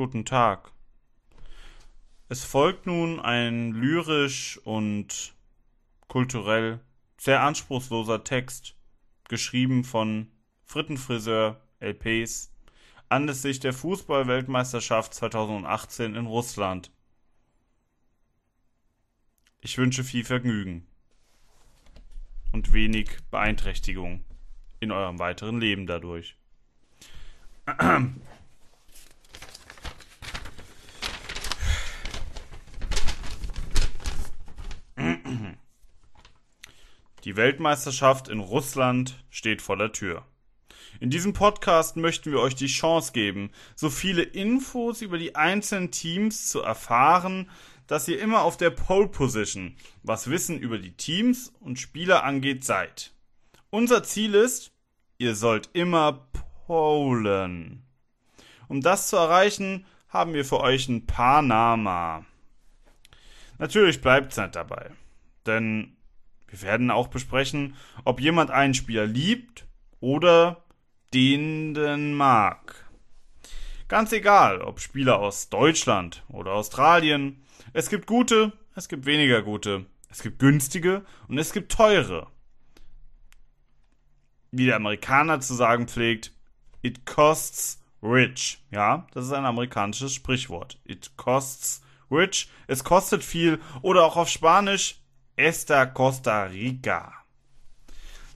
Guten 0.00 0.24
Tag. 0.24 0.72
Es 2.30 2.42
folgt 2.42 2.86
nun 2.86 3.20
ein 3.20 3.72
lyrisch 3.72 4.58
und 4.64 5.34
kulturell 6.08 6.80
sehr 7.18 7.42
anspruchsloser 7.42 8.24
Text, 8.24 8.76
geschrieben 9.28 9.84
von 9.84 10.28
Frittenfriseur 10.64 11.60
LPs, 11.80 12.50
anlässlich 13.10 13.60
der 13.60 13.74
Fußballweltmeisterschaft 13.74 15.12
2018 15.12 16.14
in 16.14 16.24
Russland. 16.24 16.90
Ich 19.60 19.76
wünsche 19.76 20.02
viel 20.02 20.24
Vergnügen 20.24 20.86
und 22.52 22.72
wenig 22.72 23.18
Beeinträchtigung 23.30 24.24
in 24.80 24.92
eurem 24.92 25.18
weiteren 25.18 25.60
Leben 25.60 25.86
dadurch. 25.86 26.38
Die 37.24 37.36
Weltmeisterschaft 37.36 38.28
in 38.28 38.40
Russland 38.40 39.22
steht 39.28 39.60
vor 39.60 39.76
der 39.76 39.92
Tür. 39.92 40.24
In 41.00 41.10
diesem 41.10 41.34
Podcast 41.34 41.96
möchten 41.96 42.32
wir 42.32 42.40
euch 42.40 42.54
die 42.54 42.66
Chance 42.66 43.12
geben, 43.12 43.50
so 43.74 43.90
viele 43.90 44.22
Infos 44.22 45.02
über 45.02 45.18
die 45.18 45.36
einzelnen 45.36 45.90
Teams 45.90 46.48
zu 46.48 46.60
erfahren, 46.60 47.50
dass 47.86 48.08
ihr 48.08 48.18
immer 48.20 48.42
auf 48.42 48.56
der 48.56 48.70
Pole 48.70 49.08
Position, 49.08 49.76
was 50.02 50.30
Wissen 50.30 50.58
über 50.58 50.78
die 50.78 50.92
Teams 50.92 51.52
und 51.60 51.78
Spieler 51.78 52.24
angeht, 52.24 52.64
seid. 52.64 53.12
Unser 53.68 54.02
Ziel 54.02 54.34
ist, 54.34 54.72
ihr 55.18 55.34
sollt 55.34 55.68
immer 55.74 56.28
polen. 56.66 57.82
Um 58.68 58.80
das 58.80 59.08
zu 59.08 59.16
erreichen, 59.16 59.84
haben 60.08 60.32
wir 60.32 60.44
für 60.44 60.60
euch 60.60 60.88
ein 60.88 61.06
paar 61.06 61.42
Namen. 61.42 62.26
Natürlich 63.58 64.00
bleibt 64.00 64.32
es 64.32 64.38
nicht 64.38 64.56
dabei, 64.56 64.90
denn 65.44 65.96
wir 66.50 66.62
werden 66.62 66.90
auch 66.90 67.08
besprechen, 67.08 67.76
ob 68.04 68.20
jemand 68.20 68.50
einen 68.50 68.74
Spieler 68.74 69.06
liebt 69.06 69.66
oder 70.00 70.64
den 71.14 72.14
mag. 72.14 72.88
Ganz 73.88 74.12
egal, 74.12 74.62
ob 74.62 74.80
Spieler 74.80 75.18
aus 75.18 75.48
Deutschland 75.48 76.22
oder 76.28 76.52
Australien. 76.52 77.42
Es 77.72 77.88
gibt 77.88 78.06
gute, 78.06 78.52
es 78.74 78.88
gibt 78.88 79.06
weniger 79.06 79.42
gute. 79.42 79.86
Es 80.08 80.22
gibt 80.22 80.38
günstige 80.38 81.04
und 81.28 81.38
es 81.38 81.52
gibt 81.52 81.72
teure. 81.72 82.26
Wie 84.50 84.66
der 84.66 84.76
Amerikaner 84.76 85.40
zu 85.40 85.54
sagen 85.54 85.86
pflegt, 85.86 86.32
it 86.82 87.06
costs 87.06 87.80
rich. 88.02 88.64
Ja, 88.70 89.06
das 89.12 89.26
ist 89.26 89.32
ein 89.32 89.44
amerikanisches 89.44 90.14
Sprichwort. 90.14 90.78
It 90.84 91.16
costs 91.16 91.82
rich. 92.10 92.48
Es 92.66 92.82
kostet 92.82 93.22
viel. 93.22 93.60
Oder 93.82 94.04
auch 94.04 94.16
auf 94.16 94.28
Spanisch, 94.28 94.99
Esta 95.40 95.86
Costa 95.86 96.44
Rica. 96.44 97.14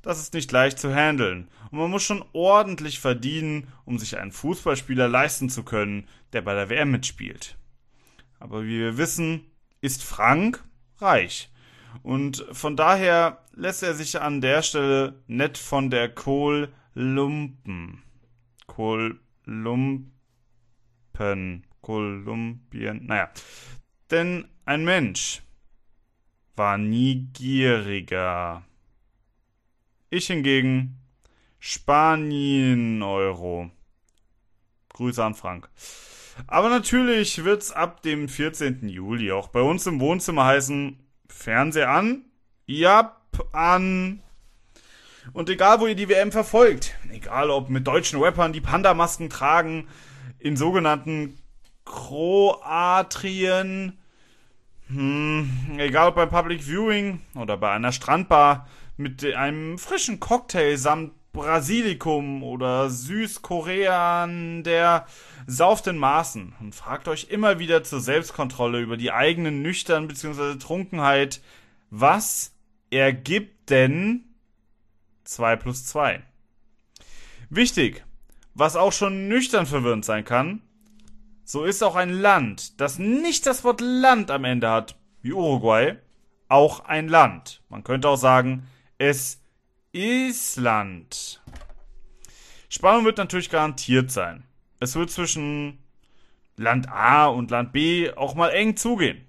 Das 0.00 0.18
ist 0.18 0.32
nicht 0.32 0.50
leicht 0.52 0.78
zu 0.78 0.94
handeln 0.94 1.48
und 1.70 1.78
man 1.78 1.90
muss 1.90 2.02
schon 2.02 2.24
ordentlich 2.32 2.98
verdienen, 2.98 3.68
um 3.84 3.98
sich 3.98 4.16
einen 4.18 4.32
Fußballspieler 4.32 5.06
leisten 5.06 5.50
zu 5.50 5.64
können, 5.64 6.08
der 6.32 6.42
bei 6.42 6.54
der 6.54 6.70
WM 6.70 6.90
mitspielt. 6.90 7.58
Aber 8.40 8.64
wie 8.64 8.78
wir 8.78 8.96
wissen, 8.96 9.44
ist 9.80 10.02
Frank 10.02 10.64
reich. 10.98 11.50
Und 12.02 12.44
von 12.52 12.76
daher 12.76 13.44
lässt 13.52 13.82
er 13.82 13.94
sich 13.94 14.20
an 14.20 14.40
der 14.40 14.62
Stelle 14.62 15.22
nett 15.26 15.58
von 15.58 15.90
der 15.90 16.08
Kohl 16.08 16.72
lumpen. 16.94 18.02
Kohl 18.66 19.20
lumpen. 19.44 20.10
Kolumbien. 21.82 23.04
Naja. 23.04 23.30
Denn 24.10 24.48
ein 24.64 24.84
Mensch, 24.84 25.42
war 26.56 26.78
nie 26.78 27.26
gieriger. 27.32 28.62
Ich 30.10 30.28
hingegen 30.28 31.00
Spanien-Euro. 31.58 33.70
Grüße 34.92 35.24
an 35.24 35.34
Frank. 35.34 35.68
Aber 36.46 36.68
natürlich 36.68 37.42
wird's 37.44 37.72
ab 37.72 38.02
dem 38.02 38.28
14. 38.28 38.88
Juli 38.88 39.32
auch 39.32 39.48
bei 39.48 39.60
uns 39.60 39.86
im 39.86 40.00
Wohnzimmer 40.00 40.44
heißen, 40.44 40.98
Fernseher 41.28 41.90
an, 41.90 42.24
Jap 42.66 43.48
an. 43.52 44.22
Und 45.32 45.48
egal, 45.48 45.80
wo 45.80 45.86
ihr 45.86 45.94
die 45.94 46.08
WM 46.08 46.32
verfolgt, 46.32 46.94
egal 47.10 47.50
ob 47.50 47.70
mit 47.70 47.86
deutschen 47.86 48.20
Rappern, 48.20 48.52
die 48.52 48.60
Panda-Masken 48.60 49.30
tragen, 49.30 49.86
in 50.38 50.56
sogenannten 50.56 51.38
Kroatrien, 51.84 53.98
hm, 54.88 55.78
egal 55.78 56.08
ob 56.08 56.16
beim 56.16 56.28
Public 56.28 56.62
Viewing 56.62 57.20
oder 57.34 57.56
bei 57.56 57.70
einer 57.70 57.92
Strandbar 57.92 58.68
mit 58.96 59.24
einem 59.24 59.78
frischen 59.78 60.20
Cocktail 60.20 60.76
samt 60.76 61.12
Basilikum 61.32 62.42
oder 62.44 62.88
Süßkorean 62.90 64.62
der 64.62 65.06
sauft 65.46 65.86
in 65.88 65.98
Maßen 65.98 66.54
und 66.60 66.74
fragt 66.74 67.08
euch 67.08 67.28
immer 67.28 67.58
wieder 67.58 67.82
zur 67.82 68.00
Selbstkontrolle 68.00 68.80
über 68.80 68.96
die 68.96 69.10
eigene 69.10 69.50
Nüchtern 69.50 70.06
bzw. 70.06 70.58
Trunkenheit, 70.58 71.40
was 71.90 72.52
ergibt 72.90 73.70
denn 73.70 74.24
2 75.24 75.56
plus 75.56 75.84
2? 75.86 76.22
Wichtig, 77.50 78.04
was 78.54 78.76
auch 78.76 78.92
schon 78.92 79.26
nüchtern 79.28 79.66
verwirrend 79.66 80.04
sein 80.04 80.24
kann, 80.24 80.62
so 81.44 81.64
ist 81.64 81.82
auch 81.82 81.96
ein 81.96 82.10
Land, 82.10 82.80
das 82.80 82.98
nicht 82.98 83.46
das 83.46 83.64
Wort 83.64 83.80
Land 83.80 84.30
am 84.30 84.44
Ende 84.44 84.70
hat, 84.70 84.96
wie 85.22 85.32
Uruguay, 85.32 85.96
auch 86.48 86.80
ein 86.80 87.08
Land. 87.08 87.62
Man 87.68 87.84
könnte 87.84 88.08
auch 88.08 88.16
sagen, 88.16 88.66
es 88.98 89.42
ist 89.92 90.56
Land. 90.56 91.42
Spannung 92.68 93.04
wird 93.04 93.18
natürlich 93.18 93.50
garantiert 93.50 94.10
sein. 94.10 94.44
Es 94.80 94.96
wird 94.96 95.10
zwischen 95.10 95.78
Land 96.56 96.88
A 96.88 97.26
und 97.26 97.50
Land 97.50 97.72
B 97.72 98.10
auch 98.12 98.34
mal 98.34 98.50
eng 98.50 98.76
zugehen. 98.76 99.24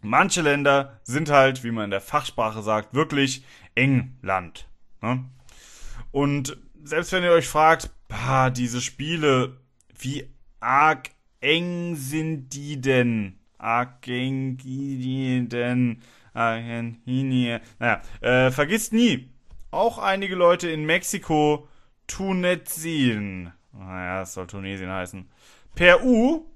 Manche 0.00 0.42
Länder 0.42 1.00
sind 1.02 1.30
halt, 1.30 1.64
wie 1.64 1.70
man 1.70 1.84
in 1.84 1.90
der 1.90 2.00
Fachsprache 2.00 2.62
sagt, 2.62 2.94
wirklich 2.94 3.44
England. 3.74 4.68
Ne? 5.02 5.24
Und 6.12 6.56
selbst 6.82 7.12
wenn 7.12 7.24
ihr 7.24 7.32
euch 7.32 7.48
fragt, 7.48 7.90
bah, 8.08 8.50
diese 8.50 8.80
Spiele, 8.80 9.60
wie 9.98 10.28
arg 10.60 11.10
eng 11.40 11.96
sind 11.96 12.54
die 12.54 12.80
denn? 12.80 13.38
Argentinien, 13.58 15.48
Argentinien. 16.32 17.60
Naja, 17.78 18.02
äh, 18.20 18.50
vergisst 18.50 18.92
nie, 18.92 19.30
auch 19.70 19.98
einige 19.98 20.34
Leute 20.34 20.70
in 20.70 20.84
Mexiko 20.86 21.68
Tunesien. 22.06 23.52
Naja, 23.72 24.20
das 24.20 24.34
soll 24.34 24.46
Tunesien 24.46 24.90
heißen. 24.90 25.28
Peru, 25.74 26.46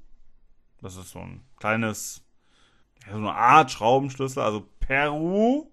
das 0.80 0.96
ist 0.96 1.10
so 1.10 1.18
ein 1.20 1.42
kleines, 1.58 2.24
so 3.10 3.16
eine 3.16 3.34
Art 3.34 3.70
Schraubenschlüssel, 3.70 4.42
also 4.42 4.66
Peru, 4.80 5.66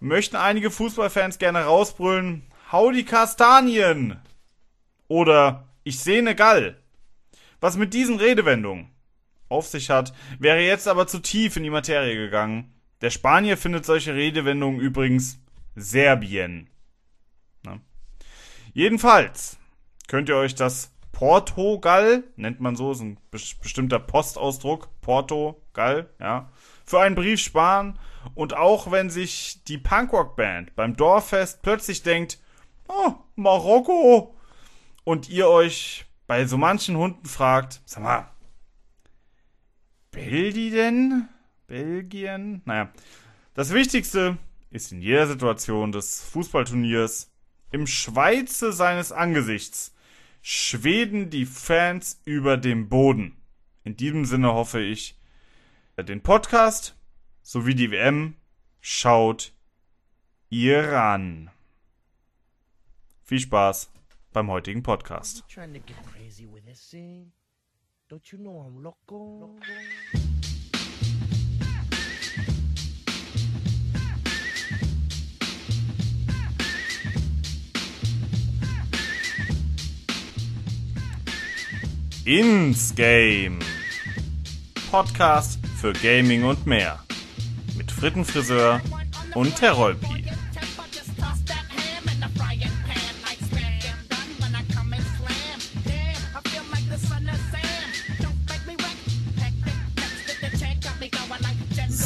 möchten 0.00 0.36
einige 0.36 0.70
Fußballfans 0.70 1.38
gerne 1.38 1.64
rausbrüllen, 1.64 2.44
hau 2.70 2.90
die 2.90 3.04
Kastanien! 3.04 4.20
Oder 5.08 5.68
ich 5.82 5.98
sehne 6.00 6.34
Gall. 6.34 6.82
Was 7.64 7.78
mit 7.78 7.94
diesen 7.94 8.16
Redewendungen 8.16 8.90
auf 9.48 9.66
sich 9.66 9.88
hat, 9.88 10.12
wäre 10.38 10.60
jetzt 10.60 10.86
aber 10.86 11.06
zu 11.06 11.18
tief 11.18 11.56
in 11.56 11.62
die 11.62 11.70
Materie 11.70 12.14
gegangen. 12.14 12.74
Der 13.00 13.08
Spanier 13.08 13.56
findet 13.56 13.86
solche 13.86 14.14
Redewendungen 14.14 14.80
übrigens 14.80 15.38
Serbien. 15.74 16.68
Na? 17.62 17.80
Jedenfalls 18.74 19.56
könnt 20.08 20.28
ihr 20.28 20.36
euch 20.36 20.54
das 20.54 20.92
Portugal, 21.12 22.24
nennt 22.36 22.60
man 22.60 22.76
so, 22.76 22.92
ist 22.92 23.00
ein 23.00 23.18
bestimmter 23.30 23.98
Postausdruck, 23.98 24.90
Portugal, 25.00 26.10
ja, 26.20 26.52
für 26.84 27.00
einen 27.00 27.14
Brief 27.14 27.40
sparen. 27.40 27.98
Und 28.34 28.52
auch 28.52 28.90
wenn 28.90 29.08
sich 29.08 29.64
die 29.64 29.78
Punkrock-Band 29.78 30.76
beim 30.76 30.96
Dorffest 30.96 31.62
plötzlich 31.62 32.02
denkt, 32.02 32.38
oh, 32.88 33.14
Marokko, 33.36 34.36
und 35.04 35.30
ihr 35.30 35.48
euch 35.48 36.04
bei 36.26 36.46
so 36.46 36.56
manchen 36.56 36.96
Hunden 36.96 37.26
fragt, 37.26 37.80
sag 37.84 38.02
mal, 38.02 38.30
Belgi 40.10 40.70
denn? 40.70 41.28
Belgien? 41.66 42.62
Naja, 42.64 42.92
das 43.54 43.72
Wichtigste 43.72 44.38
ist 44.70 44.92
in 44.92 45.00
jeder 45.00 45.26
Situation 45.26 45.92
des 45.92 46.22
Fußballturniers 46.22 47.32
im 47.70 47.86
Schweize 47.86 48.72
seines 48.72 49.10
Angesichts 49.12 49.94
schweden 50.42 51.30
die 51.30 51.46
Fans 51.46 52.20
über 52.24 52.56
dem 52.56 52.88
Boden. 52.88 53.36
In 53.82 53.96
diesem 53.96 54.24
Sinne 54.24 54.52
hoffe 54.52 54.80
ich, 54.80 55.18
den 55.96 56.22
Podcast 56.22 56.96
sowie 57.42 57.74
die 57.74 57.90
WM 57.90 58.36
schaut 58.80 59.52
ihr 60.50 60.92
ran. 60.92 61.50
Viel 63.24 63.40
Spaß 63.40 63.90
beim 64.34 64.50
heutigen 64.50 64.82
Podcast. 64.82 65.44
Ins 82.26 82.94
Game. 82.94 83.58
Podcast 84.90 85.58
für 85.80 85.92
Gaming 85.92 86.44
und 86.44 86.66
mehr. 86.66 86.98
Mit 87.76 87.92
Frittenfriseur 87.92 88.80
und 89.34 89.56
Terrolpi. 89.56 90.13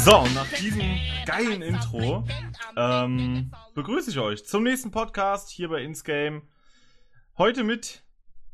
So, 0.09 0.21
und 0.21 0.35
nach 0.35 0.51
diesem 0.55 0.97
geilen 1.27 1.61
Intro 1.61 2.25
ähm, 2.79 3.51
begrüße 3.75 4.09
ich 4.09 4.19
euch 4.19 4.43
zum 4.47 4.63
nächsten 4.63 4.91
Podcast 4.91 5.51
hier 5.51 5.69
bei 5.69 5.83
Insgame. 5.83 6.41
Heute 7.37 7.63
mit 7.63 8.03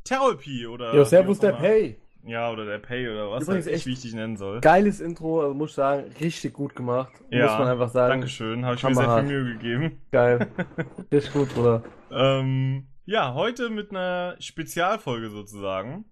Terrolpi 0.03 0.67
oder. 0.67 0.93
Jo, 0.93 1.05
Servus 1.05 1.39
der 1.39 1.53
Pay. 1.53 1.97
Ja, 2.25 2.51
oder 2.51 2.65
der 2.65 2.79
Pay 2.79 3.07
oder 3.07 3.31
was 3.31 3.43
Übrigens 3.43 3.67
ich, 3.67 3.73
echt 3.73 3.85
wie 3.85 3.93
ich 3.93 4.01
dich 4.01 4.13
nennen 4.13 4.35
soll. 4.35 4.59
Geiles 4.59 4.99
Intro, 4.99 5.43
also 5.43 5.53
muss 5.53 5.69
ich 5.69 5.75
sagen, 5.75 6.11
richtig 6.19 6.51
gut 6.51 6.75
gemacht. 6.75 7.13
Ja, 7.29 7.45
muss 7.45 7.59
man 7.59 7.69
einfach 7.69 7.89
sagen. 7.89 8.09
Dankeschön, 8.09 8.65
habe 8.65 8.75
ich 8.75 8.83
mir 8.83 8.93
sehr 8.93 9.19
viel 9.19 9.23
Mühe 9.23 9.53
gegeben. 9.53 10.01
Geil. 10.11 10.49
richtig 11.13 11.31
gut, 11.31 11.55
Bruder. 11.55 11.83
Ähm, 12.11 12.87
ja, 13.05 13.33
heute 13.33 13.69
mit 13.69 13.91
einer 13.91 14.35
Spezialfolge 14.39 15.29
sozusagen. 15.29 16.03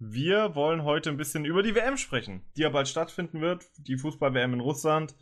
Wir 0.00 0.54
wollen 0.54 0.84
heute 0.84 1.10
ein 1.10 1.16
bisschen 1.16 1.44
über 1.44 1.62
die 1.62 1.74
WM 1.74 1.96
sprechen, 1.96 2.42
die 2.56 2.62
ja 2.62 2.68
bald 2.68 2.86
stattfinden 2.88 3.40
wird, 3.40 3.64
die 3.78 3.96
Fußball-WM 3.96 4.54
in 4.54 4.60
Russland. 4.60 5.16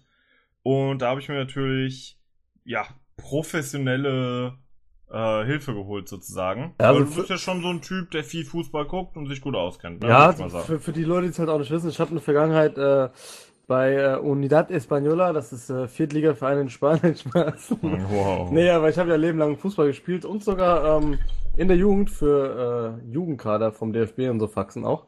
Und 0.62 1.00
da 1.00 1.08
habe 1.10 1.20
ich 1.20 1.28
mir 1.28 1.36
natürlich, 1.36 2.18
ja, 2.64 2.86
professionelle 3.16 4.58
äh, 5.10 5.44
Hilfe 5.44 5.72
geholt 5.72 6.08
sozusagen. 6.08 6.74
Ja, 6.80 6.88
also 6.88 7.04
du 7.04 7.14
bist 7.14 7.30
ja 7.30 7.38
schon 7.38 7.62
so 7.62 7.68
ein 7.68 7.80
Typ, 7.80 8.10
der 8.10 8.22
viel 8.24 8.44
Fußball 8.44 8.84
guckt 8.84 9.16
und 9.16 9.26
sich 9.28 9.40
gut 9.40 9.54
auskennt. 9.54 10.02
Ne, 10.02 10.08
Ja, 10.08 10.26
würd 10.26 10.34
ich 10.34 10.40
mal 10.42 10.50
sagen. 10.50 10.66
für, 10.66 10.80
für 10.80 10.92
die 10.92 11.04
Leute, 11.04 11.22
die 11.22 11.30
es 11.30 11.38
halt 11.38 11.48
auch 11.48 11.58
nicht 11.58 11.70
wissen, 11.70 11.88
ich 11.88 11.98
habe 11.98 12.10
eine 12.10 12.20
Vergangenheit 12.20 12.76
äh, 12.76 13.08
bei 13.66 13.94
äh, 13.94 14.16
Unidad 14.16 14.70
Española, 14.70 15.32
das 15.32 15.52
ist 15.52 15.70
äh, 15.70 15.88
Viertligaverein 15.88 16.58
in 16.60 16.68
Spanien, 16.70 17.16
Spaß. 17.16 17.76
Wow. 17.80 18.50
Nee, 18.50 18.68
aber 18.68 18.90
ich 18.90 18.98
habe 18.98 19.08
ja 19.10 19.16
Leben 19.16 19.38
lang 19.38 19.56
Fußball 19.56 19.86
gespielt 19.86 20.24
und 20.24 20.44
sogar 20.44 20.98
ähm, 21.02 21.18
in 21.56 21.68
der 21.68 21.76
Jugend 21.76 22.10
für 22.10 23.00
äh, 23.02 23.12
Jugendkader 23.12 23.72
vom 23.72 23.92
DFB 23.92 24.30
und 24.30 24.40
so 24.40 24.48
Faxen 24.48 24.84
auch. 24.84 25.06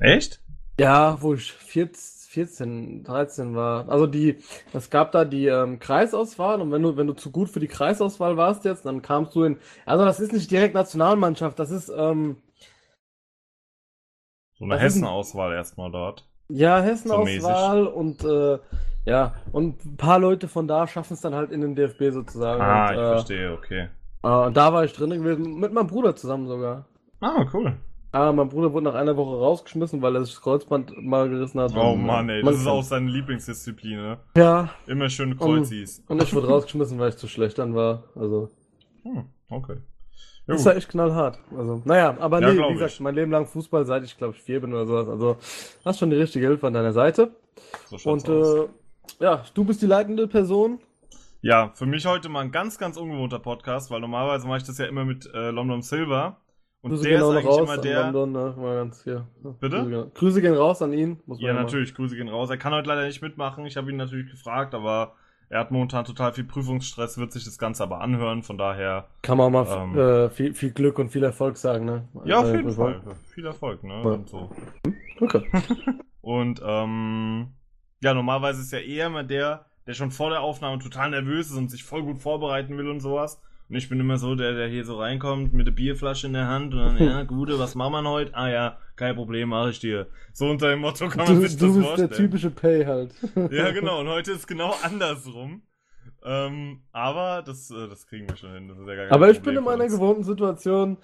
Echt? 0.00 0.40
Ja, 0.78 1.18
wo 1.20 1.34
ich 1.34 1.52
14, 1.52 2.16
14, 2.36 3.04
13 3.04 3.54
war. 3.54 3.88
Also 3.88 4.06
die, 4.06 4.36
es 4.74 4.90
gab 4.90 5.10
da 5.12 5.24
die 5.24 5.46
ähm, 5.46 5.78
Kreisauswahl 5.78 6.60
und 6.60 6.70
wenn 6.70 6.82
du, 6.82 6.98
wenn 6.98 7.06
du 7.06 7.14
zu 7.14 7.30
gut 7.30 7.48
für 7.48 7.60
die 7.60 7.66
Kreisauswahl 7.66 8.36
warst 8.36 8.66
jetzt, 8.66 8.84
dann 8.84 9.00
kamst 9.00 9.34
du 9.34 9.44
in. 9.44 9.58
Also 9.86 10.04
das 10.04 10.20
ist 10.20 10.34
nicht 10.34 10.50
direkt 10.50 10.74
Nationalmannschaft, 10.74 11.58
das 11.58 11.70
ist 11.70 11.88
ähm, 11.88 12.36
So 14.58 14.66
eine 14.66 14.78
Hessenauswahl 14.78 15.54
erstmal 15.54 15.90
dort. 15.90 16.28
ja 16.48 16.80
So 16.82 16.84
Hessenauswahl 16.90 17.86
und 17.86 18.22
äh, 18.22 18.58
ja, 19.06 19.34
und 19.52 19.82
ein 19.84 19.96
paar 19.96 20.18
Leute 20.18 20.46
von 20.46 20.68
da 20.68 20.86
schaffen 20.86 21.14
es 21.14 21.22
dann 21.22 21.34
halt 21.34 21.52
in 21.52 21.62
den 21.62 21.74
DFB 21.74 22.12
sozusagen. 22.12 22.60
Ah, 22.60 22.88
und, 22.88 22.94
ich 22.94 23.00
äh, 23.00 23.08
verstehe, 23.12 23.52
okay. 23.52 23.88
Äh, 24.26 24.46
und 24.46 24.56
da 24.56 24.72
war 24.72 24.84
ich 24.84 24.92
drin 24.92 25.10
gewesen, 25.10 25.58
mit 25.58 25.72
meinem 25.72 25.86
Bruder 25.86 26.14
zusammen 26.16 26.46
sogar. 26.48 26.86
Ah, 27.20 27.46
cool. 27.52 27.76
Aber 28.12 28.32
mein 28.32 28.48
Bruder 28.48 28.72
wurde 28.72 28.84
nach 28.84 28.94
einer 28.94 29.16
Woche 29.16 29.36
rausgeschmissen, 29.36 30.00
weil 30.00 30.14
er 30.16 30.24
sich 30.24 30.34
das 30.34 30.42
Kreuzband 30.42 31.04
mal 31.04 31.28
gerissen 31.28 31.60
hat. 31.60 31.72
Oh 31.76 31.92
und, 31.92 32.00
äh, 32.00 32.06
Mann, 32.06 32.28
ey, 32.30 32.42
das 32.42 32.56
ist 32.56 32.66
auch 32.66 32.82
seine 32.82 33.10
Lieblingsdisziplin, 33.10 33.96
ne? 34.00 34.18
Ja, 34.36 34.70
Immer 34.86 35.10
schön 35.10 35.36
Kreuzis. 35.36 36.02
und 36.08 36.22
ich 36.22 36.32
wurde 36.34 36.46
rausgeschmissen, 36.46 36.98
weil 36.98 37.10
ich 37.10 37.16
zu 37.18 37.28
schlecht 37.28 37.58
dann 37.58 37.74
war. 37.74 38.04
Also, 38.14 38.48
Hm, 39.02 39.26
okay. 39.50 39.76
Ja, 40.46 40.54
das 40.54 40.58
gut. 40.58 40.66
war 40.66 40.76
echt 40.76 40.88
knallhart. 40.88 41.38
Also, 41.56 41.82
naja, 41.84 42.16
aber 42.20 42.40
Ja, 42.40 42.52
nee, 42.52 42.58
wie 42.68 42.72
gesagt, 42.74 42.92
ich. 42.92 43.00
mein 43.00 43.14
Leben 43.16 43.32
lang 43.32 43.46
Fußball, 43.46 43.84
seit 43.84 44.04
ich 44.04 44.16
glaube 44.16 44.34
ich 44.36 44.42
vier 44.42 44.60
bin 44.60 44.72
oder 44.72 44.86
sowas. 44.86 45.08
Also, 45.08 45.36
hast 45.84 45.98
schon 45.98 46.10
die 46.10 46.16
richtige 46.16 46.46
Hilfe 46.46 46.66
an 46.68 46.72
deiner 46.72 46.92
Seite. 46.92 47.32
so 47.86 47.96
Und 48.10 48.28
aus. 48.30 48.54
äh, 49.20 49.24
ja, 49.24 49.42
du 49.54 49.64
bist 49.64 49.82
die 49.82 49.86
leitende 49.86 50.26
Person. 50.26 50.78
Ja, 51.46 51.70
für 51.74 51.86
mich 51.86 52.04
heute 52.06 52.28
mal 52.28 52.40
ein 52.40 52.50
ganz, 52.50 52.76
ganz 52.76 52.96
ungewohnter 52.96 53.38
Podcast, 53.38 53.88
weil 53.92 54.00
normalerweise 54.00 54.48
mache 54.48 54.58
ich 54.58 54.64
das 54.64 54.78
ja 54.78 54.86
immer 54.86 55.04
mit 55.04 55.30
äh, 55.32 55.50
Lomdom 55.50 55.80
Silver. 55.80 56.38
Und 56.80 56.90
Grüße 56.90 57.04
der 57.04 57.12
gehen 57.12 57.20
ist 57.20 57.28
eigentlich 57.30 57.46
raus 57.46 57.58
immer 57.60 57.78
der. 57.78 58.02
London, 58.10 58.32
ne? 58.32 58.54
Mal 58.58 58.74
ganz 58.74 59.04
hier. 59.04 59.28
Bitte? 59.60 59.76
Grüße 59.76 59.90
gehen, 59.90 60.10
Grüße 60.14 60.40
gehen 60.42 60.54
raus 60.54 60.82
an 60.82 60.92
ihn. 60.92 61.20
Ja, 61.38 61.52
natürlich, 61.52 61.94
Grüße 61.94 62.16
gehen 62.16 62.28
raus. 62.28 62.50
Er 62.50 62.56
kann 62.56 62.72
heute 62.72 62.88
leider 62.88 63.06
nicht 63.06 63.22
mitmachen. 63.22 63.64
Ich 63.64 63.76
habe 63.76 63.88
ihn 63.90 63.96
natürlich 63.96 64.28
gefragt, 64.28 64.74
aber 64.74 65.14
er 65.48 65.60
hat 65.60 65.70
momentan 65.70 66.04
total 66.04 66.32
viel 66.32 66.42
Prüfungsstress, 66.42 67.16
wird 67.16 67.30
sich 67.30 67.44
das 67.44 67.58
Ganze 67.58 67.84
aber 67.84 68.00
anhören. 68.00 68.42
Von 68.42 68.58
daher, 68.58 69.06
Kann 69.22 69.38
man 69.38 69.54
auch 69.54 69.64
mal 69.66 69.84
Ähm. 69.94 69.96
äh, 69.98 70.30
viel, 70.30 70.52
viel 70.52 70.72
Glück 70.72 70.98
und 70.98 71.10
viel 71.10 71.22
Erfolg 71.22 71.56
sagen, 71.58 71.84
ne? 71.84 72.08
ja, 72.24 72.40
auf 72.40 72.46
Äh, 72.46 72.56
jeden 72.56 72.68
Erfolg. 72.70 73.04
Fall. 73.04 73.14
Viel 73.32 73.46
Erfolg, 73.46 73.84
ne? 73.84 73.94
Ja. 73.94 74.10
Und 74.10 74.28
so. 74.28 74.50
Okay. 75.20 75.44
Und 76.22 76.60
ähm, 76.66 77.52
ja, 78.02 78.14
normalerweise 78.14 78.62
ist 78.62 78.72
ja 78.72 78.80
eher 78.80 79.06
immer 79.06 79.22
der, 79.22 79.64
der 79.86 79.94
schon 79.94 80.10
vor 80.10 80.30
der 80.30 80.40
Aufnahme 80.40 80.78
total 80.78 81.10
nervös 81.10 81.50
ist 81.50 81.56
und 81.56 81.70
sich 81.70 81.84
voll 81.84 82.02
gut 82.02 82.18
vorbereiten 82.18 82.76
will 82.76 82.88
und 82.88 83.00
sowas. 83.00 83.40
Und 83.68 83.74
ich 83.76 83.88
bin 83.88 83.98
immer 83.98 84.16
so 84.16 84.36
der, 84.36 84.54
der 84.54 84.68
hier 84.68 84.84
so 84.84 84.98
reinkommt 85.00 85.52
mit 85.52 85.66
der 85.66 85.72
Bierflasche 85.72 86.28
in 86.28 86.34
der 86.34 86.46
Hand 86.46 86.72
und 86.74 86.80
dann, 86.80 86.98
ja, 87.04 87.22
Gute, 87.24 87.58
was 87.58 87.74
machen 87.74 87.92
wir 87.92 88.10
heute? 88.10 88.34
Ah 88.34 88.48
ja, 88.48 88.78
kein 88.94 89.16
Problem, 89.16 89.48
mache 89.48 89.70
ich 89.70 89.80
dir. 89.80 90.06
So 90.32 90.46
unter 90.48 90.70
dem 90.70 90.80
Motto 90.80 91.08
kann 91.08 91.26
man 91.26 91.34
Du, 91.34 91.40
sich 91.48 91.56
du 91.56 91.66
das 91.66 91.74
bist 91.74 91.86
vorstellen. 91.86 92.08
der 92.10 92.16
typische 92.18 92.50
Pay 92.50 92.84
halt. 92.84 93.14
Ja, 93.52 93.70
genau, 93.72 94.00
und 94.00 94.08
heute 94.08 94.32
ist 94.32 94.46
genau 94.46 94.74
andersrum. 94.82 95.62
Ähm, 96.24 96.80
aber 96.92 97.42
das, 97.42 97.70
äh, 97.70 97.88
das 97.88 98.06
kriegen 98.06 98.28
wir 98.28 98.36
schon 98.36 98.52
hin. 98.52 98.68
Ja 98.68 99.10
Aber 99.10 99.30
ich 99.30 99.38
Problem 99.38 99.54
bin 99.54 99.56
in 99.58 99.64
meiner 99.64 99.86
gewohnten 99.88 100.24
Situation. 100.24 100.96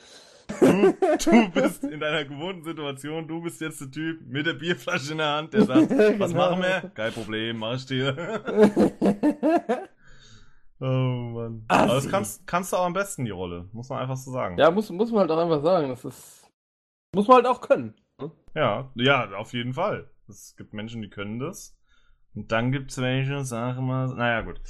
Du, 0.61 0.95
du 1.31 1.49
bist 1.51 1.85
in 1.85 2.01
deiner 2.01 2.25
gewohnten 2.25 2.63
Situation, 2.65 3.27
du 3.29 3.43
bist 3.43 3.61
jetzt 3.61 3.81
der 3.81 3.91
Typ 3.91 4.21
mit 4.27 4.47
der 4.47 4.55
Bierflasche 4.55 5.13
in 5.13 5.19
der 5.19 5.29
Hand, 5.29 5.55
der 5.55 5.65
sagt, 5.65 5.91
Ja, 5.91 5.97
was 6.19 6.33
genau. 6.33 6.51
machen 6.51 6.63
wir? 6.63 6.91
Kein 6.95 7.13
Problem, 7.13 7.59
mach 7.59 7.75
ich 7.77 7.87
dir. 7.87 8.17
oh 10.81 10.85
Mann. 10.85 11.65
Ah, 11.69 11.85
Aber 11.85 11.95
das 11.95 12.09
kannst, 12.09 12.47
kannst 12.47 12.73
du 12.73 12.77
auch 12.77 12.87
am 12.87 12.93
besten, 12.93 13.25
die 13.25 13.31
Rolle. 13.31 13.69
Muss 13.73 13.89
man 13.89 14.01
einfach 14.01 14.17
so 14.17 14.31
sagen. 14.33 14.59
Ja, 14.59 14.71
muss, 14.71 14.91
muss 14.91 15.11
man 15.11 15.21
halt 15.21 15.31
auch 15.31 15.39
einfach 15.39 15.63
sagen. 15.63 15.89
Das 15.89 16.05
ist. 16.05 16.51
Muss 17.15 17.29
man 17.29 17.37
halt 17.37 17.47
auch 17.47 17.61
können. 17.61 17.95
Ja, 18.55 18.91
ja, 18.95 19.31
auf 19.33 19.53
jeden 19.53 19.73
Fall. 19.75 20.11
Es 20.29 20.55
gibt 20.56 20.73
Menschen, 20.73 21.03
die 21.03 21.11
können 21.11 21.39
das. 21.39 21.77
Und 22.34 22.51
dann 22.51 22.72
gibt's 22.72 22.96
welche, 22.98 23.44
sagen 23.44 23.86
mal, 23.86 24.06
naja, 24.15 24.41
gut. 24.41 24.60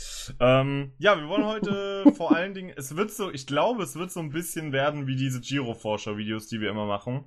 Ähm, 0.41 0.93
ja, 0.99 1.17
wir 1.17 1.29
wollen 1.29 1.45
heute 1.45 2.05
vor 2.17 2.33
allen 2.35 2.55
Dingen, 2.55 2.73
es 2.77 2.97
wird 2.97 3.13
so, 3.13 3.31
ich 3.31 3.47
glaube, 3.47 3.85
es 3.85 3.95
wird 3.95 4.11
so 4.11 4.21
ein 4.21 4.31
bisschen 4.31 4.73
werden 4.73 5.07
wie 5.07 5.15
diese 5.17 5.41
Giro-Forscher-Videos, 5.41 6.49
die 6.49 6.61
wir 6.61 6.71
immer 6.71 6.87
machen. 6.87 7.25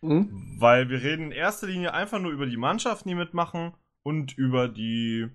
Hm? 0.00 0.56
Weil 0.58 0.88
wir 0.88 1.02
reden 1.02 1.26
in 1.26 1.32
erster 1.32 1.66
Linie 1.66 1.92
einfach 1.92 2.18
nur 2.20 2.32
über 2.32 2.46
die 2.46 2.56
Mannschaften, 2.56 3.08
die 3.08 3.14
mitmachen 3.14 3.72
und 4.02 4.36
über 4.38 4.68
die 4.68 5.28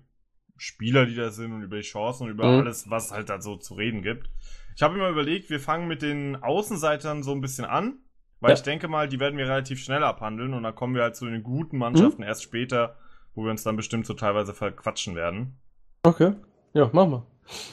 Spieler, 0.56 1.06
die 1.06 1.14
da 1.14 1.30
sind 1.30 1.52
und 1.52 1.62
über 1.62 1.76
die 1.76 1.82
Chancen 1.82 2.24
und 2.24 2.30
über 2.30 2.48
Mhm. 2.52 2.58
alles, 2.60 2.90
was 2.90 3.12
halt 3.12 3.28
da 3.28 3.40
so 3.40 3.56
zu 3.56 3.74
reden 3.74 4.02
gibt. 4.02 4.28
Ich 4.74 4.82
habe 4.82 4.94
mir 4.94 5.00
mal 5.02 5.12
überlegt, 5.12 5.50
wir 5.50 5.60
fangen 5.60 5.86
mit 5.86 6.02
den 6.02 6.36
Außenseitern 6.42 7.22
so 7.22 7.32
ein 7.32 7.40
bisschen 7.40 7.64
an, 7.64 7.98
weil 8.40 8.50
Ja. 8.50 8.54
ich 8.56 8.62
denke 8.62 8.88
mal, 8.88 9.08
die 9.08 9.20
werden 9.20 9.38
wir 9.38 9.46
relativ 9.46 9.80
schnell 9.80 10.02
abhandeln 10.02 10.54
und 10.54 10.62
dann 10.62 10.74
kommen 10.74 10.94
wir 10.94 11.02
halt 11.02 11.14
zu 11.16 11.26
den 11.26 11.42
guten 11.42 11.78
Mannschaften 11.78 12.22
erst 12.22 12.42
später, 12.42 12.96
wo 13.34 13.44
wir 13.44 13.50
uns 13.50 13.62
dann 13.62 13.76
bestimmt 13.76 14.06
so 14.06 14.14
teilweise 14.14 14.54
verquatschen 14.54 15.14
werden. 15.14 15.56
Okay. 16.02 16.34
Ja, 16.74 16.90
machen 16.92 17.10
wir. 17.12 17.26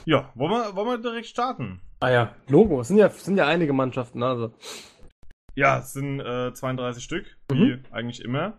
Ja, 0.05 0.31
wollen 0.35 0.51
wir, 0.51 0.75
wollen 0.75 0.87
wir 0.87 0.97
direkt 0.97 1.27
starten? 1.27 1.81
Ah 1.99 2.09
ja, 2.09 2.35
Logo. 2.47 2.81
Es 2.81 2.87
sind 2.89 2.97
ja, 2.97 3.09
sind 3.09 3.37
ja 3.37 3.47
einige 3.47 3.73
Mannschaften, 3.73 4.23
also. 4.23 4.53
Ja, 5.55 5.79
es 5.79 5.93
sind 5.93 6.19
äh, 6.21 6.53
32 6.53 7.03
Stück, 7.03 7.37
wie 7.51 7.75
Mhm. 7.75 7.83
eigentlich 7.91 8.21
immer. 8.23 8.57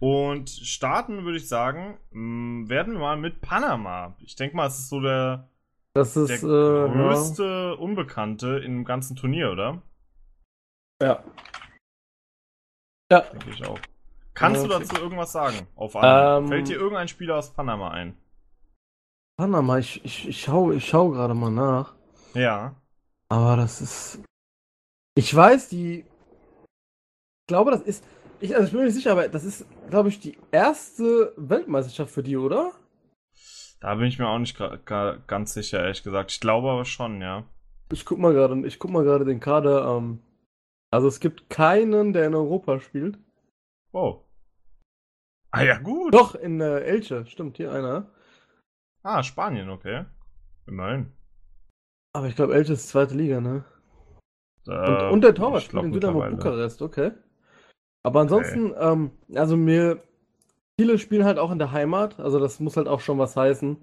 Und 0.00 0.50
starten, 0.50 1.24
würde 1.24 1.38
ich 1.38 1.48
sagen, 1.48 1.98
mh, 2.10 2.68
werden 2.68 2.94
wir 2.94 3.00
mal 3.00 3.16
mit 3.16 3.40
Panama. 3.40 4.16
Ich 4.20 4.36
denke 4.36 4.54
mal, 4.56 4.66
es 4.66 4.78
ist 4.80 4.88
so 4.90 5.00
der, 5.00 5.48
Das 5.94 6.14
der 6.14 6.24
ist. 6.24 6.42
äh, 6.42 6.46
größte 6.46 7.76
Unbekannte 7.76 8.58
im 8.58 8.84
ganzen 8.84 9.16
Turnier, 9.16 9.50
oder? 9.52 9.82
ja. 11.02 11.22
Ja. 13.10 13.20
Denke 13.20 13.50
ich 13.50 13.64
auch. 13.66 13.78
Kannst 14.34 14.64
du 14.64 14.68
dazu 14.68 14.96
irgendwas 14.96 15.32
sagen? 15.32 15.66
Auf? 15.76 15.94
Ähm, 15.94 16.48
Fällt 16.48 16.68
dir 16.68 16.76
irgendein 16.76 17.08
Spieler 17.08 17.36
aus 17.36 17.52
Panama 17.52 17.90
ein? 17.90 18.16
Panama, 19.36 19.78
ich, 19.78 20.04
ich, 20.04 20.28
ich 20.28 20.40
schau, 20.40 20.72
ich 20.72 20.86
schau 20.86 21.10
gerade 21.10 21.34
mal 21.34 21.50
nach. 21.50 21.94
Ja. 22.34 22.74
Aber 23.28 23.56
das 23.56 23.80
ist. 23.80 24.22
Ich 25.14 25.34
weiß, 25.34 25.68
die. 25.68 26.00
Ich 26.00 27.46
glaube, 27.46 27.70
das 27.70 27.82
ist. 27.82 28.04
Ich, 28.40 28.54
also 28.54 28.66
ich 28.66 28.72
bin 28.72 28.80
mir 28.80 28.86
nicht 28.86 28.94
sicher, 28.94 29.12
aber 29.12 29.28
das 29.28 29.44
ist, 29.44 29.66
glaube 29.88 30.08
ich, 30.08 30.20
die 30.20 30.36
erste 30.50 31.32
Weltmeisterschaft 31.36 32.12
für 32.12 32.22
die, 32.22 32.36
oder? 32.36 32.72
Da 33.80 33.94
bin 33.94 34.06
ich 34.06 34.18
mir 34.18 34.28
auch 34.28 34.38
nicht 34.38 34.56
ganz 35.26 35.54
sicher, 35.54 35.80
ehrlich 35.80 36.02
gesagt. 36.02 36.32
Ich 36.32 36.40
glaube 36.40 36.70
aber 36.70 36.84
schon, 36.84 37.20
ja. 37.20 37.44
Ich 37.92 38.04
guck 38.04 38.18
mal 38.18 38.32
gerade, 38.32 38.66
ich 38.66 38.78
guck 38.78 38.90
mal 38.90 39.04
gerade 39.04 39.24
den 39.24 39.40
Kader. 39.40 39.96
Ähm, 39.96 40.20
also 40.90 41.06
es 41.06 41.20
gibt 41.20 41.50
keinen, 41.50 42.12
der 42.12 42.26
in 42.26 42.34
Europa 42.34 42.80
spielt. 42.80 43.18
Oh. 43.92 44.23
Ah 45.54 45.62
ja, 45.62 45.78
gut. 45.78 46.12
Doch, 46.12 46.34
in 46.34 46.60
äh, 46.60 46.80
Elche, 46.80 47.26
stimmt, 47.26 47.56
hier 47.56 47.72
einer. 47.72 48.06
Ah, 49.04 49.22
Spanien, 49.22 49.70
okay. 49.70 50.04
Immerhin. 50.66 51.12
Aber 52.12 52.26
ich 52.26 52.34
glaube, 52.34 52.54
Elche 52.54 52.72
ist 52.72 52.88
zweite 52.88 53.14
Liga, 53.14 53.40
ne? 53.40 53.64
Äh, 54.66 54.72
Und, 54.72 55.12
und 55.12 55.20
der 55.20 55.34
Torwart 55.34 55.62
ich 55.62 55.68
spielt 55.68 55.84
in 55.84 55.92
Dynamo. 55.92 56.28
Bukarest, 56.30 56.82
okay. 56.82 57.12
Aber 58.02 58.20
ansonsten, 58.20 58.74
ähm, 58.78 59.12
also 59.34 59.56
mir, 59.56 60.02
viele 60.78 60.98
spielen 60.98 61.24
halt 61.24 61.38
auch 61.38 61.52
in 61.52 61.58
der 61.58 61.70
Heimat, 61.70 62.18
also 62.18 62.40
das 62.40 62.58
muss 62.58 62.76
halt 62.76 62.88
auch 62.88 63.00
schon 63.00 63.18
was 63.18 63.36
heißen. 63.36 63.76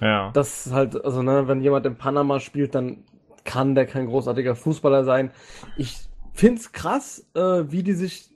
Ja. 0.00 0.30
Das 0.32 0.66
ist 0.66 0.72
halt, 0.72 1.04
also 1.04 1.22
ne, 1.22 1.48
wenn 1.48 1.62
jemand 1.62 1.86
in 1.86 1.96
Panama 1.96 2.40
spielt, 2.40 2.74
dann 2.74 3.04
kann 3.44 3.74
der 3.74 3.86
kein 3.86 4.06
großartiger 4.06 4.56
Fußballer 4.56 5.04
sein. 5.04 5.30
Ich 5.76 6.08
find's 6.32 6.72
krass, 6.72 7.26
äh, 7.34 7.40
wie 7.70 7.82
die 7.82 7.92
sich 7.92 8.30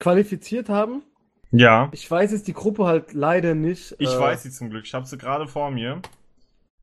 qualifiziert 0.00 0.68
haben. 0.68 1.02
Ja. 1.50 1.88
Ich 1.92 2.10
weiß 2.10 2.32
jetzt 2.32 2.48
die 2.48 2.52
Gruppe 2.52 2.86
halt 2.86 3.12
leider 3.12 3.54
nicht. 3.54 3.94
Ich 3.98 4.12
äh, 4.12 4.18
weiß 4.18 4.42
sie 4.42 4.50
zum 4.50 4.70
Glück. 4.70 4.84
Ich 4.84 4.94
habe 4.94 5.06
sie 5.06 5.18
gerade 5.18 5.46
vor 5.46 5.70
mir. 5.70 6.00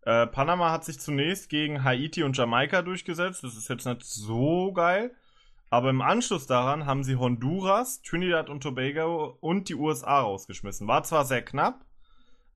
Äh, 0.06 0.28
Panama 0.28 0.72
hat 0.72 0.84
sich 0.84 1.00
zunächst 1.00 1.50
gegen 1.50 1.84
Haiti 1.84 2.24
und 2.24 2.38
Jamaika 2.38 2.82
durchgesetzt. 2.82 3.44
Das 3.44 3.56
ist 3.56 3.70
jetzt 3.70 3.86
nicht 3.86 4.04
so 4.04 4.74
geil. 4.74 5.12
Aber 5.70 5.90
im 5.90 6.02
Anschluss 6.02 6.46
daran 6.46 6.86
haben 6.86 7.04
sie 7.04 7.16
Honduras, 7.16 8.02
Trinidad 8.04 8.50
und 8.50 8.62
Tobago 8.62 9.38
und 9.40 9.70
die 9.70 9.76
USA 9.76 10.20
rausgeschmissen. 10.20 10.88
War 10.88 11.04
zwar 11.04 11.26
sehr 11.26 11.42
knapp, 11.42 11.86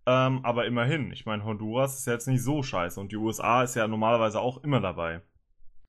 ähm, 0.06 0.42
aber 0.44 0.66
immerhin. 0.66 1.12
Ich 1.12 1.26
meine, 1.26 1.44
Honduras 1.44 1.98
ist 1.98 2.06
ja 2.06 2.14
jetzt 2.14 2.28
nicht 2.28 2.44
so 2.44 2.62
scheiße 2.62 3.00
und 3.00 3.12
die 3.12 3.16
USA 3.16 3.64
ist 3.64 3.76
ja 3.76 3.88
normalerweise 3.88 4.40
auch 4.40 4.64
immer 4.64 4.82
dabei. 4.82 5.22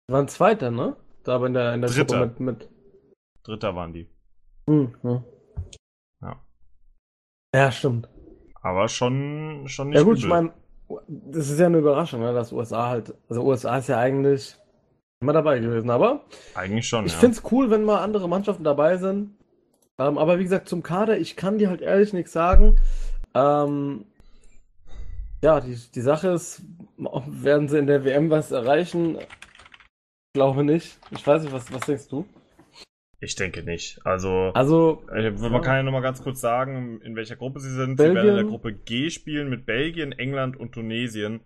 Waren 0.06 0.28
Zweiter, 0.28 0.70
ne? 0.70 0.96
Da 1.24 1.34
aber 1.34 1.48
in 1.48 1.52
der, 1.52 1.74
in 1.74 1.82
der 1.82 1.90
Dritter. 1.90 2.26
Gruppe 2.28 2.42
mit, 2.42 2.62
mit 2.62 2.68
Dritter 3.42 3.74
waren 3.74 3.92
die. 3.92 4.08
hm, 4.66 4.94
hm. 5.02 5.10
Ja. 5.10 5.22
Ja, 7.54 7.70
stimmt. 7.72 8.08
Aber 8.60 8.88
schon, 8.88 9.64
schon 9.66 9.88
nicht 9.88 9.98
Ja 9.98 10.04
gut, 10.04 10.18
ich 10.18 10.24
übel. 10.24 10.36
meine, 10.36 10.52
das 11.08 11.48
ist 11.48 11.58
ja 11.58 11.66
eine 11.66 11.78
Überraschung, 11.78 12.20
ne, 12.20 12.32
dass 12.32 12.52
USA 12.52 12.88
halt, 12.88 13.14
also 13.28 13.42
USA 13.42 13.78
ist 13.78 13.88
ja 13.88 13.98
eigentlich 13.98 14.56
immer 15.20 15.32
dabei 15.32 15.58
gewesen, 15.58 15.90
aber 15.90 16.24
Eigentlich 16.54 16.88
schon, 16.88 17.06
ich 17.06 17.12
ja. 17.12 17.18
find's 17.18 17.42
cool, 17.50 17.70
wenn 17.70 17.84
mal 17.84 18.02
andere 18.02 18.28
Mannschaften 18.28 18.64
dabei 18.64 18.96
sind. 18.98 19.36
Ähm, 19.98 20.18
aber 20.18 20.38
wie 20.38 20.44
gesagt, 20.44 20.68
zum 20.68 20.82
Kader, 20.82 21.18
ich 21.18 21.36
kann 21.36 21.58
dir 21.58 21.70
halt 21.70 21.80
ehrlich 21.80 22.12
nichts 22.12 22.32
sagen. 22.32 22.78
Ähm, 23.34 24.04
ja, 25.42 25.60
die, 25.60 25.76
die 25.94 26.00
Sache 26.00 26.28
ist, 26.28 26.62
werden 26.96 27.68
sie 27.68 27.78
in 27.78 27.86
der 27.86 28.04
WM 28.04 28.30
was 28.30 28.50
erreichen? 28.50 29.18
Glaube 30.34 30.62
nicht. 30.64 30.98
Ich 31.10 31.26
weiß 31.26 31.42
nicht, 31.42 31.52
was, 31.52 31.72
was 31.72 31.80
denkst 31.82 32.08
du? 32.08 32.24
Ich 33.20 33.34
denke 33.34 33.62
nicht. 33.64 34.00
Also, 34.06 34.52
Also, 34.54 35.02
Äh, 35.12 35.30
Man 35.32 35.60
kann 35.62 35.76
ja 35.76 35.82
nochmal 35.82 36.02
ganz 36.02 36.22
kurz 36.22 36.40
sagen, 36.40 37.00
in 37.02 37.16
welcher 37.16 37.34
Gruppe 37.36 37.58
sie 37.60 37.70
sind. 37.70 37.98
Sie 37.98 38.04
werden 38.04 38.16
in 38.18 38.24
der 38.24 38.32
Belgien. 38.34 38.48
Gruppe 38.48 38.72
G 38.74 39.10
spielen 39.10 39.50
mit 39.50 39.66
Belgien, 39.66 40.12
England 40.12 40.56
und 40.56 40.72
Tunesien. 40.72 41.40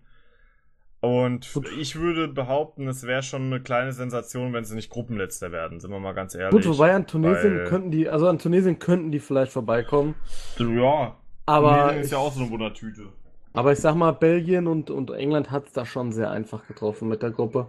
Und 1.01 1.51
Gut. 1.53 1.69
ich 1.81 1.97
würde 1.97 2.29
behaupten, 2.29 2.87
es 2.87 3.05
wäre 3.05 3.23
schon 3.25 3.43
eine 3.47 3.61
kleine 3.61 3.93
Sensation, 3.93 4.53
wenn 4.53 4.65
sie 4.65 4.77
nicht 4.77 4.89
Gruppenletzter 4.91 5.51
werden, 5.51 5.81
sind 5.81 5.91
wir 5.91 5.99
mal 5.99 6.13
ganz 6.13 6.35
ehrlich. 6.37 6.53
gut, 6.65 6.67
wobei 6.73 6.95
an 6.95 7.07
Tunesien 7.09 7.59
weil- 7.59 7.65
könnten 7.65 7.91
die, 7.91 8.09
also 8.09 8.29
an 8.29 8.39
Tunesien 8.39 8.79
könnten 8.79 9.11
die 9.11 9.19
vielleicht 9.19 9.51
vorbeikommen. 9.51 10.15
Ja, 10.59 11.17
Aber 11.47 11.71
Tunesien 11.71 12.01
ist 12.03 12.07
ich, 12.07 12.13
ja 12.13 12.19
auch 12.19 12.33
so 12.33 12.43
eine 12.43 12.51
Wundertüte. 12.51 13.09
aber 13.53 13.73
ich 13.73 13.81
sag 13.81 13.97
mal, 13.97 14.13
Belgien 14.13 14.69
und, 14.69 14.91
und 14.91 15.11
England 15.11 15.51
hat 15.51 15.67
es 15.67 15.73
da 15.73 15.85
schon 15.85 16.13
sehr 16.13 16.31
einfach 16.31 16.69
getroffen 16.69 17.09
mit 17.09 17.21
der 17.23 17.31
Gruppe. 17.33 17.69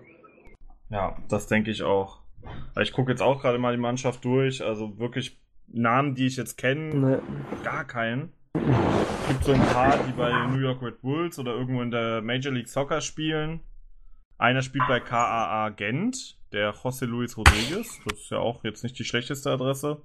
Ja, 0.90 1.18
das 1.28 1.48
denke 1.48 1.72
ich 1.72 1.82
auch. 1.82 2.20
Ich 2.82 2.92
gucke 2.94 3.12
jetzt 3.12 3.22
auch 3.22 3.42
gerade 3.42 3.58
mal 3.58 3.76
die 3.76 3.82
Mannschaft 3.82 4.24
durch, 4.26 4.64
also 4.64 4.98
wirklich 5.00 5.40
Namen, 5.68 6.16
die 6.16 6.28
ich 6.28 6.38
jetzt 6.38 6.58
kenne, 6.58 6.96
Ne, 6.96 7.22
gar 7.64 7.86
keinen. 7.86 8.32
Es 8.56 9.28
gibt 9.30 9.44
so 9.46 9.54
ein 9.54 9.62
paar, 9.62 9.98
die 10.06 10.12
bei 10.12 10.32
New 10.48 10.60
York 10.60 10.82
Red 10.82 11.02
Bulls 11.02 11.40
oder 11.40 11.54
irgendwo 11.54 11.82
in 11.82 11.92
der 11.92 12.22
Major 12.22 12.54
League 12.54 12.68
Soccer 12.68 13.02
spielen. 13.02 13.62
Einer 14.38 14.62
spielt 14.62 14.88
bei 14.88 15.00
KAA 15.00 15.70
Gent, 15.70 16.38
der 16.52 16.74
José 16.74 17.06
Luis 17.06 17.38
Rodriguez. 17.38 18.00
Das 18.08 18.20
ist 18.20 18.32
ja 18.32 18.40
auch 18.40 18.64
jetzt 18.64 18.84
nicht 18.84 18.98
die 19.00 19.06
schlechteste 19.06 19.50
Adresse. 19.52 20.02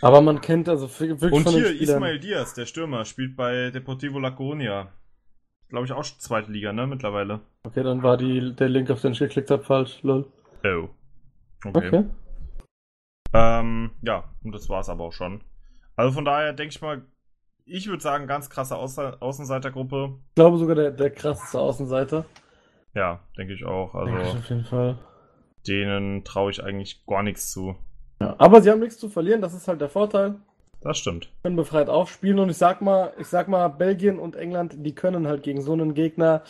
aber 0.00 0.20
man 0.20 0.40
kennt 0.40 0.68
also 0.68 0.88
wirklich 1.00 1.32
Und 1.32 1.42
von 1.42 1.52
hier. 1.52 1.80
Ismael 1.80 2.18
Diaz, 2.20 2.54
der 2.54 2.66
Stürmer, 2.66 3.04
spielt 3.04 3.36
bei 3.36 3.70
Deportivo 3.70 4.18
La 4.18 4.28
Coruña. 4.30 4.88
Glaube 5.68 5.86
ich 5.86 5.92
auch 5.92 6.04
zweite 6.04 6.52
Liga, 6.52 6.72
ne, 6.72 6.86
mittlerweile. 6.86 7.40
Okay, 7.64 7.82
dann 7.82 8.02
war 8.02 8.16
die, 8.16 8.54
der 8.54 8.68
Link, 8.68 8.90
auf 8.90 9.00
den 9.00 9.12
ich 9.12 9.18
geklickt 9.18 9.50
habe, 9.50 9.64
falsch. 9.64 9.98
Lol. 10.02 10.26
Oh. 10.64 10.88
Okay. 11.64 11.86
Okay. 11.88 12.04
Ähm, 13.34 13.92
ja, 14.02 14.24
und 14.42 14.52
das 14.54 14.68
war's 14.68 14.88
aber 14.88 15.04
auch 15.04 15.12
schon. 15.12 15.42
Also 15.96 16.12
von 16.12 16.24
daher 16.24 16.52
denke 16.52 16.74
ich 16.74 16.82
mal, 16.82 17.02
ich 17.64 17.86
würde 17.88 18.02
sagen, 18.02 18.26
ganz 18.26 18.50
krasse 18.50 18.76
Außen 18.76 19.20
Außenseitergruppe. 19.20 20.18
Ich 20.30 20.34
glaube 20.34 20.58
sogar 20.58 20.74
der, 20.74 20.90
der 20.90 21.10
krasseste 21.10 21.60
Außenseiter. 21.60 22.24
Ja, 22.94 23.20
denke 23.38 23.54
ich 23.54 23.64
auch. 23.64 23.92
Denke 23.92 24.20
ich 24.20 24.26
Also 24.26 24.38
auf 24.38 24.48
jeden 24.48 24.64
Fall. 24.64 24.98
denen 25.66 26.24
traue 26.24 26.50
ich 26.50 26.62
eigentlich 26.62 27.06
gar 27.06 27.22
nichts 27.22 27.50
zu. 27.52 27.76
Ja. 28.20 28.34
Aber 28.38 28.60
sie 28.60 28.70
haben 28.70 28.80
nichts 28.80 28.98
zu 28.98 29.08
verlieren, 29.08 29.40
das 29.40 29.54
ist 29.54 29.68
halt 29.68 29.80
der 29.80 29.88
Vorteil. 29.88 30.36
Das 30.80 30.98
stimmt. 30.98 31.30
Können 31.44 31.56
befreit 31.56 31.88
aufspielen 31.88 32.40
und 32.40 32.50
ich 32.50 32.56
sag 32.56 32.82
mal, 32.82 33.12
ich 33.18 33.28
sag 33.28 33.46
mal, 33.48 33.68
Belgien 33.68 34.18
und 34.18 34.34
England, 34.34 34.74
die 34.84 34.94
können 34.94 35.28
halt 35.28 35.44
gegen 35.44 35.62
so 35.62 35.72
einen 35.72 35.94
Gegner 35.94 36.42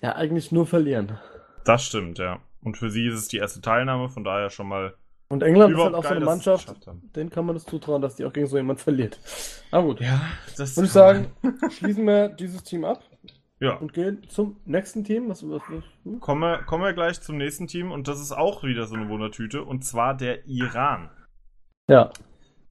ja 0.00 0.14
eigentlich 0.14 0.52
nur 0.52 0.66
verlieren. 0.66 1.18
Das 1.64 1.84
stimmt, 1.84 2.18
ja. 2.18 2.38
Und 2.62 2.76
für 2.76 2.90
sie 2.90 3.06
ist 3.06 3.14
es 3.14 3.28
die 3.28 3.38
erste 3.38 3.60
Teilnahme, 3.60 4.08
von 4.08 4.24
daher 4.24 4.50
schon 4.50 4.68
mal 4.68 4.94
Und 5.28 5.42
England 5.42 5.74
ist 5.74 5.80
halt 5.80 5.94
auch 5.94 6.04
so 6.04 6.10
eine 6.10 6.24
Mannschaft, 6.24 6.74
denen 7.16 7.30
kann 7.30 7.44
man 7.44 7.54
das 7.56 7.64
zutrauen, 7.64 8.00
dass 8.02 8.16
die 8.16 8.24
auch 8.24 8.32
gegen 8.32 8.46
so 8.46 8.56
jemand 8.56 8.80
verliert. 8.80 9.18
Aber 9.70 9.88
gut. 9.88 10.00
Ja, 10.00 10.20
das 10.56 10.76
Würde 10.76 10.86
ich 10.86 10.92
sagen, 10.92 11.26
schließen 11.70 12.04
wir 12.06 12.28
dieses 12.28 12.62
Team 12.62 12.84
ab 12.84 13.02
Ja. 13.60 13.76
und 13.76 13.92
gehen 13.92 14.22
zum 14.28 14.60
nächsten 14.64 15.02
Team. 15.04 15.28
Was, 15.28 15.42
was, 15.48 15.62
was, 15.68 15.82
hm? 16.04 16.20
Kommen 16.20 16.40
wir, 16.40 16.58
kommen 16.62 16.84
wir 16.84 16.92
gleich 16.92 17.20
zum 17.20 17.36
nächsten 17.36 17.66
Team 17.66 17.90
und 17.90 18.06
das 18.08 18.20
ist 18.20 18.32
auch 18.32 18.62
wieder 18.62 18.86
so 18.86 18.94
eine 18.94 19.08
Wundertüte 19.08 19.64
und 19.64 19.84
zwar 19.84 20.16
der 20.16 20.46
Iran. 20.46 21.10
Ja. 21.88 22.10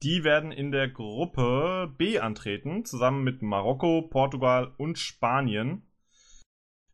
Die 0.02 0.24
werden 0.24 0.50
in 0.50 0.72
der 0.72 0.88
Gruppe 0.88 1.92
B 1.96 2.18
antreten, 2.18 2.84
zusammen 2.84 3.22
mit 3.22 3.40
Marokko, 3.40 4.02
Portugal 4.02 4.72
und 4.76 4.98
Spanien. 4.98 5.82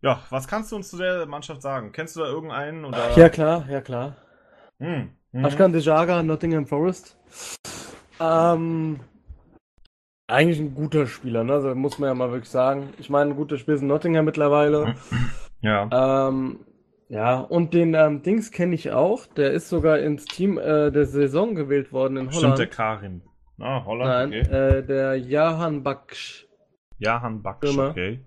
Ja, 0.00 0.20
was 0.30 0.46
kannst 0.46 0.70
du 0.70 0.76
uns 0.76 0.90
zu 0.90 0.96
der 0.96 1.26
Mannschaft 1.26 1.62
sagen? 1.62 1.92
Kennst 1.92 2.16
du 2.16 2.20
da 2.20 2.26
irgendeinen? 2.26 2.84
Oder? 2.84 3.16
Ja, 3.16 3.28
klar, 3.28 3.66
ja, 3.68 3.80
klar. 3.80 4.16
Hm. 4.78 5.10
Mhm. 5.32 5.44
Ashkan 5.44 5.72
Dejaga, 5.72 6.22
Nottingham 6.22 6.66
Forest. 6.66 7.16
Ähm, 8.20 9.00
eigentlich 10.28 10.60
ein 10.60 10.74
guter 10.74 11.06
Spieler, 11.06 11.42
ne? 11.44 11.54
Also 11.54 11.74
muss 11.74 11.98
man 11.98 12.08
ja 12.08 12.14
mal 12.14 12.30
wirklich 12.30 12.50
sagen. 12.50 12.92
Ich 12.98 13.10
meine, 13.10 13.30
ein 13.30 13.36
guter 13.36 13.58
Spieler 13.58 13.76
ist 13.76 13.82
in 13.82 13.88
Nottingham 13.88 14.24
mittlerweile. 14.24 14.94
Ja. 15.60 16.28
Ähm, 16.28 16.60
ja, 17.08 17.40
und 17.40 17.74
den 17.74 17.94
ähm, 17.94 18.22
Dings 18.22 18.52
kenne 18.52 18.76
ich 18.76 18.92
auch. 18.92 19.26
Der 19.26 19.50
ist 19.50 19.68
sogar 19.68 19.98
ins 19.98 20.24
Team 20.24 20.56
äh, 20.56 20.92
der 20.92 21.04
Saison 21.04 21.56
gewählt 21.56 21.92
worden 21.92 22.16
in 22.16 22.30
Stimmt, 22.30 22.58
der 22.58 22.66
Holland. 22.66 22.70
Karim. 22.70 23.22
Ah, 23.58 23.84
Holland, 23.84 24.30
Nein, 24.30 24.40
okay. 24.40 24.78
äh, 24.78 24.86
der 24.86 25.16
Jahan 25.16 25.82
Baksh. 25.82 26.46
Jahan 26.98 27.42
Baksch, 27.42 27.76
okay. 27.76 28.20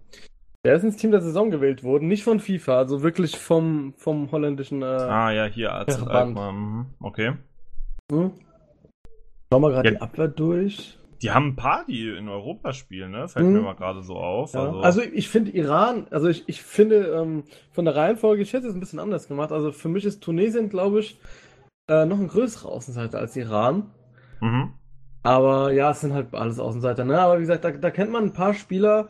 Der 0.64 0.76
ist 0.76 0.84
ins 0.84 0.98
Team 0.98 1.10
der 1.12 1.22
Saison 1.22 1.50
gewählt 1.50 1.84
worden, 1.84 2.08
nicht 2.08 2.24
von 2.24 2.40
FIFA, 2.40 2.78
also 2.78 3.02
wirklich 3.02 3.36
vom, 3.38 3.94
vom 3.98 4.32
holländischen. 4.32 4.84
Äh, 4.84 4.86
Ah, 4.86 5.32
ja, 5.32 5.46
hier 5.46 5.74
AZ. 5.74 6.04
Alkmaar. 6.04 6.52
Mhm. 6.52 6.86
Okay. 7.00 7.34
hm? 8.12 8.32
Schauen 9.52 9.62
wir 9.64 9.70
gerade 9.72 9.90
Ja. 9.90 9.96
die 9.96 10.02
Abwehr 10.02 10.28
durch. 10.28 10.98
Die 11.24 11.32
haben 11.32 11.50
ein 11.50 11.56
paar, 11.56 11.86
die 11.88 12.10
in 12.10 12.30
Europa 12.30 12.74
spielen, 12.74 13.12
ne? 13.12 13.28
Fällt 13.28 13.46
Mhm. 13.48 13.54
mir 13.54 13.62
mal 13.62 13.74
gerade 13.76 14.02
so 14.04 14.16
auf. 14.16 14.54
Ja. 14.54 14.62
Also, 14.66 14.80
Also, 14.82 15.02
ich 15.02 15.30
finde 15.30 15.52
Iran, 15.52 16.08
also 16.12 16.28
ich, 16.30 16.48
ich 16.48 16.62
finde 16.62 17.08
ähm, 17.08 17.44
von 17.72 17.86
der 17.86 17.96
Reihenfolge, 17.96 18.42
ich 18.44 18.54
hätte 18.54 18.68
es 18.68 18.74
ein 18.74 18.80
bisschen 18.80 19.00
anders 19.00 19.28
gemacht. 19.28 19.52
Also 19.52 19.72
für 19.72 19.90
mich 19.90 20.06
ist 20.06 20.22
Tunesien, 20.22 20.70
glaube 20.70 21.00
ich, 21.00 21.20
äh, 21.90 22.06
noch 22.06 22.20
ein 22.20 22.28
größerer 22.28 22.70
Außenseiter 22.70 23.18
als 23.20 23.36
Iran. 23.36 23.90
mhm. 24.42 24.74
Aber 25.24 25.72
ja, 25.72 25.92
es 25.92 26.02
sind 26.02 26.14
halt 26.14 26.34
alles 26.34 26.58
Außenseiter, 26.60 27.06
ne? 27.06 27.20
Aber 27.20 27.38
wie 27.38 27.42
gesagt, 27.42 27.64
da, 27.64 27.70
da 27.72 27.92
kennt 27.92 28.12
man 28.12 28.24
ein 28.26 28.34
paar 28.34 28.56
Spieler. 28.56 29.10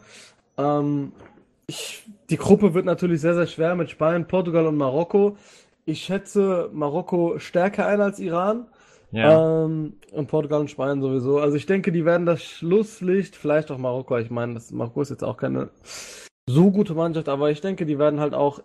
Ähm, 0.58 1.14
ich, 1.72 2.04
die 2.30 2.38
Gruppe 2.38 2.74
wird 2.74 2.86
natürlich 2.86 3.22
sehr, 3.22 3.34
sehr 3.34 3.48
schwer 3.48 3.76
mit 3.76 3.90
Spanien, 3.90 4.28
Portugal 4.28 4.68
und 4.68 4.76
Marokko. 4.78 5.38
Ich 5.86 6.04
schätze 6.04 6.70
Marokko 6.74 7.40
stärker 7.40 7.88
ein 7.88 8.02
als 8.02 8.20
Iran. 8.20 8.68
ja. 9.12 9.64
Ähm, 9.66 9.94
und 10.12 10.28
Portugal 10.28 10.60
und 10.60 10.70
Spanien 10.70 11.02
sowieso. 11.02 11.40
Also 11.40 11.56
ich 11.56 11.66
denke, 11.66 11.92
die 11.94 12.04
werden 12.06 12.26
das 12.26 12.44
Schlusslicht, 12.44 13.36
vielleicht 13.38 13.72
auch 13.72 13.78
Marokko. 13.78 14.18
Ich 14.18 14.30
meine, 14.30 14.54
das 14.56 14.72
Marokko 14.72 15.02
ist 15.02 15.10
jetzt 15.12 15.24
auch 15.24 15.38
keine 15.38 15.70
so 16.48 16.72
gute 16.72 16.94
Mannschaft, 16.94 17.30
aber 17.30 17.50
ich 17.52 17.62
denke, 17.62 17.86
die 17.86 17.98
werden 17.98 18.20
halt 18.20 18.34
auch, 18.34 18.60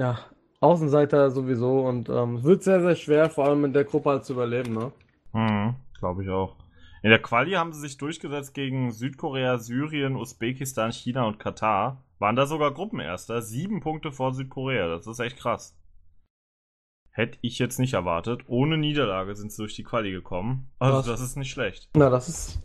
ja, 0.00 0.18
Außenseiter 0.60 1.30
sowieso 1.30 1.80
und 1.86 2.08
ähm, 2.08 2.36
es 2.36 2.44
wird 2.44 2.62
sehr, 2.64 2.80
sehr 2.80 2.96
schwer, 2.96 3.30
vor 3.30 3.44
allem 3.44 3.64
in 3.64 3.72
der 3.72 3.84
Gruppe 3.84 4.10
halt 4.10 4.24
zu 4.24 4.32
überleben, 4.32 4.72
ne? 4.74 4.92
Mhm, 5.32 5.76
Glaube 6.00 6.24
ich 6.24 6.30
auch. 6.30 6.56
In 7.02 7.10
der 7.10 7.20
Quali 7.20 7.52
haben 7.52 7.72
sie 7.74 7.80
sich 7.80 7.98
durchgesetzt 7.98 8.54
gegen 8.54 8.90
Südkorea, 8.90 9.58
Syrien, 9.58 10.16
Usbekistan, 10.16 10.90
China 10.90 11.26
und 11.26 11.38
Katar. 11.38 12.02
Waren 12.24 12.36
da 12.36 12.46
sogar 12.46 12.72
Gruppenerster. 12.72 13.42
Sieben 13.42 13.80
Punkte 13.80 14.10
vor 14.10 14.32
Südkorea. 14.32 14.88
Das 14.88 15.06
ist 15.06 15.20
echt 15.20 15.36
krass. 15.36 15.78
Hätte 17.10 17.36
ich 17.42 17.58
jetzt 17.58 17.78
nicht 17.78 17.92
erwartet. 17.92 18.44
Ohne 18.46 18.78
Niederlage 18.78 19.34
sind 19.34 19.52
sie 19.52 19.58
durch 19.60 19.74
die 19.74 19.82
Quali 19.82 20.10
gekommen. 20.10 20.72
Also 20.78 21.00
Was? 21.00 21.06
das 21.06 21.20
ist 21.20 21.36
nicht 21.36 21.50
schlecht. 21.50 21.90
Na, 21.94 22.08
das 22.08 22.30
ist. 22.30 22.62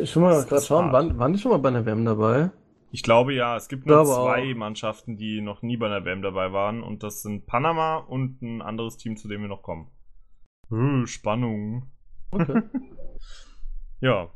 Ich 0.00 0.16
will 0.16 0.22
mal 0.22 0.42
gerade 0.46 0.62
schauen, 0.62 0.90
waren, 0.90 1.18
waren 1.18 1.34
die 1.34 1.38
schon 1.38 1.52
mal 1.52 1.58
bei 1.58 1.68
einer 1.68 1.84
WM 1.84 2.06
dabei? 2.06 2.50
Ich 2.92 3.02
glaube 3.02 3.34
ja, 3.34 3.58
es 3.58 3.68
gibt 3.68 3.84
nur 3.84 4.06
zwei 4.06 4.52
auch. 4.52 4.56
Mannschaften, 4.56 5.18
die 5.18 5.42
noch 5.42 5.60
nie 5.60 5.76
bei 5.76 5.88
einer 5.88 6.06
WM 6.06 6.22
dabei 6.22 6.54
waren. 6.54 6.82
Und 6.82 7.02
das 7.02 7.20
sind 7.20 7.44
Panama 7.44 7.98
und 7.98 8.40
ein 8.40 8.62
anderes 8.62 8.96
Team, 8.96 9.18
zu 9.18 9.28
dem 9.28 9.42
wir 9.42 9.48
noch 9.48 9.62
kommen. 9.62 9.90
Äh, 10.70 11.06
Spannung. 11.06 11.90
Okay. 12.30 12.62
Ja, 14.00 14.30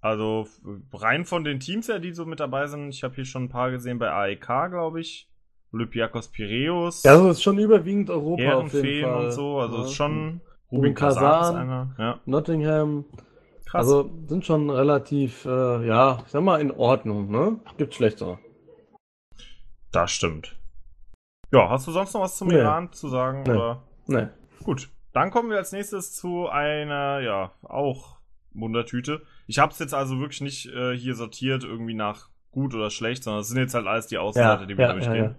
also 0.00 0.46
rein 0.92 1.24
von 1.24 1.44
den 1.44 1.60
Teams 1.60 1.88
her, 1.88 1.98
die 1.98 2.12
so 2.12 2.24
mit 2.24 2.40
dabei 2.40 2.66
sind. 2.66 2.88
Ich 2.90 3.02
habe 3.04 3.14
hier 3.14 3.24
schon 3.24 3.44
ein 3.44 3.48
paar 3.48 3.70
gesehen 3.70 3.98
bei 3.98 4.10
AEK, 4.10 4.70
glaube 4.70 5.00
ich. 5.00 5.28
Olympiakos 5.72 6.28
Piraeus. 6.28 7.02
ja, 7.02 7.10
also 7.12 7.28
ist 7.30 7.42
schon 7.42 7.58
überwiegend 7.58 8.08
Europa 8.08 8.30
auf 8.54 8.72
jeden 8.72 8.84
Ehrenfeen 8.84 9.04
Fall. 9.04 9.24
und 9.26 9.32
so. 9.32 9.58
Also 9.58 9.76
Ja. 9.78 9.84
ist 9.84 9.92
schon. 9.94 10.40
Rubin 10.70 10.94
Kazan 10.94 11.56
einer. 11.56 11.94
Ja, 11.98 12.20
Nottingham. 12.26 13.04
krass. 13.66 13.86
Also 13.86 14.10
sind 14.26 14.44
schon 14.46 14.68
relativ, 14.70 15.44
äh, 15.46 15.86
ja, 15.86 16.18
ich 16.24 16.30
sag 16.32 16.42
mal, 16.42 16.60
in 16.60 16.70
Ordnung, 16.70 17.30
ne? 17.30 17.58
Gibt 17.78 17.94
schlechtere. 17.94 18.38
das 19.92 20.10
stimmt. 20.10 20.56
Ja, 21.52 21.70
hast 21.70 21.86
du 21.86 21.92
sonst 21.92 22.12
noch 22.12 22.20
was 22.20 22.36
zum 22.36 22.48
Nee. 22.48 22.56
Iran 22.58 22.92
zu 22.92 23.08
sagen? 23.08 23.42
Nee. 23.44 23.52
Oder? 23.52 23.82
Ne. 24.06 24.32
Gut, 24.64 24.90
dann 25.14 25.30
kommen 25.30 25.48
wir 25.50 25.56
als 25.56 25.72
nächstes 25.72 26.14
zu 26.14 26.48
einer, 26.48 27.20
ja, 27.20 27.52
auch 27.62 28.18
Wundertüte. 28.52 29.22
Ich 29.48 29.58
habe 29.58 29.72
es 29.72 29.78
jetzt 29.80 29.94
also 29.94 30.20
wirklich 30.20 30.42
nicht 30.42 30.66
äh, 30.66 30.96
hier 30.96 31.14
sortiert, 31.16 31.64
irgendwie 31.64 31.94
nach 31.94 32.28
gut 32.52 32.74
oder 32.74 32.90
schlecht, 32.90 33.24
sondern 33.24 33.40
es 33.40 33.48
sind 33.48 33.58
jetzt 33.58 33.74
halt 33.74 33.86
alles 33.86 34.06
die 34.06 34.18
Außenseiter, 34.18 34.66
die 34.66 34.76
wir 34.78 34.84
ja, 34.84 34.90
ja, 34.90 34.94
durchgehen. 34.94 35.24
ja. 35.24 35.34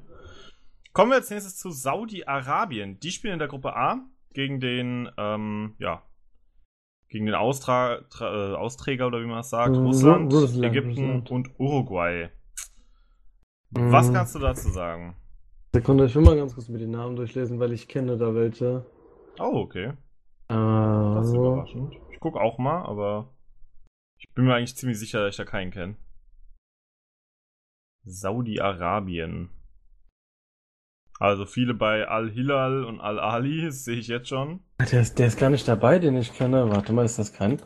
Kommen 0.94 1.12
wir 1.12 1.18
als 1.18 1.30
nächstes 1.30 1.58
zu 1.58 1.70
Saudi-Arabien. 1.70 3.00
Die 3.00 3.12
spielen 3.12 3.34
in 3.34 3.40
der 3.40 3.48
Gruppe 3.48 3.76
A 3.76 4.00
gegen 4.34 4.60
den, 4.60 5.10
ähm, 5.18 5.76
ja, 5.78 6.02
gegen 7.08 7.28
den 7.28 7.36
Austra 7.36 8.00
tra 8.10 8.54
äh, 8.54 8.56
Austräger 8.56 9.08
oder 9.08 9.22
wie 9.22 9.26
man 9.28 9.38
das 9.38 9.50
sagt, 9.52 9.76
Mhm, 9.76 9.86
Russland, 9.86 10.34
Russland, 10.34 10.66
Ägypten 10.66 10.90
Russland. 10.90 11.32
und 11.32 11.60
Uruguay. 11.60 12.30
Mhm. 13.72 13.92
Was 13.92 14.12
kannst 14.12 14.34
du 14.36 14.40
dazu 14.40 14.70
sagen? 14.70 15.16
Sekunde, 15.74 16.06
ich 16.06 16.16
will 16.16 16.24
mal 16.24 16.36
ganz 16.36 16.56
kurz 16.56 16.68
mir 16.68 16.80
die 16.80 16.88
Namen 16.88 17.16
durchlesen, 17.16 17.60
weil 17.60 17.74
ich 17.74 17.88
kenne 17.88 18.18
da 18.18 18.34
welche. 18.34 18.86
Oh, 19.40 19.60
okay. 19.60 19.86
Äh, 19.86 19.94
Das 20.48 21.28
ist 21.28 21.34
also, 21.34 21.54
überraschend. 21.54 21.96
Ich 22.12 22.20
gucke 22.20 22.40
auch 22.42 22.58
mal, 22.58 22.84
aber 22.86 23.30
ich 24.20 24.30
bin 24.36 24.46
mir 24.46 24.56
eigentlich 24.56 24.76
ziemlich 24.76 25.00
sicher, 25.00 25.20
dass 25.24 25.34
ich 25.34 25.38
da 25.38 25.46
keinen 25.46 25.72
kenne. 25.72 25.96
Saudi-Arabien. 28.04 29.50
Also 31.20 31.46
viele 31.46 31.74
bei 31.74 32.08
Al-Hilal 32.08 32.86
und 32.86 33.02
Al-Ali, 33.02 33.72
sehe 33.72 33.98
ich 33.98 34.08
jetzt 34.08 34.30
schon. 34.30 34.62
der 34.80 35.02
ist, 35.02 35.20
der 35.20 35.28
ist 35.28 35.40
gar 35.40 35.50
nicht 35.50 35.68
dabei, 35.68 36.00
den 36.00 36.16
ich 36.16 36.34
kenne. 36.34 36.70
Warte 36.70 36.94
mal, 36.94 37.06
ist 37.06 37.20
das 37.20 37.34
kein? 37.34 37.62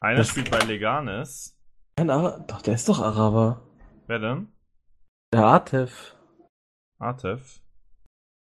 Einer 0.00 0.18
Das- 0.18 0.28
spielt 0.28 0.50
bei 0.50 0.58
Leganes. 0.58 1.56
Kein 1.96 2.10
Araber? 2.10 2.44
Doch, 2.46 2.62
der 2.62 2.74
ist 2.74 2.88
doch 2.88 3.00
Araber. 3.00 3.66
Wer 4.06 4.18
denn? 4.18 4.48
Der 5.32 5.44
Atef. 5.44 6.16
Atef. 6.98 7.59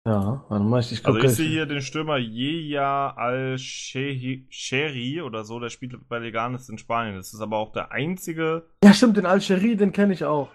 Ja, 0.06 0.44
warte 0.50 0.66
mal, 0.66 0.82
ich, 0.82 0.92
ich 0.92 1.06
Also 1.06 1.18
gucke. 1.18 1.28
ich 1.32 1.38
sehe 1.38 1.48
hier 1.48 1.66
den 1.66 1.82
Stürmer 1.82 2.18
Yeya 2.18 3.12
Al-Sheri 3.16 5.22
oder 5.22 5.46
so, 5.46 5.62
der 5.62 5.70
spielt 5.70 6.10
bei 6.10 6.20
Leganes 6.20 6.68
in 6.68 6.78
Spanien. 6.78 7.16
Das 7.16 7.34
ist 7.34 7.40
aber 7.40 7.56
auch 7.58 7.72
der 7.72 7.94
einzige, 7.94 8.68
Ja, 8.84 8.94
stimmt, 8.94 9.16
den 9.16 9.26
Al-Sheri, 9.26 9.78
den 9.78 9.94
kenne 9.94 10.12
ich 10.14 10.26
auch. 10.26 10.50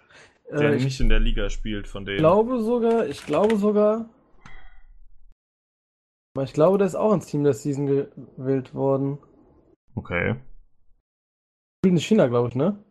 der 0.50 0.73
Äh, 0.73 0.76
ich 0.76 0.85
nicht 0.85 1.00
in 1.00 1.09
der 1.09 1.21
Liga 1.21 1.49
spielt 1.49 1.88
von 1.88 2.05
denen. 2.05 2.19
glaube 2.19 2.61
sogar, 2.62 3.07
ich 3.07 3.25
glaube 3.25 3.57
sogar. 3.57 4.11
Aber 6.37 6.45
ich 6.45 6.52
glaube, 6.52 6.76
der 6.76 6.87
ist 6.87 6.95
auch 6.95 7.14
ins 7.14 7.25
Team 7.26 7.43
der 7.43 7.55
Season 7.55 7.87
gewählt 7.87 8.75
worden. 8.75 9.17
Okay. 9.95 10.37
Spielt 11.81 11.95
in 11.95 12.00
China, 12.00 12.26
glaube 12.26 12.49
ich, 12.50 12.55
ne? 12.55 12.85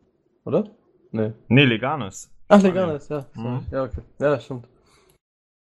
Oder? 0.44 0.72
Ne. 1.12 1.36
Nee, 1.50 1.66
Leganes. 1.66 2.34
Ach. 2.48 2.64
Leganes, 2.64 3.10
ja. 3.10 3.28
Mhm. 3.36 3.64
Ja, 3.72 3.84
okay. 3.84 4.02
Ja, 4.20 4.40
stimmt. 4.40 4.68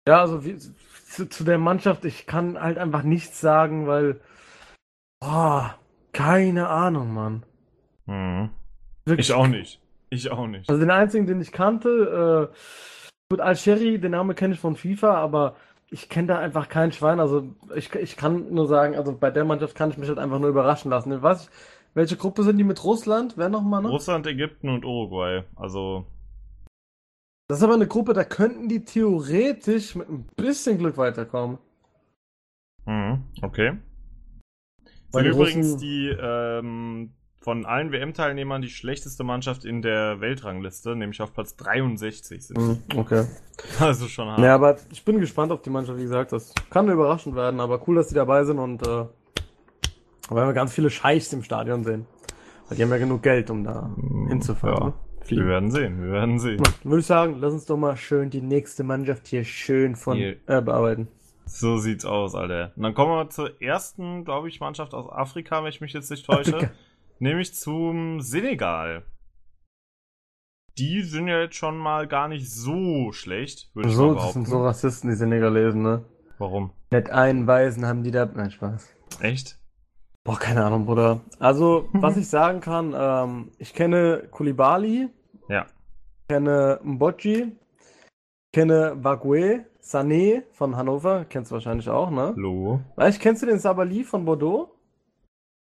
Ja, 0.09 0.21
also 0.21 0.43
wie, 0.43 0.57
zu, 0.57 1.29
zu 1.29 1.43
der 1.43 1.59
Mannschaft, 1.59 2.03
ich 2.03 2.25
kann 2.25 2.59
halt 2.59 2.79
einfach 2.79 3.03
nichts 3.03 3.39
sagen, 3.39 3.85
weil. 3.85 4.19
Boah, 5.19 5.75
keine 6.13 6.67
Ahnung, 6.67 7.13
Mann. 7.13 7.43
Mhm. 8.07 8.49
Wirklich. 9.05 9.29
Ich 9.29 9.35
auch 9.35 9.45
nicht. 9.45 9.79
Ich 10.09 10.31
auch 10.31 10.47
nicht. 10.47 10.67
Also 10.67 10.81
den 10.81 10.89
einzigen, 10.89 11.27
den 11.27 11.39
ich 11.39 11.51
kannte, 11.51 12.49
äh, 12.51 12.55
gut, 13.29 13.39
Al-Sheri, 13.39 13.99
den 13.99 14.13
Namen 14.13 14.35
kenne 14.35 14.55
ich 14.55 14.59
von 14.59 14.75
FIFA, 14.75 15.13
aber 15.13 15.55
ich 15.91 16.09
kenne 16.09 16.29
da 16.29 16.39
einfach 16.39 16.69
kein 16.69 16.91
Schwein. 16.91 17.19
Also 17.19 17.47
ich, 17.75 17.93
ich 17.93 18.17
kann 18.17 18.51
nur 18.51 18.65
sagen, 18.65 18.95
also 18.95 19.15
bei 19.15 19.29
der 19.29 19.45
Mannschaft 19.45 19.75
kann 19.75 19.91
ich 19.91 19.99
mich 19.99 20.09
halt 20.09 20.17
einfach 20.17 20.39
nur 20.39 20.49
überraschen 20.49 20.89
lassen. 20.89 21.11
Ich 21.11 21.21
weiß, 21.21 21.51
welche 21.93 22.17
Gruppe 22.17 22.41
sind 22.41 22.57
die 22.57 22.63
mit 22.63 22.83
Russland? 22.83 23.37
Wer 23.37 23.49
nochmal 23.49 23.83
noch? 23.83 23.91
Russland, 23.91 24.25
Ägypten 24.25 24.69
und 24.69 24.85
Uruguay. 24.85 25.43
Also, 25.55 26.07
Das 27.49 27.57
ist 27.57 27.63
aber 27.63 27.73
eine 27.73 27.87
Gruppe, 27.87 28.13
da 28.13 28.23
könnten 28.23 28.69
die 28.69 28.85
theoretisch 28.85 29.95
mit 29.95 30.07
ein 30.07 30.27
bisschen 30.35 30.77
Glück 30.77 30.97
weiterkommen. 30.97 31.57
mhm, 32.85 33.23
okay. 33.41 33.73
Sind 35.11 35.25
übrigens 35.25 35.77
die 35.77 36.09
ähm, 36.09 37.11
von 37.41 37.65
allen 37.65 37.91
WM-Teilnehmern 37.91 38.61
die 38.61 38.69
schlechteste 38.69 39.23
Mannschaft 39.23 39.65
in 39.65 39.81
der 39.81 40.21
Weltrangliste, 40.21 40.95
nämlich 40.95 41.23
auf 41.23 41.33
Platz 41.33 41.55
63 41.55 42.45
sind. 42.45 42.59
Mhm, 42.59 42.83
okay. 42.95 43.25
Also 43.79 44.07
schon 44.07 44.27
hart. 44.27 44.39
Ja, 44.41 44.53
aber 44.53 44.77
ich 44.91 45.03
bin 45.03 45.19
gespannt 45.19 45.51
auf 45.51 45.63
die 45.63 45.71
Mannschaft, 45.71 45.97
wie 45.97 46.03
gesagt. 46.03 46.31
Das 46.31 46.53
kann 46.69 46.87
überraschend 46.87 47.35
werden, 47.35 47.59
aber 47.59 47.81
cool, 47.87 47.95
dass 47.95 48.09
die 48.09 48.15
dabei 48.15 48.43
sind 48.43 48.59
und 48.59 48.85
äh, 48.85 49.05
weil 50.29 50.45
wir 50.45 50.53
ganz 50.53 50.71
viele 50.71 50.91
Scheichs 50.91 51.33
im 51.33 51.41
Stadion 51.41 51.83
sehen. 51.83 52.05
Weil 52.67 52.77
die 52.77 52.83
haben 52.83 52.91
ja 52.91 52.99
genug 52.99 53.23
Geld, 53.23 53.49
um 53.49 53.63
da 53.63 53.89
hinzufahren. 54.27 54.89
ja. 54.89 55.08
Ne? 55.31 55.37
Wir 55.37 55.43
Fliegen. 55.43 55.49
werden 55.49 55.71
sehen, 55.71 56.01
wir 56.03 56.11
werden 56.11 56.39
sehen. 56.39 56.63
Dann 56.63 56.73
würde 56.83 56.99
ich 56.99 57.05
sagen, 57.05 57.37
lass 57.39 57.53
uns 57.53 57.65
doch 57.65 57.77
mal 57.77 57.95
schön 57.97 58.29
die 58.29 58.41
nächste 58.41 58.83
Mannschaft 58.83 59.27
hier 59.27 59.43
schön 59.43 59.95
von 59.95 60.17
Hier. 60.17 60.35
äh, 60.47 60.61
bearbeiten. 60.61 61.07
So 61.45 61.77
sieht's 61.77 62.05
aus, 62.05 62.35
Alter. 62.35 62.73
Und 62.75 62.83
dann 62.83 62.93
kommen 62.93 63.11
wir 63.13 63.29
zur 63.29 63.59
ersten, 63.61 64.23
glaube 64.23 64.49
ich, 64.49 64.59
Mannschaft 64.59 64.93
aus 64.93 65.09
Afrika, 65.11 65.63
wenn 65.63 65.69
ich 65.69 65.81
mich 65.81 65.93
jetzt 65.93 66.11
nicht 66.11 66.25
täusche. 66.25 66.55
Afrika. 66.55 66.71
Nämlich 67.19 67.53
zum 67.55 68.21
Senegal. 68.21 69.03
Die 70.77 71.01
sind 71.01 71.27
ja 71.27 71.41
jetzt 71.41 71.55
schon 71.55 71.77
mal 71.77 72.07
gar 72.07 72.27
nicht 72.29 72.49
so 72.49 73.11
schlecht, 73.11 73.69
würde 73.73 73.89
ich 73.89 73.95
So, 73.95 74.03
mal 74.03 74.07
das 74.13 74.15
behaupten. 74.21 74.45
sind 74.45 74.47
so 74.47 74.63
Rassisten, 74.63 75.09
die 75.09 75.15
Senegalesen, 75.15 75.81
ne? 75.81 76.05
Warum? 76.37 76.71
Nicht 76.91 77.09
einen 77.09 77.47
Weisen 77.47 77.85
haben 77.85 78.03
die 78.03 78.11
da. 78.11 78.25
Nein, 78.25 78.51
Spaß. 78.51 78.87
Echt? 79.19 79.59
Boah, 80.23 80.37
keine 80.39 80.63
Ahnung, 80.63 80.85
Bruder. 80.85 81.21
Also, 81.39 81.89
was 81.93 82.15
ich 82.15 82.29
sagen 82.29 82.61
kann, 82.61 82.93
ähm, 82.95 83.51
ich 83.57 83.73
kenne 83.73 84.27
Koulibaly, 84.31 85.09
Ja. 85.49 85.65
kenne 86.29 86.79
Mbocci, 86.83 87.51
kenne 88.53 88.95
Bagué, 88.95 89.65
Sané 89.81 90.43
von 90.51 90.75
Hannover, 90.75 91.25
kennst 91.25 91.51
du 91.51 91.55
wahrscheinlich 91.55 91.89
auch, 91.89 92.11
ne? 92.11 92.33
Logo. 92.35 92.81
Weißt, 92.95 93.19
kennst 93.19 93.41
du 93.41 93.47
den 93.47 93.59
Sabali 93.59 94.03
von 94.03 94.25
Bordeaux? 94.25 94.75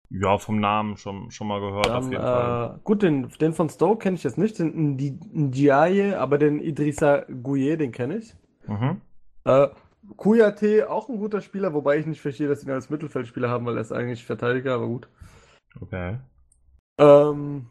Ja, 0.09 0.37
vom 0.37 0.59
Namen 0.59 0.95
schon, 0.97 1.29
schon 1.31 1.47
mal 1.47 1.59
gehört, 1.59 1.89
auf 1.89 2.03
Dann, 2.05 2.11
jeden 2.11 2.23
Fall. 2.23 2.75
äh, 2.75 2.79
gut, 2.83 3.03
den, 3.03 3.29
den 3.41 3.53
von 3.53 3.69
Stoke 3.69 3.99
kenne 3.99 4.15
ich 4.15 4.23
jetzt 4.23 4.37
nicht, 4.37 4.57
den 4.57 4.97
Ndi- 4.97 5.19
Ndiaye, 5.33 6.15
aber 6.17 6.37
den 6.37 6.59
Idrissa 6.59 7.25
Gueye, 7.43 7.75
den 7.77 7.91
kenne 7.91 8.17
ich. 8.17 8.33
Mhm. 8.67 9.01
Äh, 9.43 9.67
Kouyaté, 10.15 10.85
auch 10.85 11.09
ein 11.09 11.17
guter 11.17 11.41
Spieler, 11.41 11.73
wobei 11.73 11.97
ich 11.97 12.05
nicht 12.05 12.21
verstehe, 12.21 12.47
dass 12.47 12.61
sie 12.61 12.67
ihn 12.67 12.73
als 12.73 12.89
Mittelfeldspieler 12.89 13.49
haben, 13.49 13.65
weil 13.65 13.75
er 13.75 13.81
ist 13.81 13.91
eigentlich 13.91 14.25
Verteidiger, 14.25 14.75
aber 14.75 14.87
gut. 14.87 15.09
Okay. 15.81 16.19
Ähm, 16.97 17.67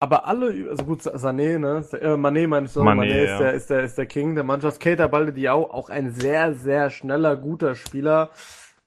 aber 0.00 0.26
alle, 0.26 0.68
also 0.70 0.84
gut, 0.84 1.00
Sané, 1.02 1.58
ne? 1.58 1.84
Äh, 2.00 2.16
Mané 2.16 2.46
meine 2.46 2.66
ich 2.66 2.72
so. 2.72 2.82
Mané, 2.82 3.00
Mané, 3.06 3.22
ist, 3.24 3.30
ja. 3.30 3.38
der, 3.38 3.52
ist, 3.54 3.70
der, 3.70 3.82
ist 3.82 3.98
der 3.98 4.06
King 4.06 4.34
der 4.34 4.44
Mannschaft. 4.44 4.80
Keita 4.80 5.06
Balde 5.08 5.32
Diao, 5.32 5.64
auch 5.70 5.90
ein 5.90 6.10
sehr, 6.12 6.54
sehr 6.54 6.90
schneller, 6.90 7.36
guter 7.36 7.74
Spieler. 7.74 8.30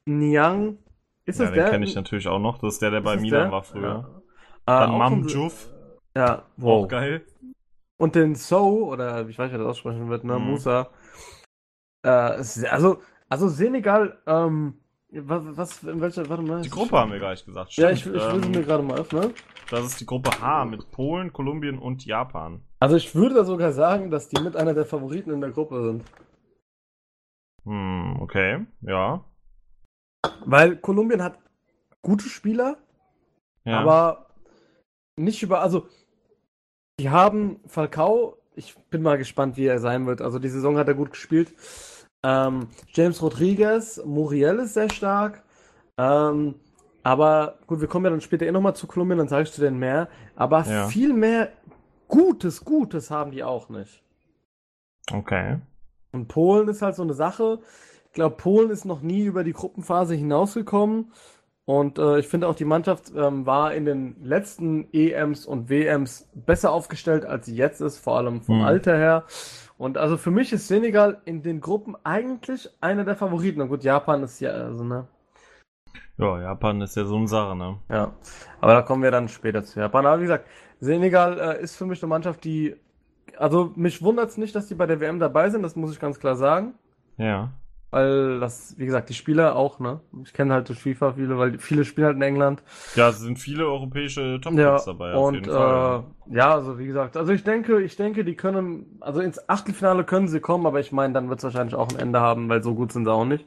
Niang, 0.05 0.77
ist 1.25 1.39
Ja, 1.39 1.45
das 1.45 1.53
den 1.53 1.61
der? 1.63 1.69
kenne 1.71 1.85
ich 1.85 1.95
natürlich 1.95 2.27
auch 2.27 2.39
noch. 2.39 2.59
Das 2.59 2.73
ist 2.73 2.81
der, 2.81 2.91
der 2.91 3.01
bei 3.01 3.17
Milan 3.17 3.43
der? 3.43 3.51
war 3.51 3.63
früher. 3.63 3.83
Ja. 3.83 4.21
Dann 4.65 4.89
Äh, 4.89 4.93
auch 4.93 4.97
Mam 4.97 5.13
von- 5.21 5.27
Juf, 5.27 5.69
Ja, 6.15 6.39
auch 6.39 6.43
wow. 6.57 6.87
geil. 6.87 7.25
Und 7.97 8.15
den 8.15 8.33
So, 8.35 8.87
oder 8.87 9.27
ich 9.27 9.37
weiß 9.37 9.51
wie 9.51 9.57
das 9.57 9.67
aussprechen 9.67 10.09
wird, 10.09 10.23
ne? 10.23 10.39
Mhm. 10.39 10.45
Musa. 10.51 10.89
Äh, 12.03 12.09
also, 12.09 13.01
also 13.29 13.47
Senegal, 13.47 14.17
ähm, 14.25 14.79
was, 15.11 15.57
was, 15.57 15.83
in 15.83 15.99
welcher, 15.99 16.27
warte 16.29 16.43
mal. 16.43 16.61
Die 16.61 16.69
Gruppe 16.69 16.97
haben 16.97 17.11
wir 17.11 17.19
gleich 17.19 17.45
gesagt. 17.45 17.73
Ja, 17.73 17.95
Stimmt. 17.95 18.15
ich, 18.15 18.21
ich 18.21 18.33
will 18.33 18.41
sie 18.41 18.47
ähm, 18.47 18.51
mir 18.51 18.63
gerade 18.63 18.83
mal 18.83 18.99
öffnen. 18.99 19.33
Das 19.69 19.85
ist 19.85 19.99
die 19.99 20.05
Gruppe 20.05 20.31
H 20.39 20.65
mit 20.65 20.89
Polen, 20.91 21.33
Kolumbien 21.33 21.77
und 21.77 22.05
Japan. 22.05 22.61
Also 22.79 22.95
ich 22.95 23.13
würde 23.13 23.35
da 23.35 23.43
sogar 23.43 23.73
sagen, 23.73 24.09
dass 24.09 24.29
die 24.29 24.41
mit 24.41 24.55
einer 24.55 24.73
der 24.73 24.85
Favoriten 24.85 25.31
in 25.31 25.41
der 25.41 25.51
Gruppe 25.51 25.83
sind. 25.83 26.03
Hm, 27.65 28.17
okay. 28.21 28.65
Ja. 28.81 29.23
Weil 30.45 30.77
Kolumbien 30.77 31.21
hat 31.21 31.39
gute 32.01 32.25
Spieler, 32.25 32.77
ja. 33.65 33.79
aber 33.79 34.27
nicht 35.15 35.43
über, 35.43 35.61
also 35.61 35.87
die 36.99 37.09
haben 37.09 37.59
Falcao, 37.67 38.37
ich 38.55 38.75
bin 38.89 39.01
mal 39.01 39.17
gespannt, 39.17 39.57
wie 39.57 39.65
er 39.65 39.79
sein 39.79 40.05
wird. 40.05 40.21
Also 40.21 40.39
die 40.39 40.49
Saison 40.49 40.77
hat 40.77 40.87
er 40.87 40.93
gut 40.93 41.11
gespielt. 41.11 41.53
Ähm, 42.23 42.67
James 42.93 43.21
Rodriguez, 43.21 44.01
Muriel 44.05 44.59
ist 44.59 44.73
sehr 44.75 44.89
stark. 44.89 45.43
Ähm, 45.97 46.55
aber 47.03 47.57
gut, 47.67 47.81
wir 47.81 47.87
kommen 47.87 48.05
ja 48.05 48.11
dann 48.11 48.21
später 48.21 48.45
eh 48.45 48.51
nochmal 48.51 48.75
zu 48.75 48.85
Kolumbien, 48.87 49.17
dann 49.17 49.27
sage 49.27 49.43
ich 49.43 49.51
zu 49.51 49.61
denen 49.61 49.79
mehr. 49.79 50.07
Aber 50.35 50.63
Ja. 50.63 50.87
viel 50.87 51.13
mehr 51.13 51.49
Gutes, 52.07 52.63
Gutes 52.65 53.09
haben 53.09 53.31
die 53.31 53.43
auch 53.43 53.69
nicht. 53.69 54.03
Okay. 55.11 55.59
Und 56.11 56.27
Polen 56.27 56.67
ist 56.67 56.81
halt 56.81 56.95
so 56.95 57.03
eine 57.03 57.13
Sache. 57.13 57.59
Ich 58.07 58.13
glaube, 58.13 58.35
Polen 58.35 58.69
ist 58.69 58.85
noch 58.85 59.01
nie 59.01 59.23
über 59.23 59.43
die 59.43 59.53
Gruppenphase 59.53 60.13
hinausgekommen. 60.15 61.13
Und 61.65 61.99
äh, 61.99 62.19
ich 62.19 62.27
finde 62.27 62.47
auch, 62.47 62.55
die 62.55 62.65
Mannschaft 62.65 63.13
ähm, 63.15 63.45
war 63.45 63.73
in 63.73 63.85
den 63.85 64.21
letzten 64.23 64.89
EMs 64.91 65.45
und 65.45 65.69
WMs 65.69 66.27
besser 66.33 66.71
aufgestellt, 66.73 67.23
als 67.25 67.45
sie 67.45 67.55
jetzt 67.55 67.79
ist, 67.81 67.97
vor 67.99 68.17
allem 68.17 68.41
vom 68.41 68.59
Hm. 68.59 68.65
Alter 68.65 68.97
her. 68.97 69.23
Und 69.81 69.97
also 69.97 70.15
für 70.15 70.29
mich 70.29 70.53
ist 70.53 70.67
Senegal 70.67 71.23
in 71.25 71.41
den 71.41 71.59
Gruppen 71.59 71.95
eigentlich 72.03 72.69
einer 72.81 73.03
der 73.03 73.15
Favoriten. 73.15 73.61
Und 73.61 73.69
gut, 73.69 73.83
Japan 73.83 74.21
ist 74.21 74.39
ja, 74.39 74.51
also, 74.51 74.83
ne? 74.83 75.07
Ja, 76.19 76.39
Japan 76.39 76.81
ist 76.81 76.95
ja 76.95 77.03
so 77.03 77.15
eine 77.15 77.27
Sache, 77.27 77.55
ne? 77.55 77.79
Ja. 77.89 78.13
Aber 78.59 78.75
da 78.75 78.83
kommen 78.83 79.01
wir 79.01 79.09
dann 79.09 79.27
später 79.27 79.63
zu 79.63 79.79
Japan. 79.79 80.05
Aber 80.05 80.19
wie 80.19 80.25
gesagt, 80.25 80.45
Senegal 80.79 81.39
äh, 81.39 81.63
ist 81.63 81.75
für 81.77 81.87
mich 81.87 81.99
eine 82.03 82.09
Mannschaft, 82.09 82.43
die. 82.43 82.75
Also 83.37 83.73
mich 83.75 84.03
wundert 84.03 84.29
es 84.29 84.37
nicht, 84.37 84.53
dass 84.53 84.67
die 84.67 84.75
bei 84.75 84.85
der 84.85 84.99
WM 84.99 85.17
dabei 85.17 85.49
sind, 85.49 85.63
das 85.63 85.75
muss 85.75 85.91
ich 85.91 85.99
ganz 85.99 86.19
klar 86.19 86.35
sagen. 86.35 86.75
Ja. 87.17 87.51
Weil 87.91 88.39
das, 88.39 88.75
wie 88.77 88.85
gesagt, 88.85 89.09
die 89.09 89.13
Spieler 89.13 89.55
auch, 89.55 89.79
ne? 89.79 89.99
Ich 90.23 90.33
kenne 90.33 90.53
halt 90.53 90.69
durch 90.69 90.79
FIFA 90.79 91.13
viele, 91.13 91.37
weil 91.37 91.59
viele 91.59 91.83
spielen 91.83 92.07
halt 92.07 92.15
in 92.15 92.21
England. 92.21 92.63
Ja, 92.95 93.09
es 93.09 93.19
sind 93.19 93.37
viele 93.37 93.65
europäische 93.67 94.39
top 94.41 94.55
Ja, 94.55 94.81
dabei, 94.85 95.13
auf 95.13 95.27
und 95.27 95.35
jeden 95.35 95.49
Fall. 95.49 96.03
äh, 96.29 96.35
ja, 96.37 96.53
also 96.53 96.79
wie 96.79 96.85
gesagt, 96.87 97.17
also 97.17 97.33
ich 97.33 97.43
denke, 97.43 97.81
ich 97.81 97.97
denke, 97.97 98.23
die 98.23 98.35
können, 98.35 98.97
also 99.01 99.19
ins 99.19 99.49
Achtelfinale 99.49 100.05
können 100.05 100.29
sie 100.29 100.39
kommen, 100.39 100.65
aber 100.65 100.79
ich 100.79 100.91
meine, 100.93 101.13
dann 101.13 101.27
wird 101.29 101.39
es 101.39 101.43
wahrscheinlich 101.43 101.75
auch 101.75 101.89
ein 101.89 101.99
Ende 101.99 102.21
haben, 102.21 102.47
weil 102.47 102.63
so 102.63 102.73
gut 102.75 102.93
sind 102.93 103.05
sie 103.05 103.11
auch 103.11 103.25
nicht. 103.25 103.45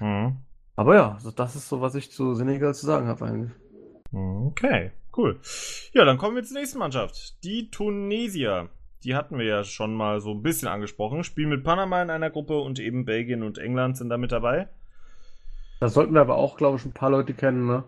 Mhm. 0.00 0.36
Aber 0.76 0.94
ja, 0.96 1.12
also 1.12 1.30
das 1.30 1.54
ist 1.54 1.68
so, 1.68 1.80
was 1.80 1.94
ich 1.94 2.10
zu 2.10 2.34
Senegal 2.34 2.74
zu 2.74 2.86
sagen 2.86 3.06
habe 3.06 3.24
eigentlich. 3.26 3.52
Okay, 4.12 4.90
cool. 5.16 5.40
Ja, 5.92 6.04
dann 6.04 6.18
kommen 6.18 6.36
wir 6.36 6.44
zur 6.44 6.58
nächsten 6.58 6.78
Mannschaft. 6.78 7.42
Die 7.44 7.70
Tunesier. 7.70 8.68
Die 9.04 9.14
hatten 9.14 9.38
wir 9.38 9.44
ja 9.44 9.64
schon 9.64 9.94
mal 9.94 10.20
so 10.20 10.30
ein 10.30 10.42
bisschen 10.42 10.68
angesprochen. 10.68 11.24
Spielen 11.24 11.50
mit 11.50 11.62
Panama 11.62 12.02
in 12.02 12.10
einer 12.10 12.30
Gruppe 12.30 12.58
und 12.58 12.78
eben 12.78 13.04
Belgien 13.04 13.42
und 13.42 13.58
England 13.58 13.98
sind 13.98 14.08
da 14.08 14.16
mit 14.16 14.32
dabei. 14.32 14.68
Da 15.80 15.88
sollten 15.88 16.14
wir 16.14 16.22
aber 16.22 16.36
auch, 16.36 16.56
glaube 16.56 16.78
ich, 16.78 16.86
ein 16.86 16.94
paar 16.94 17.10
Leute 17.10 17.34
kennen, 17.34 17.66
ne? 17.66 17.84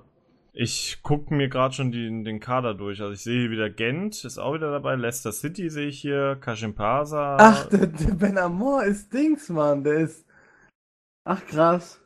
Ich 0.53 1.01
gucke 1.03 1.35
mir 1.35 1.49
gerade 1.49 1.75
schon 1.75 1.93
die, 1.93 2.09
den 2.25 2.41
Kader 2.41 2.75
durch. 2.75 3.01
Also 3.01 3.13
ich 3.13 3.23
sehe 3.23 3.43
hier 3.43 3.51
wieder 3.51 3.71
Gent, 3.71 4.25
ist 4.25 4.39
auch 4.39 4.55
wieder 4.55 4.71
dabei. 4.71 4.95
Leicester 4.95 5.33
City 5.33 5.71
sehe 5.71 5.89
ich 5.89 6.01
hier. 6.01 6.37
Kashimpasa. 6.37 7.37
Ach, 7.39 7.67
der, 7.69 7.87
der 7.87 8.15
Ben 8.15 8.39
Amor 8.39 8.85
ist 8.85 9.13
Dings, 9.13 9.49
Mann, 9.49 9.85
der 9.85 9.99
ist. 9.99 10.27
Ach 11.25 11.45
krass. 11.47 12.01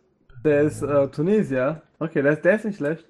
Der 0.45 0.63
ist 0.63 0.83
äh, 0.83 1.09
Tunesier. 1.11 1.83
Okay, 1.99 2.23
der 2.23 2.33
ist, 2.33 2.45
der 2.45 2.57
ist 2.57 2.65
nicht 2.65 2.77
schlecht. 2.77 3.09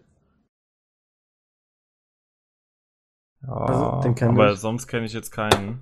Ja, 3.42 3.52
also, 3.52 4.00
den 4.02 4.14
kenn 4.14 4.30
aber 4.30 4.52
ich. 4.52 4.58
sonst 4.58 4.86
kenne 4.86 5.06
ich 5.06 5.12
jetzt 5.12 5.30
keinen 5.30 5.80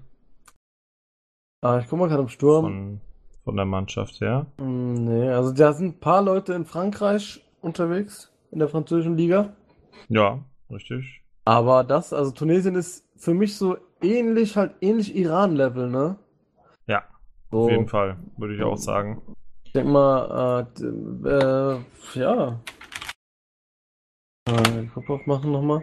Ah, 1.60 1.78
ich 1.80 1.88
guck 1.88 1.98
mal 1.98 2.08
gerade 2.08 2.22
im 2.22 2.28
Sturm. 2.28 2.64
von, 2.64 3.00
von 3.44 3.56
der 3.56 3.64
Mannschaft 3.64 4.20
her. 4.20 4.46
Mm, 4.58 4.94
Nee, 4.94 5.28
also 5.30 5.52
da 5.52 5.72
sind 5.72 5.96
ein 5.96 6.00
paar 6.00 6.22
Leute 6.22 6.52
in 6.54 6.64
Frankreich 6.64 7.44
unterwegs, 7.60 8.32
in 8.50 8.58
der 8.60 8.68
französischen 8.68 9.16
Liga. 9.16 9.54
Ja, 10.08 10.44
richtig. 10.70 11.22
Aber 11.44 11.82
das, 11.82 12.12
also 12.12 12.30
Tunesien 12.30 12.74
ist 12.74 13.04
für 13.16 13.34
mich 13.34 13.56
so 13.56 13.76
ähnlich, 14.02 14.56
halt 14.56 14.74
ähnlich 14.80 15.16
Iran-Level, 15.16 15.88
ne? 15.90 16.18
Ja, 16.86 17.02
So, 17.50 17.64
auf 17.64 17.70
jeden 17.70 17.88
Fall, 17.88 18.16
würde 18.36 18.54
ich 18.54 18.62
auch 18.62 18.76
sagen. 18.76 19.20
ich 19.64 19.72
denke 19.72 19.90
mal, 19.90 20.68
äh, 20.80 21.28
äh, 21.28 21.78
ja. 22.14 22.60
Äh, 24.48 24.82
die 24.82 24.88
Gruppe 24.88 25.14
aufmachen 25.14 25.50
nochmal. 25.52 25.82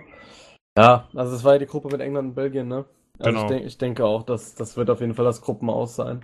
Ja, 0.77 1.09
also 1.15 1.33
das 1.33 1.43
war 1.43 1.53
ja 1.53 1.59
die 1.59 1.65
Gruppe 1.65 1.89
mit 1.89 1.99
England 2.01 2.29
und 2.29 2.35
Belgien, 2.35 2.67
ne? 2.67 2.85
Also 3.19 3.31
Genau. 3.31 3.41
ich, 3.43 3.47
denk, 3.47 3.65
ich 3.65 3.77
denke 3.77 4.05
auch, 4.05 4.23
dass 4.23 4.55
das 4.55 4.77
wird 4.77 4.89
auf 4.89 5.01
jeden 5.01 5.13
Fall 5.13 5.25
das 5.25 5.41
Gruppenaus 5.41 5.95
sein. 5.95 6.21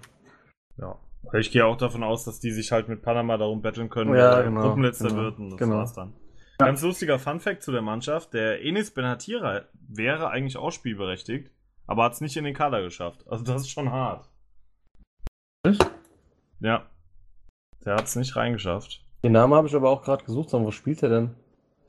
Ja. 0.78 0.98
Ich 1.34 1.52
gehe 1.52 1.66
auch 1.66 1.78
davon 1.78 2.04
aus, 2.04 2.26
dass 2.26 2.40
die 2.40 2.52
sich 2.52 2.72
halt 2.72 2.88
mit 2.88 3.02
Panama 3.04 3.38
darum 3.38 3.62
betteln 3.62 3.90
können, 3.90 4.16
Ja, 4.16 4.38
wer 4.38 4.44
genau, 4.44 4.62
Gruppenletzter 4.62 5.10
genau, 5.10 5.22
wird 5.22 5.40
und 5.40 5.50
das 5.52 5.60
genau. 5.60 5.76
war's 5.78 5.94
dann. 5.94 6.14
Ganz 6.58 6.82
lustiger 6.82 7.20
Funfact 7.20 7.64
zu 7.64 7.72
der 7.72 7.82
Mannschaft, 7.82 8.34
der 8.34 8.64
Enis 8.64 8.92
Benhatira 8.92 9.64
wäre 9.88 10.30
eigentlich 10.30 10.58
auch 10.58 10.72
spielberechtigt, 10.72 11.50
aber 11.88 12.04
hat 12.04 12.14
es 12.14 12.22
nicht 12.22 12.38
in 12.38 12.44
den 12.44 12.54
Kader 12.54 12.82
geschafft. 12.82 13.24
Also 13.28 13.44
das 13.44 13.62
ist 13.62 13.70
schon 13.70 13.92
hart. 13.92 14.30
Echt? 15.64 15.86
Ja. 16.60 16.86
Der 17.86 17.96
hat 17.96 18.06
es 18.06 18.16
nicht 18.16 18.36
reingeschafft. 18.36 19.04
Den 19.24 19.32
Namen 19.34 19.54
habe 19.54 19.68
ich 19.68 19.76
aber 19.76 19.90
auch 19.90 20.02
gerade 20.04 20.24
gesucht, 20.24 20.50
sondern 20.50 20.68
wo 20.68 20.72
spielt 20.72 21.02
er 21.04 21.10
denn? 21.10 21.36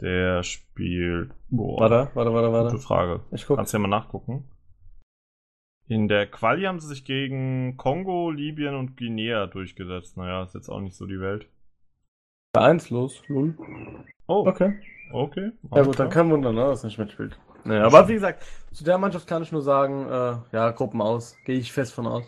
Der 0.00 0.42
spielt. 0.42 1.32
Boah, 1.48 1.80
Warte, 1.80 2.10
warte, 2.14 2.32
warte, 2.32 2.48
gute 2.48 2.64
warte. 2.64 2.78
Frage. 2.78 3.20
Ich 3.30 3.46
guck. 3.46 3.56
Kannst 3.56 3.72
ja 3.72 3.78
mal 3.78 3.88
nachgucken. 3.88 4.44
In 5.92 6.08
der 6.08 6.26
Quali 6.26 6.62
haben 6.62 6.80
sie 6.80 6.88
sich 6.88 7.04
gegen 7.04 7.76
Kongo, 7.76 8.30
Libyen 8.30 8.74
und 8.76 8.96
Guinea 8.96 9.46
durchgesetzt. 9.46 10.16
Naja, 10.16 10.42
ist 10.42 10.54
jetzt 10.54 10.70
auch 10.70 10.80
nicht 10.80 10.96
so 10.96 11.04
die 11.04 11.20
Welt. 11.20 11.50
Vereinslos, 12.56 13.22
Lul. 13.28 13.54
Oh, 14.26 14.46
Okay. 14.48 14.72
okay. 15.12 15.52
Ja 15.70 15.82
gut, 15.82 15.98
dann 15.98 16.08
kein 16.08 16.30
Wunder, 16.30 16.50
ne, 16.50 16.62
dass 16.62 16.82
er 16.82 16.86
nicht 16.86 16.98
mitspielt. 16.98 17.38
Naja, 17.64 17.84
aber 17.84 18.08
wie 18.08 18.14
gesagt, 18.14 18.42
zu 18.72 18.84
der 18.84 18.96
Mannschaft 18.96 19.26
kann 19.26 19.42
ich 19.42 19.52
nur 19.52 19.60
sagen, 19.60 20.06
äh, 20.06 20.56
ja, 20.56 20.70
Gruppen 20.70 21.02
aus. 21.02 21.36
Gehe 21.44 21.58
ich 21.58 21.72
fest 21.72 21.92
von 21.92 22.06
aus. 22.06 22.24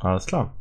Alles 0.00 0.26
klar. 0.26 0.56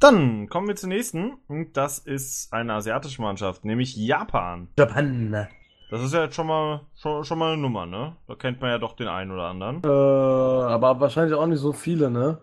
Dann 0.00 0.48
kommen 0.48 0.66
wir 0.66 0.74
zur 0.74 0.88
nächsten. 0.88 1.34
Und 1.46 1.76
das 1.76 2.00
ist 2.00 2.52
eine 2.52 2.74
asiatische 2.74 3.22
Mannschaft, 3.22 3.64
nämlich 3.64 3.94
Japan. 3.96 4.68
Japan. 4.76 5.46
Das 5.90 6.02
ist 6.02 6.12
ja 6.12 6.24
jetzt 6.24 6.34
schon 6.34 6.46
mal, 6.46 6.82
schon, 6.96 7.24
schon 7.24 7.38
mal 7.38 7.52
eine 7.52 7.62
Nummer, 7.62 7.86
ne? 7.86 8.16
Da 8.26 8.34
kennt 8.34 8.60
man 8.60 8.70
ja 8.70 8.78
doch 8.78 8.94
den 8.94 9.08
einen 9.08 9.30
oder 9.30 9.44
anderen. 9.44 9.82
Äh, 9.82 9.88
aber 10.72 11.00
wahrscheinlich 11.00 11.34
auch 11.34 11.46
nicht 11.46 11.60
so 11.60 11.72
viele, 11.72 12.10
ne? 12.10 12.38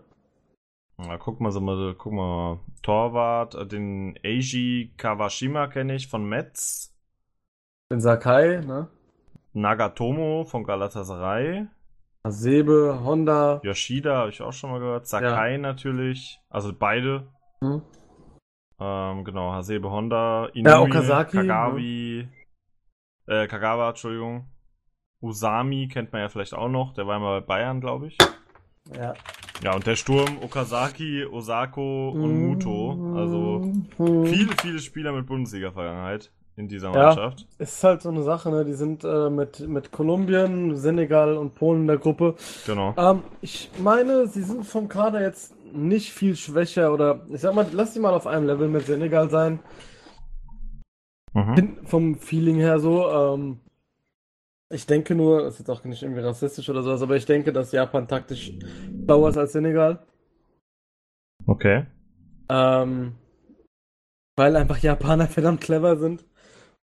Na, 0.98 1.16
guck 1.18 1.40
mal, 1.40 1.52
so 1.52 1.60
mal, 1.60 1.94
guck 1.96 2.12
mal. 2.12 2.58
Torwart, 2.82 3.54
äh, 3.54 3.66
den 3.66 4.18
Eiji 4.24 4.92
Kawashima 4.96 5.68
kenne 5.68 5.94
ich 5.94 6.08
von 6.08 6.24
Metz. 6.28 6.92
Den 7.92 8.00
Sakai, 8.00 8.62
ne? 8.66 8.88
Nagatomo 9.52 10.44
von 10.44 10.64
Galatasaray. 10.64 11.66
Hasebe, 12.24 12.98
Honda. 13.04 13.60
Yoshida 13.62 14.16
habe 14.16 14.30
ich 14.30 14.42
auch 14.42 14.52
schon 14.52 14.70
mal 14.70 14.80
gehört. 14.80 15.06
Sakai 15.06 15.58
natürlich. 15.58 16.40
Also 16.50 16.72
beide. 16.76 17.28
Hm? 17.60 17.82
Ähm, 18.80 19.24
genau, 19.24 19.52
Hasebe 19.52 19.88
Honda. 19.88 20.46
Inui, 20.46 20.70
Ja, 20.70 20.80
Okazaki, 20.80 21.36
Kagawi. 21.36 22.28
Äh, 23.26 23.46
Kagawa, 23.46 23.90
Entschuldigung. 23.90 24.46
Usami 25.20 25.88
kennt 25.88 26.12
man 26.12 26.22
ja 26.22 26.28
vielleicht 26.28 26.54
auch 26.54 26.68
noch. 26.68 26.94
Der 26.94 27.06
war 27.06 27.18
mal 27.18 27.40
bei 27.40 27.46
Bayern, 27.46 27.80
glaube 27.80 28.08
ich. 28.08 28.18
Ja. 28.94 29.14
Ja, 29.62 29.74
und 29.74 29.86
der 29.86 29.96
Sturm 29.96 30.38
Okazaki, 30.42 31.24
Osako 31.24 32.10
und. 32.10 32.46
Muto. 32.46 33.14
Also 33.16 33.72
viele, 33.96 34.52
viele 34.60 34.78
Spieler 34.78 35.12
mit 35.12 35.26
Bundesliga-Vergangenheit 35.26 36.30
in 36.56 36.68
dieser 36.68 36.92
Ja. 36.92 37.06
Mannschaft. 37.06 37.46
Ist 37.58 37.82
halt 37.82 38.02
so 38.02 38.10
eine 38.10 38.22
Sache, 38.22 38.50
ne? 38.50 38.64
Die 38.64 38.74
sind 38.74 39.02
äh, 39.04 39.30
mit, 39.30 39.60
mit 39.66 39.92
Kolumbien, 39.92 40.76
Senegal 40.76 41.36
und 41.36 41.54
Polen 41.54 41.82
in 41.82 41.86
der 41.86 41.98
Gruppe. 41.98 42.34
Genau. 42.66 42.94
Ähm, 42.96 43.22
ich 43.40 43.70
meine, 43.82 44.26
sie 44.26 44.42
sind 44.42 44.64
vom 44.66 44.88
Kader 44.88 45.22
jetzt 45.22 45.54
nicht 45.74 46.12
viel 46.12 46.36
schwächer 46.36 46.92
oder 46.92 47.20
ich 47.30 47.40
sag 47.40 47.54
mal, 47.54 47.66
lass 47.72 47.92
sie 47.94 48.00
mal 48.00 48.14
auf 48.14 48.26
einem 48.26 48.46
Level 48.46 48.68
mit 48.68 48.86
Senegal 48.86 49.28
sein. 49.30 49.58
Mhm. 51.36 51.76
Vom 51.84 52.14
Feeling 52.14 52.56
her 52.56 52.78
so. 52.78 53.10
Ähm, 53.10 53.60
ich 54.70 54.86
denke 54.86 55.14
nur, 55.14 55.42
das 55.42 55.54
ist 55.54 55.58
jetzt 55.60 55.70
auch 55.70 55.84
nicht 55.84 56.02
irgendwie 56.02 56.22
rassistisch 56.22 56.68
oder 56.70 56.82
sowas, 56.82 57.02
aber 57.02 57.14
ich 57.16 57.26
denke, 57.26 57.52
dass 57.52 57.72
Japan 57.72 58.08
taktisch 58.08 58.52
schlauer 59.04 59.28
ist 59.28 59.36
als 59.36 59.52
Senegal. 59.52 59.98
Okay. 61.46 61.84
Ähm, 62.48 63.16
weil 64.34 64.56
einfach 64.56 64.78
Japaner 64.78 65.26
verdammt 65.28 65.60
clever 65.60 65.98
sind. 65.98 66.24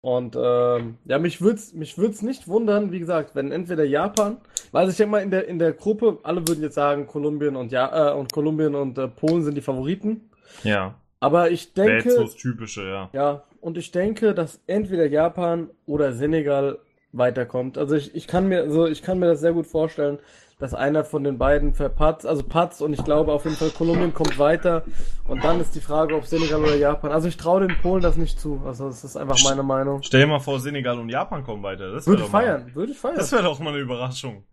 Und 0.02 0.36
ähm, 0.36 0.98
ja, 1.04 1.18
mich 1.18 1.40
würde 1.40 1.56
es 1.56 1.72
mich 1.72 1.96
würd's 1.96 2.22
nicht 2.22 2.48
wundern, 2.48 2.90
wie 2.90 2.98
gesagt, 2.98 3.36
wenn 3.36 3.52
entweder 3.52 3.84
Japan, 3.84 4.38
weil 4.72 4.80
also 4.80 4.90
ich 4.90 4.96
denke 4.96 5.12
mal 5.12 5.22
in 5.22 5.30
der 5.30 5.46
in 5.46 5.58
der 5.58 5.74
Gruppe, 5.74 6.18
alle 6.22 6.48
würden 6.48 6.62
jetzt 6.62 6.74
sagen, 6.74 7.06
Kolumbien 7.06 7.54
und 7.54 7.70
ja 7.70 8.10
äh, 8.10 8.18
und 8.18 8.32
Kolumbien 8.32 8.74
und 8.74 8.98
äh, 8.98 9.06
Polen 9.08 9.42
sind 9.44 9.56
die 9.56 9.60
Favoriten. 9.60 10.30
Ja. 10.64 10.99
Aber 11.20 11.50
ich 11.50 11.70
Wäre 11.76 11.96
jetzt 11.96 12.06
denke, 12.06 12.22
das 12.22 12.34
Typische, 12.36 12.82
ja. 12.88 13.10
ja, 13.12 13.42
und 13.60 13.76
ich 13.76 13.92
denke, 13.92 14.34
dass 14.34 14.60
entweder 14.66 15.06
Japan 15.06 15.68
oder 15.86 16.12
Senegal 16.12 16.78
weiterkommt. 17.12 17.76
Also 17.76 17.94
ich, 17.94 18.14
ich 18.14 18.26
kann 18.26 18.48
mir, 18.48 18.62
also 18.62 18.86
ich 18.86 19.02
kann 19.02 19.18
mir 19.18 19.26
das 19.26 19.40
sehr 19.40 19.52
gut 19.52 19.66
vorstellen, 19.66 20.18
dass 20.58 20.74
einer 20.74 21.04
von 21.04 21.24
den 21.24 21.38
beiden 21.38 21.74
verpatzt, 21.74 22.26
also 22.26 22.42
patzt 22.42 22.82
und 22.82 22.92
ich 22.92 23.02
glaube 23.04 23.32
auf 23.32 23.44
jeden 23.44 23.56
Fall 23.56 23.70
Kolumbien 23.70 24.12
kommt 24.14 24.38
weiter 24.38 24.84
und 25.26 25.42
dann 25.42 25.58
ist 25.60 25.74
die 25.74 25.80
Frage, 25.80 26.14
ob 26.14 26.26
Senegal 26.26 26.60
oder 26.62 26.76
Japan. 26.76 27.10
Also 27.12 27.28
ich 27.28 27.36
traue 27.36 27.66
den 27.66 27.76
Polen 27.82 28.02
das 28.02 28.16
nicht 28.16 28.38
zu. 28.38 28.62
Also 28.66 28.86
das 28.88 29.02
ist 29.02 29.16
einfach 29.16 29.38
meine 29.44 29.62
Meinung. 29.62 30.02
Stell 30.02 30.20
dir 30.20 30.26
mal 30.26 30.38
vor, 30.38 30.60
Senegal 30.60 30.98
und 30.98 31.08
Japan 31.08 31.42
kommen 31.44 31.62
weiter. 31.62 31.90
Das 31.92 32.06
Würde 32.06 32.22
ich 32.22 32.26
doch 32.26 32.32
mal- 32.32 32.42
feiern, 32.44 32.74
würde 32.74 32.92
ich 32.92 32.98
feiern. 32.98 33.16
Das 33.16 33.32
wäre 33.32 33.42
doch 33.42 33.58
mal 33.58 33.70
eine 33.70 33.78
Überraschung. 33.80 34.44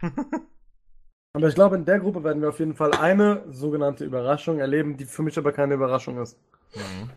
Aber 1.32 1.46
ich 1.46 1.54
glaube, 1.54 1.76
in 1.76 1.84
der 1.84 2.00
Gruppe 2.00 2.24
werden 2.24 2.42
wir 2.42 2.48
auf 2.48 2.58
jeden 2.58 2.74
Fall 2.74 2.92
eine 2.92 3.44
sogenannte 3.50 4.04
Überraschung 4.04 4.58
erleben, 4.58 4.96
die 4.96 5.04
für 5.04 5.22
mich 5.22 5.38
aber 5.38 5.52
keine 5.52 5.74
Überraschung 5.74 6.18
ist. 6.20 6.38
Mhm. 6.74 7.10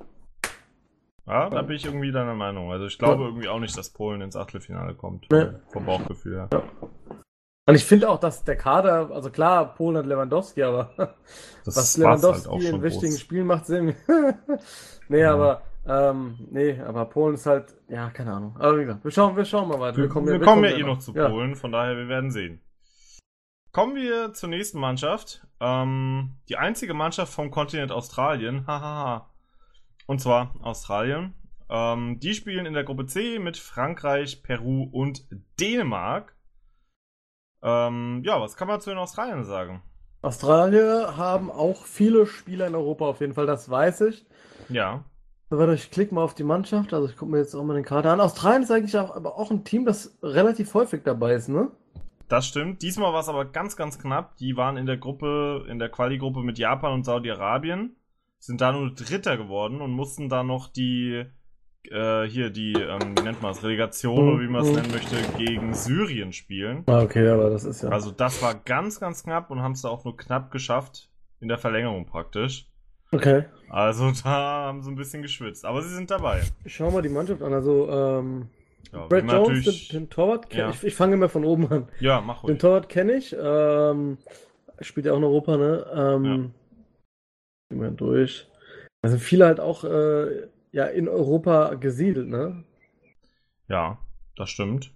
Ja, 1.25 1.49
da 1.49 1.61
bin 1.61 1.75
ich 1.77 1.85
irgendwie 1.85 2.11
deiner 2.11 2.35
Meinung. 2.35 2.71
Also 2.71 2.85
ich 2.85 2.97
glaube 2.99 3.23
irgendwie 3.23 3.47
auch 3.47 3.59
nicht, 3.59 3.77
dass 3.77 3.89
Polen 3.89 4.21
ins 4.21 4.35
Achtelfinale 4.35 4.93
kommt. 4.93 5.27
Nee. 5.31 5.47
Vom 5.71 5.85
Bauchgefühl 5.85 6.35
her. 6.35 6.49
Ja. 6.51 6.63
Und 7.65 7.75
ich 7.75 7.85
finde 7.85 8.09
auch, 8.09 8.19
dass 8.19 8.43
der 8.43 8.57
Kader, 8.57 9.09
also 9.11 9.29
klar, 9.29 9.73
Polen 9.73 9.97
hat 9.97 10.05
Lewandowski, 10.05 10.63
aber 10.63 10.91
Das 11.65 11.77
was 11.77 11.77
war's 11.77 11.97
Lewandowski 11.97 12.49
halt 12.65 12.73
in 12.75 12.83
wichtigen 12.83 13.11
groß. 13.13 13.19
Spielen 13.21 13.47
macht, 13.47 13.65
sehen 13.67 13.87
wir. 13.87 14.37
nee, 15.07 15.21
Ja. 15.21 15.33
aber 15.33 15.61
ähm, 15.87 16.35
nee, 16.51 16.79
aber 16.81 17.05
Polen 17.05 17.35
ist 17.35 17.45
halt, 17.45 17.73
ja, 17.87 18.09
keine 18.09 18.33
Ahnung. 18.33 18.55
Aber 18.59 18.77
wie 18.77 18.83
gesagt, 18.85 19.03
wir 19.05 19.11
schauen, 19.11 19.35
wir 19.37 19.45
schauen 19.45 19.69
mal 19.69 19.79
weiter. 19.79 19.97
Wir, 19.97 20.03
wir 20.03 20.39
kommen, 20.41 20.63
ja 20.65 20.71
eh 20.71 20.83
noch 20.83 20.99
zu 20.99 21.13
Ja. 21.13 21.29
Polen, 21.29 21.55
von 21.55 21.71
daher, 21.71 21.95
wir 21.95 22.09
werden 22.09 22.31
sehen. 22.31 22.59
Kommen 23.73 23.95
wir 23.95 24.33
zur 24.33 24.49
nächsten 24.49 24.79
Mannschaft. 24.79 25.47
Ähm, 25.59 26.35
die 26.47 26.57
einzige 26.57 26.93
Mannschaft 26.93 27.33
vom 27.33 27.49
Kontinent 27.49 27.91
Australien. 27.91 28.67
Hahaha. 28.67 29.31
Und 30.05 30.21
zwar 30.21 30.53
Australien. 30.61 31.33
Ähm, 31.71 32.19
die 32.19 32.35
spielen 32.35 32.67
in 32.67 32.73
der 32.73 32.83
Gruppe 32.83 33.07
C 33.07 33.39
mit 33.39 33.57
Frankreich, 33.57 34.43
Peru 34.43 34.83
und 34.91 35.25
Dänemark. 35.59 36.35
Ähm, 37.63 38.21
ja, 38.23 38.39
was 38.39 38.55
kann 38.55 38.67
man 38.67 38.79
zu 38.79 38.91
den 38.91 38.99
Australiern 38.99 39.43
sagen? 39.43 39.81
Australier 40.21 41.17
haben 41.17 41.49
auch 41.49 41.85
viele 41.85 42.27
Spieler 42.27 42.67
in 42.67 42.75
Europa 42.75 43.05
auf 43.05 43.21
jeden 43.21 43.33
Fall, 43.33 43.47
das 43.47 43.71
weiß 43.71 44.01
ich. 44.01 44.23
Ja, 44.69 45.03
Warte, 45.49 45.73
ich 45.73 45.91
klicke 45.91 46.15
mal 46.15 46.23
auf 46.23 46.33
die 46.33 46.43
Mannschaft, 46.43 46.93
also 46.93 47.07
ich 47.07 47.15
gucke 47.15 47.31
mir 47.31 47.37
jetzt 47.37 47.53
auch 47.53 47.63
mal 47.63 47.75
den 47.75 47.85
Kader 47.85 48.11
an. 48.11 48.21
Australien 48.21 48.63
ist 48.63 48.71
eigentlich 48.71 48.97
auch, 48.97 49.15
aber 49.15 49.37
auch 49.37 49.51
ein 49.51 49.63
Team, 49.63 49.85
das 49.85 50.17
relativ 50.23 50.73
häufig 50.73 51.01
dabei 51.03 51.33
ist, 51.33 51.47
ne? 51.47 51.69
Das 52.33 52.47
stimmt. 52.47 52.81
Diesmal 52.81 53.13
war 53.13 53.19
es 53.21 53.29
aber 53.29 53.45
ganz, 53.45 53.75
ganz 53.75 53.99
knapp. 53.99 54.35
Die 54.37 54.57
waren 54.57 54.75
in 54.75 54.87
der 54.87 54.97
Gruppe, 54.97 55.65
in 55.69 55.77
der 55.77 55.89
Quali-Gruppe 55.89 56.41
mit 56.41 56.57
Japan 56.57 56.93
und 56.93 57.03
Saudi-Arabien, 57.05 57.95
sind 58.39 58.59
da 58.59 58.71
nur 58.71 58.93
Dritter 58.93 59.37
geworden 59.37 59.81
und 59.81 59.91
mussten 59.91 60.29
da 60.29 60.41
noch 60.43 60.67
die, 60.67 61.25
äh, 61.91 62.23
hier, 62.23 62.49
die, 62.49 62.73
ähm, 62.73 63.15
wie 63.17 63.21
nennt 63.21 63.41
man 63.43 63.51
es, 63.51 63.63
Relegation 63.63 64.17
oder 64.17 64.41
wie 64.41 64.47
man 64.47 64.63
es 64.63 64.69
Mhm. 64.69 64.75
nennen 64.75 64.91
möchte, 64.91 65.15
gegen 65.37 65.73
Syrien 65.75 66.33
spielen. 66.33 66.83
Ah, 66.87 67.01
okay, 67.03 67.27
aber 67.29 67.51
das 67.51 67.65
ist 67.65 67.83
ja. 67.83 67.89
Also 67.89 68.09
das 68.09 68.41
war 68.41 68.55
ganz, 68.55 68.99
ganz 68.99 69.23
knapp 69.23 69.51
und 69.51 69.61
haben 69.61 69.73
es 69.73 69.83
da 69.83 69.89
auch 69.89 70.03
nur 70.03 70.17
knapp 70.17 70.49
geschafft, 70.49 71.09
in 71.39 71.47
der 71.49 71.59
Verlängerung 71.59 72.05
praktisch. 72.07 72.67
Okay. 73.11 73.45
Also 73.69 74.11
da 74.23 74.65
haben 74.65 74.81
sie 74.81 74.89
ein 74.91 74.95
bisschen 74.95 75.21
geschwitzt, 75.21 75.65
aber 75.65 75.83
sie 75.83 75.93
sind 75.93 76.09
dabei. 76.09 76.41
Ich 76.65 76.73
schau 76.75 76.89
mal 76.89 77.03
die 77.03 77.09
Mannschaft 77.09 77.43
an. 77.43 77.53
Also, 77.53 77.87
ähm, 77.91 78.49
Ja, 78.91 79.07
Brad 79.07 79.31
Jones, 79.31 79.87
den, 79.87 80.01
den 80.01 80.09
Torwart, 80.09 80.51
kenn- 80.51 80.57
Ja. 80.59 80.69
ich, 80.69 80.83
ich 80.83 80.93
fange 80.95 81.15
immer 81.15 81.29
von 81.29 81.45
oben 81.45 81.67
an. 81.71 81.87
ja, 81.99 82.21
mach 82.21 82.41
Den 82.41 82.49
ruhig. 82.51 82.59
Torwart 82.59 82.89
kenne 82.89 83.13
ich. 83.13 83.35
Ähm, 83.39 84.17
spielt 84.81 85.05
ja 85.05 85.13
auch 85.13 85.17
in 85.17 85.23
Europa, 85.23 85.57
ne? 85.57 85.85
Ähm, 85.95 86.53
gehen 87.69 87.81
wir 87.81 87.91
durch. 87.91 88.47
Da 89.01 89.09
sind 89.09 89.19
viele 89.21 89.45
halt 89.45 89.59
auch 89.59 89.83
äh, 89.83 90.47
ja, 90.71 90.85
in 90.85 91.07
Europa 91.07 91.75
gesiedelt, 91.75 92.27
ne? 92.27 92.63
Ja, 93.67 93.97
das 94.35 94.49
stimmt. 94.49 94.91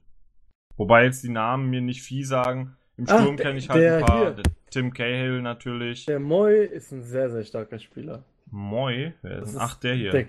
Wobei 0.76 1.06
jetzt 1.06 1.24
die 1.24 1.30
Namen 1.30 1.70
mir 1.70 1.82
nicht 1.82 2.02
viel 2.04 2.26
sagen. 2.26 2.76
Im 2.98 3.08
Ah, 3.10 3.22
Sturm 3.22 3.36
kenne 3.38 3.58
ich 3.60 3.70
halt 3.70 3.84
ein 3.84 4.06
paar. 4.06 4.36
hier. 4.36 4.44
Tim 4.70 4.94
Cahill 4.94 5.42
natürlich. 5.42 6.06
Der 6.06 6.20
Moy 6.20 6.66
ist 6.66 6.92
ein 6.92 7.02
sehr, 7.02 7.30
sehr 7.30 7.44
starker 7.44 7.80
Spieler. 7.80 8.24
Moi. 8.50 9.14
Wer 9.22 9.40
Das 9.40 9.50
ist 9.50 9.56
ist? 9.56 9.62
Ach, 9.62 9.76
der 9.80 9.96
hier. 9.96 10.12
Der 10.12 10.26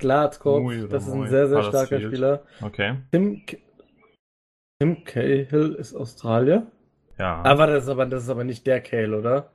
Moy 0.60 0.80
oder 0.80 0.88
das 0.88 1.06
ist 1.06 1.12
ein 1.12 1.18
Moy. 1.18 1.28
sehr, 1.28 1.48
sehr 1.48 1.58
Huddersfield. 1.58 1.88
starker 1.88 2.06
Spieler. 2.06 2.42
Okay. 2.62 2.96
Tim, 3.12 3.42
Tim 4.80 5.04
Cahill 5.04 5.74
ist 5.74 5.94
Australier. 5.94 6.66
Ja. 7.18 7.42
Aber 7.42 7.66
das 7.66 7.84
ist 7.84 7.88
aber, 7.88 8.06
das 8.06 8.22
ist 8.24 8.28
aber 8.30 8.44
nicht 8.44 8.66
der 8.66 8.80
Cahill, 8.80 9.14
oder? 9.14 9.50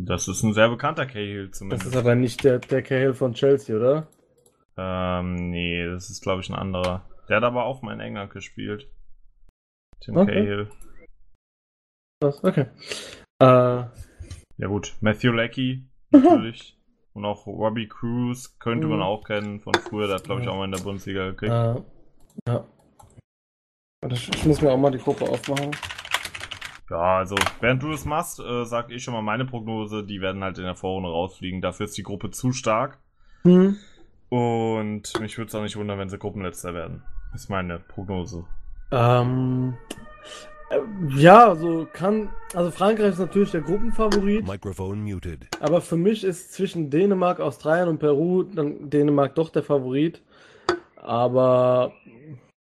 das 0.00 0.28
ist 0.28 0.44
ein 0.44 0.52
sehr 0.54 0.68
bekannter 0.68 1.06
Cahill 1.06 1.48
Das 1.48 1.58
zumindest. 1.58 1.86
ist 1.88 1.96
aber 1.96 2.14
nicht 2.14 2.44
der, 2.44 2.60
der 2.60 2.82
Cahill 2.82 3.14
von 3.14 3.34
Chelsea, 3.34 3.74
oder? 3.76 4.06
ähm, 4.76 5.50
nee, 5.50 5.84
das 5.86 6.08
ist 6.08 6.22
glaube 6.22 6.40
ich 6.40 6.48
ein 6.50 6.54
anderer. 6.54 7.04
Der 7.28 7.38
hat 7.38 7.44
aber 7.44 7.64
auch 7.64 7.82
mal 7.82 7.94
in 7.94 8.00
England 8.00 8.30
gespielt. 8.32 8.88
Tim 10.00 10.16
Okay. 10.16 10.32
Cahill. 10.34 10.68
Was? 12.20 12.44
Okay. 12.44 12.66
Äh, 13.40 13.44
Ja 14.56 14.66
gut. 14.68 14.94
Matthew 15.00 15.32
Leckie 15.32 15.88
natürlich. 16.10 16.77
Und 17.18 17.24
auch 17.24 17.48
Robbie 17.48 17.88
Cruz 17.88 18.56
könnte 18.60 18.86
man 18.86 18.98
Mhm. 18.98 19.02
auch 19.02 19.24
kennen 19.24 19.58
von 19.58 19.74
früher. 19.74 20.06
Der 20.06 20.16
hat 20.16 20.24
glaube 20.24 20.42
ich 20.42 20.46
auch 20.48 20.54
mal 20.56 20.66
in 20.66 20.70
der 20.70 20.78
Bundesliga 20.78 21.30
gekriegt. 21.30 21.52
äh, 21.52 21.74
ja. 22.46 22.64
Ich, 24.08 24.46
muss 24.46 24.60
mir 24.60 24.70
auch 24.70 24.78
mal 24.78 24.92
die 24.92 24.98
Gruppe 24.98 25.24
aufmachen. 25.28 25.72
Ja, 26.88 27.18
also, 27.18 27.34
während 27.60 27.82
du 27.82 27.90
das 27.90 28.04
machst, 28.04 28.38
äh, 28.38 28.64
sag 28.64 28.92
ich 28.92 29.02
schon 29.02 29.14
mal 29.14 29.22
meine 29.22 29.44
Prognose, 29.44 30.04
die 30.04 30.20
werden 30.20 30.44
halt 30.44 30.58
in 30.58 30.64
der 30.64 30.76
Vorrunde 30.76 31.08
rausfliegen. 31.10 31.60
Dafür 31.60 31.86
ist 31.86 31.98
die 31.98 32.04
Gruppe 32.04 32.30
zu 32.30 32.52
stark. 32.52 32.98
Hm. 33.42 33.76
Und 34.28 35.18
mich 35.20 35.36
würde 35.38 35.48
es 35.48 35.54
auch 35.56 35.62
nicht 35.62 35.76
wundern, 35.76 35.98
wenn 35.98 36.08
sie 36.08 36.18
Gruppenletzter 36.18 36.72
werden. 36.72 37.02
Ist 37.34 37.50
meine 37.50 37.80
Prognose. 37.80 38.44
Ähm, 38.92 39.76
äh, 39.90 40.57
ja, 41.16 41.48
also 41.48 41.86
kann, 41.92 42.28
also 42.54 42.70
Frankreich 42.70 43.10
ist 43.10 43.18
natürlich 43.18 43.50
der 43.50 43.62
Gruppenfavorit, 43.62 44.46
Microphone 44.46 45.02
muted. 45.02 45.46
aber 45.60 45.80
für 45.80 45.96
mich 45.96 46.24
ist 46.24 46.52
zwischen 46.52 46.90
Dänemark, 46.90 47.40
Australien 47.40 47.88
und 47.88 47.98
Peru 47.98 48.42
dann 48.42 48.90
Dänemark 48.90 49.34
doch 49.34 49.50
der 49.50 49.62
Favorit. 49.62 50.22
Aber 50.96 51.92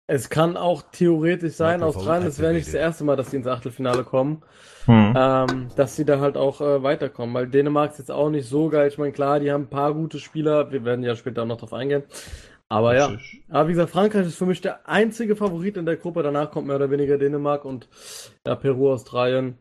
es 0.07 0.31
kann 0.31 0.57
auch 0.57 0.83
theoretisch 0.93 1.55
sein, 1.55 1.81
Mikrofon 1.81 2.01
Australien, 2.01 2.25
das 2.25 2.39
wäre 2.39 2.53
nicht 2.53 2.67
das 2.67 2.75
erste 2.75 3.05
Mal, 3.05 3.17
dass 3.17 3.31
die 3.31 3.37
ins 3.37 3.47
Achtelfinale 3.47 4.05
kommen. 4.05 4.43
Hm. 4.87 5.15
ähm, 5.15 5.69
dass 5.77 5.95
sie 5.95 6.07
da 6.07 6.21
halt 6.21 6.39
auch 6.39 6.61
äh, 6.63 6.83
weiterkommen, 6.83 7.35
weil 7.35 7.47
Dänemark 7.47 7.93
ist 7.93 7.99
jetzt 7.99 8.11
auch 8.11 8.31
nicht 8.31 8.49
so 8.49 8.71
geil. 8.71 8.89
Ich 8.89 8.97
meine, 8.97 9.13
klar, 9.13 9.39
die 9.39 9.53
haben 9.53 9.65
ein 9.65 9.71
paar 9.71 9.93
gute 9.93 10.19
Spieler, 10.19 10.73
wir 10.73 10.85
werden 10.85 11.05
ja 11.05 11.15
später 11.15 11.43
auch 11.43 11.47
noch 11.47 11.59
drauf 11.59 11.75
eingehen. 11.75 12.03
Aber 12.70 12.96
ja, 12.96 13.18
aber 13.48 13.66
wie 13.66 13.72
gesagt, 13.72 13.90
Frankreich 13.90 14.28
ist 14.28 14.38
für 14.38 14.46
mich 14.46 14.61
der 14.61 14.88
einzige 14.88 15.35
Favorit 15.35 15.76
in 15.76 15.87
der 15.87 15.96
Gruppe. 15.96 16.22
Danach 16.22 16.52
kommt 16.52 16.68
mehr 16.68 16.76
oder 16.76 16.88
weniger 16.88 17.18
Dänemark 17.18 17.64
und 17.64 17.88
ja, 18.46 18.54
Peru, 18.54 18.92
Australien. 18.92 19.59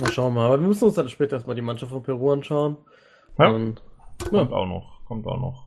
Mal 0.00 0.12
schauen 0.12 0.32
mal. 0.32 0.46
Aber 0.46 0.60
wir 0.60 0.68
müssen 0.68 0.84
uns 0.84 0.94
dann 0.94 1.08
später 1.08 1.36
erstmal 1.36 1.56
die 1.56 1.62
Mannschaft 1.62 1.90
von 1.90 2.04
Peru 2.04 2.30
anschauen. 2.30 2.76
Ja. 3.36 3.48
Und, 3.48 3.82
Kommt 4.30 4.52
auch 4.52 4.66
noch. 4.66 5.04
Kommt 5.06 5.26
auch 5.26 5.40
noch. 5.40 5.66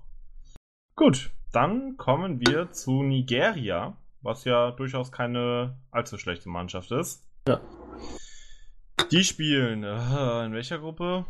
Gut, 0.96 1.32
dann 1.52 1.98
kommen 1.98 2.40
wir 2.40 2.72
zu 2.72 3.04
Nigeria, 3.04 3.98
was 4.22 4.46
ja 4.46 4.72
durchaus 4.72 5.12
keine 5.12 5.78
allzu 5.92 6.18
schlechte 6.18 6.48
Mannschaft 6.48 6.92
ist. 6.92 7.28
Ja. 7.46 7.60
Die 9.12 9.26
spielen 9.26 9.84
äh, 9.84 10.46
in 10.46 10.54
welcher 10.54 10.80
Gruppe? 10.80 11.26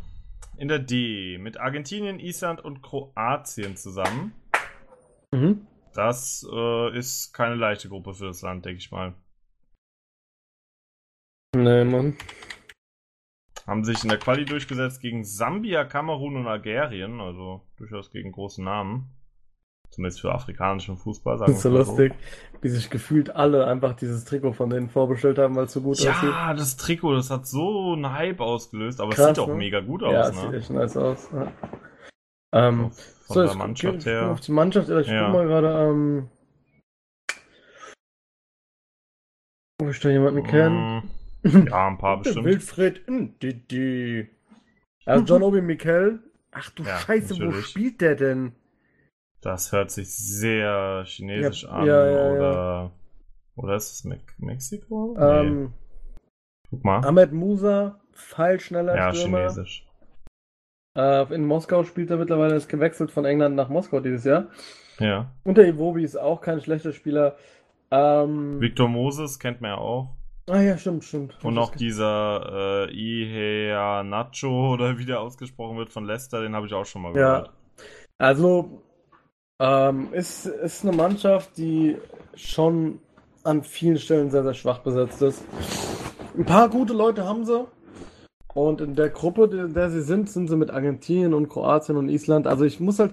In 0.56 0.68
der 0.68 0.78
D 0.78 1.38
mit 1.38 1.58
Argentinien, 1.58 2.20
Island 2.20 2.64
und 2.64 2.82
Kroatien 2.82 3.76
zusammen. 3.76 4.32
Mhm. 5.32 5.66
Das 5.94 6.46
äh, 6.52 6.96
ist 6.96 7.32
keine 7.32 7.54
leichte 7.56 7.88
Gruppe 7.88 8.14
für 8.14 8.26
das 8.26 8.42
Land, 8.42 8.64
denke 8.64 8.78
ich 8.78 8.90
mal. 8.90 9.14
Nee, 11.56 11.84
Mann. 11.84 12.16
Haben 13.66 13.84
sich 13.84 14.02
in 14.02 14.08
der 14.08 14.18
Quali 14.18 14.44
durchgesetzt 14.44 15.00
gegen 15.00 15.24
Sambia, 15.24 15.84
Kamerun 15.84 16.36
und 16.36 16.46
Algerien, 16.46 17.20
also 17.20 17.62
durchaus 17.76 18.10
gegen 18.10 18.32
große 18.32 18.62
Namen. 18.62 19.10
Zumindest 19.90 20.20
für 20.20 20.32
afrikanischen 20.32 20.96
Fußball, 20.98 21.38
sagen 21.38 21.52
Das 21.52 21.58
ist 21.58 21.62
so 21.62 21.72
wir 21.72 21.78
lustig, 21.78 22.14
wie 22.60 22.68
sich 22.68 22.90
gefühlt 22.90 23.34
alle 23.34 23.66
einfach 23.66 23.94
dieses 23.94 24.24
Trikot 24.24 24.52
von 24.52 24.68
denen 24.68 24.90
vorbestellt 24.90 25.38
haben, 25.38 25.56
weil 25.56 25.64
es 25.64 25.72
so 25.72 25.80
gut 25.80 25.94
aussieht. 25.94 26.30
Ja, 26.30 26.52
das 26.52 26.76
Trikot, 26.76 27.14
das 27.14 27.30
hat 27.30 27.46
so 27.46 27.94
einen 27.94 28.12
Hype 28.12 28.40
ausgelöst, 28.40 29.00
aber 29.00 29.10
es 29.10 29.16
Krass, 29.16 29.28
sieht 29.28 29.38
auch 29.38 29.48
ne? 29.48 29.54
mega 29.54 29.80
gut 29.80 30.02
Ja, 30.02 30.08
aus, 30.08 30.28
es 30.28 30.40
sieht 30.40 30.50
ne? 30.50 30.56
echt 30.58 30.70
nice 30.70 30.96
aus. 30.96 31.28
Ja. 31.32 31.52
Ähm, 32.52 32.90
Von 32.90 33.34
so, 33.34 33.44
der 33.44 33.54
Mannschaft 33.54 34.06
wir 34.06 34.12
her. 34.12 34.30
auf 34.30 34.40
die 34.40 34.52
Mannschaft. 34.52 34.88
Ich 34.88 35.06
Ja. 35.08 35.24
guck 35.26 35.32
mal 35.34 35.46
gerade, 35.46 35.68
ähm, 35.90 36.30
ob 39.80 39.90
ich 39.90 40.00
da 40.00 40.08
jemanden 40.08 40.42
kenne. 40.44 41.02
Mm, 41.44 41.66
Ja, 41.66 41.86
ein 41.88 41.98
paar 41.98 42.18
bestimmt. 42.22 42.46
Wilfried 42.46 43.08
Ndidi. 43.08 44.28
Also 45.04 45.24
John 45.34 45.42
Obi 45.42 45.60
Mikel. 45.60 46.20
Ach 46.50 46.70
du 46.70 46.82
Ja, 46.82 46.98
Scheiße, 46.98 47.36
wo 47.38 47.44
natürlich. 47.44 47.66
spielt 47.66 48.00
der 48.00 48.14
denn? 48.16 48.52
Das 49.40 49.70
hört 49.70 49.90
sich 49.90 50.08
sehr 50.16 51.04
chinesisch 51.06 51.64
Ja, 51.64 51.68
an. 51.70 51.86
ja, 51.86 52.32
oder, 52.34 52.92
oder 53.54 53.76
ist 53.76 53.92
es 53.92 54.04
Me 54.04 54.18
Mexiko? 54.38 55.14
Nee. 55.16 55.24
Ähm, 55.24 55.72
Guck 56.70 56.84
mal. 56.84 57.04
Ahmed 57.06 57.32
Musa, 57.32 58.00
Pfeilschneller 58.12 58.96
Ja, 58.96 59.14
Stürmer. 59.14 59.38
chinesisch. 59.50 59.87
Äh, 60.98 61.32
in 61.32 61.46
Moskau 61.46 61.84
spielt 61.84 62.10
er 62.10 62.16
mittlerweile, 62.16 62.56
ist 62.56 62.68
gewechselt 62.68 63.12
von 63.12 63.24
England 63.24 63.54
nach 63.54 63.68
Moskau 63.68 64.00
dieses 64.00 64.24
Jahr. 64.24 64.48
Ja. 64.98 65.30
Und 65.44 65.56
der 65.56 65.68
Iwobi 65.68 66.02
ist 66.02 66.16
auch 66.16 66.40
kein 66.40 66.60
schlechter 66.60 66.92
Spieler. 66.92 67.36
Ähm, 67.92 68.60
Victor 68.60 68.88
Moses 68.88 69.38
kennt 69.38 69.60
man 69.60 69.70
ja 69.70 69.78
auch. 69.78 70.10
ah 70.50 70.60
ja, 70.60 70.76
stimmt, 70.76 71.04
stimmt. 71.04 71.38
Und 71.44 71.54
noch 71.54 71.74
dieser 71.76 72.88
äh, 72.88 72.92
Ihea 72.92 74.02
Nacho 74.02 74.72
oder 74.74 74.98
wie 74.98 75.04
der 75.06 75.20
ausgesprochen 75.20 75.78
wird 75.78 75.90
von 75.90 76.04
Leicester, 76.04 76.42
den 76.42 76.56
habe 76.56 76.66
ich 76.66 76.74
auch 76.74 76.84
schon 76.84 77.02
mal 77.02 77.14
Ja. 77.16 77.38
gehört. 77.38 77.52
Also, 78.18 78.82
ähm, 79.60 80.08
ist, 80.12 80.46
ist 80.46 80.84
eine 80.84 80.96
Mannschaft, 80.96 81.56
die 81.56 81.96
schon 82.34 82.98
an 83.44 83.62
vielen 83.62 83.98
Stellen 83.98 84.30
sehr, 84.30 84.42
sehr 84.42 84.54
schwach 84.54 84.80
besetzt 84.80 85.22
ist. 85.22 85.44
Ein 86.36 86.44
paar 86.44 86.68
gute 86.68 86.92
Leute 86.92 87.24
haben 87.24 87.44
sie. 87.44 87.64
Und 88.54 88.80
in 88.80 88.94
der 88.94 89.10
Gruppe, 89.10 89.44
in 89.44 89.74
der 89.74 89.90
sie 89.90 90.02
sind, 90.02 90.30
sind 90.30 90.48
sie 90.48 90.56
mit 90.56 90.70
Argentinien 90.70 91.34
und 91.34 91.48
Kroatien 91.48 91.96
und 91.96 92.08
Island. 92.08 92.46
Also 92.46 92.64
ich 92.64 92.80
muss 92.80 92.98
halt, 92.98 93.12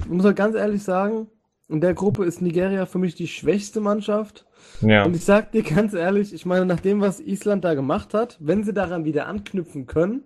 ich 0.00 0.08
muss 0.10 0.24
halt 0.24 0.36
ganz 0.36 0.56
ehrlich 0.56 0.82
sagen, 0.82 1.28
in 1.68 1.80
der 1.80 1.94
Gruppe 1.94 2.24
ist 2.24 2.42
Nigeria 2.42 2.86
für 2.86 2.98
mich 2.98 3.14
die 3.14 3.28
schwächste 3.28 3.80
Mannschaft. 3.80 4.46
Ja. 4.80 5.04
Und 5.04 5.14
ich 5.14 5.24
sag 5.24 5.52
dir 5.52 5.62
ganz 5.62 5.94
ehrlich, 5.94 6.32
ich 6.34 6.46
meine, 6.46 6.66
nach 6.66 6.80
dem, 6.80 7.00
was 7.00 7.20
Island 7.20 7.64
da 7.64 7.74
gemacht 7.74 8.14
hat, 8.14 8.36
wenn 8.40 8.64
sie 8.64 8.72
daran 8.72 9.04
wieder 9.04 9.26
anknüpfen 9.26 9.86
können, 9.86 10.24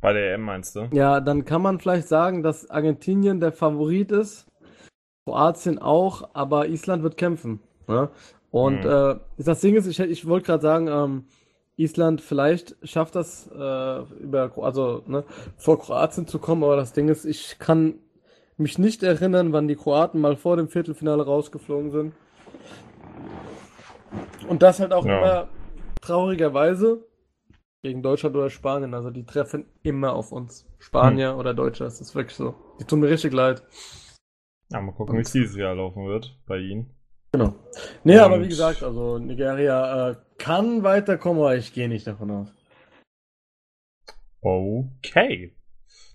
Bei 0.00 0.12
der 0.12 0.34
EM 0.34 0.42
meinst 0.42 0.74
du? 0.76 0.88
ja, 0.92 1.20
dann 1.20 1.44
kann 1.44 1.62
man 1.62 1.78
vielleicht 1.78 2.08
sagen, 2.08 2.42
dass 2.42 2.68
Argentinien 2.70 3.40
der 3.40 3.52
Favorit 3.52 4.10
ist, 4.12 4.46
Kroatien 5.26 5.78
auch, 5.78 6.30
aber 6.34 6.68
Island 6.68 7.02
wird 7.02 7.16
kämpfen. 7.16 7.60
Ne? 7.86 8.08
Und 8.50 8.84
Mhm. 8.84 8.90
äh, 8.90 9.16
das 9.38 9.60
Ding 9.60 9.76
ist, 9.76 9.86
ich, 9.86 10.00
ich 10.00 10.26
wollte 10.26 10.46
gerade 10.46 10.62
sagen, 10.62 10.88
ähm, 10.88 11.24
Island 11.78 12.20
vielleicht 12.20 12.76
schafft 12.82 13.14
das 13.14 13.48
äh, 13.48 14.00
über, 14.20 14.52
also 14.56 15.02
ne, 15.06 15.24
vor 15.56 15.78
Kroatien 15.78 16.26
zu 16.26 16.38
kommen, 16.38 16.64
aber 16.64 16.76
das 16.76 16.92
Ding 16.92 17.08
ist, 17.08 17.24
ich 17.24 17.58
kann 17.58 17.94
mich 18.56 18.78
nicht 18.78 19.02
erinnern, 19.02 19.52
wann 19.52 19.68
die 19.68 19.76
Kroaten 19.76 20.20
mal 20.20 20.36
vor 20.36 20.56
dem 20.56 20.68
Viertelfinale 20.68 21.24
rausgeflogen 21.24 21.90
sind. 21.90 22.12
Und 24.48 24.62
das 24.62 24.80
halt 24.80 24.92
auch 24.92 25.04
Ja. 25.04 25.18
immer 25.18 25.48
traurigerweise 26.00 27.04
gegen 27.82 28.02
Deutschland 28.02 28.34
oder 28.34 28.50
Spanien. 28.50 28.94
Also 28.94 29.10
die 29.10 29.24
treffen 29.24 29.66
immer 29.82 30.12
auf 30.14 30.32
uns. 30.32 30.66
Spanier 30.78 31.36
oder 31.36 31.54
Deutsche, 31.54 31.84
das 31.84 32.00
ist 32.00 32.14
wirklich 32.14 32.36
so. 32.36 32.54
Die 32.80 32.84
tun 32.84 33.00
mir 33.00 33.08
richtig 33.08 33.32
leid. 33.32 33.62
Ja, 34.70 34.80
mal 34.80 34.92
gucken, 34.92 35.16
wie 35.16 35.22
es 35.22 35.32
dieses 35.32 35.56
Jahr 35.56 35.74
laufen 35.74 36.06
wird 36.06 36.38
bei 36.46 36.58
ihnen. 36.58 36.90
Genau. 37.32 37.54
Nee, 38.04 38.18
aber 38.18 38.36
Und- 38.36 38.44
wie 38.44 38.48
gesagt, 38.48 38.82
also 38.82 39.18
Nigeria 39.18 40.10
äh, 40.10 40.16
kann 40.38 40.82
weiterkommen, 40.82 41.42
aber 41.42 41.56
ich 41.56 41.72
gehe 41.72 41.88
nicht 41.88 42.06
davon 42.06 42.30
aus. 42.30 42.54
Okay. 44.40 45.54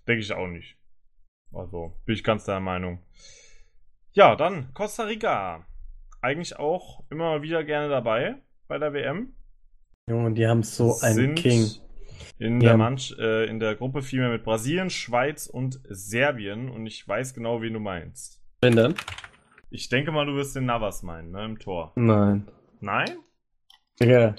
Denke 0.08 0.22
ich 0.22 0.34
auch 0.34 0.48
nicht. 0.48 0.76
Also, 1.54 1.94
bin 2.06 2.16
ich 2.16 2.24
ganz 2.24 2.46
deiner 2.46 2.60
Meinung. 2.60 3.00
Ja, 4.14 4.36
dann 4.36 4.74
Costa 4.74 5.04
Rica. 5.04 5.66
Eigentlich 6.22 6.58
auch 6.58 7.04
immer 7.10 7.42
wieder 7.42 7.64
gerne 7.64 7.90
dabei 7.90 8.36
bei 8.68 8.78
der 8.80 8.94
WM. 8.94 9.34
Junge, 10.10 10.34
die 10.34 10.48
haben 10.48 10.64
so 10.64 10.98
einen 11.02 11.36
King. 11.36 11.70
In 12.40 12.60
Ja. 12.62 12.70
der, 12.70 12.78
Manch 12.78 13.14
äh, 13.20 13.46
in 13.46 13.60
der 13.60 13.76
Gruppe 13.76 14.02
vielmehr 14.02 14.30
mit 14.30 14.44
Brasilien, 14.44 14.90
Schweiz 14.90 15.48
und 15.48 15.80
Serbien. 15.90 16.70
Und 16.70 16.88
ich 16.88 17.08
weiß 17.08 17.34
genau, 17.34 17.62
wen 17.62 17.74
du 17.74 17.80
meinst. 17.80 18.42
Wen 18.62 18.76
denn? 18.76 18.96
Ich 19.74 19.90
denke 19.90 20.12
mal, 20.12 20.28
du 20.28 20.36
wirst 20.36 20.56
den 20.56 20.66
Navas 20.66 21.02
meinen, 21.02 21.32
ne, 21.32 21.46
im 21.46 21.58
Tor. 21.58 21.94
Nein. 21.96 22.48
Nein? 22.80 23.18
Digga. 24.00 24.36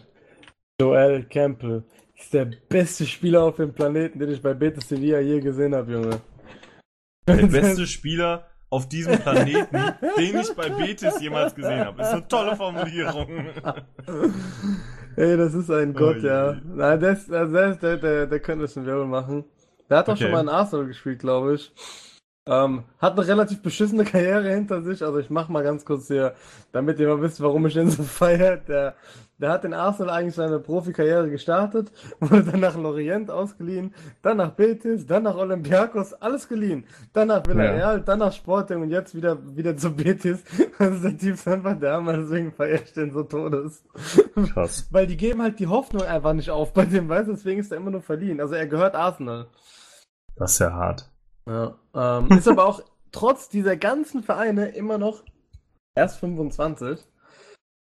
Joel 0.80 1.24
Campbell 1.24 1.82
ist 2.14 2.32
der 2.32 2.44
beste 2.68 3.04
Spieler 3.04 3.42
auf 3.42 3.56
dem 3.56 3.72
Planeten, 3.74 4.20
den 4.20 4.30
ich 4.30 4.40
bei 4.40 4.54
Betis 4.54 4.88
Sevilla 4.88 5.18
je 5.18 5.40
gesehen 5.40 5.74
habe, 5.74 5.90
Junge. 5.90 6.20
Der 7.26 7.34
beste 7.48 7.84
Spieler 7.88 8.46
auf 8.70 8.88
diesem 8.88 9.18
Planeten, 9.18 9.76
den 10.16 10.38
ich 10.38 10.54
bei 10.54 10.68
Betis 10.68 11.20
jemals 11.20 11.52
gesehen 11.52 11.84
habe. 11.84 12.00
Ist 12.00 12.08
eine 12.12 12.28
tolle 12.28 12.54
Formulierung. 12.54 13.26
Ey, 15.16 15.36
das 15.36 15.54
ist 15.54 15.68
ein 15.68 15.94
Gott, 15.94 16.18
Ui. 16.18 16.26
ja. 16.26 16.60
Nein, 16.64 17.00
der, 17.00 17.10
ist, 17.12 17.28
der, 17.28 17.76
der, 17.76 18.26
der, 18.28 18.40
könnte 18.40 18.68
schon 18.68 18.86
Wirbel 18.86 19.06
machen. 19.06 19.44
Der 19.90 19.98
hat 19.98 20.06
doch 20.06 20.12
Okay. 20.12 20.22
schon 20.22 20.30
mal 20.30 20.42
in 20.42 20.48
Arsenal 20.48 20.86
gespielt, 20.86 21.18
glaube 21.18 21.54
ich. 21.56 21.72
Ähm, 22.46 22.85
hat 22.98 23.14
eine 23.18 23.26
relativ 23.26 23.62
beschissene 23.62 24.04
Karriere 24.04 24.50
hinter 24.50 24.83
sich. 24.83 25.02
Also 25.02 25.18
ich 25.18 25.30
mach 25.30 25.48
mal 25.48 25.62
ganz 25.62 25.85
kurz 25.85 26.09
hier, 26.09 26.35
damit 26.72 26.98
ihr 26.98 27.09
mal 27.09 27.22
wisst, 27.22 27.40
warum 27.40 27.66
ich 27.66 27.74
den 27.74 27.88
so 27.88 28.02
feiere. 28.02 28.59
Der, 28.59 28.94
der 29.38 29.50
hat 29.50 29.64
in 29.64 29.72
Arsenal 29.72 30.14
eigentlich 30.14 30.35
seine 30.35 30.59
Profikarriere 30.59 31.30
gestartet, 31.30 31.90
wurde 32.20 32.44
dann 32.44 32.61
nach 32.61 32.76
Lorient 32.76 33.30
ausgeliehen, 33.30 33.94
dann 34.20 34.37
nach 34.37 34.50
Betis, 34.50 35.07
dann 35.07 35.22
nach 35.22 35.37
Olympiakos, 35.37 36.12
alles 36.14 36.46
geliehen. 36.46 36.85
Dann 37.14 37.28
nach 37.28 37.46
Villarreal, 37.46 38.02
dann 38.02 38.18
nach 38.18 38.33
Sporting 38.33 38.83
und 38.83 38.90
jetzt 38.90 39.14
wieder, 39.14 39.38
wieder 39.57 39.76
zu 39.76 39.90
Betis. 39.90 40.44
Also 40.78 41.09
der 41.09 41.18
Typ 41.18 41.35
ist 41.35 41.48
einfach 41.48 41.78
der 41.78 41.94
Hammer, 41.94 42.18
deswegen 42.18 42.52
feiere 42.52 42.83
ich 42.83 42.92
den 42.92 43.12
so 43.12 43.22
todes. 43.22 43.85
Krass. 44.52 44.87
Weil 44.90 45.07
die 45.07 45.16
geben 45.16 45.40
halt 45.40 45.59
die 45.59 45.66
Hoffnung 45.66 46.02
einfach 46.02 46.35
nicht 46.35 46.50
auf 46.50 46.74
bei 46.74 46.85
dem, 46.85 47.09
weißt 47.09 47.30
deswegen 47.30 47.61
ist 47.61 47.72
er 47.72 47.78
immer 47.78 47.90
nur 47.90 48.02
verliehen. 48.02 48.40
Also 48.40 48.54
er 48.54 48.66
gehört 48.66 48.94
Arsenal. 48.94 49.46
Das 50.37 50.52
ist 50.52 50.59
ja 50.59 50.72
hart. 50.72 51.13
Ja. 51.46 51.74
Ähm, 51.94 52.30
ist 52.30 52.48
aber 52.48 52.66
auch 52.66 52.83
trotz 53.12 53.48
dieser 53.48 53.76
ganzen 53.76 54.22
Vereine 54.22 54.68
immer 54.68 54.98
noch 54.98 55.22
erst 55.94 56.18
25. 56.18 57.00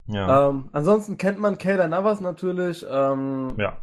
Ja. 0.07 0.49
Ähm, 0.49 0.69
ansonsten 0.71 1.17
kennt 1.17 1.39
man 1.39 1.57
Keylor 1.57 1.87
Navas 1.87 2.19
natürlich. 2.19 2.85
Ähm, 2.89 3.53
ja. 3.57 3.77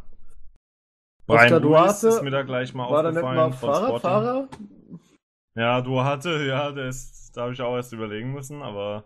Brian 1.25 1.61
Duarte 1.61 2.07
ist 2.07 2.23
mir 2.23 2.31
da 2.31 2.43
gleich 2.43 2.73
mal 2.73 2.89
war 2.89 3.03
da 3.03 3.11
nicht 3.11 3.21
aufgefallen 3.21 3.53
Sporting. 3.53 3.99
Fahrradfahrer? 3.99 4.47
Ja, 5.55 5.81
du 5.81 6.01
hatte, 6.01 6.45
ja, 6.45 6.69
ist, 6.69 7.35
da 7.35 7.43
habe 7.43 7.53
ich 7.53 7.61
auch 7.61 7.75
erst 7.75 7.91
überlegen 7.91 8.31
müssen, 8.31 8.61
aber. 8.61 9.05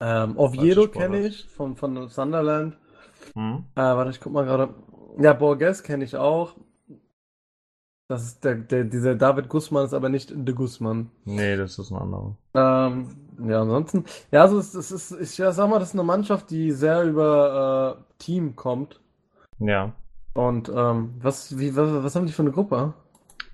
Ähm, 0.00 0.36
Oviedo 0.38 0.88
kenne 0.88 1.26
ich 1.26 1.46
von, 1.46 1.76
von 1.76 2.08
Sunderland. 2.08 2.76
Hm? 3.34 3.64
Äh, 3.74 3.80
warte, 3.80 4.10
ich 4.10 4.20
guck 4.20 4.32
mal 4.32 4.44
gerade. 4.44 4.74
Ja, 5.18 5.32
Borges 5.32 5.82
kenne 5.82 6.04
ich 6.04 6.16
auch. 6.16 6.56
Das 8.08 8.22
ist 8.22 8.44
der, 8.44 8.56
der, 8.56 8.84
dieser 8.84 9.14
David 9.14 9.48
Guzman 9.48 9.84
ist 9.86 9.94
aber 9.94 10.10
nicht 10.10 10.30
de 10.34 10.54
Guzman. 10.54 11.10
Nee, 11.24 11.56
das 11.56 11.78
ist 11.78 11.90
ein 11.90 11.96
anderer. 11.96 12.36
Ähm, 12.54 13.16
ja, 13.48 13.62
ansonsten, 13.62 14.04
ja, 14.30 14.42
also 14.42 14.58
es, 14.58 14.74
es 14.74 14.90
ist, 14.90 15.12
ich 15.12 15.30
sag 15.30 15.70
mal, 15.70 15.78
das 15.78 15.88
ist 15.88 15.94
eine 15.94 16.04
Mannschaft, 16.04 16.50
die 16.50 16.70
sehr 16.72 17.02
über 17.04 17.98
äh, 17.98 18.14
Team 18.18 18.54
kommt. 18.56 19.00
Ja. 19.58 19.94
Und 20.34 20.68
ähm, 20.68 21.14
was, 21.20 21.58
wie, 21.58 21.74
was, 21.76 22.04
was 22.04 22.14
haben 22.16 22.26
die 22.26 22.32
für 22.32 22.42
eine 22.42 22.50
Gruppe? 22.52 22.92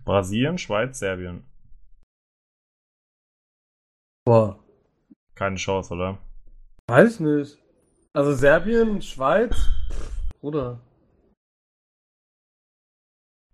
Brasilien, 0.05 0.59
Schweiz, 0.59 0.99
Serbien. 0.99 1.45
Boah, 4.25 4.59
Keine 5.35 5.57
Chance, 5.57 5.95
oder? 5.95 6.19
weiß 6.89 7.15
ich 7.15 7.21
nicht. 7.21 7.59
Also 8.13 8.35
Serbien, 8.35 9.01
Schweiz, 9.03 9.55
pff, 9.91 10.11
Bruder. 10.41 10.81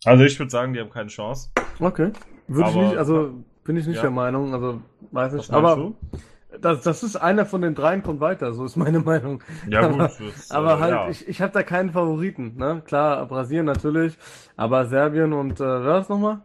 Also 0.07 0.25
ich 0.25 0.39
würde 0.39 0.51
sagen, 0.51 0.73
die 0.73 0.81
haben 0.81 0.91
keine 0.91 1.09
Chance. 1.09 1.51
Okay. 1.81 2.13
Würde 2.49 2.71
ich 2.71 2.77
nicht, 2.77 2.97
also 2.97 3.31
bin 3.65 3.77
ich 3.77 3.87
nicht 3.87 3.97
Ja. 3.97 4.03
der 4.03 4.11
Meinung, 4.13 4.55
also 4.55 4.81
weiß 5.11 5.33
Was 5.33 5.39
nicht. 5.39 5.51
meinst 5.53 5.67
Aber 5.73 5.77
du? 5.77 5.97
das, 6.61 6.83
das 6.83 7.03
ist 7.03 7.17
einer 7.17 7.45
von 7.45 7.61
den 7.61 7.75
dreien 7.75 8.03
kommt 8.03 8.21
weiter, 8.21 8.53
so 8.55 8.65
ist 8.65 8.77
meine 8.77 9.01
Meinung. 9.01 9.43
Ja, 9.69 9.81
aber- 9.81 10.09
gut. 10.09 10.21
Das, 10.35 10.51
Aber 10.51 10.75
äh, 10.75 10.79
halt, 10.79 10.93
ja. 10.95 11.09
ich, 11.11 11.29
ich 11.29 11.43
habe 11.43 11.53
da 11.53 11.63
keinen 11.63 11.91
Favoriten, 11.91 12.55
ne? 12.57 12.83
Klar, 12.87 13.27
Brasilien 13.27 13.67
natürlich, 13.67 14.17
aber 14.57 14.87
Serbien 14.87 15.33
und 15.33 15.61
äh, 15.61 15.65
wer 15.65 15.85
war 15.85 15.99
das 15.99 16.09
nochmal? 16.09 16.39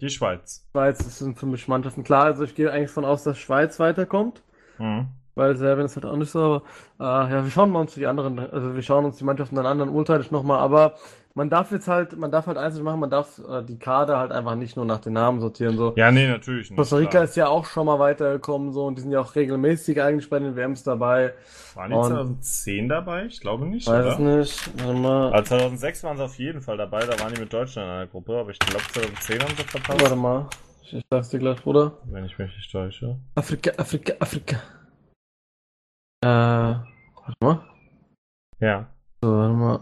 Die 0.00 0.08
Schweiz. 0.10 0.66
Schweiz, 0.72 0.98
das 0.98 1.18
sind 1.18 1.38
für 1.38 1.46
mich 1.46 1.68
Mannschaften. 1.68 2.04
Klar, 2.04 2.24
also 2.24 2.44
ich 2.44 2.54
gehe 2.54 2.70
eigentlich 2.70 2.90
von 2.90 3.04
aus, 3.04 3.22
dass 3.24 3.38
Schweiz 3.38 3.78
weiterkommt, 3.80 4.42
Mhm. 4.78 5.08
weil 5.34 5.56
Serbien 5.56 5.86
ist 5.86 5.96
halt 5.96 6.06
auch 6.06 6.16
nicht 6.16 6.30
so, 6.30 6.62
aber 6.98 7.28
äh, 7.28 7.32
ja, 7.32 7.44
wir 7.44 7.50
schauen 7.50 7.70
mal 7.70 7.80
uns 7.80 7.94
die 7.94 8.06
anderen, 8.06 8.38
also 8.38 8.74
wir 8.74 8.82
schauen 8.82 9.04
uns 9.04 9.16
die 9.18 9.24
Mannschaften 9.24 9.56
dann 9.56 9.66
an, 9.66 9.78
dann 9.78 9.88
urteile 9.88 10.20
ich 10.22 10.30
nochmal, 10.30 10.58
aber 10.60 10.94
man 11.40 11.48
darf 11.48 11.70
jetzt 11.72 11.88
halt, 11.88 12.18
man 12.18 12.30
darf 12.30 12.46
halt 12.46 12.58
eins 12.58 12.74
nicht 12.74 12.84
machen, 12.84 13.00
man 13.00 13.08
darf 13.08 13.38
äh, 13.48 13.62
die 13.62 13.78
Kader 13.78 14.18
halt 14.18 14.30
einfach 14.30 14.56
nicht 14.56 14.76
nur 14.76 14.84
nach 14.84 14.98
den 15.00 15.14
Namen 15.14 15.40
sortieren, 15.40 15.74
so. 15.74 15.94
Ja, 15.96 16.10
nee, 16.10 16.28
natürlich 16.28 16.68
nicht. 16.68 16.76
Costa 16.76 16.96
Rica 16.96 17.10
klar. 17.12 17.24
ist 17.24 17.34
ja 17.34 17.48
auch 17.48 17.64
schon 17.64 17.86
mal 17.86 17.98
weitergekommen, 17.98 18.72
so, 18.72 18.84
und 18.84 18.98
die 18.98 19.00
sind 19.00 19.10
ja 19.10 19.20
auch 19.20 19.34
regelmäßig 19.34 20.02
eigentlich 20.02 20.28
bei 20.28 20.38
den 20.38 20.54
WMs 20.54 20.82
dabei. 20.82 21.32
Waren 21.74 21.90
die 21.92 21.96
und- 21.96 22.04
2010 22.08 22.90
dabei? 22.90 23.24
Ich 23.24 23.40
glaube 23.40 23.64
nicht, 23.64 23.86
Weiß 23.88 24.18
oder? 24.18 24.36
nicht, 24.36 24.70
warte 24.84 24.98
mal, 25.00 25.32
Also 25.32 25.44
2006 25.56 26.04
waren 26.04 26.18
sie 26.18 26.24
auf 26.24 26.38
jeden 26.38 26.60
Fall 26.60 26.76
dabei, 26.76 27.00
da 27.06 27.18
waren 27.18 27.32
die 27.32 27.40
mit 27.40 27.50
Deutschland 27.50 27.86
in 27.88 27.94
einer 27.94 28.06
Gruppe, 28.06 28.38
aber 28.38 28.50
ich 28.50 28.58
glaube 28.58 28.84
2010 28.92 29.40
haben 29.40 29.56
sie 29.56 29.62
verpasst, 29.62 29.98
warte 30.02 30.16
mal, 30.16 30.46
ich, 30.82 30.92
ich 30.94 31.02
sag's 31.10 31.30
dir 31.30 31.38
gleich, 31.38 31.62
Bruder. 31.62 31.92
wenn 32.04 32.26
ich 32.26 32.36
mich 32.38 32.54
nicht 32.54 32.70
täusche. 32.70 33.16
Afrika, 33.34 33.70
Afrika, 33.78 34.12
Afrika. 34.20 34.56
Äh, 36.22 36.28
warte 36.28 37.34
mal. 37.40 37.60
Ja. 38.58 38.90
So, 39.22 39.30
warte 39.32 39.54
mal. 39.54 39.80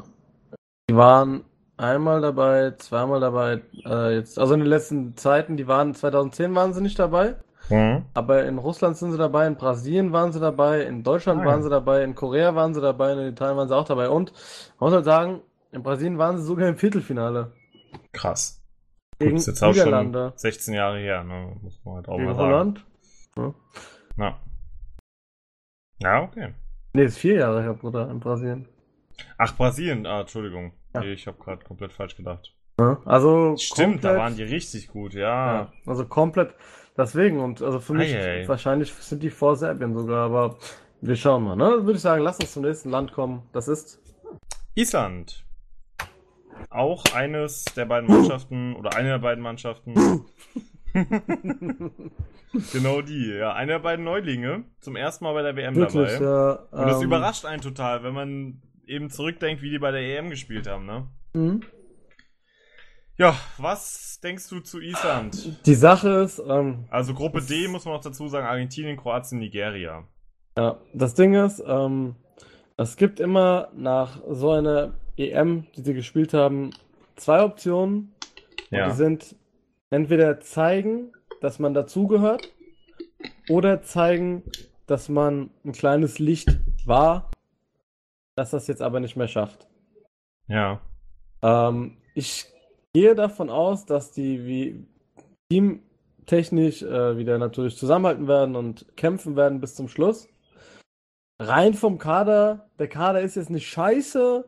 Die 0.90 0.96
waren 0.96 1.44
einmal 1.78 2.20
dabei, 2.20 2.72
zweimal 2.78 3.20
dabei, 3.20 3.62
äh, 3.84 4.14
jetzt, 4.16 4.38
also 4.38 4.54
in 4.54 4.60
den 4.60 4.68
letzten 4.68 5.16
Zeiten, 5.16 5.56
die 5.56 5.66
waren, 5.68 5.94
2010 5.94 6.54
waren 6.54 6.72
sie 6.74 6.80
nicht 6.82 6.98
dabei, 6.98 7.36
Mhm. 7.70 8.04
aber 8.14 8.44
in 8.46 8.58
Russland 8.58 8.96
sind 8.96 9.12
sie 9.12 9.18
dabei, 9.18 9.46
in 9.46 9.56
Brasilien 9.56 10.12
waren 10.12 10.32
sie 10.32 10.40
dabei, 10.40 10.82
in 10.82 11.02
Deutschland 11.02 11.42
Ah, 11.42 11.44
waren 11.44 11.58
ja. 11.60 11.62
sie 11.64 11.70
dabei, 11.70 12.02
in 12.04 12.14
Korea 12.14 12.54
waren 12.54 12.74
sie 12.74 12.80
dabei, 12.80 13.12
in 13.12 13.18
Italien 13.28 13.56
waren 13.56 13.68
sie 13.68 13.76
auch 13.76 13.84
dabei 13.86 14.08
und, 14.08 14.32
man 14.78 14.88
muss 14.88 14.94
halt 14.94 15.04
sagen, 15.04 15.40
in 15.72 15.82
Brasilien 15.82 16.18
waren 16.18 16.38
sie 16.38 16.44
sogar 16.44 16.68
im 16.68 16.76
Viertelfinale 16.78 17.52
Krass. 18.12 18.62
gegen 19.18 19.36
ist 19.36 19.46
jetzt 19.46 19.62
auch 19.62 19.74
schon 19.74 20.32
16 20.36 20.74
Jahre 20.74 20.98
her, 20.98 21.22
ne? 21.24 21.56
Muss 21.62 21.80
man 21.84 21.96
halt 21.96 22.08
auch 22.08 22.16
gegen 22.16 22.24
mal 22.28 22.34
sagen. 22.34 22.48
Holland. 22.48 22.84
Ja. 24.16 24.38
Ja, 26.00 26.22
okay. 26.22 26.54
Nee, 26.92 27.04
ist 27.04 27.18
vier 27.18 27.34
Jahre 27.36 27.62
her, 27.62 27.74
Bruder, 27.74 28.08
in 28.10 28.20
Brasilien. 28.20 28.66
Ach, 29.36 29.54
Brasilien, 29.56 30.06
ah, 30.06 30.20
Entschuldigung. 30.20 30.72
Ja. 30.94 31.00
Nee, 31.00 31.12
ich 31.12 31.26
habe 31.26 31.38
gerade 31.38 31.64
komplett 31.64 31.92
falsch 31.92 32.16
gedacht. 32.16 32.54
Also, 33.04 33.56
Stimmt, 33.58 34.04
da 34.04 34.10
komplett- 34.10 34.16
waren 34.18 34.36
die 34.36 34.42
richtig 34.44 34.88
gut, 34.88 35.12
ja. 35.14 35.54
Ja, 35.54 35.72
also 35.86 36.06
komplett 36.06 36.54
deswegen 36.96 37.40
und 37.40 37.60
also 37.60 37.80
für 37.80 37.92
mich 37.94 38.14
Ei, 38.14 38.42
ei. 38.42 38.48
wahrscheinlich 38.48 38.92
sind 38.94 39.22
die 39.22 39.30
vor 39.30 39.56
Serbien 39.56 39.94
sogar, 39.96 40.26
aber 40.26 40.56
wir 41.00 41.16
schauen 41.16 41.42
mal, 41.44 41.56
ne? 41.56 41.84
Würde 41.84 41.92
ich 41.94 42.00
sagen, 42.00 42.22
lass 42.22 42.38
uns 42.38 42.52
zum 42.52 42.62
nächsten 42.62 42.90
Land 42.90 43.12
kommen. 43.12 43.42
Das 43.52 43.66
ist 43.68 44.00
Island. 44.76 45.44
auch 46.70 47.02
eines 47.14 47.64
der 47.76 47.84
beiden 47.86 48.08
Mannschaften 48.08 48.76
oder 48.78 48.94
eine 48.96 49.08
der 49.08 49.18
beiden 49.18 49.42
Mannschaften. 49.42 50.24
genau 52.72 53.02
die, 53.02 53.34
ja. 53.38 53.52
Eine 53.54 53.72
der 53.72 53.78
beiden 53.80 54.04
Neulinge 54.04 54.64
zum 54.80 54.96
ersten 54.96 55.24
Mal 55.24 55.34
bei 55.34 55.42
der 55.42 55.56
WM 55.56 55.74
Wirklich, 55.74 56.12
dabei. 56.18 56.24
ja. 56.24 56.52
Und 56.70 56.88
das 56.88 56.98
ähm, 57.00 57.04
überrascht 57.06 57.44
einen 57.44 57.60
total, 57.62 58.02
wenn 58.02 58.14
man 58.14 58.62
eben 58.88 59.10
zurückdenkt, 59.10 59.62
wie 59.62 59.70
die 59.70 59.78
bei 59.78 59.90
der 59.90 60.00
EM 60.00 60.30
gespielt 60.30 60.66
haben, 60.66 60.86
ne? 60.86 61.08
mhm. 61.34 61.62
Ja, 63.16 63.36
was 63.56 64.20
denkst 64.22 64.48
du 64.48 64.60
zu 64.60 64.80
Island? 64.80 65.66
Die 65.66 65.74
Sache 65.74 66.08
ist, 66.22 66.38
ähm, 66.38 66.84
Also 66.88 67.14
Gruppe 67.14 67.42
D 67.42 67.66
muss 67.66 67.84
man 67.84 67.94
noch 67.94 68.00
dazu 68.00 68.28
sagen, 68.28 68.46
Argentinien, 68.46 68.96
Kroatien, 68.96 69.40
Nigeria. 69.40 70.06
Ja, 70.56 70.80
das 70.94 71.14
Ding 71.14 71.34
ist, 71.34 71.60
ähm, 71.66 72.14
es 72.76 72.96
gibt 72.96 73.18
immer 73.18 73.70
nach 73.74 74.20
so 74.28 74.52
einer 74.52 74.94
EM, 75.16 75.66
die 75.76 75.82
sie 75.82 75.94
gespielt 75.94 76.32
haben, 76.32 76.70
zwei 77.16 77.42
Optionen. 77.42 78.14
Ja. 78.70 78.88
Die 78.88 78.94
sind 78.94 79.34
entweder 79.90 80.38
zeigen, 80.38 81.10
dass 81.40 81.58
man 81.58 81.74
dazugehört, 81.74 82.52
oder 83.48 83.82
zeigen, 83.82 84.44
dass 84.86 85.08
man 85.08 85.50
ein 85.64 85.72
kleines 85.72 86.18
Licht 86.20 86.60
war, 86.86 87.30
dass 88.38 88.50
das 88.50 88.68
jetzt 88.68 88.82
aber 88.82 89.00
nicht 89.00 89.16
mehr 89.16 89.26
schafft. 89.26 89.66
Ja. 90.46 90.80
Ähm, 91.42 91.96
ich 92.14 92.46
gehe 92.94 93.16
davon 93.16 93.50
aus, 93.50 93.84
dass 93.84 94.12
die 94.12 94.46
wie 94.46 94.86
teamtechnisch 95.50 96.82
äh, 96.82 97.16
wieder 97.18 97.38
natürlich 97.38 97.76
zusammenhalten 97.76 98.28
werden 98.28 98.54
und 98.54 98.96
kämpfen 98.96 99.34
werden 99.34 99.60
bis 99.60 99.74
zum 99.74 99.88
Schluss. 99.88 100.28
Rein 101.40 101.74
vom 101.74 101.98
Kader, 101.98 102.68
der 102.78 102.88
Kader 102.88 103.22
ist 103.22 103.34
jetzt 103.34 103.50
nicht 103.50 103.68
scheiße, 103.68 104.44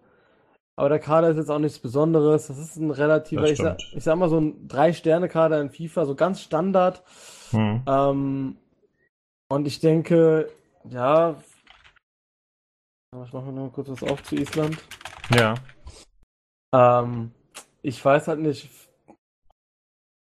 aber 0.76 0.88
der 0.88 1.00
Kader 1.00 1.30
ist 1.30 1.36
jetzt 1.36 1.50
auch 1.50 1.58
nichts 1.58 1.80
Besonderes. 1.80 2.46
Das 2.46 2.58
ist 2.58 2.76
ein 2.76 2.92
relativer, 2.92 3.50
ich 3.50 3.58
sag, 3.58 3.78
ich 3.92 4.04
sag 4.04 4.16
mal 4.16 4.28
so 4.28 4.38
ein 4.38 4.68
Drei-Sterne-Kader 4.68 5.60
in 5.60 5.70
FIFA, 5.70 6.06
so 6.06 6.14
ganz 6.14 6.42
Standard. 6.42 7.02
Hm. 7.50 7.82
Ähm, 7.88 8.56
und 9.48 9.66
ich 9.66 9.80
denke, 9.80 10.48
ja, 10.88 11.36
ich 13.12 13.32
mache 13.32 13.46
noch 13.46 13.52
mal 13.52 13.70
kurz 13.70 13.88
was 13.88 14.04
auf 14.04 14.22
zu 14.22 14.36
Island. 14.36 14.78
Ja. 15.34 15.54
Ähm, 16.72 17.32
ich 17.82 18.04
weiß 18.04 18.28
halt 18.28 18.38
nicht. 18.38 18.70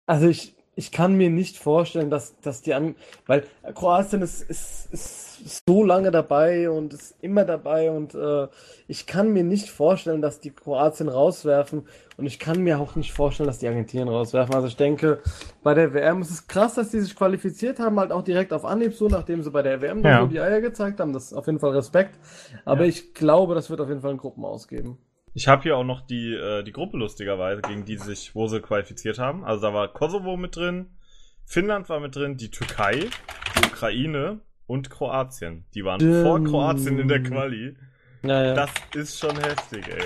Also 0.05 0.27
ich, 0.27 0.54
ich 0.75 0.91
kann 0.91 1.15
mir 1.15 1.29
nicht 1.29 1.57
vorstellen, 1.57 2.09
dass, 2.09 2.39
dass 2.41 2.61
die 2.61 2.73
an, 2.73 2.95
weil 3.27 3.43
Kroatien 3.73 4.21
ist, 4.21 4.41
ist, 4.41 4.89
ist 4.91 5.61
so 5.67 5.83
lange 5.83 6.11
dabei 6.11 6.69
und 6.69 6.93
ist 6.93 7.15
immer 7.21 7.45
dabei 7.45 7.91
und 7.91 8.15
äh, 8.15 8.47
ich 8.87 9.05
kann 9.05 9.31
mir 9.33 9.43
nicht 9.43 9.69
vorstellen, 9.69 10.21
dass 10.21 10.39
die 10.39 10.51
Kroatien 10.51 11.09
rauswerfen 11.09 11.87
und 12.17 12.25
ich 12.25 12.39
kann 12.39 12.61
mir 12.61 12.79
auch 12.79 12.95
nicht 12.95 13.13
vorstellen, 13.13 13.47
dass 13.47 13.59
die 13.59 13.67
Argentinien 13.67 14.07
rauswerfen. 14.07 14.55
Also 14.55 14.67
ich 14.67 14.75
denke, 14.77 15.19
bei 15.63 15.73
der 15.73 15.93
WM 15.93 16.21
ist 16.21 16.31
es 16.31 16.47
krass, 16.47 16.75
dass 16.75 16.89
die 16.89 16.99
sich 16.99 17.15
qualifiziert 17.15 17.79
haben, 17.79 17.99
halt 17.99 18.11
auch 18.11 18.23
direkt 18.23 18.53
auf 18.53 18.65
Anhieb 18.65 18.93
so, 18.93 19.07
nachdem 19.07 19.43
sie 19.43 19.51
bei 19.51 19.61
der 19.61 19.81
WM 19.81 20.03
Ja. 20.03 20.21
so 20.21 20.27
die 20.27 20.39
Eier 20.39 20.61
gezeigt 20.61 20.99
haben. 20.99 21.13
Das 21.13 21.25
ist 21.25 21.33
auf 21.33 21.45
jeden 21.47 21.59
Fall 21.59 21.71
Respekt. 21.71 22.17
Aber 22.63 22.81
Ja. 22.83 22.87
ich 22.87 23.13
glaube, 23.13 23.55
das 23.55 23.69
wird 23.69 23.81
auf 23.81 23.89
jeden 23.89 24.01
Fall 24.01 24.11
ein 24.11 24.17
Gruppenaus 24.17 24.67
geben. 24.67 24.97
Ich 25.37 25.49
habe 25.49 25.63
hier 25.63 25.75
auch 25.75 25.83
noch 25.83 25.99
die, 25.99 26.33
äh, 26.33 26.63
die 26.63 26.71
Gruppe 26.71 26.95
lustigerweise, 26.97 27.61
gegen 27.61 27.83
die 27.83 27.97
sich, 27.97 28.33
wo 28.35 28.47
sie 28.47 28.61
qualifiziert 28.61 29.19
haben. 29.19 29.43
Also 29.43 29.63
da 29.67 29.73
war 29.73 29.89
Kosovo 29.91 30.37
mit 30.37 30.55
drin, 30.55 30.97
Finnland 31.45 31.89
war 31.89 31.99
mit 31.99 32.15
drin, 32.15 32.37
die 32.37 32.49
Türkei, 32.49 33.01
die 33.01 33.65
Ukraine 33.67 34.39
und 34.65 34.89
Kroatien. 34.89 35.65
Die 35.75 35.83
waren 35.83 35.99
Düm. 35.99 36.23
vor 36.23 36.41
Kroatien 36.43 36.97
in 36.99 37.09
der 37.09 37.21
Quali. 37.21 37.75
Ja, 38.23 38.43
ja. 38.43 38.53
Das 38.53 38.71
ist 38.95 39.19
schon 39.19 39.35
heftig, 39.37 39.85
ey. 39.89 40.03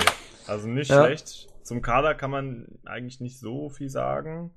Also 0.47 0.67
nicht 0.67 0.89
Ja. 0.89 1.05
schlecht. 1.05 1.47
Zum 1.61 1.84
Kader 1.84 2.15
kann 2.15 2.32
man 2.32 2.65
eigentlich 2.86 3.21
nicht 3.21 3.39
so 3.39 3.69
viel 3.69 3.89
sagen. 3.89 4.51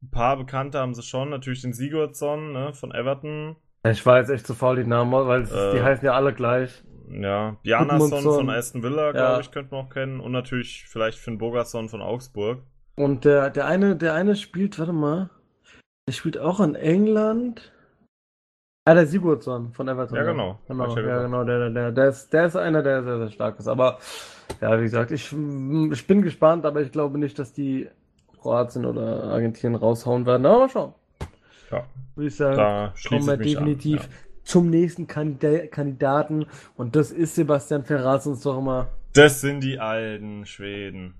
Ein 0.00 0.10
paar 0.10 0.36
Bekannte 0.36 0.78
haben 0.78 0.94
sie 0.94 1.02
schon. 1.02 1.30
Natürlich 1.30 1.62
den 1.62 1.72
Sigurdsson 1.72 2.52
ne, 2.52 2.72
von 2.72 2.92
Everton. 2.94 3.56
Ich 3.84 4.06
war 4.06 4.18
jetzt 4.18 4.30
echt 4.30 4.46
zu 4.46 4.54
faul, 4.54 4.76
die 4.76 4.84
Namen, 4.84 5.10
weil 5.12 5.42
es 5.42 5.50
ist, 5.50 5.72
die 5.72 5.78
Äh, 5.78 5.82
heißen 5.82 6.04
ja 6.06 6.12
alle 6.14 6.32
gleich. 6.32 6.84
Ja, 7.08 7.56
Bjarnason 7.62 8.22
von 8.22 8.50
Aston 8.50 8.82
Villa, 8.82 9.12
glaube 9.12 9.18
Ja. 9.18 9.40
ich, 9.40 9.50
könnte 9.50 9.74
man 9.74 9.86
auch 9.86 9.90
kennen. 9.90 10.20
Und 10.20 10.32
natürlich 10.32 10.84
vielleicht 10.88 11.18
Finn 11.18 11.38
Bogason 11.38 11.88
von 11.88 12.00
Augsburg. 12.02 12.62
Und 12.96 13.24
der, 13.24 13.50
der 13.50 13.66
eine, 13.66 13.96
der 13.96 14.14
eine 14.14 14.36
spielt, 14.36 14.78
warte 14.78 14.92
mal, 14.92 15.30
der 16.08 16.12
spielt 16.12 16.38
auch 16.38 16.60
in 16.60 16.74
England. 16.74 17.72
Ah, 18.84 18.94
der 18.94 19.06
Sigurdsson 19.06 19.72
von 19.72 19.86
Everton. 19.88 20.16
Ja, 20.16 20.24
genau. 20.24 20.58
Genau, 20.66 20.96
ja 20.96 21.02
ja, 21.02 21.22
genau, 21.22 21.44
der, 21.44 21.70
der, 21.70 21.92
der, 21.92 22.08
ist, 22.08 22.32
der 22.32 22.46
ist 22.46 22.56
einer, 22.56 22.82
der 22.82 23.04
sehr, 23.04 23.18
sehr 23.18 23.30
stark 23.30 23.58
ist. 23.60 23.68
Aber, 23.68 23.98
ja, 24.60 24.76
wie 24.78 24.82
gesagt, 24.82 25.12
ich, 25.12 25.32
ich 25.32 26.06
bin 26.06 26.22
gespannt, 26.22 26.66
aber 26.66 26.82
ich 26.82 26.90
glaube 26.90 27.18
nicht, 27.18 27.38
dass 27.38 27.52
die 27.52 27.88
Kroatien 28.40 28.84
oder 28.84 29.24
Argentinien 29.24 29.76
raushauen 29.76 30.26
werden. 30.26 30.46
Aber 30.46 30.58
mal 30.58 30.68
schauen. 30.68 30.94
Ja, 31.70 31.84
Würde 32.16 32.28
ich 32.28 32.36
sagen, 32.36 32.56
da 32.56 32.92
schließe 32.96 33.08
kommen 33.08 33.26
wir 33.28 33.34
ich 33.34 33.38
mich 33.40 33.54
definitiv 33.54 34.00
an. 34.02 34.08
Zum 34.44 34.70
nächsten 34.70 35.06
Kandida 35.06 35.66
Kandidaten. 35.66 36.46
Und 36.76 36.96
das 36.96 37.10
ist 37.10 37.34
Sebastian 37.34 37.84
Ferraz 37.84 38.26
uns 38.26 38.42
doch 38.42 38.58
immer. 38.58 38.88
Das 39.14 39.40
sind 39.40 39.60
die 39.60 39.78
alten 39.78 40.46
Schweden. 40.46 41.14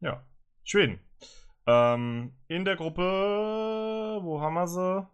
Ja, 0.00 0.22
Schweden. 0.64 1.00
Ähm, 1.66 2.32
in 2.48 2.64
der 2.64 2.76
Gruppe, 2.76 3.02
wo 4.22 4.40
haben 4.40 4.54
wir 4.54 4.66
sie? 4.68 5.06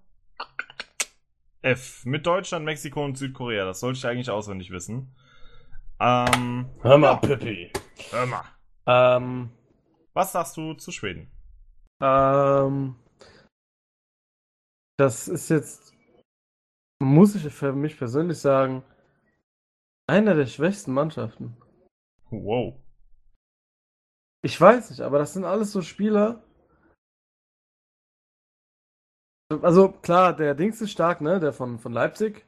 F. 1.62 2.04
Mit 2.04 2.26
Deutschland, 2.26 2.64
Mexiko 2.64 3.04
und 3.04 3.16
Südkorea. 3.16 3.64
Das 3.64 3.80
sollte 3.80 3.98
ich 3.98 4.06
eigentlich 4.06 4.30
auswendig 4.30 4.70
wissen. 4.70 5.14
Ähm, 6.00 6.66
Hör 6.82 6.98
mal, 6.98 7.12
ja, 7.12 7.16
Pippi. 7.16 7.72
hör 8.10 8.26
mal. 8.26 8.42
Ähm, 8.86 9.50
Was 10.12 10.32
sagst 10.32 10.56
du 10.56 10.74
zu 10.74 10.90
Schweden? 10.90 11.30
Ähm, 12.00 12.96
das 15.02 15.26
ist 15.26 15.48
jetzt, 15.48 15.94
muss 17.02 17.34
ich 17.34 17.52
für 17.52 17.72
mich 17.72 17.98
persönlich 17.98 18.38
sagen, 18.38 18.84
einer 20.08 20.34
der 20.34 20.46
schwächsten 20.46 20.92
Mannschaften. 20.92 21.56
Wow. 22.30 22.74
Ich 24.44 24.60
weiß 24.60 24.90
nicht, 24.90 25.00
aber 25.00 25.18
das 25.18 25.32
sind 25.32 25.44
alles 25.44 25.72
so 25.72 25.82
Spieler. 25.82 26.44
Also 29.60 29.90
klar, 29.90 30.34
der 30.34 30.54
Dings 30.54 30.80
ist 30.80 30.92
stark, 30.92 31.20
ne? 31.20 31.40
Der 31.40 31.52
von, 31.52 31.78
von 31.80 31.92
Leipzig. 31.92 32.46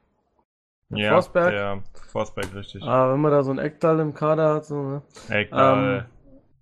Ja, 0.90 1.14
Forsberg. 1.14 1.50
der 1.50 1.82
Forsberg, 2.12 2.54
richtig. 2.54 2.82
Aber 2.84 3.14
wenn 3.14 3.20
man 3.20 3.32
da 3.32 3.42
so 3.42 3.50
einen 3.50 3.58
Eckdal 3.58 3.98
im 3.98 4.14
Kader 4.14 4.54
hat, 4.54 4.64
so, 4.66 4.80
ne? 4.80 5.02
Eckdal. 5.28 6.08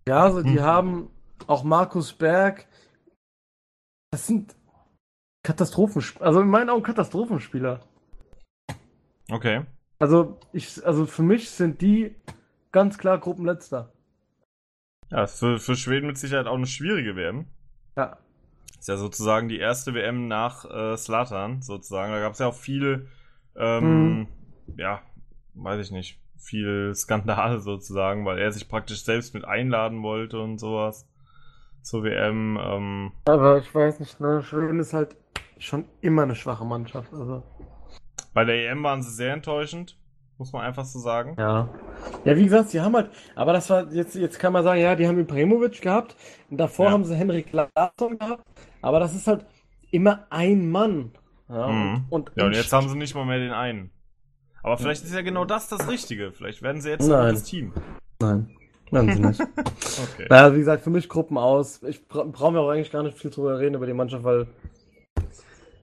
Ja, 0.09 0.23
also 0.25 0.43
die 0.43 0.59
Hm. 0.59 0.63
haben 0.63 1.11
auch 1.47 1.65
Markus 1.65 2.13
Berg. 2.15 2.67
Das 4.11 4.27
sind 4.27 4.57
Katastrophenspieler. 5.43 6.25
Also 6.25 6.41
in 6.41 6.49
meinen 6.49 6.71
Augen 6.71 6.83
Katastrophenspieler. 6.83 7.81
Okay. 9.31 9.63
Also, 9.99 10.39
ich, 10.53 10.85
also 10.85 11.07
für 11.07 11.23
mich 11.23 11.51
sind 11.51 11.81
die 11.81 12.15
ganz 12.73 12.99
klar 12.99 13.19
Gruppenletzter. 13.19 13.93
Ja, 15.11 15.27
für, 15.27 15.59
für 15.59 15.77
Schweden 15.77 16.07
mit 16.07 16.19
Sicherheit 16.19 16.47
auch 16.47 16.57
eine 16.57 16.67
schwierige 16.67 17.17
WM. 17.17 17.47
Ja. 17.97 18.19
Ist 18.79 18.89
ja 18.89 18.97
sozusagen 18.97 19.49
die 19.49 19.59
erste 19.59 19.95
WM 19.95 20.27
nach 20.27 20.65
äh, 20.65 20.97
Slatan, 20.97 21.63
sozusagen. 21.63 22.13
Da 22.13 22.21
gab 22.21 22.33
es 22.33 22.41
ja 22.41 22.49
auch 22.49 22.55
viel, 22.55 23.09
ähm, 23.55 24.27
ja, 24.77 25.03
weiß 25.55 25.87
ich 25.87 25.93
nicht, 25.93 26.19
viel 26.37 26.93
Skandale 26.95 27.61
sozusagen, 27.61 28.25
weil 28.25 28.39
er 28.39 28.51
sich 28.51 28.69
praktisch 28.69 29.05
selbst 29.05 29.35
mit 29.35 29.45
einladen 29.45 30.03
wollte 30.03 30.41
und 30.41 30.59
sowas 30.59 31.09
zur 31.83 32.03
WM. 32.03 32.59
Ähm, 32.61 33.13
Aber 33.27 33.59
ich 33.59 33.73
weiß 33.73 34.01
nicht, 34.01 34.19
ne, 34.19 34.43
Schweden 34.43 34.81
ist 34.81 34.95
halt 34.95 35.17
schon 35.65 35.85
immer 36.01 36.23
eine 36.23 36.35
schwache 36.35 36.65
Mannschaft. 36.65 37.13
Also. 37.13 37.43
bei 38.35 38.45
der 38.45 38.71
EM 38.71 38.83
waren 38.83 39.03
sie 39.03 39.11
sehr 39.13 39.33
enttäuschend, 39.33 39.97
muss 40.39 40.53
man 40.53 40.63
einfach 40.63 40.85
so 40.85 40.99
sagen. 40.99 41.35
Ja. 41.39 41.69
Ja, 42.25 42.37
wie 42.37 42.45
gesagt, 42.45 42.71
sie 42.71 42.81
haben 42.81 42.95
halt, 42.97 43.11
aber 43.35 43.53
das 43.53 43.69
war, 43.71 43.91
jetzt, 43.93 44.15
jetzt 44.15 44.39
kann 44.39 44.53
man 44.53 44.65
sagen, 44.65 44.81
ja, 44.81 44.95
die 44.97 45.07
haben 45.07 45.19
Ibrahimovic 45.19 45.81
gehabt 45.81 46.17
und 46.51 46.59
davor 46.59 46.87
Ja. 46.87 46.93
haben 46.93 47.05
sie 47.05 47.15
Henrik 47.15 47.53
Larsson 47.53 48.19
gehabt, 48.19 48.45
aber 48.81 49.01
das 49.01 49.15
ist 49.15 49.27
halt 49.27 49.45
immer 49.91 50.27
ein 50.31 50.71
Mann. 50.71 51.13
Ja, 51.49 51.67
Mhm. 51.69 52.05
und, 52.11 52.31
und 52.31 52.37
Ja, 52.37 52.47
und 52.47 52.55
jetzt 52.55 52.73
haben 52.73 52.89
sie 52.89 52.97
nicht 52.97 53.15
mal 53.15 53.27
mehr 53.27 53.39
den 53.39 53.53
einen. 53.53 53.91
Aber 54.63 54.79
vielleicht 54.79 55.05
ist 55.05 55.13
ja 55.15 55.23
genau 55.23 55.45
das 55.45 55.69
das 55.69 55.89
Richtige. 55.91 56.33
Vielleicht 56.33 56.63
werden 56.63 56.81
sie 56.81 56.89
jetzt 56.91 57.07
Nein. 57.09 57.35
das 57.35 57.43
Team. 57.45 57.73
Nein, 58.21 58.57
nein, 58.91 59.11
sie 59.13 59.21
nicht. 59.21 59.41
Okay. 60.15 60.27
Naja, 60.31 60.55
wie 60.55 60.59
gesagt, 60.61 60.83
für 60.85 60.91
mich 60.91 61.09
Gruppen 61.09 61.37
aus. 61.37 61.83
Ich 61.83 62.07
bra 62.09 62.25
brauche 62.25 62.53
mir 62.53 62.61
auch 62.61 62.71
eigentlich 62.71 62.91
gar 62.93 63.03
nicht 63.03 63.19
viel 63.19 63.31
drüber 63.31 63.59
reden 63.59 63.75
über 63.75 63.87
die 63.87 63.93
Mannschaft, 63.93 64.25
weil 64.25 64.47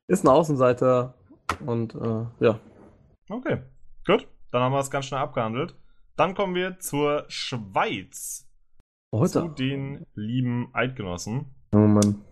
ist 0.10 0.26
ein 0.26 0.28
Außenseiter 0.28 1.14
und 1.66 1.96
äh, 1.96 2.26
ja. 2.40 2.60
Okay, 3.30 3.62
gut. 4.06 4.28
Dann 4.52 4.64
haben 4.64 4.74
wir 4.74 4.80
es 4.80 4.90
ganz 4.90 5.06
schnell 5.06 5.22
abgehandelt. 5.22 5.76
Dann 6.18 6.34
kommen 6.34 6.56
wir 6.56 6.80
zur 6.80 7.26
Schweiz. 7.28 8.50
Zu 9.14 9.20
Heute. 9.20 9.50
den 9.58 10.06
lieben 10.16 10.70
Eidgenossen. 10.74 11.54
Oh 11.72 11.78
Mann. 11.78 12.26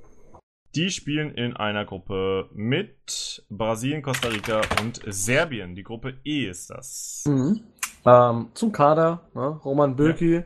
Die 0.75 0.89
spielen 0.89 1.31
in 1.31 1.55
einer 1.55 1.85
Gruppe 1.85 2.49
mit 2.53 3.45
Brasilien, 3.49 4.01
Costa 4.01 4.27
Rica 4.27 4.61
und 4.81 5.01
Serbien. 5.07 5.75
Die 5.75 5.83
Gruppe 5.83 6.15
E 6.25 6.49
ist 6.49 6.69
das. 6.69 7.23
Mhm. 7.27 7.61
Ähm, 8.05 8.49
zum 8.53 8.71
Kader, 8.71 9.29
ne? 9.33 9.59
Roman 9.63 9.95
Bürki, 9.95 10.43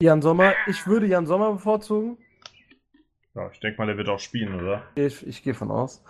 Jan 0.00 0.22
Sommer. 0.22 0.52
Ich 0.66 0.86
würde 0.86 1.06
Jan 1.06 1.26
Sommer 1.26 1.52
bevorzugen. 1.52 2.18
Ja, 3.40 3.48
ich 3.50 3.60
denke 3.60 3.78
mal, 3.80 3.86
der 3.86 3.96
wird 3.96 4.08
auch 4.10 4.18
spielen, 4.18 4.60
oder? 4.60 4.82
Ich, 4.94 5.26
ich 5.26 5.42
gehe 5.42 5.54
von 5.54 5.70
aus. 5.70 6.02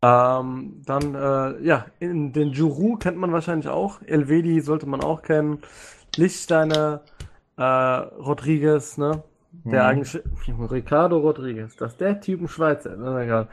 Ähm, 0.00 0.80
dann, 0.86 1.14
äh, 1.14 1.60
ja, 1.62 1.86
in 2.00 2.32
den 2.32 2.48
Juru 2.52 2.96
kennt 2.96 3.18
man 3.18 3.30
wahrscheinlich 3.32 3.68
auch. 3.68 4.00
Elvedi 4.06 4.60
sollte 4.62 4.86
man 4.86 5.02
auch 5.02 5.20
kennen. 5.20 5.58
Lichtsteiner, 6.16 7.02
äh, 7.58 7.62
Rodriguez, 7.62 8.96
ne? 8.96 9.22
Der 9.64 9.82
Mhm. 9.82 9.88
eigentlich, 9.88 10.22
Ricardo 10.70 11.18
Rodriguez, 11.18 11.76
dass 11.76 11.96
der 11.98 12.20
Typ 12.22 12.40
ein 12.40 12.48
Schweizer, 12.48 12.96
ne, 12.96 13.22
egal. 13.22 13.48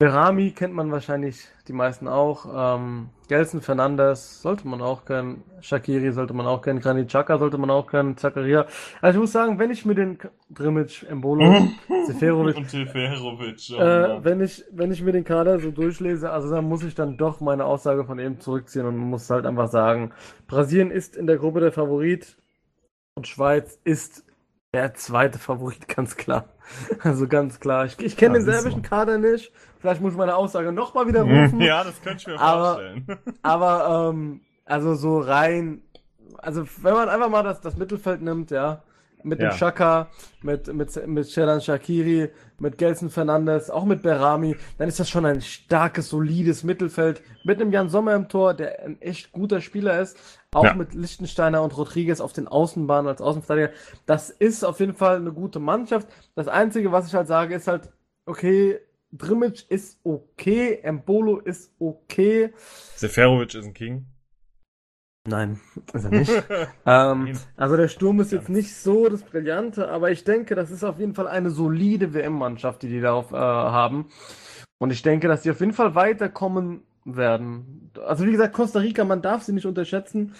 Berami 0.00 0.52
kennt 0.52 0.74
man 0.74 0.92
wahrscheinlich 0.92 1.48
die 1.66 1.72
meisten 1.72 2.06
auch. 2.06 2.46
Ähm, 2.78 3.08
Gelson 3.26 3.60
Fernandes 3.60 4.40
sollte 4.42 4.68
man 4.68 4.80
auch 4.80 5.04
kennen. 5.04 5.42
Shakiri 5.60 6.12
sollte 6.12 6.34
man 6.34 6.46
auch 6.46 6.62
kennen. 6.62 6.78
Granit 6.78 7.08
Xhaka 7.08 7.36
sollte 7.36 7.58
man 7.58 7.68
auch 7.68 7.88
kennen. 7.88 8.16
Zakaria. 8.16 8.66
Also 9.00 9.18
ich 9.18 9.20
muss 9.22 9.32
sagen, 9.32 9.58
wenn 9.58 9.72
ich 9.72 9.84
mir 9.84 9.96
den 9.96 10.16
Drimic, 10.50 11.04
Embolo, 11.10 11.66
Seferovic, 12.06 12.56
Und 12.58 12.70
Seferovic. 12.70 13.70
äh, 13.70 13.74
Mann. 13.74 14.24
wenn 14.24 14.40
ich, 14.40 14.64
wenn 14.70 14.92
ich 14.92 15.02
mir 15.02 15.10
den 15.10 15.24
Kader 15.24 15.58
so 15.58 15.72
durchlese, 15.72 16.30
also 16.30 16.48
dann 16.48 16.66
muss 16.66 16.84
ich 16.84 16.94
dann 16.94 17.16
doch 17.16 17.40
meine 17.40 17.64
Aussage 17.64 18.04
von 18.04 18.20
eben 18.20 18.38
zurückziehen 18.38 18.86
und 18.86 18.96
muss 18.96 19.28
halt 19.30 19.46
einfach 19.46 19.66
sagen, 19.66 20.12
Brasilien 20.46 20.92
ist 20.92 21.16
in 21.16 21.26
der 21.26 21.38
Gruppe 21.38 21.58
der 21.58 21.72
Favorit 21.72 22.36
und 23.16 23.26
Schweiz 23.26 23.80
ist 23.82 24.24
der 24.74 24.94
zweite 24.94 25.38
Favorit, 25.38 25.88
ganz 25.94 26.16
klar. 26.16 26.44
Also 27.02 27.26
ganz 27.26 27.60
klar. 27.60 27.86
Ich, 27.86 27.98
ich 28.00 28.16
kenne 28.16 28.38
Ja, 28.38 28.44
den 28.44 28.52
serbischen 28.52 28.82
Kader 28.82 29.18
nicht. 29.18 29.52
Vielleicht 29.80 30.00
muss 30.00 30.12
ich 30.12 30.18
meine 30.18 30.36
Aussage 30.36 30.72
nochmal 30.72 31.06
widerrufen. 31.06 31.60
ja, 31.60 31.84
das 31.84 32.00
könnte 32.02 32.18
ich 32.20 32.26
mir 32.26 32.38
Aber- 32.40 32.74
vorstellen. 32.74 33.06
Aber 33.42 34.10
ähm, 34.10 34.40
also 34.64 34.94
so 34.94 35.18
rein, 35.20 35.82
also 36.38 36.64
wenn 36.82 36.92
man 36.94 37.08
einfach 37.08 37.30
mal 37.30 37.42
das, 37.42 37.60
das 37.60 37.76
Mittelfeld 37.76 38.20
nimmt, 38.20 38.50
ja, 38.50 38.82
mit 39.22 39.40
Ja. 39.40 39.50
dem 39.50 39.56
Shaka, 39.56 40.10
mit, 40.42 40.72
mit, 40.72 41.06
mit 41.06 41.30
Shelan 41.30 41.60
Shakiri, 41.60 42.30
mit 42.58 42.78
Gelson 42.78 43.10
Fernandes, 43.10 43.70
auch 43.70 43.84
mit 43.84 44.02
Berami, 44.02 44.56
dann 44.78 44.88
ist 44.88 44.98
das 45.00 45.08
schon 45.08 45.24
ein 45.26 45.40
starkes, 45.40 46.08
solides 46.08 46.64
Mittelfeld. 46.64 47.22
Mit 47.44 47.60
einem 47.60 47.72
Jan 47.72 47.88
Sommer 47.88 48.14
im 48.14 48.28
Tor, 48.28 48.54
der 48.54 48.82
ein 48.84 49.00
echt 49.00 49.32
guter 49.32 49.60
Spieler 49.60 50.00
ist. 50.00 50.16
Auch 50.52 50.64
Ja. 50.64 50.74
mit 50.74 50.94
Lichtensteiner 50.94 51.62
und 51.62 51.76
Rodriguez 51.76 52.20
auf 52.20 52.32
den 52.32 52.48
Außenbahnen 52.48 53.08
als 53.08 53.20
Außenverteidiger. 53.20 53.70
Das 54.06 54.30
ist 54.30 54.64
auf 54.64 54.80
jeden 54.80 54.94
Fall 54.94 55.16
eine 55.16 55.32
gute 55.32 55.58
Mannschaft. 55.60 56.08
Das 56.34 56.48
Einzige, 56.48 56.90
was 56.92 57.06
ich 57.08 57.14
halt 57.14 57.26
sage, 57.28 57.54
ist 57.54 57.68
halt, 57.68 57.90
okay, 58.26 58.78
Drimic 59.12 59.70
ist 59.70 60.00
okay, 60.04 60.80
Embolo 60.82 61.38
ist 61.38 61.72
okay. 61.78 62.52
Seferovic 62.96 63.54
ist 63.54 63.64
ein 63.66 63.72
King. 63.74 64.06
Nein, 65.28 65.60
ist 65.92 66.04
er 66.04 66.10
nicht. 66.10 66.32
ähm, 66.86 67.38
also 67.56 67.76
der 67.76 67.88
Sturm 67.88 68.20
ist 68.20 68.32
jetzt 68.32 68.48
nicht 68.48 68.74
so 68.74 69.08
das 69.08 69.22
Brillante, 69.22 69.88
aber 69.88 70.10
ich 70.10 70.24
denke, 70.24 70.54
das 70.54 70.70
ist 70.70 70.84
auf 70.84 70.98
jeden 70.98 71.14
Fall 71.14 71.28
eine 71.28 71.50
solide 71.50 72.14
WM-Mannschaft, 72.14 72.82
die 72.82 72.88
die 72.88 73.00
da 73.00 73.12
auf, 73.12 73.32
äh, 73.32 73.36
haben. 73.36 74.06
Und 74.78 74.90
ich 74.90 75.02
denke, 75.02 75.28
dass 75.28 75.42
die 75.42 75.50
auf 75.50 75.60
jeden 75.60 75.72
Fall 75.72 75.94
weiterkommen 75.94 76.82
werden. 77.04 77.90
Also 78.06 78.26
wie 78.26 78.32
gesagt, 78.32 78.54
Costa 78.54 78.78
Rica, 78.78 79.04
man 79.04 79.22
darf 79.22 79.42
sie 79.42 79.52
nicht 79.52 79.66
unterschätzen. 79.66 80.34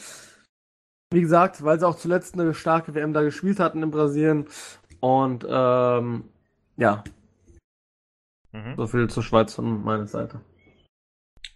Wie 1.10 1.20
gesagt, 1.20 1.64
weil 1.64 1.78
sie 1.78 1.86
auch 1.86 1.96
zuletzt 1.96 2.34
eine 2.34 2.54
starke 2.54 2.94
WM 2.94 3.12
da 3.12 3.22
gespielt 3.22 3.60
hatten 3.60 3.82
in 3.82 3.90
Brasilien. 3.90 4.46
Und 5.00 5.46
ähm, 5.48 6.24
ja, 6.76 7.02
Mhm. 8.52 8.76
so 8.76 8.86
viel 8.86 9.08
zur 9.08 9.22
Schweiz 9.22 9.54
von 9.54 9.84
meiner 9.84 10.06
Seite. 10.06 10.40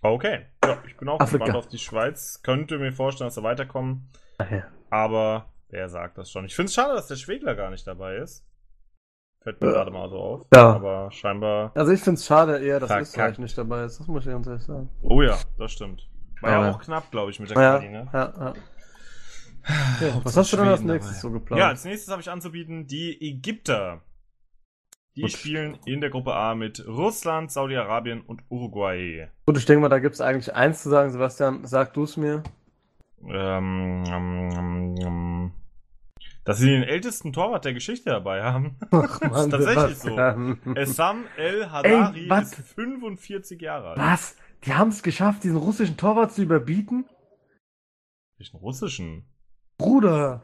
Okay. 0.02 0.46
Ja, 0.64 0.78
ich 0.86 0.96
bin 0.96 1.08
auch 1.08 1.20
Afrika. 1.20 1.44
gespannt 1.44 1.64
auf 1.64 1.68
die 1.68 1.78
Schweiz. 1.78 2.40
Könnte 2.42 2.78
mir 2.78 2.92
vorstellen, 2.92 3.28
dass 3.28 3.36
sie 3.36 3.42
weiterkommen. 3.42 4.08
Daher. 4.38 4.66
Aber 4.90 5.46
wer 5.68 5.88
sagt 5.88 6.18
das 6.18 6.30
schon? 6.30 6.44
Ich 6.44 6.54
finde 6.54 6.66
es 6.68 6.74
schade, 6.74 6.94
dass 6.94 7.06
der 7.08 7.16
Schwegler 7.16 7.54
gar 7.54 7.70
nicht 7.70 7.86
dabei 7.86 8.16
ist. 8.16 8.44
Fällt 9.42 9.60
mir 9.60 9.68
Ja. 9.68 9.72
gerade 9.74 9.90
mal 9.90 10.08
so 10.08 10.18
auf. 10.18 10.46
Ja. 10.54 10.74
Aber 10.74 11.10
scheinbar. 11.12 11.72
Also 11.74 11.92
ich 11.92 12.00
finde 12.00 12.18
es 12.18 12.26
schade 12.26 12.58
eher, 12.58 12.78
dass 12.80 12.88
Verkackt. 12.88 13.08
Österreich 13.08 13.38
nicht 13.38 13.56
dabei 13.58 13.84
ist. 13.84 13.98
Das 14.00 14.06
muss 14.08 14.24
ich 14.26 14.30
ganz 14.32 14.46
ehrlich 14.46 14.62
sagen. 14.64 14.88
Oh 15.02 15.22
ja, 15.22 15.38
das 15.58 15.72
stimmt. 15.72 16.08
War 16.40 16.52
Aber- 16.52 16.66
ja 16.66 16.72
auch 16.72 16.80
knapp, 16.82 17.10
glaube 17.10 17.30
ich, 17.30 17.38
mit 17.40 17.50
der 17.50 17.60
Ja, 17.60 17.78
Quali, 17.78 17.90
ne? 17.90 18.08
ja, 18.12 18.32
ja. 18.38 18.54
Okay, 19.96 20.12
was 20.24 20.36
hast 20.36 20.52
du 20.52 20.56
denn 20.56 20.66
als 20.68 20.80
nächstes 20.80 21.20
dabei. 21.20 21.20
so 21.20 21.30
geplant? 21.30 21.60
Ja, 21.60 21.68
als 21.68 21.84
nächstes 21.84 22.10
habe 22.10 22.20
ich 22.20 22.28
anzubieten 22.28 22.86
die 22.88 23.20
Ägypter. 23.30 24.00
Die 25.14 25.22
Gut. 25.22 25.32
spielen 25.32 25.78
in 25.84 26.00
der 26.00 26.08
Gruppe 26.08 26.32
A 26.34 26.54
mit 26.54 26.86
Russland, 26.86 27.50
Saudi-Arabien 27.52 28.22
und 28.22 28.42
Uruguay. 28.48 29.28
Gut, 29.44 29.58
ich 29.58 29.66
denke 29.66 29.82
mal, 29.82 29.88
da 29.90 29.98
gibt 29.98 30.14
es 30.14 30.20
eigentlich 30.22 30.54
eins 30.54 30.82
zu 30.82 30.88
sagen, 30.88 31.10
Sebastian. 31.10 31.66
Sag 31.66 31.92
du 31.92 32.04
es 32.04 32.16
mir. 32.16 32.42
Ähm, 33.28 34.04
ähm, 34.08 34.50
ähm, 34.56 34.94
ähm, 35.02 35.52
dass 36.44 36.58
sie 36.58 36.70
den 36.70 36.82
ältesten 36.82 37.32
Torwart 37.32 37.64
der 37.64 37.74
Geschichte 37.74 38.10
dabei 38.10 38.42
haben. 38.42 38.76
Ach, 38.90 39.20
Das 39.20 39.44
ist 39.44 39.50
tatsächlich 39.50 39.98
so. 39.98 40.18
Essam 40.74 41.26
El 41.36 41.70
Hadari 41.70 42.28
Ey, 42.30 42.42
ist 42.42 42.54
45 42.54 43.60
Jahre 43.60 43.90
alt. 43.90 43.98
Was? 43.98 44.36
Die 44.64 44.72
haben 44.74 44.88
es 44.88 45.02
geschafft, 45.02 45.44
diesen 45.44 45.58
russischen 45.58 45.96
Torwart 45.96 46.32
zu 46.32 46.42
überbieten? 46.42 47.04
Welchen 48.38 48.56
russischen? 48.56 49.26
Bruder, 49.78 50.42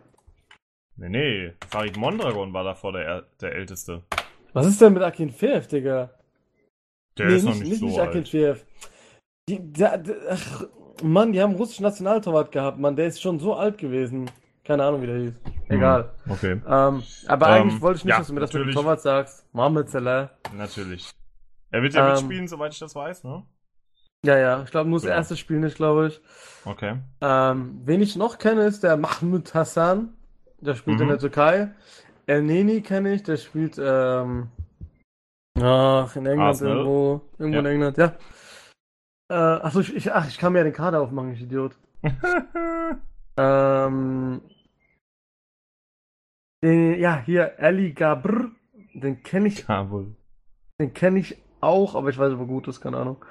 Nee, 1.01 1.09
nee. 1.11 1.53
Farid 1.71 1.97
Mondragon 1.97 2.53
war 2.53 2.65
davor 2.65 2.93
der, 2.93 3.23
der 3.41 3.55
älteste. 3.55 4.03
Was 4.53 4.67
ist 4.67 4.81
denn 4.81 4.93
mit 4.95 5.03
Akinfeev, 5.03 5.67
Digga? 5.69 6.11
Der 7.17 7.27
nee, 7.27 7.37
ist 7.37 7.45
noch 7.45 7.55
nicht, 7.55 7.61
nicht, 7.63 7.71
nicht, 7.71 7.81
so 7.81 7.87
nicht 7.87 7.99
alt. 8.01 8.09
Akinfeev. 8.11 8.65
Die, 9.49 9.73
der, 9.73 9.99
der, 9.99 10.17
ach, 10.31 10.65
Mann, 11.03 11.33
die 11.33 11.41
haben 11.41 11.51
einen 11.51 11.59
russischen 11.59 11.85
Nationaltorwart 11.85 12.53
gehabt, 12.53 12.79
Mann. 12.79 12.97
Der 12.97 13.07
ist 13.07 13.21
schon 13.23 13.39
so 13.39 13.55
alt 13.55 13.79
gewesen. 13.79 14.31
Keine 14.65 14.85
Ahnung, 14.85 15.01
wie 15.03 15.07
der 15.07 15.17
hieß. 15.19 15.35
Egal. 15.69 16.11
Hm, 16.25 16.33
Okay, 16.33 16.53
Ähm, 16.67 17.03
aber 17.27 17.47
Ähm, 17.47 17.53
eigentlich 17.53 17.81
wollte 17.81 17.99
ich 17.99 18.05
nicht, 18.05 18.13
ja, 18.13 18.19
dass 18.19 18.27
du 18.29 18.35
mir 18.35 18.41
das 18.41 18.53
mit 18.53 18.67
dem. 18.67 18.73
Torwart 18.73 19.01
sagst. 19.01 19.47
Mohamed 19.55 19.89
Salah. 19.89 20.31
natürlich. 20.57 21.11
Er 21.71 21.83
wird 21.83 21.95
ja 21.95 22.07
Ähm, 22.07 22.13
mitspielen, 22.13 22.49
soweit 22.49 22.73
ich 22.73 22.79
das 22.79 22.95
weiß, 22.95 23.25
ne? 23.25 23.45
Ja, 24.25 24.37
ja, 24.37 24.63
ich 24.65 24.71
glaube, 24.71 24.91
nur 24.91 24.99
das 24.99 25.05
Genau. 25.05 25.15
erste 25.17 25.37
Spiel 25.37 25.61
nicht, 25.61 25.77
glaube 25.77 26.09
ich. 26.09 26.21
Okay. 26.65 26.97
Ähm, 27.21 27.81
wen 27.85 28.03
ich 28.03 28.17
noch 28.17 28.39
kenne, 28.39 28.65
ist 28.65 28.83
der 28.83 28.97
Mahmoud 28.97 29.55
Hassan. 29.55 30.15
Der 30.61 30.75
spielt 30.75 30.99
in 31.01 31.07
Mhm. 31.07 31.11
der 31.11 31.19
Türkei. 31.21 31.71
El 32.29 32.43
Neni 32.43 32.83
kenne 32.83 33.15
ich, 33.15 33.23
der 33.23 33.37
spielt 33.39 33.79
ähm, 33.83 34.49
ach, 35.59 36.15
in 36.15 36.27
England 36.27 36.41
Arsenal. 36.41 36.77
irgendwo. 36.77 37.21
Irgendwo 37.39 37.55
Ja. 37.55 37.61
in 37.61 37.67
England, 37.67 37.97
ja. 37.99 38.15
Äh, 39.31 39.35
achso, 39.35 39.81
ich, 39.81 39.95
ich, 39.97 40.13
ach, 40.13 40.29
ich 40.29 40.39
kann 40.39 40.53
mir 40.53 40.59
ja 40.61 40.65
den 40.65 40.73
Kader 40.73 41.01
aufmachen, 41.01 41.33
ich 41.33 41.43
Idiot. 41.43 41.77
Ähm, 43.41 44.41
den, 46.65 46.99
ja, 46.99 47.19
hier, 47.25 47.57
Ali 47.61 47.93
Gabr, 47.93 48.51
den 48.95 49.23
kenne 49.23 49.47
ich, 49.47 49.65
Kabul. 49.65 50.17
den 50.81 50.93
kenne 50.93 51.21
ich 51.21 51.37
auch, 51.61 51.95
aber 51.95 52.09
ich 52.11 52.19
weiß 52.19 52.31
nicht, 52.31 52.41
ob 52.41 52.49
er 52.49 52.53
gut 52.53 52.67
ist, 52.67 52.81
keine 52.81 52.97
Ahnung. 52.97 53.25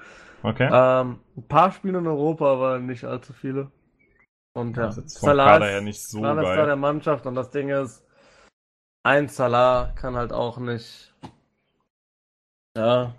Okay. 0.44 0.70
Ähm, 0.72 1.20
ein 1.36 1.48
paar 1.50 1.74
Spiele 1.74 1.98
in 1.98 2.08
Europa, 2.08 2.54
aber 2.54 2.80
nicht 2.80 3.04
allzu 3.04 3.34
viele. 3.34 3.70
Und 4.56 4.78
ja, 4.78 4.86
Das 4.86 4.98
ist 4.98 5.20
vom 5.20 5.28
Salah 5.28 5.46
Kader 5.46 5.66
ist- 5.66 5.72
her 5.74 5.82
nicht 5.82 6.02
so 6.02 6.22
Salah 6.22 6.42
ist 6.42 6.48
da 6.48 6.56
geil. 6.56 6.66
der 6.68 6.76
Mannschaft 6.78 7.26
und 7.26 7.36
das 7.36 7.52
Ding 7.52 7.68
ist, 7.68 8.07
ein 9.08 9.30
Salah 9.30 9.94
kann 9.96 10.18
halt 10.18 10.34
auch 10.34 10.58
nicht. 10.58 11.14
Ja. 12.78 13.14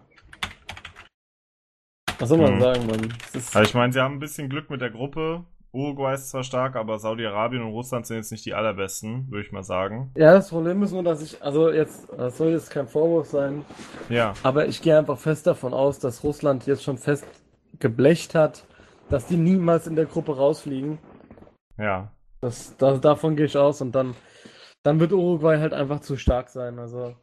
Was 2.18 2.28
soll 2.28 2.38
man 2.38 2.56
Mhm. 2.56 2.60
sagen, 2.60 2.86
Mann? 2.86 3.14
Also 3.32 3.60
ich 3.62 3.74
meine, 3.74 3.92
sie 3.92 4.00
haben 4.00 4.16
ein 4.16 4.20
bisschen 4.20 4.50
Glück 4.50 4.68
mit 4.68 4.82
der 4.82 4.90
Gruppe. 4.90 5.44
Uruguay 5.72 6.12
ist 6.14 6.28
zwar 6.30 6.44
stark, 6.44 6.76
aber 6.76 6.98
Saudi-Arabien 6.98 7.62
und 7.62 7.72
Russland 7.72 8.06
sind 8.06 8.18
jetzt 8.18 8.32
nicht 8.32 8.44
die 8.44 8.52
allerbesten, 8.54 9.30
würde 9.30 9.46
ich 9.46 9.52
mal 9.52 9.62
sagen. 9.62 10.10
ja, 10.16 10.32
das 10.32 10.50
Problem 10.50 10.82
ist 10.82 10.92
nur, 10.92 11.02
dass 11.02 11.22
ich, 11.22 11.42
also 11.42 11.70
jetzt, 11.70 12.08
das 12.16 12.36
soll 12.38 12.48
jetzt 12.50 12.70
kein 12.70 12.86
Vorwurf 12.88 13.28
sein, 13.28 13.64
Ja. 14.10 14.34
aber 14.42 14.66
ich 14.66 14.82
gehe 14.82 14.98
einfach 14.98 15.18
fest 15.18 15.46
davon 15.46 15.72
aus, 15.74 15.98
dass 16.00 16.22
Russland 16.24 16.66
jetzt 16.66 16.84
schon 16.84 16.98
fest 16.98 17.26
geblecht 17.78 18.34
hat, 18.34 18.64
dass 19.08 19.26
die 19.26 19.36
niemals 19.36 19.86
in 19.86 19.94
der 19.96 20.06
Gruppe 20.06 20.36
rausfliegen. 20.36 20.98
Ja. 21.78 22.10
Das, 22.40 22.76
das, 22.78 23.00
davon 23.00 23.36
gehe 23.36 23.46
ich 23.46 23.56
aus 23.56 23.80
und 23.82 23.92
dann, 23.92 24.14
dann 24.82 25.00
wird 25.00 25.12
Uruguay 25.12 25.58
halt 25.58 25.72
einfach 25.72 26.00
zu 26.00 26.16
stark 26.16 26.48
sein. 26.50 26.78
Also 26.78 27.14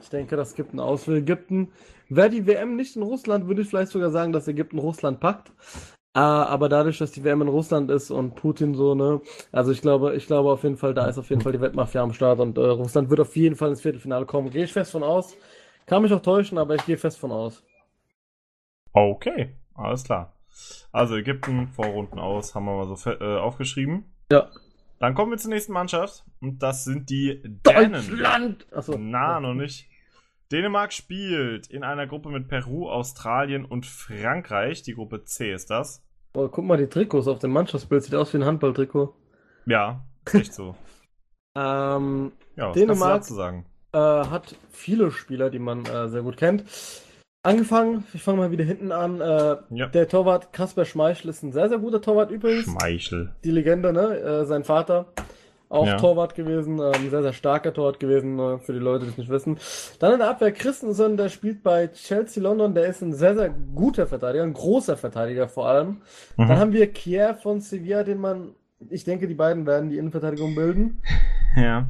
ich 0.00 0.08
denke, 0.08 0.36
das 0.36 0.54
gibt 0.54 0.70
einen 0.70 0.80
Aus 0.80 1.04
für 1.04 1.16
Ägypten. 1.16 1.72
Wäre 2.08 2.30
die 2.30 2.46
WM 2.46 2.76
nicht 2.76 2.96
in 2.96 3.02
Russland, 3.02 3.46
würde 3.46 3.62
ich 3.62 3.68
vielleicht 3.68 3.92
sogar 3.92 4.10
sagen, 4.10 4.32
dass 4.32 4.48
Ägypten 4.48 4.78
Russland 4.78 5.20
packt. 5.20 5.52
Äh, 6.14 6.20
aber 6.20 6.68
dadurch, 6.68 6.98
dass 6.98 7.12
die 7.12 7.24
WM 7.24 7.40
in 7.42 7.48
Russland 7.48 7.90
ist 7.90 8.10
und 8.10 8.34
Putin 8.34 8.74
so, 8.74 8.94
ne, 8.94 9.22
also 9.50 9.72
ich 9.72 9.80
glaube, 9.80 10.14
ich 10.14 10.26
glaube 10.26 10.50
auf 10.52 10.62
jeden 10.62 10.76
Fall, 10.76 10.92
da 10.92 11.06
ist 11.06 11.16
auf 11.16 11.30
jeden 11.30 11.40
Fall 11.40 11.52
die 11.52 11.60
Weltmafia 11.60 12.02
am 12.02 12.12
Start 12.12 12.40
und 12.40 12.58
äh, 12.58 12.60
Russland 12.60 13.08
wird 13.08 13.20
auf 13.20 13.34
jeden 13.34 13.56
Fall 13.56 13.70
ins 13.70 13.80
Viertelfinale 13.80 14.26
kommen. 14.26 14.50
Gehe 14.50 14.64
ich 14.64 14.72
fest 14.72 14.92
von 14.92 15.02
aus. 15.02 15.34
Kann 15.86 16.02
mich 16.02 16.12
auch 16.12 16.20
täuschen, 16.20 16.58
aber 16.58 16.74
ich 16.74 16.84
gehe 16.84 16.98
fest 16.98 17.18
von 17.18 17.32
aus. 17.32 17.64
Okay, 18.92 19.56
alles 19.74 20.04
klar. 20.04 20.36
Also 20.92 21.16
Ägypten, 21.16 21.68
Vorrunden 21.68 22.18
aus, 22.18 22.54
haben 22.54 22.66
wir 22.66 22.84
mal 22.84 22.94
so 22.94 23.10
äh, 23.10 23.38
aufgeschrieben. 23.38 24.12
Ja. 24.30 24.50
Dann 25.02 25.14
kommen 25.14 25.32
wir 25.32 25.36
zur 25.38 25.50
nächsten 25.50 25.72
Mannschaft 25.72 26.24
und 26.40 26.62
das 26.62 26.84
sind 26.84 27.10
die 27.10 27.42
Dänen. 27.42 27.92
Deutschland! 27.92 28.66
Achso. 28.72 28.96
Na, 28.96 29.40
noch 29.40 29.52
nicht. 29.52 29.88
Dänemark 30.52 30.92
spielt 30.92 31.66
in 31.66 31.82
einer 31.82 32.06
Gruppe 32.06 32.28
mit 32.28 32.46
Peru, 32.46 32.88
Australien 32.88 33.64
und 33.64 33.84
Frankreich. 33.84 34.82
Die 34.84 34.94
Gruppe 34.94 35.24
C 35.24 35.52
ist 35.52 35.70
das. 35.70 36.04
Oh, 36.34 36.46
guck 36.46 36.64
mal, 36.64 36.76
die 36.76 36.86
Trikots 36.86 37.26
auf 37.26 37.40
dem 37.40 37.50
Mannschaftsbild 37.50 38.04
sieht 38.04 38.14
aus 38.14 38.32
wie 38.32 38.36
ein 38.38 38.44
Handballtrikot. 38.44 39.12
Ja, 39.66 40.04
echt 40.32 40.54
so. 40.54 40.76
Ähm, 41.56 42.30
Ja, 42.56 42.68
was 42.68 42.76
Dänemark- 42.76 43.14
dazu 43.22 43.34
sagen? 43.34 43.66
äh, 43.92 43.98
hat 43.98 44.54
viele 44.70 45.10
Spieler, 45.10 45.50
die 45.50 45.58
man 45.58 45.84
äh, 45.84 46.08
sehr 46.10 46.22
gut 46.22 46.36
kennt. 46.36 46.62
Angefangen, 47.44 48.04
ich 48.14 48.22
fange 48.22 48.38
mal 48.38 48.50
wieder 48.52 48.64
hinten 48.64 48.92
an. 48.92 49.20
Äh, 49.20 49.56
Ja. 49.70 49.86
der 49.88 50.08
Torwart 50.08 50.52
Kasper 50.52 50.84
Schmeichel 50.84 51.28
ist 51.30 51.42
ein 51.42 51.52
sehr, 51.52 51.68
sehr 51.68 51.78
guter 51.78 52.00
Torwart 52.00 52.30
übrigens. 52.30 52.64
Schmeichel. 52.64 53.32
Die 53.42 53.50
Legende, 53.50 53.92
ne? 53.92 54.16
Äh, 54.18 54.44
sein 54.44 54.62
Vater. 54.62 55.06
Auch 55.68 55.86
Ja. 55.86 55.96
Torwart 55.96 56.34
gewesen, 56.36 56.78
ähm, 56.78 57.10
sehr, 57.10 57.22
sehr 57.22 57.32
starker 57.32 57.72
Torwart 57.72 57.98
gewesen, 57.98 58.38
äh, 58.38 58.58
für 58.58 58.74
die 58.74 58.78
Leute, 58.78 59.06
die 59.06 59.10
es 59.10 59.16
nicht 59.18 59.30
wissen. 59.30 59.58
Dann 59.98 60.12
in 60.12 60.18
der 60.20 60.28
Abwehr 60.28 60.52
Christensen, 60.52 61.16
der 61.16 61.30
spielt 61.30 61.62
bei 61.64 61.88
Chelsea 61.88 62.42
London, 62.42 62.74
der 62.74 62.86
ist 62.86 63.00
ein 63.02 63.14
sehr, 63.14 63.34
sehr 63.34 63.48
guter 63.74 64.06
Verteidiger, 64.06 64.44
ein 64.44 64.52
großer 64.52 64.96
Verteidiger 64.96 65.48
vor 65.48 65.66
allem. 65.66 66.02
Dann 66.36 66.46
Mhm. 66.48 66.52
haben 66.58 66.72
wir 66.74 66.92
Kier 66.92 67.34
von 67.42 67.60
Sevilla, 67.60 68.04
den 68.04 68.18
man, 68.18 68.50
ich 68.90 69.04
denke, 69.04 69.26
die 69.26 69.34
beiden 69.34 69.66
werden 69.66 69.88
die 69.90 69.96
Innenverteidigung 69.98 70.54
bilden. 70.54 71.02
Ja. 71.56 71.88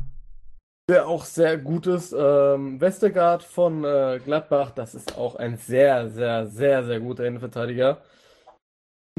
Der 0.90 1.06
auch 1.06 1.24
sehr 1.24 1.58
gut 1.58 1.86
ist. 1.86 2.12
Ähm, 2.12 2.80
Westergaard 2.80 3.42
von 3.42 3.84
äh, 3.84 4.20
Gladbach, 4.24 4.70
das 4.72 4.94
ist 4.94 5.16
auch 5.16 5.36
ein 5.36 5.56
sehr, 5.56 6.10
sehr, 6.10 6.46
sehr, 6.46 6.84
sehr 6.84 7.00
guter 7.00 7.24
Innenverteidiger. 7.24 8.02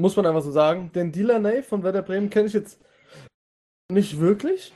Muss 0.00 0.16
man 0.16 0.26
einfach 0.26 0.42
so 0.42 0.50
sagen. 0.50 0.90
Den 0.92 1.12
Delaney 1.12 1.62
von 1.62 1.82
Werder 1.82 2.02
Bremen 2.02 2.28
kenne 2.30 2.46
ich 2.48 2.52
jetzt 2.52 2.84
nicht 3.90 4.18
wirklich. 4.18 4.72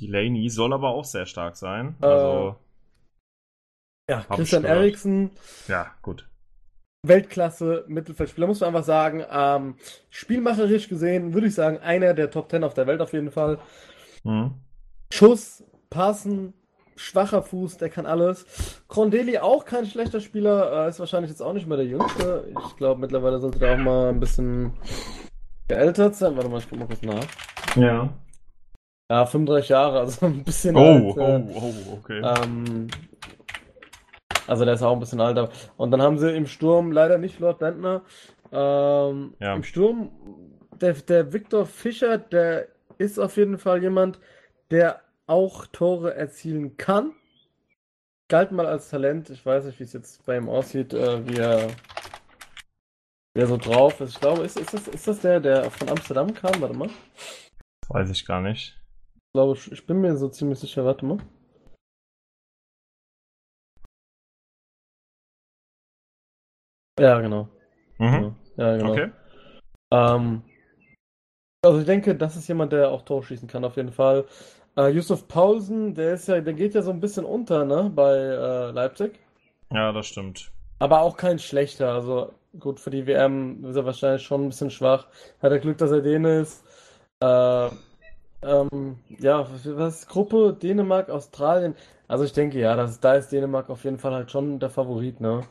Delaney 0.00 0.48
soll 0.48 0.72
aber 0.72 0.88
auch 0.88 1.04
sehr 1.04 1.26
stark 1.26 1.56
sein. 1.56 1.94
Äh, 2.02 2.06
Also, 2.06 2.56
Ja, 4.10 4.22
Christian. 4.28 4.64
Eriksen, 4.64 5.30
ja, 5.68 5.94
gut. 6.02 6.28
Weltklasse 7.06 7.84
Mittelfeldspieler, 7.86 8.46
muss 8.46 8.60
man 8.60 8.68
einfach 8.68 8.84
sagen. 8.84 9.24
Ähm, 9.30 9.76
spielmacherisch 10.10 10.88
gesehen 10.88 11.34
würde 11.34 11.46
ich 11.46 11.54
sagen, 11.54 11.78
einer 11.78 12.14
der 12.14 12.30
Top 12.30 12.50
10 12.50 12.64
auf 12.64 12.74
der 12.74 12.86
Welt 12.86 13.00
auf 13.00 13.12
jeden 13.12 13.30
Fall. 13.30 13.58
Mhm. 14.24 14.54
Schuss, 15.12 15.62
Passen, 15.94 16.52
schwacher 16.96 17.42
Fuß, 17.42 17.76
der 17.78 17.88
kann 17.88 18.04
alles. 18.06 18.44
Crondelli 18.88 19.38
auch 19.38 19.64
kein 19.64 19.86
schlechter 19.86 20.20
Spieler, 20.20 20.86
äh, 20.86 20.88
ist 20.90 20.98
wahrscheinlich 20.98 21.30
jetzt 21.30 21.40
auch 21.40 21.52
nicht 21.52 21.66
mehr 21.68 21.76
der 21.76 21.86
Jüngste. 21.86 22.52
Ich 22.66 22.76
glaube, 22.76 23.00
mittlerweile 23.00 23.38
sollte 23.38 23.60
der 23.60 23.74
auch 23.74 23.78
mal 23.78 24.08
ein 24.08 24.18
bisschen 24.20 24.72
geältert 25.68 26.16
sein. 26.16 26.36
Warte 26.36 26.48
mal, 26.48 26.58
ich 26.58 26.68
guck 26.68 26.78
mal 26.80 26.86
kurz 26.86 27.02
nach. 27.02 27.24
Ja. 27.76 28.08
Ja, 29.10 29.26
35 29.26 29.68
Jahre, 29.68 30.00
also 30.00 30.26
ein 30.26 30.42
bisschen 30.44 30.76
Oh, 30.76 31.14
alt. 31.20 31.48
äh, 31.48 31.52
oh, 31.54 31.62
oh, 31.62 31.98
okay. 32.02 32.20
Ähm, 32.24 32.88
also 34.46 34.64
der 34.64 34.74
ist 34.74 34.82
auch 34.82 34.92
ein 34.94 35.00
bisschen 35.00 35.20
alter. 35.20 35.50
Und 35.76 35.90
dann 35.90 36.02
haben 36.02 36.18
sie 36.18 36.34
im 36.34 36.46
Sturm 36.46 36.90
leider 36.90 37.18
nicht 37.18 37.38
Lord 37.38 37.58
Bentner. 37.60 38.02
Ähm, 38.50 39.34
Ja. 39.40 39.54
Im 39.54 39.62
Sturm, 39.62 40.10
der, 40.80 40.94
der 40.94 41.32
Viktor 41.32 41.66
Fischer, 41.66 42.18
der 42.18 42.66
ist 42.98 43.18
auf 43.20 43.36
jeden 43.36 43.58
Fall 43.58 43.82
jemand, 43.82 44.18
der 44.70 45.00
auch 45.26 45.66
Tore 45.66 46.14
erzielen 46.14 46.76
kann. 46.76 47.14
Galt 48.28 48.52
mal 48.52 48.66
als 48.66 48.88
Talent. 48.88 49.30
Ich 49.30 49.44
weiß 49.44 49.64
nicht, 49.66 49.78
wie 49.78 49.84
es 49.84 49.92
jetzt 49.92 50.24
bei 50.24 50.36
ihm 50.36 50.48
aussieht, 50.48 50.94
äh, 50.94 51.26
wie 51.26 51.36
er, 51.36 51.68
wie 53.34 53.40
er 53.40 53.46
so 53.46 53.56
drauf 53.56 54.00
ist. 54.00 54.14
Ich 54.14 54.20
glaube, 54.20 54.42
ist, 54.42 54.58
ist, 54.58 54.74
das, 54.74 54.88
ist 54.88 55.06
das 55.06 55.20
der, 55.20 55.40
der 55.40 55.70
von 55.70 55.88
Amsterdam 55.88 56.32
kam? 56.32 56.60
Warte 56.60 56.74
mal. 56.74 56.90
Weiß 57.88 58.10
ich 58.10 58.24
gar 58.24 58.40
nicht. 58.40 58.80
Ich 59.14 59.32
glaube, 59.34 59.58
ich 59.58 59.86
bin 59.86 60.00
mir 60.00 60.16
so 60.16 60.28
ziemlich 60.28 60.58
sicher. 60.58 60.84
Warte 60.84 61.04
mal. 61.04 61.18
Ja, 66.98 67.20
genau. 67.20 67.48
Mhm. 67.98 68.36
Ja, 68.56 68.76
genau. 68.76 68.92
Okay. 68.92 69.12
Ähm, 69.92 70.42
also 71.64 71.80
ich 71.80 71.86
denke, 71.86 72.14
das 72.14 72.36
ist 72.36 72.48
jemand, 72.48 72.72
der 72.72 72.90
auch 72.90 73.02
Tor 73.02 73.22
schießen 73.22 73.48
kann, 73.48 73.64
auf 73.64 73.76
jeden 73.76 73.92
Fall. 73.92 74.26
Äh, 74.76 74.88
Yusuf 74.90 75.26
Paulsen, 75.28 75.94
der 75.94 76.14
ist 76.14 76.28
ja, 76.28 76.40
der 76.40 76.54
geht 76.54 76.74
ja 76.74 76.82
so 76.82 76.90
ein 76.90 77.00
bisschen 77.00 77.24
unter, 77.24 77.64
ne, 77.64 77.90
bei 77.94 78.12
äh, 78.16 78.70
Leipzig. 78.70 79.18
Ja, 79.70 79.92
das 79.92 80.06
stimmt. 80.06 80.52
Aber 80.78 81.00
auch 81.02 81.16
kein 81.16 81.38
schlechter. 81.38 81.92
Also 81.94 82.32
gut, 82.58 82.80
für 82.80 82.90
die 82.90 83.06
WM 83.06 83.64
ist 83.64 83.76
er 83.76 83.84
wahrscheinlich 83.86 84.22
schon 84.22 84.42
ein 84.44 84.48
bisschen 84.48 84.70
schwach. 84.70 85.06
Hat 85.40 85.52
er 85.52 85.58
Glück, 85.58 85.78
dass 85.78 85.90
er 85.90 86.02
Däne 86.02 86.40
ist. 86.40 86.64
Äh, 87.20 87.70
ähm, 88.42 88.98
ja, 89.20 89.48
was 89.66 90.06
Gruppe? 90.08 90.54
Dänemark, 90.60 91.10
Australien. 91.10 91.76
Also 92.08 92.24
ich 92.24 92.32
denke, 92.32 92.58
ja, 92.60 92.76
das, 92.76 93.00
da 93.00 93.14
ist 93.14 93.32
Dänemark 93.32 93.70
auf 93.70 93.84
jeden 93.84 93.98
Fall 93.98 94.12
halt 94.14 94.30
schon 94.30 94.60
der 94.60 94.70
Favorit, 94.70 95.20
ne? 95.20 95.42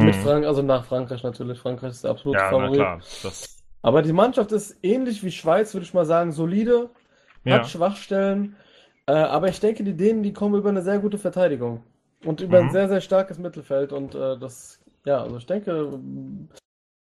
Mit 0.00 0.16
Mhm. 0.16 0.16
Frank, 0.16 0.46
also 0.46 0.62
nach 0.62 0.86
Frankreich 0.86 1.22
natürlich. 1.24 1.58
Frankreich 1.60 1.92
ist 1.92 2.04
der 2.04 2.12
absolute 2.12 2.44
Ja, 2.44 2.52
na 2.54 2.70
Favorit. 2.70 2.70
klar. 2.70 3.06
Das, 3.22 3.62
Aber 3.82 4.02
die 4.02 4.12
Mannschaft 4.12 4.52
ist 4.52 4.78
ähnlich 4.82 5.22
wie 5.24 5.30
Schweiz, 5.32 5.74
würde 5.74 5.84
ich 5.86 5.94
mal 5.94 6.04
sagen, 6.06 6.32
solide, 6.32 6.90
ja. 7.44 7.56
hat 7.56 7.68
Schwachstellen. 7.68 8.56
Äh, 9.06 9.12
aber 9.12 9.48
ich 9.48 9.60
denke, 9.60 9.82
die 9.84 9.96
Dänen, 9.96 10.22
die 10.22 10.32
kommen 10.32 10.54
über 10.54 10.68
eine 10.68 10.82
sehr 10.82 10.98
gute 10.98 11.18
Verteidigung 11.18 11.82
und 12.24 12.40
über 12.40 12.58
ein 12.58 12.66
Mhm. 12.66 12.70
sehr, 12.70 12.88
sehr 12.88 13.00
starkes 13.00 13.38
Mittelfeld. 13.38 13.92
Und 13.92 14.14
äh, 14.14 14.38
das, 14.38 14.80
ja, 15.04 15.22
also 15.22 15.36
ich 15.38 15.46
denke, 15.46 15.98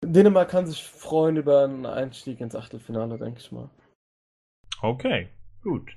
Dänemark 0.03 0.49
kann 0.49 0.67
sich 0.67 0.83
freuen 0.83 1.37
über 1.37 1.63
einen 1.63 1.85
Einstieg 1.85 2.41
ins 2.41 2.55
Achtelfinale, 2.55 3.17
denke 3.17 3.39
ich 3.39 3.51
mal. 3.51 3.69
Okay, 4.81 5.29
gut. 5.63 5.95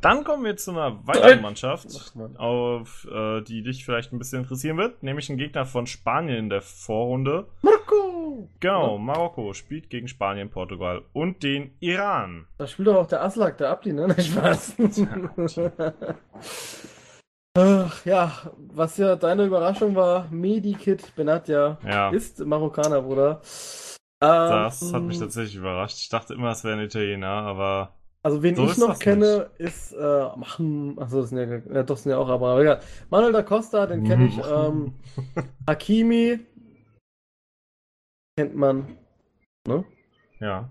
Dann 0.00 0.22
kommen 0.22 0.44
wir 0.44 0.56
zu 0.56 0.70
einer 0.72 1.06
weiteren 1.06 1.40
Mannschaft, 1.42 2.14
Mann. 2.14 2.36
auf 2.36 3.08
äh, 3.10 3.40
die 3.42 3.62
dich 3.62 3.84
vielleicht 3.84 4.12
ein 4.12 4.18
bisschen 4.18 4.42
interessieren 4.42 4.76
wird, 4.76 5.02
nämlich 5.02 5.28
ein 5.30 5.38
Gegner 5.38 5.64
von 5.64 5.86
Spanien 5.86 6.36
in 6.36 6.50
der 6.50 6.60
Vorrunde. 6.62 7.46
Marco! 7.62 8.17
Genau, 8.60 8.98
Marokko 8.98 9.52
spielt 9.54 9.90
gegen 9.90 10.08
Spanien, 10.08 10.50
Portugal 10.50 11.02
und 11.12 11.42
den 11.42 11.72
Iran. 11.80 12.46
Da 12.58 12.66
spielt 12.66 12.88
doch 12.88 12.96
auch 12.96 13.06
der 13.06 13.22
Aslak, 13.22 13.58
der 13.58 13.70
Abdi, 13.70 13.92
ne? 13.92 14.08
Nicht 14.16 14.32
Spaß. 14.32 14.76
Ach, 17.56 18.04
ja, 18.06 18.32
was 18.56 18.96
ja 18.98 19.16
deine 19.16 19.44
Überraschung 19.44 19.94
war, 19.96 20.28
Medikit 20.30 21.14
Benatia 21.16 21.78
Ja, 21.84 22.10
ist 22.10 22.38
Marokkaner, 22.44 23.02
Bruder. 23.02 23.40
das 24.20 24.82
Ähm, 24.82 24.92
hat 24.92 25.02
mich 25.04 25.18
tatsächlich 25.18 25.56
überrascht. 25.56 25.98
Ich 26.00 26.08
dachte 26.08 26.34
immer, 26.34 26.50
es 26.52 26.62
wäre 26.64 26.76
ein 26.78 26.84
Italiener, 26.84 27.28
aber 27.28 27.94
Also 28.22 28.42
wen 28.42 28.54
So 28.54 28.64
ich 28.70 28.78
noch 28.78 28.98
kenne, 28.98 29.50
ist 29.58 29.92
äh, 29.92 30.36
machen, 30.36 30.96
achso, 31.00 31.20
das 31.20 31.30
sind 31.30 31.38
ja, 31.38 31.74
ja 31.74 31.82
doch 31.82 31.96
sind 31.96 32.12
ja 32.12 32.18
auch 32.18 32.28
aber, 32.28 32.48
aber 32.50 32.60
egal. 32.62 32.80
Manuel 33.10 33.32
da 33.32 33.42
Costa, 33.42 33.86
den 33.86 34.04
kenne 34.04 34.26
ich. 34.26 34.38
Ähm, 34.48 34.92
Hakimi 35.66 36.40
kennt 38.38 38.54
man. 38.54 38.86
Ne? 39.66 39.84
ja. 40.38 40.70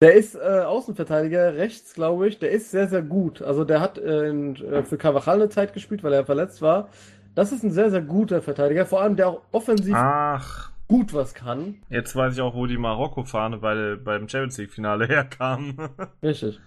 Der 0.00 0.14
ist 0.14 0.36
äh, 0.36 0.62
Außenverteidiger 0.64 1.54
rechts, 1.54 1.92
glaube 1.92 2.28
ich. 2.28 2.38
Der 2.38 2.50
ist 2.50 2.70
sehr, 2.70 2.88
sehr 2.88 3.02
gut. 3.02 3.42
Also 3.42 3.64
der 3.64 3.82
hat 3.82 3.98
äh, 3.98 4.28
in, 4.28 4.56
äh, 4.56 4.82
für 4.84 4.96
Carvajal 4.96 5.36
eine 5.36 5.48
Zeit 5.50 5.74
gespielt, 5.74 6.02
weil 6.02 6.14
er 6.14 6.24
verletzt 6.24 6.62
war. 6.62 6.88
Das 7.34 7.52
ist 7.52 7.62
ein 7.62 7.72
sehr, 7.72 7.90
sehr 7.90 8.00
guter 8.00 8.40
Verteidiger. 8.40 8.86
Vor 8.86 9.02
allem, 9.02 9.16
der 9.16 9.28
auch 9.28 9.42
offensiv 9.52 9.94
Ach, 9.94 10.72
gut 10.88 11.12
was 11.12 11.34
kann. 11.34 11.82
jetzt 11.90 12.16
weiß 12.16 12.32
ich 12.34 12.40
auch, 12.40 12.54
wo 12.54 12.64
die 12.64 12.78
Marokko-Fahne 12.78 13.58
bei, 13.58 13.96
beim 14.02 14.26
Champions 14.30 14.56
League-Finale 14.56 15.06
herkam. 15.08 15.76
Richtig. 16.22 16.58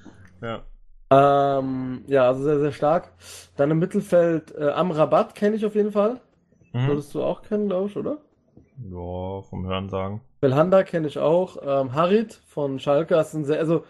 ja. 0.42 0.62
Ähm, 1.10 2.04
ja, 2.06 2.28
also 2.28 2.44
sehr, 2.44 2.60
sehr 2.60 2.72
stark. 2.74 3.12
Dann 3.56 3.72
im 3.72 3.80
Mittelfeld 3.80 4.54
äh, 4.56 4.70
Amrabat 4.70 5.34
kenne 5.34 5.56
ich 5.56 5.66
auf 5.66 5.74
jeden 5.74 5.92
Fall. 5.92 6.22
Mhm. 6.74 6.88
Würdest 6.90 7.16
du 7.16 7.24
auch 7.24 7.42
kennen, 7.42 7.70
glaube 7.70 7.90
ich, 7.90 7.98
oder? 7.98 8.20
Ja, 8.78 9.42
vom 9.42 9.66
Hören 9.66 9.90
sagen. 9.90 10.22
Belhanda 10.40 10.84
kenne 10.84 11.08
ich 11.08 11.20
auch. 11.20 11.58
Ähm, 11.64 11.94
Harit 11.94 12.34
von 12.48 12.80
Schalke, 12.80 13.16
ist 13.16 13.34
ein 13.34 13.46
sehr, 13.46 13.60
also 13.60 13.84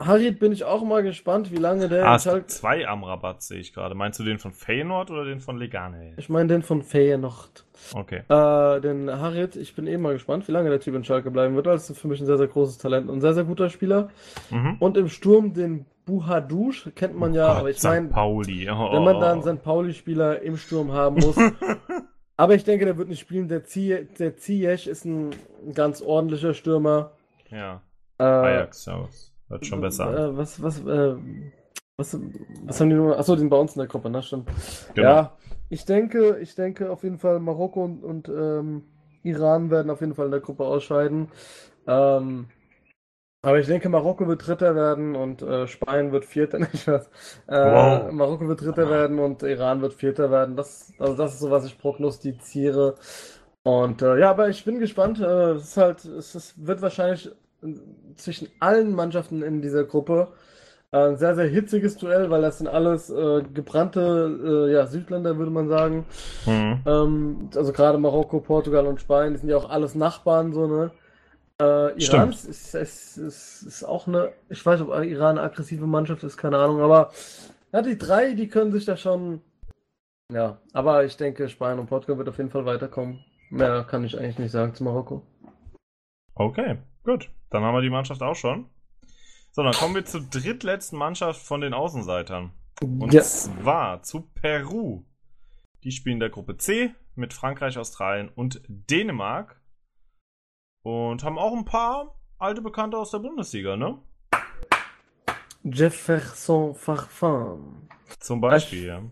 Harit 0.00 0.40
bin 0.40 0.50
ich 0.52 0.64
auch 0.64 0.82
mal 0.82 1.02
gespannt, 1.04 1.52
wie 1.52 1.56
lange 1.58 1.88
der 1.88 2.04
Ah, 2.06 2.16
es 2.16 2.24
gibt 2.24 2.32
Schalke. 2.32 2.46
zwei 2.48 2.88
am 2.88 3.04
Rabatt, 3.04 3.42
sehe 3.42 3.60
ich 3.60 3.72
gerade. 3.72 3.94
Meinst 3.94 4.18
du 4.18 4.24
den 4.24 4.38
von 4.38 4.52
Feyenoord 4.52 5.10
oder 5.12 5.24
den 5.24 5.40
von 5.40 5.56
Legane? 5.58 6.14
Ich 6.16 6.28
meine 6.28 6.48
den 6.48 6.62
von 6.62 6.82
Feyenoord. 6.82 7.64
Okay. 7.94 8.22
Äh, 8.28 8.80
den 8.80 9.08
Harit, 9.10 9.54
ich 9.56 9.74
bin 9.76 9.86
eh 9.86 9.96
mal 9.98 10.12
gespannt, 10.14 10.48
wie 10.48 10.52
lange 10.52 10.70
der 10.70 10.80
Typ 10.80 10.94
in 10.96 11.04
Schalke 11.04 11.30
bleiben 11.30 11.54
wird. 11.54 11.66
Das 11.66 11.88
ist 11.88 11.98
für 12.00 12.08
mich 12.08 12.20
ein 12.20 12.26
sehr, 12.26 12.38
sehr 12.38 12.48
großes 12.48 12.78
Talent 12.78 13.08
und 13.08 13.18
ein 13.18 13.20
sehr, 13.20 13.34
sehr 13.34 13.44
guter 13.44 13.70
Spieler. 13.70 14.08
Mhm. 14.50 14.76
Und 14.80 14.96
im 14.96 15.08
Sturm 15.08 15.52
den 15.54 15.86
Buhadouche 16.04 16.90
kennt 16.90 17.16
man 17.16 17.32
ja, 17.32 17.46
Gott, 17.46 17.56
aber 17.58 17.70
ich 17.70 17.80
meine, 17.84 18.08
Pauli. 18.08 18.68
Oh. 18.68 18.92
wenn 18.92 19.04
man 19.04 19.20
da 19.20 19.32
einen 19.32 19.42
St. 19.42 19.62
Pauli-Spieler 19.62 20.42
im 20.42 20.56
Sturm 20.56 20.90
haben 20.92 21.14
muss. 21.20 21.36
Aber 22.36 22.54
ich 22.54 22.64
denke, 22.64 22.84
der 22.84 22.96
wird 22.96 23.08
nicht 23.08 23.20
spielen. 23.20 23.48
Der 23.48 23.64
Zie- 23.64 24.06
der 24.18 24.36
Ziyech 24.36 24.86
ist 24.86 25.04
ein 25.04 25.30
ganz 25.74 26.02
ordentlicher 26.02 26.54
Stürmer. 26.54 27.12
ja, 27.50 27.82
Äh, 28.18 28.24
Ajax, 28.24 28.86
ja, 28.86 29.08
hört 29.48 29.66
schon 29.66 29.80
besser 29.80 30.06
an. 30.06 30.16
Äh, 30.16 30.36
was, 30.36 30.62
was, 30.62 30.80
äh, 30.86 31.14
was, 31.96 32.18
was 32.64 32.80
haben 32.80 32.90
die 32.90 32.96
nur? 32.96 33.18
Achso, 33.18 33.36
den 33.36 33.48
bei 33.50 33.56
uns 33.58 33.74
in 33.74 33.80
der 33.80 33.88
Gruppe, 33.88 34.10
ne? 34.10 34.22
Stimmt. 34.22 34.48
Genau. 34.94 35.08
Ja, 35.08 35.36
ich 35.68 35.84
denke, 35.84 36.38
ich 36.40 36.54
denke 36.54 36.90
auf 36.90 37.02
jeden 37.02 37.18
Fall 37.18 37.38
Marokko 37.40 37.84
und, 37.84 38.02
und 38.04 38.28
ähm, 38.28 38.82
Iran 39.22 39.70
werden 39.70 39.90
auf 39.90 40.00
jeden 40.00 40.14
Fall 40.14 40.26
in 40.26 40.32
der 40.32 40.40
Gruppe 40.40 40.64
ausscheiden. 40.64 41.28
Ähm, 41.86 42.46
aber 43.42 43.58
ich 43.58 43.66
denke, 43.66 43.88
Marokko 43.88 44.26
wird 44.28 44.46
Dritter 44.46 44.74
werden 44.76 45.16
und 45.16 45.42
äh, 45.42 45.66
Spanien 45.66 46.12
wird 46.12 46.24
Vierter. 46.24 46.58
Nicht 46.72 46.86
was? 46.86 47.06
Äh, 47.48 47.54
Wow. 47.56 48.12
Marokko 48.12 48.48
wird 48.48 48.60
Dritter 48.62 48.88
werden 48.88 49.18
und 49.18 49.42
Iran 49.42 49.82
wird 49.82 49.94
Vierter 49.94 50.30
werden. 50.30 50.56
Das, 50.56 50.92
also 50.98 51.14
das 51.16 51.34
ist 51.34 51.40
so, 51.40 51.50
was 51.50 51.64
ich 51.64 51.78
prognostiziere. 51.78 52.94
Und 53.64 54.02
äh, 54.02 54.18
ja, 54.18 54.30
aber 54.30 54.48
ich 54.48 54.64
bin 54.64 54.78
gespannt. 54.80 55.20
Äh, 55.20 55.52
es 55.52 55.64
ist 55.70 55.76
halt, 55.76 56.04
es 56.04 56.34
ist, 56.34 56.66
wird 56.66 56.82
wahrscheinlich 56.82 57.28
äh, 57.62 57.74
zwischen 58.16 58.48
allen 58.60 58.94
Mannschaften 58.94 59.42
in 59.42 59.62
dieser 59.62 59.84
Gruppe 59.84 60.28
äh, 60.92 60.98
ein 61.08 61.16
sehr, 61.16 61.34
sehr 61.34 61.46
hitziges 61.48 61.96
Duell, 61.98 62.30
weil 62.30 62.42
das 62.42 62.58
sind 62.58 62.68
alles 62.68 63.10
äh, 63.10 63.42
gebrannte 63.54 64.68
äh, 64.70 64.72
ja, 64.74 64.86
Südländer, 64.86 65.38
würde 65.38 65.50
man 65.52 65.68
sagen. 65.68 66.06
Mhm. 66.46 66.82
Ähm, 66.86 67.50
also 67.56 67.72
gerade 67.72 67.98
Marokko, 67.98 68.40
Portugal 68.40 68.86
und 68.86 69.00
Spanien, 69.00 69.34
die 69.34 69.40
sind 69.40 69.48
ja 69.50 69.56
auch 69.56 69.70
alles 69.70 69.94
Nachbarn, 69.94 70.52
so, 70.52 70.66
ne? 70.66 70.92
Äh, 71.62 72.02
Iran 72.02 72.30
ist, 72.30 72.44
ist, 72.74 72.74
ist, 73.16 73.62
ist 73.62 73.84
auch 73.84 74.08
eine, 74.08 74.32
ich 74.48 74.64
weiß, 74.64 74.80
ob 74.80 74.88
Iran 75.04 75.38
eine 75.38 75.42
aggressive 75.42 75.86
Mannschaft 75.86 76.24
ist, 76.24 76.36
keine 76.36 76.58
Ahnung, 76.58 76.80
aber 76.80 77.12
ja, 77.72 77.82
die 77.82 77.96
drei, 77.96 78.34
die 78.34 78.48
können 78.48 78.72
sich 78.72 78.84
da 78.84 78.96
schon, 78.96 79.40
ja, 80.32 80.58
aber 80.72 81.04
ich 81.04 81.16
denke, 81.16 81.48
Spanien 81.48 81.78
und 81.78 81.86
Portugal 81.86 82.18
wird 82.18 82.28
auf 82.28 82.38
jeden 82.38 82.50
Fall 82.50 82.64
weiterkommen. 82.66 83.24
Mehr 83.50 83.84
kann 83.84 84.02
ich 84.02 84.18
eigentlich 84.18 84.38
nicht 84.38 84.50
sagen 84.50 84.74
zu 84.74 84.82
Marokko. 84.82 85.22
Okay, 86.34 86.78
gut. 87.04 87.30
Dann 87.50 87.62
haben 87.62 87.74
wir 87.74 87.82
die 87.82 87.90
Mannschaft 87.90 88.22
auch 88.22 88.34
schon. 88.34 88.66
So, 89.50 89.62
dann 89.62 89.74
kommen 89.74 89.94
wir 89.94 90.06
zur 90.06 90.22
drittletzten 90.22 90.98
Mannschaft 90.98 91.42
von 91.42 91.60
den 91.60 91.74
Außenseitern. 91.74 92.52
Und 92.80 93.12
Ja. 93.12 93.20
zwar 93.22 94.02
zu 94.02 94.22
Peru. 94.34 95.04
Die 95.84 95.92
spielen 95.92 96.14
in 96.14 96.20
der 96.20 96.30
Gruppe 96.30 96.56
C 96.56 96.94
mit 97.14 97.34
Frankreich, 97.34 97.76
Australien 97.76 98.30
und 98.34 98.62
Dänemark. 98.68 99.60
Und 100.82 101.22
haben 101.22 101.38
auch 101.38 101.52
ein 101.52 101.64
paar 101.64 102.16
alte 102.38 102.60
Bekannte 102.60 102.98
aus 102.98 103.10
der 103.10 103.18
Bundesliga, 103.18 103.76
ne? 103.76 103.98
Jefferson 105.62 106.74
Farfan. 106.74 107.88
Zum 108.18 108.40
Beispiel, 108.40 108.86
ja. 108.86 109.02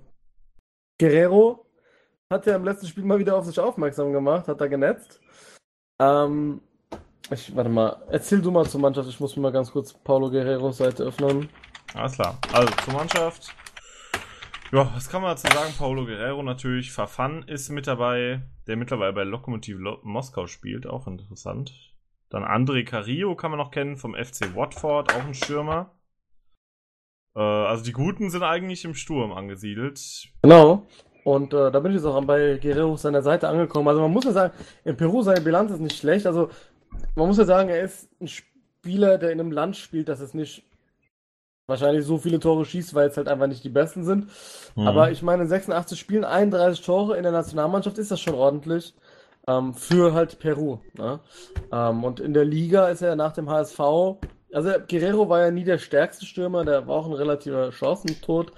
Guerrero 0.98 1.66
hat 2.30 2.46
ja 2.46 2.56
im 2.56 2.64
letzten 2.64 2.86
Spiel 2.86 3.04
mal 3.04 3.18
wieder 3.18 3.36
auf 3.36 3.44
sich 3.44 3.58
aufmerksam 3.58 4.12
gemacht, 4.12 4.48
hat 4.48 4.60
da 4.60 4.66
genetzt. 4.66 5.20
Ähm, 6.00 6.60
ich, 7.30 7.54
warte 7.54 7.70
mal, 7.70 8.02
erzähl 8.10 8.42
du 8.42 8.50
mal 8.50 8.66
zur 8.66 8.80
Mannschaft, 8.80 9.08
ich 9.08 9.20
muss 9.20 9.36
mir 9.36 9.42
mal 9.42 9.52
ganz 9.52 9.70
kurz 9.70 9.92
Paulo 9.92 10.30
Guerreros 10.30 10.78
Seite 10.78 11.04
öffnen. 11.04 11.48
Alles 11.94 12.14
klar. 12.14 12.36
Also 12.52 12.72
zur 12.84 12.94
Mannschaft. 12.94 13.54
Ja, 14.72 14.88
was 14.94 15.08
kann 15.08 15.20
man 15.22 15.32
dazu 15.32 15.48
sagen? 15.52 15.74
Paulo 15.76 16.04
Guerrero 16.04 16.44
natürlich. 16.44 16.92
Fafan 16.92 17.42
ist 17.42 17.70
mit 17.70 17.88
dabei, 17.88 18.42
der 18.68 18.76
mittlerweile 18.76 19.12
bei 19.12 19.24
Lokomotiv 19.24 19.78
Lo 19.78 19.98
Moskau 20.04 20.46
spielt. 20.46 20.86
Auch 20.86 21.08
interessant. 21.08 21.72
Dann 22.28 22.44
André 22.44 22.84
Carrillo 22.84 23.34
kann 23.34 23.50
man 23.50 23.58
noch 23.58 23.72
kennen 23.72 23.96
vom 23.96 24.14
FC 24.14 24.54
Watford, 24.54 25.12
auch 25.12 25.24
ein 25.24 25.34
Stürmer. 25.34 25.98
Äh, 27.34 27.40
also 27.40 27.82
die 27.82 27.90
Guten 27.90 28.30
sind 28.30 28.44
eigentlich 28.44 28.84
im 28.84 28.94
Sturm 28.94 29.32
angesiedelt. 29.32 30.00
Genau. 30.42 30.86
Und 31.24 31.52
äh, 31.52 31.72
da 31.72 31.80
bin 31.80 31.90
ich 31.90 31.96
jetzt 31.96 32.06
auch 32.06 32.24
bei 32.24 32.58
Guerrero 32.62 32.96
seiner 32.96 33.22
Seite 33.22 33.48
angekommen. 33.48 33.88
Also 33.88 34.00
man 34.00 34.12
muss 34.12 34.24
ja 34.24 34.32
sagen, 34.32 34.54
in 34.84 34.96
Peru 34.96 35.22
seine 35.22 35.40
Bilanz 35.40 35.72
ist 35.72 35.80
nicht 35.80 35.98
schlecht. 35.98 36.26
Also 36.26 36.48
man 37.16 37.26
muss 37.26 37.38
ja 37.38 37.44
sagen, 37.44 37.70
er 37.70 37.82
ist 37.82 38.08
ein 38.20 38.28
Spieler, 38.28 39.18
der 39.18 39.32
in 39.32 39.40
einem 39.40 39.50
Land 39.50 39.76
spielt, 39.76 40.08
das 40.08 40.20
es 40.20 40.32
nicht 40.32 40.69
wahrscheinlich 41.70 42.04
so 42.04 42.18
viele 42.18 42.38
Tore 42.38 42.66
schießt, 42.66 42.94
weil 42.94 43.08
es 43.08 43.16
halt 43.16 43.28
einfach 43.28 43.46
nicht 43.46 43.64
die 43.64 43.70
besten 43.70 44.04
sind. 44.04 44.26
Mhm. 44.76 44.86
Aber 44.86 45.10
ich 45.10 45.22
meine, 45.22 45.44
in 45.44 45.48
86 45.48 45.98
Spielen 45.98 46.24
31 46.24 46.84
Tore 46.84 47.16
in 47.16 47.22
der 47.22 47.32
Nationalmannschaft 47.32 47.96
ist 47.96 48.10
das 48.10 48.20
schon 48.20 48.34
ordentlich. 48.34 48.94
Ähm, 49.48 49.72
für 49.72 50.12
halt 50.12 50.38
Peru. 50.38 50.80
Ne? 50.98 51.20
Ähm, 51.72 52.04
und 52.04 52.20
in 52.20 52.34
der 52.34 52.44
Liga 52.44 52.88
ist 52.88 53.00
er 53.00 53.16
nach 53.16 53.32
dem 53.32 53.48
HSV. 53.48 53.80
Also 54.52 54.70
Guerrero 54.88 55.28
war 55.30 55.40
ja 55.40 55.50
nie 55.50 55.64
der 55.64 55.78
stärkste 55.78 56.26
Stürmer, 56.26 56.64
der 56.64 56.86
war 56.86 56.96
auch 56.96 57.06
ein 57.06 57.14
relativer 57.14 57.70
Chancentod. 57.72 58.52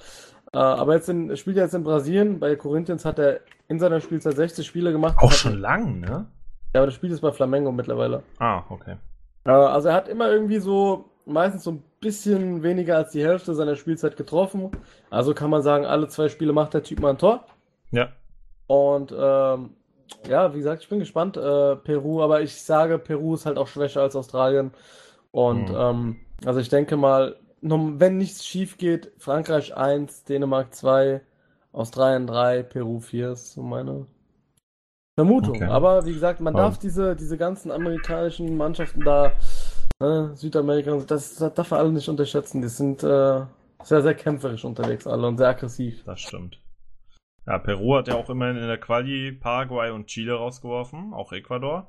Äh, 0.52 0.58
aber 0.58 0.94
jetzt 0.94 1.08
in, 1.08 1.36
spielt 1.36 1.56
er 1.56 1.64
jetzt 1.64 1.74
in 1.74 1.84
Brasilien. 1.84 2.40
Bei 2.40 2.56
Corinthians 2.56 3.04
hat 3.04 3.18
er 3.20 3.40
in 3.68 3.78
seiner 3.78 4.00
Spielzeit 4.00 4.34
60 4.34 4.66
Spiele 4.66 4.90
gemacht. 4.90 5.16
auch 5.18 5.32
schon 5.32 5.58
lang, 5.58 6.00
ne? 6.00 6.26
Ja, 6.74 6.80
aber 6.80 6.86
das 6.86 6.94
Spiel 6.94 7.12
ist 7.12 7.20
bei 7.20 7.32
Flamengo 7.32 7.70
mittlerweile. 7.70 8.22
Ah, 8.38 8.62
okay. 8.68 8.96
Äh, 9.44 9.50
also 9.50 9.88
er 9.88 9.94
hat 9.94 10.08
immer 10.08 10.30
irgendwie 10.30 10.58
so 10.58 11.11
meistens 11.24 11.64
so 11.64 11.72
ein 11.72 11.82
bisschen 12.00 12.62
weniger 12.62 12.96
als 12.96 13.12
die 13.12 13.24
Hälfte 13.24 13.54
seiner 13.54 13.76
Spielzeit 13.76 14.16
getroffen. 14.16 14.70
Also 15.10 15.34
kann 15.34 15.50
man 15.50 15.62
sagen, 15.62 15.84
alle 15.86 16.08
zwei 16.08 16.28
Spiele 16.28 16.52
macht 16.52 16.74
der 16.74 16.82
Typ 16.82 17.00
mal 17.00 17.10
ein 17.10 17.18
Tor. 17.18 17.44
Ja. 17.90 18.08
Und 18.66 19.12
ähm, 19.16 19.70
ja, 20.28 20.52
wie 20.54 20.58
gesagt, 20.58 20.82
ich 20.82 20.88
bin 20.88 20.98
gespannt. 20.98 21.36
Äh, 21.36 21.76
Peru, 21.76 22.22
aber 22.22 22.40
ich 22.42 22.60
sage, 22.62 22.98
Peru 22.98 23.34
ist 23.34 23.46
halt 23.46 23.58
auch 23.58 23.68
schwächer 23.68 24.02
als 24.02 24.16
Australien. 24.16 24.72
Und 25.30 25.70
Mhm. 25.70 25.76
ähm, 25.76 26.16
also 26.44 26.60
ich 26.60 26.68
denke 26.68 26.96
mal, 26.96 27.36
wenn 27.60 28.16
nichts 28.18 28.44
schief 28.44 28.76
geht, 28.76 29.12
Frankreich 29.18 29.76
1, 29.76 30.24
Dänemark 30.24 30.74
2, 30.74 31.20
Australien 31.72 32.26
3, 32.26 32.64
Peru 32.64 32.98
4 33.00 33.30
ist 33.30 33.52
so 33.52 33.62
meine 33.62 34.06
Vermutung. 35.14 35.56
Okay. 35.56 35.64
Aber 35.66 36.04
wie 36.06 36.12
gesagt, 36.12 36.40
man 36.40 36.54
Aber- 36.54 36.64
darf 36.64 36.78
diese, 36.78 37.14
diese 37.14 37.36
ganzen 37.36 37.70
amerikanischen 37.70 38.56
Mannschaften 38.56 39.04
da, 39.04 39.32
ne, 40.02 40.36
Südamerika, 40.36 40.92
und 40.92 41.00
so, 41.00 41.06
das, 41.06 41.36
das 41.36 41.54
darf 41.54 41.70
man 41.70 41.80
alle 41.80 41.92
nicht 41.92 42.08
unterschätzen. 42.08 42.60
Die 42.60 42.68
sind 42.68 43.02
äh, 43.02 43.46
sehr, 43.82 44.02
sehr 44.02 44.14
kämpferisch 44.14 44.64
unterwegs 44.64 45.06
alle 45.06 45.26
und 45.26 45.38
sehr 45.38 45.48
aggressiv. 45.48 46.02
Das 46.04 46.20
stimmt. 46.20 46.60
Ja, 47.46 47.58
Peru 47.58 47.96
hat 47.96 48.08
ja 48.08 48.14
auch 48.14 48.30
immerhin 48.30 48.56
in 48.56 48.68
der 48.68 48.78
Quali 48.78 49.32
Paraguay 49.32 49.90
und 49.90 50.06
Chile 50.06 50.34
rausgeworfen, 50.34 51.12
auch 51.12 51.32
Ecuador. 51.32 51.88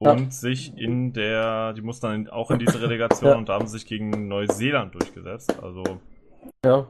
Ja. 0.00 0.12
Und 0.12 0.32
sich 0.32 0.76
in 0.76 1.12
der, 1.12 1.72
die 1.72 1.80
mussten 1.82 2.06
dann 2.06 2.28
auch 2.28 2.50
in 2.50 2.58
diese 2.58 2.80
Relegation 2.80 3.30
Ja. 3.32 3.36
und 3.36 3.48
haben 3.48 3.66
sich 3.66 3.86
gegen 3.86 4.28
Neuseeland 4.28 4.94
durchgesetzt. 4.94 5.58
Also 5.62 5.82
Ja. 6.64 6.86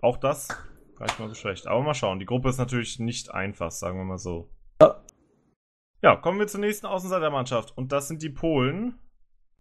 auch 0.00 0.16
das 0.16 0.48
gar 0.96 1.06
nicht 1.06 1.18
mal 1.18 1.28
so 1.28 1.34
schlecht. 1.34 1.66
Aber 1.66 1.82
mal 1.82 1.94
schauen, 1.94 2.18
die 2.20 2.26
Gruppe 2.26 2.48
ist 2.48 2.58
natürlich 2.58 2.98
nicht 3.00 3.32
einfach, 3.32 3.70
sagen 3.70 3.98
wir 3.98 4.04
mal 4.04 4.18
so. 4.18 4.50
Ja. 4.80 5.00
Ja, 6.02 6.16
kommen 6.16 6.38
wir 6.38 6.46
zur 6.46 6.60
nächsten 6.60 6.86
Außenseitermannschaft 6.86 7.76
und 7.76 7.90
das 7.92 8.08
sind 8.08 8.22
die 8.22 8.30
Polen. 8.30 8.98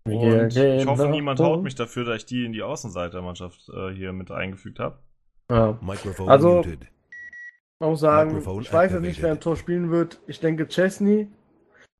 Und 0.06 0.56
ich 0.58 0.86
hoffe, 0.86 1.08
niemand 1.10 1.40
haut 1.40 1.64
mich 1.64 1.76
dafür, 1.76 2.04
dass 2.06 2.18
ich 2.18 2.26
die 2.26 2.46
in 2.46 2.52
die 2.54 2.62
Außenseitermannschaft 2.64 3.70
äh, 3.70 3.90
hier 3.92 4.12
mit 4.12 4.32
eingefügt 4.32 4.80
habe. 4.80 5.00
Ja. 5.50 5.78
Also-. 6.28 6.64
Man 7.80 7.90
muss 7.90 8.00
sagen, 8.00 8.38
ich 8.62 8.72
weiß 8.72 8.94
jetzt 8.94 9.02
nicht, 9.02 9.22
wer 9.22 9.32
im 9.32 9.40
Tor 9.40 9.58
spielen 9.58 9.92
wird. 9.92 10.22
Ich 10.28 10.40
denke 10.40 10.68
Chesney 10.68 11.28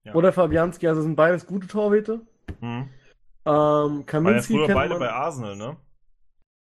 Ja. 0.06 0.14
oder 0.14 0.32
Fabianski, 0.32 0.88
also 0.88 1.02
sind 1.02 1.16
beides 1.16 1.46
gute 1.46 1.68
Torhüter. 1.68 2.22
Hm. 2.60 2.90
Ähm, 3.46 3.46
War 3.46 3.98
ja 3.98 4.04
Kaminski 4.06 4.54
früher 4.54 4.66
kennt 4.68 4.76
beide 4.78 4.90
man. 4.92 5.00
bei 5.00 5.12
Arsenal, 5.12 5.56
ne? 5.58 5.78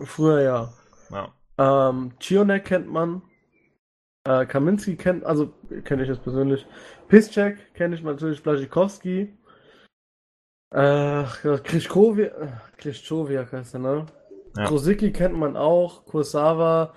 Früher 0.02 0.40
ja. 0.40 0.72
Ja. 1.10 1.90
Ähm, 1.90 2.12
Cionek 2.18 2.64
kennt 2.64 2.90
man. 2.90 3.20
Äh, 4.26 4.46
Kaminski 4.46 4.96
kennt, 4.96 5.24
also 5.24 5.52
kenne 5.84 6.02
ich 6.02 6.08
jetzt 6.08 6.22
persönlich. 6.22 6.66
Piszczek 7.08 7.74
kenne 7.74 7.96
ich 7.96 8.02
natürlich, 8.02 8.42
Blazikowski. 8.42 9.36
Äh, 10.70 11.24
Krischkowiak, 11.64 12.32
äh, 13.52 13.56
heißt 13.56 13.74
er, 13.74 13.80
ne? 13.80 14.06
Ja. 14.56 14.64
Krosicki 14.66 15.12
kennt 15.12 15.36
man 15.36 15.56
auch, 15.56 16.04
Kursawa. 16.06 16.94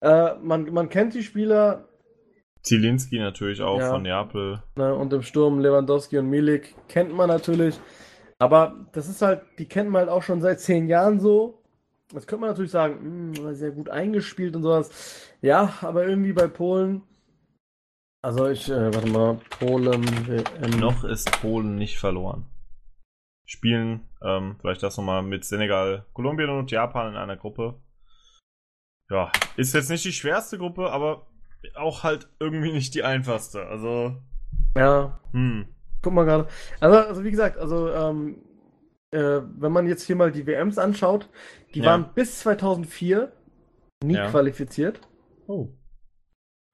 Äh, 0.00 0.34
man, 0.42 0.72
man 0.72 0.88
kennt 0.88 1.14
die 1.14 1.22
Spieler, 1.22 1.88
Zielinski 2.62 3.18
natürlich 3.18 3.62
auch 3.62 3.78
Ja. 3.78 3.90
von 3.90 4.02
Neapel. 4.02 4.62
Ne, 4.76 4.94
und 4.94 5.12
im 5.12 5.22
Sturm 5.22 5.60
Lewandowski 5.60 6.18
und 6.18 6.28
Milik 6.28 6.74
kennt 6.88 7.14
man 7.14 7.28
natürlich. 7.28 7.78
Aber 8.38 8.74
das 8.92 9.08
ist 9.08 9.22
halt, 9.22 9.42
die 9.58 9.66
kennt 9.66 9.90
man 9.90 10.00
halt 10.00 10.10
auch 10.10 10.22
schon 10.22 10.40
seit 10.40 10.60
zehn 10.60 10.86
Jahren 10.88 11.18
so. 11.20 11.62
Jetzt 12.12 12.26
könnte 12.26 12.40
man 12.42 12.50
natürlich 12.50 12.70
sagen, 12.70 13.32
mh, 13.32 13.54
sehr 13.54 13.70
gut 13.70 13.88
eingespielt 13.88 14.54
und 14.56 14.62
sowas. 14.62 15.30
Ja, 15.40 15.74
aber 15.82 16.06
irgendwie 16.06 16.32
bei 16.32 16.46
Polen. 16.46 17.02
Also 18.22 18.48
ich, 18.48 18.68
äh, 18.70 18.94
warte 18.94 19.08
mal, 19.08 19.38
Polen, 19.58 20.04
WM. 20.26 20.78
Noch 20.80 21.04
ist 21.04 21.30
Polen 21.40 21.76
nicht 21.76 21.98
verloren. 21.98 22.44
Spielen, 23.50 24.06
ähm, 24.22 24.56
vielleicht 24.60 24.82
das 24.82 24.98
nochmal 24.98 25.22
mit 25.22 25.42
Senegal, 25.42 26.04
Kolumbien 26.12 26.50
und 26.50 26.70
Japan 26.70 27.08
in 27.12 27.16
einer 27.16 27.38
Gruppe. 27.38 27.80
Ja, 29.08 29.32
ist 29.56 29.72
jetzt 29.72 29.88
nicht 29.88 30.04
die 30.04 30.12
schwerste 30.12 30.58
Gruppe, 30.58 30.90
aber 30.90 31.26
auch 31.74 32.02
halt 32.04 32.28
irgendwie 32.38 32.72
nicht 32.72 32.94
die 32.94 33.04
einfachste. 33.04 33.64
Also, 33.66 34.16
Ja, 34.76 35.18
hm. 35.32 35.66
guck 36.02 36.12
mal 36.12 36.26
gerade. 36.26 36.46
Also, 36.80 36.98
also 36.98 37.24
wie 37.24 37.30
gesagt, 37.30 37.56
also 37.56 37.90
ähm, 37.90 38.42
äh, 39.12 39.40
wenn 39.56 39.72
man 39.72 39.86
jetzt 39.86 40.02
hier 40.02 40.16
mal 40.16 40.30
die 40.30 40.46
WMs 40.46 40.76
anschaut, 40.76 41.30
die 41.74 41.78
Ja. 41.80 41.86
waren 41.86 42.12
bis 42.14 42.40
2004 42.40 43.32
nie 44.04 44.16
Ja. 44.16 44.28
qualifiziert. 44.28 45.00
Oh. 45.46 45.70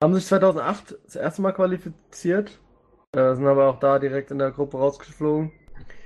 Haben 0.03 0.13
sich 0.13 0.25
2008 0.25 0.97
das 1.05 1.15
erste 1.15 1.41
Mal 1.41 1.53
qualifiziert, 1.53 2.59
äh, 3.13 3.33
sind 3.33 3.47
aber 3.47 3.69
auch 3.69 3.79
da 3.79 3.97
direkt 3.97 4.29
in 4.31 4.39
der 4.39 4.51
Gruppe 4.51 4.77
rausgeflogen. 4.77 5.53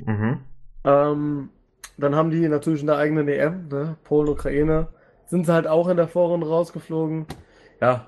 Mhm. 0.05 0.45
Ähm, 0.83 1.49
dann 1.97 2.15
haben 2.15 2.31
die 2.31 2.47
natürlich 2.47 2.81
in 2.81 2.87
der 2.87 2.97
eigenen 2.97 3.27
EM, 3.27 3.67
ne, 3.67 3.97
Polen, 4.03 4.29
Ukraine, 4.29 4.87
sind 5.25 5.45
sie 5.45 5.53
halt 5.53 5.67
auch 5.67 5.87
in 5.87 5.97
der 5.97 6.07
Vorrunde 6.07 6.47
rausgeflogen. 6.47 7.25
Ja, 7.81 8.07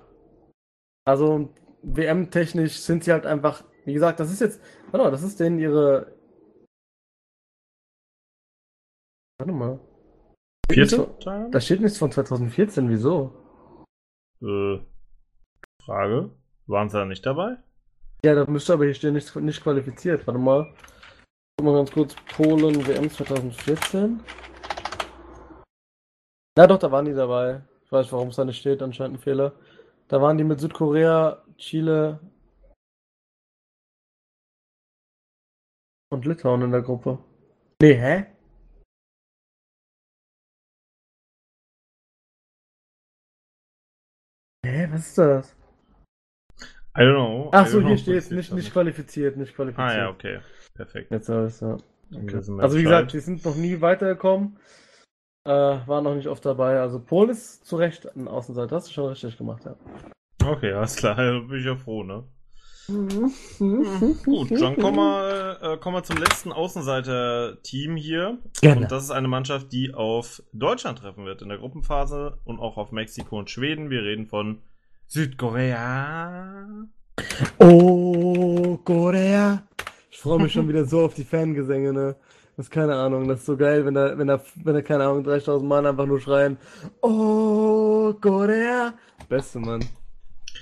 also 1.05 1.53
WM-technisch 1.83 2.79
sind 2.79 3.03
sie 3.03 3.11
halt 3.11 3.25
einfach, 3.25 3.63
wie 3.85 3.93
gesagt, 3.93 4.19
das 4.19 4.31
ist 4.31 4.41
jetzt, 4.41 4.61
warte 4.91 5.05
mal, 5.05 5.11
das 5.11 5.23
ist 5.23 5.39
denen 5.39 5.59
ihre. 5.59 6.15
Warte 9.39 9.51
mal. 9.51 9.79
Vierte? 10.71 11.09
Da 11.51 11.59
steht 11.59 11.81
nichts 11.81 11.97
von 11.97 12.11
2014, 12.11 12.89
wieso? 12.89 13.33
Äh, 14.41 14.79
Frage. 15.83 16.31
Waren 16.67 16.89
sie 16.89 16.97
da 16.97 17.05
nicht 17.05 17.25
dabei? 17.25 17.57
Ja, 18.23 18.35
da 18.35 18.45
müsste 18.45 18.73
aber 18.73 18.85
hier 18.85 18.93
stehen, 18.93 19.15
nicht, 19.15 19.35
nicht 19.35 19.63
qualifiziert. 19.63 20.25
Warte 20.27 20.39
mal. 20.39 20.73
Guck 21.61 21.67
mal 21.67 21.77
ganz 21.77 21.91
kurz. 21.91 22.15
Polen 22.35 22.87
WM 22.87 23.07
2014. 23.07 24.19
Na 26.57 26.65
doch, 26.65 26.79
da 26.79 26.91
waren 26.91 27.05
die 27.05 27.13
dabei. 27.13 27.61
Ich 27.85 27.91
weiß, 27.91 28.11
warum 28.11 28.29
es 28.29 28.37
da 28.37 28.45
nicht 28.45 28.57
steht, 28.57 28.81
anscheinend 28.81 29.19
ein 29.19 29.21
Fehler. 29.21 29.53
Da 30.07 30.19
waren 30.19 30.39
die 30.39 30.43
mit 30.43 30.59
Südkorea, 30.59 31.45
Chile 31.57 32.19
und 36.09 36.25
Litauen 36.25 36.63
in 36.63 36.71
der 36.71 36.81
Gruppe. 36.81 37.19
Nee, 37.79 37.93
hä? 37.93 38.25
Hä, 44.65 44.87
was 44.91 45.07
ist 45.09 45.17
das? 45.19 45.55
I 46.97 47.01
don't 47.01 47.13
know. 47.13 47.51
Ach 47.53 47.67
so, 47.67 47.81
hier 47.81 47.97
steht 47.99 48.31
nicht, 48.31 48.51
nicht 48.51 48.73
qualifiziert, 48.73 49.37
nicht 49.37 49.53
qualifiziert. 49.53 49.87
Ah 49.87 49.95
ja, 49.95 50.09
okay. 50.09 50.41
Perfekt. 50.73 51.11
Jetzt 51.11 51.29
habe 51.29 51.47
ich 51.47 51.61
ja. 51.61 51.77
Okay. 52.13 52.45
wir 52.47 52.63
Also 52.63 52.77
wie 52.77 52.83
gesagt, 52.83 53.13
die 53.13 53.19
sind 53.19 53.45
noch 53.45 53.55
nie 53.55 53.79
weitergekommen. 53.81 54.57
Äh, 55.43 55.49
waren 55.49 56.03
noch 56.03 56.15
nicht 56.15 56.27
oft 56.27 56.45
dabei. 56.45 56.79
Also 56.79 56.99
Polen 56.99 57.29
ist 57.29 57.65
zu 57.65 57.77
Recht 57.77 58.05
ein 58.15 58.27
Außenseiter. 58.27 58.75
Hast 58.75 58.89
du 58.89 58.93
schon 58.93 59.09
richtig 59.09 59.37
gemacht, 59.37 59.63
ja. 59.65 59.75
Okay, 60.45 60.73
alles 60.73 60.95
klar. 60.95 61.15
Da 61.17 61.39
bin 61.39 61.59
ich 61.59 61.65
ja 61.65 61.75
froh, 61.75 62.03
ne? 62.03 62.23
Gut, 62.87 64.51
dann 64.51 64.75
kommen 64.75 64.97
wir, 64.97 65.59
äh, 65.61 65.77
kommen 65.77 65.95
wir 65.95 66.03
zum 66.03 66.17
letzten 66.17 66.51
Außenseiter-Team 66.51 67.95
hier. 67.95 68.37
Gerne. 68.59 68.81
Und 68.81 68.91
das 68.91 69.03
ist 69.03 69.11
eine 69.11 69.27
Mannschaft, 69.27 69.71
die 69.71 69.93
auf 69.93 70.43
Deutschland 70.51 70.99
treffen 70.99 71.25
wird 71.25 71.41
in 71.41 71.49
der 71.49 71.59
Gruppenphase 71.59 72.37
und 72.43 72.59
auch 72.59 72.77
auf 72.77 72.91
Mexiko 72.91 73.39
und 73.39 73.49
Schweden. 73.49 73.89
Wir 73.89 74.03
reden 74.03 74.27
von 74.27 74.61
Südkorea. 75.07 76.65
Oh, 77.59 78.77
Korea. 78.83 79.63
Ich 80.21 80.23
freue 80.23 80.37
mich 80.37 80.53
schon 80.53 80.67
wieder 80.69 80.85
so 80.85 81.05
auf 81.05 81.15
die 81.15 81.23
Fangesänge, 81.23 81.91
ne? 81.91 82.15
Das 82.55 82.67
ist 82.67 82.69
keine 82.69 82.93
Ahnung, 82.93 83.27
das 83.27 83.39
ist 83.39 83.47
so 83.47 83.57
geil, 83.57 83.83
wenn 83.87 83.95
da, 83.95 84.15
wenn 84.15 84.27
da, 84.27 84.39
wenn 84.63 84.75
da, 84.75 84.83
keine 84.83 85.05
Ahnung, 85.05 85.25
30.000 85.25 85.63
Mann 85.63 85.83
einfach 85.87 86.05
nur 86.05 86.21
schreien. 86.21 86.59
Oh, 87.01 88.13
Korea. 88.21 88.93
Beste, 89.27 89.57
Mann. 89.57 89.83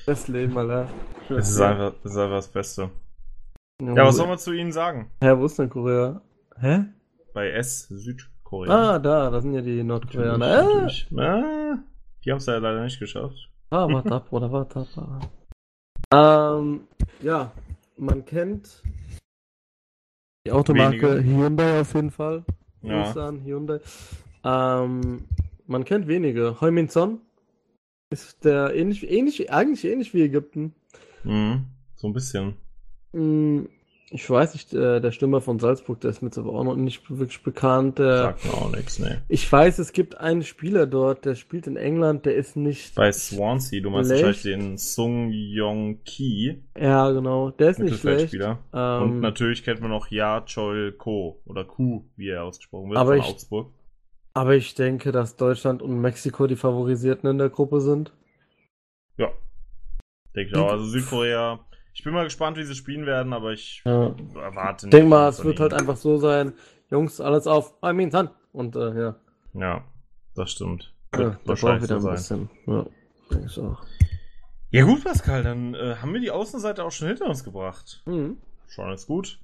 Das 0.06 0.30
Leben, 0.30 0.58
Alter. 0.58 0.88
Das 1.28 1.50
ist 1.50 1.60
einfach 1.60 1.94
das, 2.02 2.12
ist 2.14 2.18
einfach 2.18 2.38
das 2.38 2.48
Beste. 2.48 2.90
Ja, 3.82 4.06
was 4.06 4.16
soll 4.16 4.28
man 4.28 4.38
zu 4.38 4.54
ihnen 4.54 4.72
sagen? 4.72 5.12
Hä, 5.20 5.34
wo 5.36 5.46
ist 5.46 5.60
denn 5.60 5.70
Korea? 5.70 6.22
Hä? 6.58 6.86
Bei 7.34 7.50
S, 7.50 7.90
Südkorea. 7.90 8.94
Ah, 8.94 8.98
da, 8.98 9.30
da 9.30 9.42
sind 9.42 9.56
ja 9.56 9.62
die 9.62 9.84
Nordkoreaner. 9.84 10.38
Natürlich, 10.38 11.06
Äh. 11.12 11.22
Ah, 11.22 11.78
die 12.24 12.32
haben 12.32 12.38
es 12.38 12.46
ja 12.46 12.58
leider 12.60 12.82
nicht 12.86 12.98
geschafft. 12.98 13.50
Ah, 13.72 13.90
warte 13.92 14.12
ab, 14.16 14.28
oder 14.32 14.50
warte 14.54 14.88
ab. 14.96 15.30
Ähm, 16.14 16.88
ja, 17.22 17.52
man 17.98 18.24
kennt 18.24 18.82
die 20.50 20.54
Automarke 20.54 21.18
Wenige. 21.18 21.24
Hyundai 21.24 21.82
auf 21.82 21.94
jeden 21.94 22.12
Fall. 22.12 22.44
Ja. 22.82 23.08
Nissan, 23.08 23.44
Hyundai. 23.44 23.80
Ähm, 24.44 25.26
man 25.68 25.86
kennt 25.86 26.08
wenige. 26.08 26.60
Heumin 26.62 26.88
Son 26.88 27.20
ist 28.10 28.44
der 28.44 28.74
ähnlich, 28.76 29.10
ähnlich, 29.10 29.52
eigentlich 29.52 29.86
ähnlich 29.86 30.14
wie 30.14 30.24
Ägypten. 30.24 30.74
Mhm. 31.24 31.66
So 31.96 32.08
ein 32.08 32.14
bisschen. 32.14 32.56
Hm, 33.14 33.70
Ich 34.12 34.28
weiß 34.28 34.54
nicht, 34.56 34.74
äh, 34.74 35.00
der 35.00 35.12
Stürmer 35.12 35.40
von 35.40 35.60
Salzburg, 35.60 36.02
der 36.02 36.10
ist 36.10 36.24
mir 36.24 36.30
jetzt 36.30 36.40
aber 36.40 36.52
auch 36.54 36.64
noch 36.64 36.76
nicht 36.76 37.10
wirklich 37.12 37.44
bekannt. 37.44 38.00
Der, 38.00 38.18
Sagt 38.24 38.46
mir 38.46 38.54
auch 38.56 38.72
nichts, 38.72 38.98
ne. 38.98 39.22
ich 39.28 39.52
weiß, 39.52 39.78
es 39.78 39.94
gibt 39.94 40.18
einen 40.18 40.42
Spieler 40.42 40.88
dort, 40.88 41.26
der 41.26 41.36
spielt 41.36 41.68
in 41.68 41.76
England, 41.78 42.26
der 42.26 42.36
ist 42.36 42.56
nicht. 42.56 42.96
Bei 42.96 43.12
Swansea, 43.12 43.82
du 43.84 43.92
meinst 43.92 44.10
wahrscheinlich 44.10 44.42
den 44.42 44.78
Sung 44.80 45.30
Yong 45.32 46.04
Ki, 46.06 46.64
Ja, 46.76 47.12
genau, 47.12 47.52
der 47.52 47.70
ist 47.70 47.80
nicht 47.80 48.00
schlecht. 48.00 48.34
Ähm, 48.34 48.58
Und 48.74 49.20
natürlich 49.20 49.64
kennt 49.64 49.80
man 49.82 49.92
noch 49.92 50.08
Ja 50.10 50.42
Chol 50.42 50.92
Ko 50.94 51.44
oder 51.46 51.64
Ku, 51.64 52.06
wie 52.16 52.30
er 52.30 52.46
ausgesprochen 52.46 52.90
wird, 52.90 52.98
Aber 53.00 53.12
von 53.12 53.20
ich- 53.20 53.30
Augsburg. 53.30 53.72
Aber 54.34 54.56
ich 54.56 54.74
denke, 54.74 55.12
dass 55.12 55.36
Deutschland 55.36 55.82
und 55.84 56.02
Mexiko 56.02 56.48
die 56.48 56.56
Favorisierten 56.56 57.30
in 57.30 57.38
der 57.38 57.50
Gruppe 57.50 57.82
sind. 57.82 58.12
Ja. 59.18 59.30
Denke 60.36 60.52
ich 60.52 60.56
auch. 60.58 60.72
Also 60.72 60.86
Südkorea. 60.86 61.60
Ich 62.00 62.06
bin 62.06 62.14
mal 62.14 62.24
gespannt, 62.24 62.56
wie 62.56 62.64
sie 62.64 62.76
spielen 62.76 63.06
werden, 63.06 63.34
aber 63.34 63.52
ich 63.52 63.82
Ja. 63.84 64.16
erwarte 64.36 64.86
Ich 64.86 64.92
denke 64.92 65.10
mal, 65.10 65.28
es 65.28 65.44
wird 65.44 65.60
halt 65.60 65.74
einfach 65.74 65.98
so 65.98 66.16
sein, 66.16 66.54
Jungs, 66.90 67.20
alles 67.20 67.46
auf, 67.46 67.74
I 67.84 67.92
mean, 67.92 68.14
Hand. 68.14 68.32
Und 68.54 68.78
äh, 68.78 68.98
ja, 68.98 69.16
Ja, 69.54 69.84
das 70.34 70.52
stimmt. 70.52 70.94
ja 71.14 71.20
Wird 71.20 71.40
wahrscheinlich 71.44 71.84
wieder 71.84 72.00
so 72.00 72.08
ein 72.08 72.18
sein. 72.18 72.48
bisschen. 72.48 72.74
Ja, 72.74 72.86
denke 73.32 73.48
ich 73.48 73.60
auch. 73.60 73.84
Ja 74.70 74.86
gut, 74.86 75.04
Pascal, 75.04 75.44
dann 75.44 75.74
äh, 75.74 75.96
haben 75.98 76.14
wir 76.14 76.22
die 76.22 76.32
Außenseite 76.32 76.86
auch 76.86 76.92
schon 76.92 77.10
hinter 77.10 77.26
uns 77.26 77.44
gebracht. 77.44 78.02
Mhm. 78.06 78.38
Schon 78.70 78.94
ist 78.94 79.08
gut. 79.08 79.42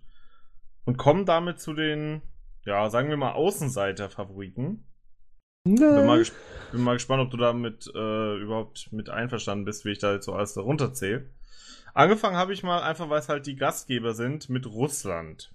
Und 0.86 0.96
kommen 0.96 1.26
damit 1.26 1.60
zu 1.60 1.74
den, 1.74 2.22
ja, 2.64 2.90
sagen 2.90 3.10
wir 3.10 3.18
mal, 3.18 3.34
Außenseiter-Favoriten. 3.34 4.86
Bin 5.66 6.06
mal, 6.06 6.20
ges 6.20 6.32
bin 6.72 6.84
mal 6.84 6.94
gespannt, 6.94 7.22
ob 7.22 7.32
du 7.32 7.38
damit 7.38 7.92
äh, 7.94 8.38
überhaupt 8.38 8.94
mit 8.94 9.10
einverstanden 9.10 9.66
bist, 9.66 9.84
wie 9.84 9.92
ich 9.92 10.00
da 10.00 10.14
jetzt 10.14 10.24
so 10.26 10.32
alles 10.32 10.54
darunter 10.54 10.94
zähle. 10.94 11.30
Angefangen 11.96 12.36
habe 12.36 12.52
ich 12.52 12.62
mal 12.62 12.84
einfach, 12.84 13.10
weil 13.10 13.20
es 13.20 13.30
halt 13.30 13.48
die 13.48 13.56
Gastgeber 13.56 14.14
sind, 14.14 14.50
mit 14.50 14.68
Russland. 14.68 15.54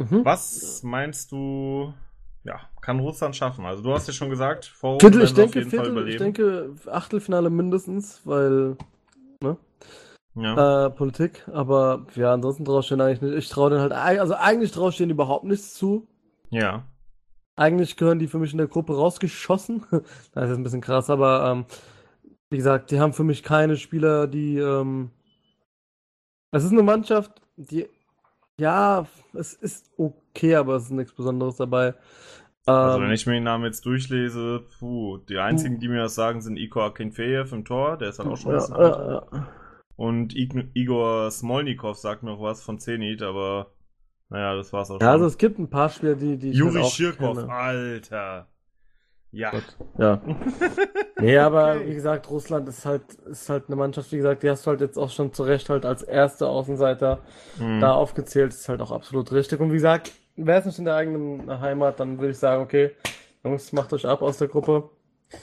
Mhm. 0.00 0.24
Was 0.24 0.82
meinst 0.82 1.30
du, 1.30 1.94
ja, 2.42 2.60
kann 2.80 2.98
Russland 2.98 3.36
schaffen? 3.36 3.64
Also 3.66 3.84
du 3.84 3.92
hast 3.92 4.08
ja 4.08 4.12
schon 4.12 4.30
gesagt, 4.30 4.64
vor 4.64 4.98
Viertel, 4.98 5.22
ich 5.22 5.30
auf 5.30 5.36
denke, 5.36 5.64
Fall 5.64 6.08
ich 6.08 6.16
denke 6.16 6.74
Achtelfinale 6.86 7.50
mindestens, 7.50 8.22
weil 8.24 8.76
ja. 10.34 10.86
äh, 10.86 10.90
Politik, 10.90 11.46
aber 11.52 12.06
ja, 12.16 12.32
ansonsten 12.32 12.64
denen 12.88 13.00
eigentlich 13.00 13.20
nicht. 13.20 13.34
Ich 13.34 13.48
traue 13.48 13.70
denen 13.70 13.82
halt, 13.82 13.92
also 13.92 14.34
eigentlich 14.34 14.72
denen 14.96 15.12
überhaupt 15.12 15.44
nichts 15.44 15.74
zu. 15.74 16.08
ja. 16.50 16.84
Eigentlich 17.56 17.96
gehören 17.98 18.18
die 18.18 18.28
für 18.28 18.38
mich 18.38 18.52
in 18.52 18.58
der 18.58 18.68
Gruppe 18.68 18.96
rausgeschossen. 18.96 19.84
das 19.90 20.00
ist 20.00 20.34
jetzt 20.34 20.58
ein 20.58 20.62
bisschen 20.62 20.80
krass, 20.80 21.10
aber 21.10 21.50
ähm, 21.52 21.66
wie 22.50 22.56
gesagt, 22.56 22.90
die 22.90 23.00
haben 23.00 23.12
für 23.12 23.24
mich 23.24 23.42
keine 23.42 23.76
Spieler, 23.76 24.26
die. 24.26 24.58
Ähm, 24.58 25.10
es 26.52 26.64
ist 26.64 26.72
eine 26.72 26.82
Mannschaft, 26.82 27.40
die. 27.56 27.88
Ja, 28.58 29.06
es 29.32 29.54
ist 29.54 29.90
okay, 29.96 30.56
aber 30.56 30.76
es 30.76 30.84
ist 30.84 30.90
nichts 30.90 31.14
Besonderes 31.14 31.56
dabei. 31.56 31.94
Also 32.66 32.98
Ähm, 32.98 33.04
wenn 33.04 33.12
ich 33.12 33.26
mir 33.26 33.34
den 33.34 33.44
Namen 33.44 33.64
jetzt 33.64 33.86
durchlese, 33.86 34.64
puh, 34.78 35.16
die 35.16 35.38
einzigen, 35.38 35.80
die 35.80 35.88
mir 35.88 36.02
das 36.02 36.14
sagen, 36.14 36.42
sind 36.42 36.58
Iko 36.58 36.82
Akinfeev 36.82 37.52
im 37.54 37.64
Tor, 37.64 37.96
der 37.96 38.10
ist 38.10 38.18
halt 38.18 38.28
auch 38.28 38.36
schon 38.36 38.52
ein 38.52 38.60
ja, 38.60 38.66
bisschen 38.66 38.76
ja, 38.76 39.26
ja. 39.32 39.48
Und 39.96 40.34
Ig 40.36 40.54
Igor 40.74 41.30
Smolnikov 41.30 41.98
sagt 41.98 42.22
mir 42.22 42.30
noch 42.30 42.42
was 42.42 42.62
von 42.62 42.78
Zenit, 42.78 43.22
aber 43.22 43.72
naja, 44.28 44.54
das 44.54 44.72
war's 44.72 44.90
auch 44.90 45.00
ja, 45.00 45.10
also 45.10 45.24
schon. 45.24 45.28
es 45.28 45.38
gibt 45.38 45.58
ein 45.58 45.70
paar 45.70 45.88
Spieler, 45.88 46.14
die, 46.14 46.36
die 46.36 46.52
Juri 46.52 46.74
halt 46.74 46.84
auch 46.84 46.92
Schirkov, 46.92 47.38
kenne. 47.38 47.52
Alter. 47.52 48.46
Ja. 49.32 49.50
Gut. 49.50 49.76
Ja. 49.98 50.20
Nee, 51.22 51.36
aber 51.36 51.86
wie 51.86 51.92
gesagt, 51.92 52.30
Russland 52.30 52.66
ist 52.66 52.86
halt, 52.86 53.02
ist 53.30 53.50
halt 53.50 53.64
eine 53.66 53.76
Mannschaft, 53.76 54.10
wie 54.10 54.16
gesagt, 54.16 54.42
die 54.42 54.48
hast 54.48 54.64
du 54.64 54.70
halt 54.70 54.80
jetzt 54.80 54.96
auch 54.96 55.10
schon 55.10 55.34
zu 55.34 55.42
Recht 55.42 55.68
halt 55.68 55.84
als 55.84 56.02
erste 56.02 56.48
Außenseiter 56.48 57.18
Hm. 57.58 57.78
da 57.78 57.92
aufgezählt, 57.92 58.54
ist 58.54 58.70
halt 58.70 58.80
auch 58.80 58.90
absolut 58.90 59.30
richtig. 59.30 59.60
Und 59.60 59.68
wie 59.70 59.74
gesagt, 59.74 60.12
wäre 60.36 60.60
es 60.60 60.64
nicht 60.64 60.78
in 60.78 60.86
der 60.86 60.94
eigenen 60.94 61.60
Heimat, 61.60 62.00
dann 62.00 62.18
würde 62.18 62.30
ich 62.30 62.38
sagen, 62.38 62.62
okay, 62.62 62.92
Jungs, 63.44 63.70
macht 63.74 63.92
euch 63.92 64.06
ab 64.06 64.22
aus 64.22 64.38
der 64.38 64.48
Gruppe. 64.48 64.88
Ich 65.30 65.40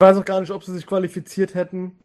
weiß 0.00 0.16
auch 0.16 0.24
gar 0.24 0.40
nicht, 0.40 0.50
ob 0.50 0.64
sie 0.64 0.72
sich 0.74 0.84
qualifiziert 0.84 1.54
hätten. 1.54 2.00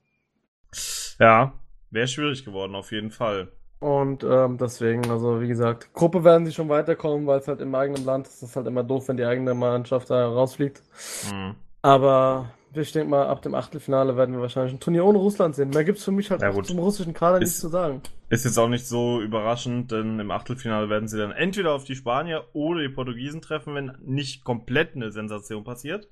Ja, 1.19 1.53
wäre 1.89 2.07
schwierig 2.07 2.45
geworden, 2.45 2.75
auf 2.75 2.91
jeden 2.91 3.09
Fall. 3.09 3.51
Und 3.80 4.23
ähm, 4.23 4.57
deswegen, 4.57 5.09
also 5.11 5.41
wie 5.41 5.47
gesagt, 5.47 5.93
Gruppe 5.93 6.23
werden 6.23 6.45
sie 6.45 6.53
schon 6.53 6.69
weiterkommen, 6.69 7.28
weil 7.28 7.39
es 7.39 7.47
halt 7.47 7.61
im 7.61 7.76
eigenen 7.76 8.03
Land 8.05 8.28
ist. 8.28 8.41
Das 8.41 8.49
ist 8.49 8.55
halt 8.55 8.67
immer 8.67 8.84
doof, 8.84 9.07
wenn 9.07 9.17
die 9.17 9.26
eigene 9.26 9.53
Mannschaft 9.53 10.09
da 10.09 10.28
rausfliegt. 10.28 10.82
Hm. 11.30 11.55
Aber 11.82 12.49
ich 12.73 12.91
denke 12.91 13.09
mal, 13.09 13.28
ab 13.28 13.41
dem 13.41 13.53
Achtelfinale 13.53 14.17
werden 14.17 14.34
wir 14.34 14.41
wahrscheinlich 14.41 14.73
ein 14.73 14.80
Turnier 14.80 15.05
ohne 15.05 15.17
Russland 15.19 15.55
sehen. 15.55 15.69
Mehr 15.69 15.84
gibt 15.84 15.99
es 15.99 16.03
für 16.03 16.11
mich 16.11 16.32
halt 16.32 16.41
Ja, 16.41 16.51
zum 16.63 16.80
russischen 16.80 17.13
Kader 17.13 17.38
Ist- 17.38 17.41
nichts 17.49 17.59
zu 17.59 17.69
sagen. 17.69 18.01
Ist 18.30 18.43
jetzt 18.43 18.57
auch 18.57 18.67
nicht 18.69 18.88
so 18.88 19.21
überraschend, 19.21 19.91
denn 19.91 20.19
im 20.19 20.32
Achtelfinale 20.32 20.89
werden 20.89 21.07
sie 21.07 21.17
dann 21.19 21.32
entweder 21.32 21.73
auf 21.73 21.84
die 21.84 21.95
Spanier 21.95 22.45
oder 22.53 22.82
die 22.82 22.89
Portugiesen 22.89 23.41
treffen, 23.41 23.76
wenn 23.76 23.95
nicht 24.01 24.43
komplett 24.43 24.95
eine 24.95 25.11
Sensation 25.11 25.63
passiert. 25.63 26.09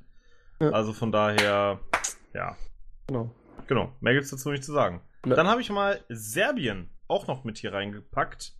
Ja. 0.59 0.69
Also 0.69 0.93
von 0.93 1.11
daher, 1.11 1.79
ja, 2.33 2.55
Genau. 3.07 3.31
genau, 3.67 3.91
mehr 3.99 4.13
gibt's 4.13 4.29
dazu 4.29 4.51
nicht 4.51 4.63
zu 4.63 4.71
sagen. 4.71 5.01
Ja. 5.25 5.35
Dann 5.35 5.47
habe 5.47 5.59
ich 5.61 5.69
mal 5.71 5.99
Serbien 6.09 6.89
auch 7.07 7.27
noch 7.27 7.43
mit 7.43 7.57
hier 7.57 7.73
reingepackt. 7.73 8.53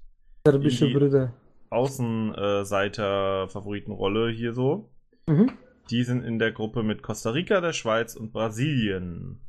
Serbische 0.46 0.92
Brüder. 0.92 1.34
Außenseiter-Favoritenrolle 1.70 4.30
hier 4.32 4.54
so. 4.54 4.90
Mhm. 5.28 5.52
Die 5.90 6.04
sind 6.04 6.24
in 6.24 6.40
der 6.40 6.52
Gruppe 6.52 6.84
mit 6.84 7.04
Costa 7.04 7.32
Rica, 7.32 7.62
der 7.62 7.74
Schweiz 7.74 8.16
und 8.16 8.32
Brasilien. 8.32 9.40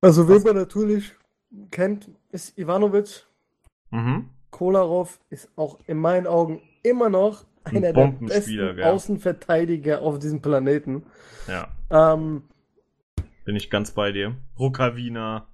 Also, 0.00 0.28
wen 0.28 0.42
man 0.42 0.56
natürlich 0.56 1.14
kennt, 1.70 2.10
ist 2.30 2.58
Ivanovic. 2.58 3.26
Mhm. 3.90 4.30
Kolarov 4.50 5.20
ist 5.30 5.50
auch 5.56 5.78
in 5.86 5.98
meinen 5.98 6.26
Augen 6.26 6.60
immer 6.82 7.08
noch 7.08 7.44
Ein 7.64 7.76
einer 7.76 7.92
der 7.92 7.94
Bombenspieler, 7.94 8.64
besten 8.66 8.76
gell? 8.76 8.84
Außenverteidiger 8.84 10.02
auf 10.02 10.18
diesem 10.18 10.42
Planeten. 10.42 11.04
Ja, 11.48 11.68
Ähm, 11.90 12.42
bin 13.44 13.56
ich 13.56 13.70
ganz 13.70 13.92
bei 13.92 14.12
dir. 14.12 14.36
Rukavina. 14.58 15.48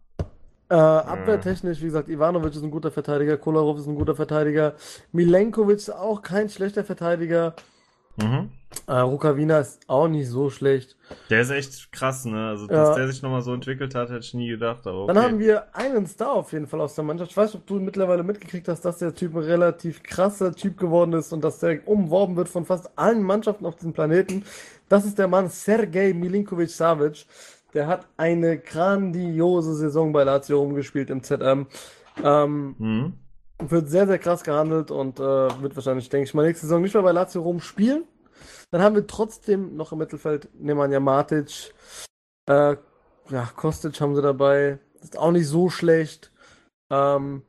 Äh, 0.70 0.74
abwehrtechnisch, 0.74 1.80
wie 1.80 1.86
gesagt, 1.86 2.08
Ivanovic 2.10 2.54
ist 2.54 2.62
ein 2.62 2.70
guter 2.70 2.90
Verteidiger, 2.90 3.38
Kolarov 3.38 3.78
ist 3.78 3.86
ein 3.86 3.94
guter 3.94 4.14
Verteidiger, 4.14 4.74
Milenkovic 5.12 5.76
ist 5.78 5.90
auch 5.90 6.20
kein 6.20 6.50
schlechter 6.50 6.84
Verteidiger, 6.84 7.54
Mhm. 8.20 8.50
äh, 8.86 8.92
Rukavina 8.98 9.60
ist 9.60 9.80
auch 9.86 10.08
nicht 10.08 10.28
so 10.28 10.50
schlecht. 10.50 10.96
Der 11.30 11.40
ist 11.40 11.50
echt 11.50 11.90
krass, 11.92 12.24
ne? 12.26 12.48
Also, 12.48 12.66
Ja. 12.66 12.72
dass 12.88 12.96
der 12.96 13.06
sich 13.08 13.22
nochmal 13.22 13.40
so 13.42 13.54
entwickelt 13.54 13.94
hat, 13.94 14.08
hätte 14.10 14.18
ich 14.20 14.34
nie 14.34 14.48
gedacht, 14.48 14.86
aber 14.86 15.04
okay. 15.04 15.14
Dann 15.14 15.22
haben 15.22 15.38
wir 15.38 15.74
einen 15.74 16.06
Star 16.06 16.32
auf 16.32 16.52
jeden 16.52 16.66
Fall 16.66 16.80
aus 16.82 16.94
der 16.96 17.04
Mannschaft. 17.04 17.30
Ich 17.30 17.36
weiß 17.36 17.54
nicht, 17.54 17.62
ob 17.62 17.66
du 17.66 17.78
mittlerweile 17.80 18.22
mitgekriegt 18.24 18.68
hast, 18.68 18.84
dass 18.84 18.98
der 18.98 19.14
Typ 19.14 19.36
ein 19.36 19.44
relativ 19.44 20.02
krasser 20.02 20.52
Typ 20.52 20.76
geworden 20.78 21.12
ist 21.14 21.32
und 21.32 21.42
dass 21.44 21.60
der 21.60 21.86
umworben 21.88 22.36
wird 22.36 22.48
von 22.50 22.66
fast 22.66 22.90
allen 22.98 23.22
Mannschaften 23.22 23.64
auf 23.64 23.76
diesem 23.76 23.92
Planeten. 23.94 24.44
Das 24.90 25.04
ist 25.06 25.18
der 25.18 25.28
Mann 25.28 25.48
Sergej 25.48 26.12
Milinkovic-Savic. 26.12 27.24
Der 27.74 27.86
hat 27.86 28.06
eine 28.16 28.58
grandiose 28.58 29.74
Saison 29.74 30.12
bei 30.12 30.24
Lazio 30.24 30.62
umgespielt 30.62 31.10
im 31.10 31.22
ZM. 31.22 31.66
Ähm, 32.22 32.74
Mhm. 32.78 33.12
wird 33.60 33.88
sehr, 33.88 34.06
sehr 34.06 34.18
krass 34.18 34.42
gehandelt 34.44 34.90
und 34.90 35.18
äh, 35.20 35.22
wird 35.62 35.74
wahrscheinlich, 35.76 36.08
denke 36.08 36.24
ich 36.24 36.34
mal, 36.34 36.46
nächste 36.46 36.66
Saison 36.66 36.80
nicht 36.82 36.94
mehr 36.94 37.02
bei 37.02 37.12
Lazio 37.12 37.42
Rom 37.42 37.60
spielen. 37.60 38.04
Dann 38.70 38.82
haben 38.82 38.94
wir 38.94 39.06
trotzdem 39.06 39.76
noch 39.76 39.92
im 39.92 39.98
Mittelfeld 39.98 40.48
Nemanja 40.54 41.00
Matic. 41.00 41.74
Äh, 42.46 42.76
ja, 43.30 43.44
Kostic 43.56 44.00
haben 44.00 44.14
sie 44.14 44.22
dabei. 44.22 44.78
Ist 45.00 45.18
auch 45.18 45.30
nicht 45.32 45.46
so 45.48 45.68
schlecht. 45.70 46.32
Ähm, 46.90 47.42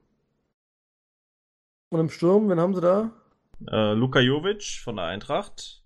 und 1.91 1.99
im 1.99 2.09
Sturm, 2.09 2.49
wen 2.49 2.59
haben 2.59 2.75
sie 2.75 2.81
da? 2.81 3.11
Äh, 3.67 3.93
Luka 3.93 4.19
Jovic 4.19 4.63
von 4.83 4.97
der 4.97 5.05
Eintracht. 5.05 5.78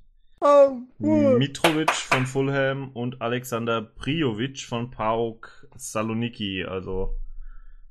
Mitrovic 0.99 1.91
von 1.91 2.25
Fulham 2.25 2.89
und 2.93 3.21
Alexander 3.21 3.81
Prijovic 3.81 4.61
von 4.61 4.91
PAOK 4.91 5.67
Saloniki. 5.75 6.65
Also, 6.65 7.15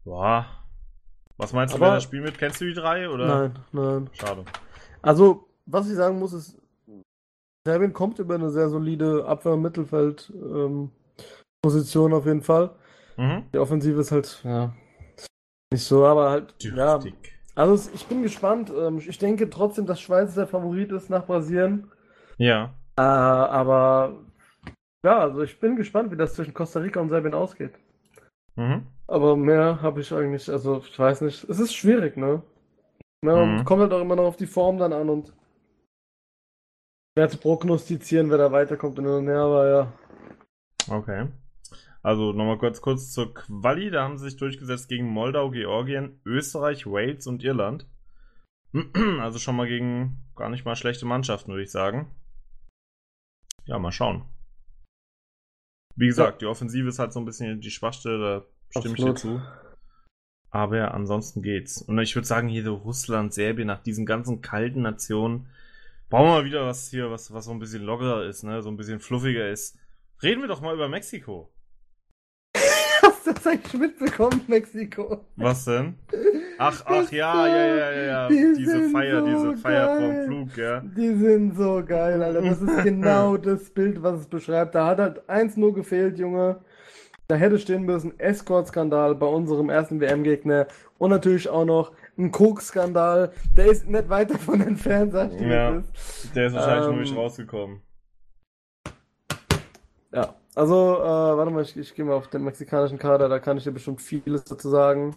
ja. 0.04 0.46
Was 1.38 1.52
meinst 1.52 1.74
du, 1.74 1.78
Aber- 1.78 1.86
wer 1.86 1.94
das 1.94 2.04
Spiel 2.04 2.20
mit? 2.20 2.38
Kennst 2.38 2.60
du 2.60 2.66
die 2.66 2.74
drei? 2.74 3.08
Oder? 3.08 3.26
Nein, 3.26 3.58
nein. 3.72 4.10
Schade. 4.12 4.44
Also, 5.00 5.48
was 5.66 5.88
ich 5.88 5.96
sagen 5.96 6.18
muss, 6.18 6.32
ist, 6.32 6.58
Serbien 7.66 7.92
kommt 7.92 8.18
über 8.18 8.34
eine 8.34 8.50
sehr 8.50 8.68
solide 8.68 9.24
Abwehr- 9.26 9.54
und 9.54 9.62
Mittelfeld-Position 9.62 12.12
auf 12.12 12.26
jeden 12.26 12.42
Fall. 12.42 12.70
Mhm. 13.16 13.44
Die 13.52 13.58
Offensive 13.58 14.00
ist 14.00 14.12
halt, 14.12 14.40
ja, 14.44 14.72
nicht 15.72 15.84
so, 15.84 16.04
aber 16.06 16.30
halt, 16.30 16.54
ja. 16.60 16.98
Dürftig. 16.98 17.14
Also, 17.54 17.74
es- 17.74 17.90
ich 17.94 18.06
bin 18.06 18.22
gespannt. 18.22 18.72
Ähm, 18.76 18.98
Ich 18.98 19.18
denke 19.18 19.48
trotzdem, 19.50 19.86
dass 19.86 20.00
Schweiz 20.00 20.34
der 20.34 20.46
Favorit 20.46 20.92
ist 20.92 21.10
nach 21.10 21.26
Brasilien. 21.26 21.90
Ja. 22.42 22.74
Äh, 22.96 23.02
aber, 23.02 24.18
ja, 25.04 25.18
also 25.20 25.42
ich 25.42 25.58
bin 25.60 25.76
gespannt, 25.76 26.10
wie 26.10 26.16
das 26.16 26.34
zwischen 26.34 26.54
Costa 26.54 26.80
Rica 26.80 27.00
und 27.00 27.08
Serbien 27.08 27.34
ausgeht. 27.34 27.72
Mhm. 28.56 28.86
Aber 29.06 29.36
mehr 29.36 29.80
habe 29.80 30.00
ich 30.00 30.12
eigentlich, 30.12 30.50
also 30.50 30.78
ich 30.78 30.98
weiß 30.98 31.20
nicht. 31.22 31.44
Es 31.44 31.58
ist 31.60 31.74
schwierig, 31.74 32.16
ne? 32.16 32.42
Ja, 33.24 33.36
Mhm. 33.36 33.58
und 33.58 33.64
kommt 33.64 33.82
halt 33.82 33.92
auch 33.92 34.00
immer 34.00 34.16
noch 34.16 34.24
auf 34.24 34.36
die 34.36 34.46
Form 34.46 34.78
dann 34.78 34.92
an 34.92 35.08
und 35.08 35.32
schwer 37.16 37.28
zu 37.28 37.38
prognostizieren, 37.38 38.30
wer 38.30 38.38
da 38.38 38.50
weiterkommt 38.52 38.98
und 38.98 39.06
und 39.06 39.26
her, 39.28 39.40
aber 39.40 39.68
ja. 39.68 39.92
Okay. 40.90 41.28
Also 42.02 42.32
nochmal 42.32 42.58
kurz, 42.58 42.80
kurz 42.80 43.12
zur 43.12 43.32
Quali. 43.32 43.90
Da 43.90 44.02
haben 44.02 44.18
sie 44.18 44.24
sich 44.30 44.36
durchgesetzt 44.36 44.88
gegen 44.88 45.06
Moldau, 45.06 45.50
Georgien, 45.50 46.20
Österreich, 46.24 46.86
Wales 46.86 47.26
und 47.28 47.44
Irland. 47.44 47.86
Also 49.20 49.38
schon 49.38 49.54
mal 49.54 49.68
gegen 49.68 50.24
gar 50.34 50.48
nicht 50.48 50.64
mal 50.64 50.74
schlechte 50.74 51.06
Mannschaften, 51.06 51.52
würde 51.52 51.62
ich 51.62 51.70
sagen. 51.70 52.10
Ja, 53.66 53.78
mal 53.78 53.92
schauen. 53.92 54.24
Wie 55.94 56.06
gesagt, 56.06 56.42
die 56.42 56.46
Offensive 56.46 56.88
ist 56.88 56.98
halt 56.98 57.12
so 57.12 57.20
ein 57.20 57.24
bisschen 57.24 57.60
die 57.60 57.70
Schwachstelle, 57.70 58.18
da 58.18 58.80
stimme 58.80 58.94
ich 58.94 59.04
dir 59.04 59.10
Absolut. 59.10 59.40
zu. 59.40 59.46
Aber 60.50 60.76
ja, 60.76 60.88
ansonsten 60.88 61.42
geht's. 61.42 61.80
Und 61.80 61.98
ich 61.98 62.14
würde 62.14 62.26
sagen, 62.26 62.48
hier 62.48 62.64
so 62.64 62.74
Russland, 62.74 63.32
Serbien, 63.32 63.66
nach 63.66 63.82
diesen 63.82 64.04
ganzen 64.04 64.42
kalten 64.42 64.82
Nationen, 64.82 65.46
brauchen 66.10 66.26
wir 66.26 66.32
mal 66.32 66.44
wieder 66.44 66.66
was 66.66 66.88
hier, 66.88 67.10
was, 67.10 67.32
was 67.32 67.46
so 67.46 67.52
ein 67.52 67.58
bisschen 67.58 67.82
lockerer 67.82 68.24
ist, 68.26 68.42
ne? 68.42 68.62
So 68.62 68.70
ein 68.70 68.76
bisschen 68.76 69.00
fluffiger 69.00 69.48
ist. 69.48 69.78
Reden 70.22 70.42
wir 70.42 70.48
doch 70.48 70.60
mal 70.60 70.74
über 70.74 70.88
Mexiko. 70.88 71.50
Hast 73.02 73.26
du 73.26 73.32
das 73.32 73.46
eigentlich 73.46 73.74
mitbekommen, 73.74 74.42
Mexiko? 74.46 75.24
Was 75.36 75.64
denn? 75.64 75.98
Ach, 76.58 76.82
ach 76.86 77.10
ja, 77.10 77.46
ja, 77.46 77.66
ja, 77.66 77.90
ja, 77.92 78.02
ja. 78.02 78.28
Die 78.28 78.54
Diese 78.56 78.88
Feier, 78.90 79.20
so 79.20 79.26
diese 79.26 79.56
Feier 79.56 79.96
vom 79.96 80.10
geil. 80.10 80.26
Flug, 80.26 80.56
ja. 80.56 80.80
Die 80.80 81.14
sind 81.14 81.56
so 81.56 81.82
geil, 81.84 82.22
Alter. 82.22 82.42
Das 82.42 82.60
ist 82.62 82.82
genau 82.82 83.36
das 83.48 83.70
Bild, 83.70 84.02
was 84.02 84.20
es 84.20 84.26
beschreibt. 84.26 84.74
Da 84.74 84.86
hat 84.86 84.98
halt 84.98 85.28
eins 85.28 85.56
nur 85.56 85.74
gefehlt, 85.74 86.18
Junge. 86.18 86.60
Da 87.28 87.36
hätte 87.36 87.58
stehen 87.58 87.84
müssen, 87.84 88.18
Escort-Skandal 88.18 89.14
bei 89.14 89.26
unserem 89.26 89.70
ersten 89.70 90.00
WM-Gegner 90.00 90.66
und 90.98 91.10
natürlich 91.10 91.48
auch 91.48 91.64
noch 91.64 91.92
ein 92.18 92.30
Koks-Skandal. 92.30 93.32
Der 93.56 93.66
ist 93.66 93.88
nicht 93.88 94.08
weit 94.08 94.30
davon 94.30 94.60
entfernt, 94.60 95.12
sag 95.12 95.30
ich 95.32 95.38
dir, 95.38 95.48
Ja. 95.48 95.76
ist. 95.78 96.34
Der 96.34 96.46
ist 96.48 96.54
wahrscheinlich 96.54 96.86
nur 96.86 96.94
Ähm, 96.96 97.00
nicht 97.00 97.16
rausgekommen. 97.16 97.80
Ja, 100.12 100.34
also, 100.54 100.74
äh, 100.98 101.02
warte 101.36 101.50
mal, 101.50 101.62
ich, 101.62 101.76
ich 101.76 101.94
gehe 101.94 102.04
mal 102.04 102.14
auf 102.14 102.28
den 102.28 102.44
mexikanischen 102.44 102.98
Kader, 102.98 103.28
da 103.28 103.38
kann 103.38 103.56
ich 103.56 103.64
dir 103.64 103.72
bestimmt 103.72 104.02
vieles 104.02 104.44
dazu 104.44 104.68
sagen. 104.68 105.16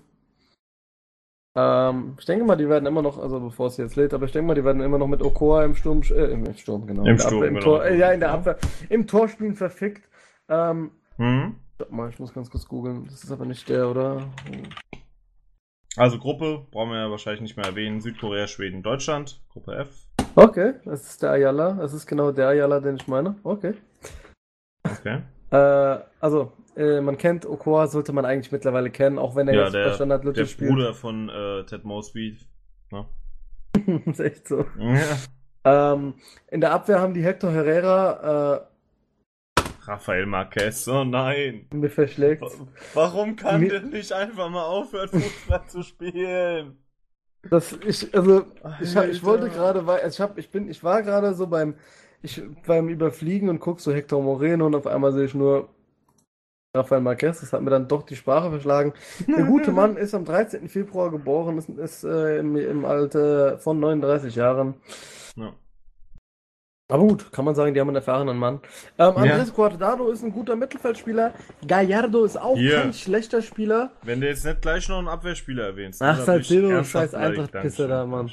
Ähm, 1.58 2.16
ich 2.20 2.26
denke 2.26 2.44
mal, 2.44 2.58
die 2.58 2.68
werden 2.68 2.86
immer 2.86 3.02
noch, 3.02 3.18
also 3.18 3.40
bevor 3.40 3.68
es 3.68 3.78
jetzt 3.78 3.96
lädt, 3.96 4.14
aber 4.14 4.26
ich 4.26 4.34
denke 4.34 4.48
mal, 4.48 4.56
die 4.56 4.66
werden 4.66 4.82
immer 4.82 4.98
noch 4.98 5.08
mit 5.08 5.22
Okoa 5.22 5.64
im 5.64 5.76
Sturm, 5.76 6.02
äh, 6.12 6.26
im 6.26 6.54
Sturm, 6.56 6.86
genau. 6.86 7.06
Im 7.06 7.18
Sturm, 7.18 7.36
Abwehr, 7.36 7.48
im 7.48 7.54
genau. 7.56 7.66
Tor, 7.66 7.86
äh, 7.86 7.98
ja, 7.98 8.12
in 8.12 8.20
der 8.20 8.32
Abwehr, 8.32 8.58
im 8.90 9.08
Tor 9.08 9.30
spielen 9.30 9.56
verfickt. 9.56 10.10
Ähm, 10.50 10.92
Hm? 11.18 11.56
warte 11.78 11.94
mal, 11.94 12.10
ich 12.10 12.20
muss 12.20 12.34
ganz 12.34 12.50
kurz 12.50 12.68
googeln, 12.68 13.06
das 13.06 13.24
ist 13.24 13.32
aber 13.32 13.46
nicht 13.46 13.70
der, 13.70 13.90
oder? 13.90 14.28
Also 15.98 16.20
Gruppe, 16.20 16.66
brauchen 16.72 16.92
wir 16.92 17.00
ja 17.00 17.10
wahrscheinlich 17.10 17.42
nicht 17.42 17.56
mehr 17.56 17.68
erwähnen. 17.68 18.02
Südkorea, 18.02 18.48
Schweden, 18.48 18.84
Deutschland. 18.84 19.40
Gruppe 19.50 19.78
F. 19.78 19.90
Okay, 20.36 20.74
das 20.84 21.08
ist 21.08 21.24
der 21.24 21.32
Ayala, 21.32 21.72
das 21.74 21.94
ist 21.94 22.06
genau 22.06 22.32
der 22.34 22.50
Ayala, 22.50 22.82
den 22.82 22.98
ich 22.98 23.08
meine. 23.08 23.36
Okay. 23.44 23.76
Okay. 24.84 25.22
Äh, 25.52 26.00
also, 26.20 26.52
äh, 26.76 27.02
man 27.02 27.18
kennt 27.18 27.46
Okoa, 27.46 27.88
sollte 27.88 28.14
man 28.14 28.26
eigentlich 28.26 28.52
mittlerweile 28.52 28.90
kennen, 28.90 29.18
auch 29.20 29.36
wenn 29.36 29.48
er 29.48 29.54
Ja, 29.56 29.64
jetzt 29.64 29.74
bei 29.74 29.80
der, 29.80 29.94
Standard 29.94 30.24
der 30.24 30.28
Lütte 30.30 30.46
spielt. 30.48 30.72
Bruder 30.72 30.94
von 30.94 31.30
äh, 31.30 31.64
Ted 31.66 31.84
Mosby. 31.84 32.38
Ne? 32.92 33.06
ist 34.06 34.20
echt 34.20 34.48
so. 34.48 34.66
Ja. 34.80 35.94
Ähm, 35.94 36.16
in 36.50 36.62
der 36.62 36.72
Abwehr 36.72 37.00
haben 37.00 37.14
die 37.14 37.24
Hector 37.24 37.52
Herrera 37.52 38.68
Rafael 39.88 40.26
Marquez, 40.26 40.88
oh 40.88 41.04
nein. 41.04 41.68
äh, 41.72 41.76
mir 41.76 41.90
verschlägt. 41.90 42.44
Warum 42.94 43.36
kann 43.36 43.62
Mir- 43.62 43.70
der 43.70 43.82
nicht 43.82 44.12
einfach 44.12 44.50
mal 44.50 44.66
aufhören, 44.66 45.10
Fußball 45.10 45.68
zu 45.68 45.84
spielen? 45.84 46.78
Das 47.50 47.78
ich 47.86 48.14
also 48.16 48.46
ich, 48.82 48.96
ich 48.96 49.24
wollte 49.24 49.50
gerade 49.50 49.86
weil 49.86 50.08
ich 50.08 50.20
hab, 50.20 50.40
ich 50.40 50.50
bin 50.50 50.68
ich 50.68 50.84
war 50.84 51.04
gerade 51.04 51.36
so 51.36 51.46
beim 51.46 51.76
ich 52.24 52.42
beim 52.66 52.90
Überfliegen 52.90 53.50
und 53.50 53.60
guck 53.60 53.80
so 53.80 53.94
Hector 53.94 54.22
Moreno 54.24 54.66
und 54.66 54.74
auf 54.74 54.88
einmal 54.88 55.14
sehe 55.14 55.26
ich 55.26 55.36
nur 55.36 55.70
Rafael 56.76 57.02
Marquez, 57.02 57.40
das 57.40 57.54
hat 57.54 57.62
mir 57.62 57.70
dann 57.70 57.88
doch 57.88 58.04
die 58.04 58.16
Sprache 58.16 58.50
verschlagen. 58.50 58.94
Der 59.28 59.46
gute 59.46 59.72
Mann 59.72 59.98
ist 59.98 60.14
am 60.14 60.26
13. 60.26 60.68
Februar 60.68 61.10
geboren, 61.12 61.58
ist, 61.58 61.70
ist 61.70 62.04
äh, 62.04 62.40
im, 62.40 62.56
im 62.56 62.86
Alter 62.86 63.58
von 63.60 63.80
39 63.80 64.36
Jahren. 64.36 64.76
Ja. 65.36 65.54
Aber 66.88 67.02
gut, 67.04 67.32
kann 67.32 67.46
man 67.46 67.56
sagen, 67.56 67.74
die 67.74 67.80
haben 67.80 67.88
einen 67.88 67.96
erfahrenen 67.96 68.38
Mann. 68.38 68.60
Ähm, 69.00 69.14
Ja. 69.16 69.34
Andres 69.34 69.52
Guardado 69.56 70.10
ist 70.12 70.24
ein 70.24 70.32
guter 70.32 70.56
Mittelfeldspieler. 70.56 71.34
Gallardo 71.68 72.26
ist 72.26 72.38
auch 72.40 72.56
Hier. 72.56 72.80
kein 72.82 72.94
schlechter 72.94 73.42
Spieler. 73.42 73.92
Wenn 74.04 74.22
du 74.22 74.28
jetzt 74.28 74.46
nicht 74.46 74.62
gleich 74.62 74.88
noch 74.88 75.00
einen 75.00 75.08
Abwehrspieler 75.08 75.64
erwähnst. 75.66 76.00
Ach, 76.04 76.20
Salcedo, 76.22 76.84
scheiß 76.84 77.12
Dankeschön, 77.12 77.90
da, 77.90 78.06
Mann. 78.06 78.30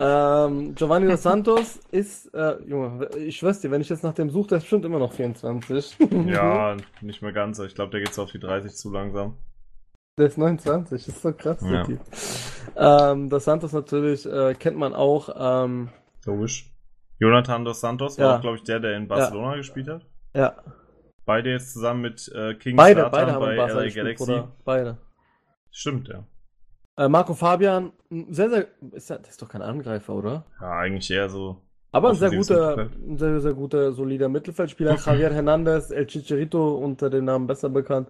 Ähm, 0.00 0.74
Giovanni 0.74 1.06
Dos 1.06 1.22
Santos 1.22 1.80
ist, 1.90 2.32
äh, 2.32 2.54
Junge, 2.66 3.10
ich 3.18 3.36
schwör's 3.36 3.60
dir, 3.60 3.70
wenn 3.70 3.82
ich 3.82 3.90
jetzt 3.90 4.02
nach 4.02 4.14
dem 4.14 4.30
suche, 4.30 4.48
der 4.48 4.58
ist 4.58 4.64
bestimmt 4.64 4.86
immer 4.86 4.98
noch 4.98 5.12
24. 5.12 5.98
Ja, 6.28 6.76
nicht 7.02 7.20
mehr 7.20 7.32
ganz. 7.32 7.58
aber 7.60 7.68
Ich 7.68 7.74
glaube, 7.74 7.90
der 7.90 8.00
geht 8.00 8.18
auf 8.18 8.32
die 8.32 8.40
30 8.40 8.74
zu 8.74 8.90
langsam. 8.90 9.36
Der 10.18 10.28
ist 10.28 10.38
29, 10.38 11.04
das 11.04 11.14
ist 11.14 11.22
so 11.22 11.32
krass, 11.34 11.58
der 11.58 11.70
Ja. 11.70 11.84
Typ. 11.84 12.00
Ähm, 12.74 13.28
Dos 13.28 13.44
Santos 13.44 13.72
natürlich, 13.72 14.24
äh, 14.24 14.54
kennt 14.54 14.78
man 14.78 14.94
auch, 14.94 15.28
ähm, 15.64 15.90
Logisch. 16.24 16.71
Jonathan 17.22 17.64
dos 17.64 17.80
Santos 17.80 18.18
war 18.18 18.36
auch, 18.36 18.40
glaube 18.40 18.56
ich, 18.56 18.64
der, 18.64 18.80
der 18.80 18.96
in 18.96 19.06
Barcelona 19.06 19.54
gespielt 19.54 19.86
hat. 19.88 20.04
ja, 20.34 20.56
Beide 21.24 21.50
jetzt 21.50 21.72
zusammen 21.72 22.00
mit 22.00 22.28
äh, 22.34 22.54
King 22.54 22.74
beide, 22.74 23.08
beide 23.10 23.32
haben 23.32 23.40
bei 23.40 23.54
LA 23.54 23.90
Galaxy. 23.90 24.24
Bruder. 24.24 24.48
Beide. 24.64 24.98
Stimmt, 25.70 26.08
ja. 26.08 26.24
Äh, 26.96 27.08
Marco 27.08 27.34
Fabian, 27.34 27.92
sehr, 28.10 28.50
sehr, 28.50 28.66
ist 28.90 29.08
der, 29.08 29.18
der 29.20 29.30
ist 29.30 29.40
doch 29.40 29.48
kein 29.48 29.62
Angreifer, 29.62 30.14
oder? 30.14 30.44
Ja, 30.60 30.72
eigentlich 30.72 31.08
eher 31.12 31.28
so. 31.30 31.62
Aber 31.94 32.08
ein 32.08 32.14
sehr 32.16 32.30
guter, 32.30 32.88
ein 33.06 33.18
sehr, 33.18 33.40
sehr 33.40 33.52
guter, 33.52 33.92
solider 33.92 34.28
Mittelfeldspieler. 34.30 34.96
Javier 34.96 35.30
Hernandez, 35.32 35.90
El 35.90 36.06
Chicharito, 36.06 36.76
unter 36.76 37.10
dem 37.10 37.26
Namen 37.26 37.46
besser 37.46 37.68
bekannt. 37.68 38.08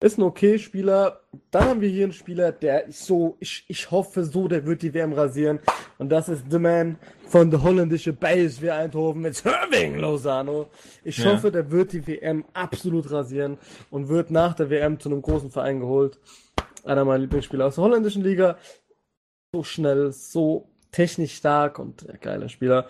Ist 0.00 0.18
ein 0.18 0.22
okay 0.22 0.58
Spieler. 0.58 1.20
Dann 1.52 1.64
haben 1.68 1.80
wir 1.80 1.88
hier 1.88 2.02
einen 2.04 2.12
Spieler, 2.12 2.50
der 2.50 2.86
ist 2.88 3.06
so, 3.06 3.36
ich, 3.38 3.64
ich 3.68 3.90
hoffe 3.92 4.24
so, 4.24 4.48
der 4.48 4.66
wird 4.66 4.82
die 4.82 4.92
WM 4.92 5.12
rasieren. 5.12 5.60
Und 5.98 6.08
das 6.10 6.28
ist 6.28 6.46
The 6.50 6.58
Man 6.58 6.98
von 7.28 7.48
der 7.50 7.62
holländischen 7.62 8.16
BSW 8.16 8.70
Eindhoven 8.70 9.22
mit 9.22 9.40
Irving 9.46 9.98
Lozano. 10.00 10.66
Ich 11.04 11.18
Ja. 11.18 11.32
hoffe, 11.32 11.52
der 11.52 11.70
wird 11.70 11.92
die 11.92 12.04
WM 12.04 12.44
absolut 12.54 13.08
rasieren 13.12 13.56
und 13.90 14.08
wird 14.08 14.32
nach 14.32 14.54
der 14.54 14.68
WM 14.68 14.98
zu 14.98 15.08
einem 15.08 15.22
großen 15.22 15.50
Verein 15.50 15.78
geholt. 15.78 16.18
einer 16.84 17.04
meiner 17.04 17.20
Lieblingsspieler 17.20 17.66
aus 17.66 17.76
der 17.76 17.84
holländischen 17.84 18.24
Liga. 18.24 18.56
So 19.54 19.62
schnell, 19.62 20.10
so 20.10 20.71
technisch 20.92 21.34
stark 21.34 21.78
und 21.78 22.06
geiler 22.20 22.48
Spieler. 22.48 22.86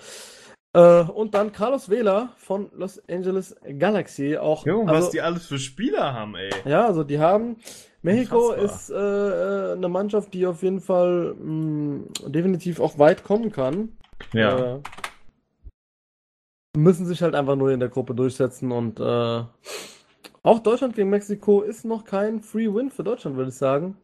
Äh, 0.74 1.02
und 1.02 1.34
dann 1.34 1.52
Carlos 1.52 1.88
Vela 1.88 2.32
von 2.36 2.70
Los 2.74 3.00
Angeles 3.08 3.56
Galaxy. 3.78 4.36
Auch, 4.36 4.66
Jo, 4.66 4.82
also, 4.82 4.92
was 4.92 5.10
die 5.10 5.20
alles 5.20 5.46
für 5.46 5.58
Spieler 5.58 6.12
haben, 6.12 6.34
ey. 6.34 6.50
ja, 6.64 6.86
also 6.86 7.04
die 7.04 7.18
haben. 7.18 7.56
Mexiko 8.02 8.52
ist 8.52 8.90
äh, 8.90 8.94
äh, 8.94 9.72
eine 9.74 9.88
Mannschaft, 9.88 10.34
die 10.34 10.44
auf 10.46 10.62
jeden 10.62 10.80
Fall 10.80 11.34
mh, 11.34 12.06
definitiv 12.26 12.80
auch 12.80 12.98
weit 12.98 13.22
kommen 13.22 13.52
kann. 13.52 13.96
Ja. 14.32 14.76
Äh, 14.76 14.80
müssen 16.76 17.06
sich 17.06 17.22
halt 17.22 17.34
einfach 17.34 17.54
nur 17.54 17.70
in 17.70 17.80
der 17.80 17.90
Gruppe 17.90 18.14
durchsetzen 18.14 18.72
und 18.72 18.98
äh, 18.98 19.44
auch 20.44 20.58
Deutschland 20.58 20.96
gegen 20.96 21.10
Mexiko 21.10 21.62
ist 21.62 21.84
noch 21.84 22.04
kein 22.04 22.40
Free 22.40 22.72
Win 22.74 22.90
für 22.90 23.04
Deutschland, 23.04 23.36
würde 23.36 23.50
ich 23.50 23.56
sagen. 23.56 23.96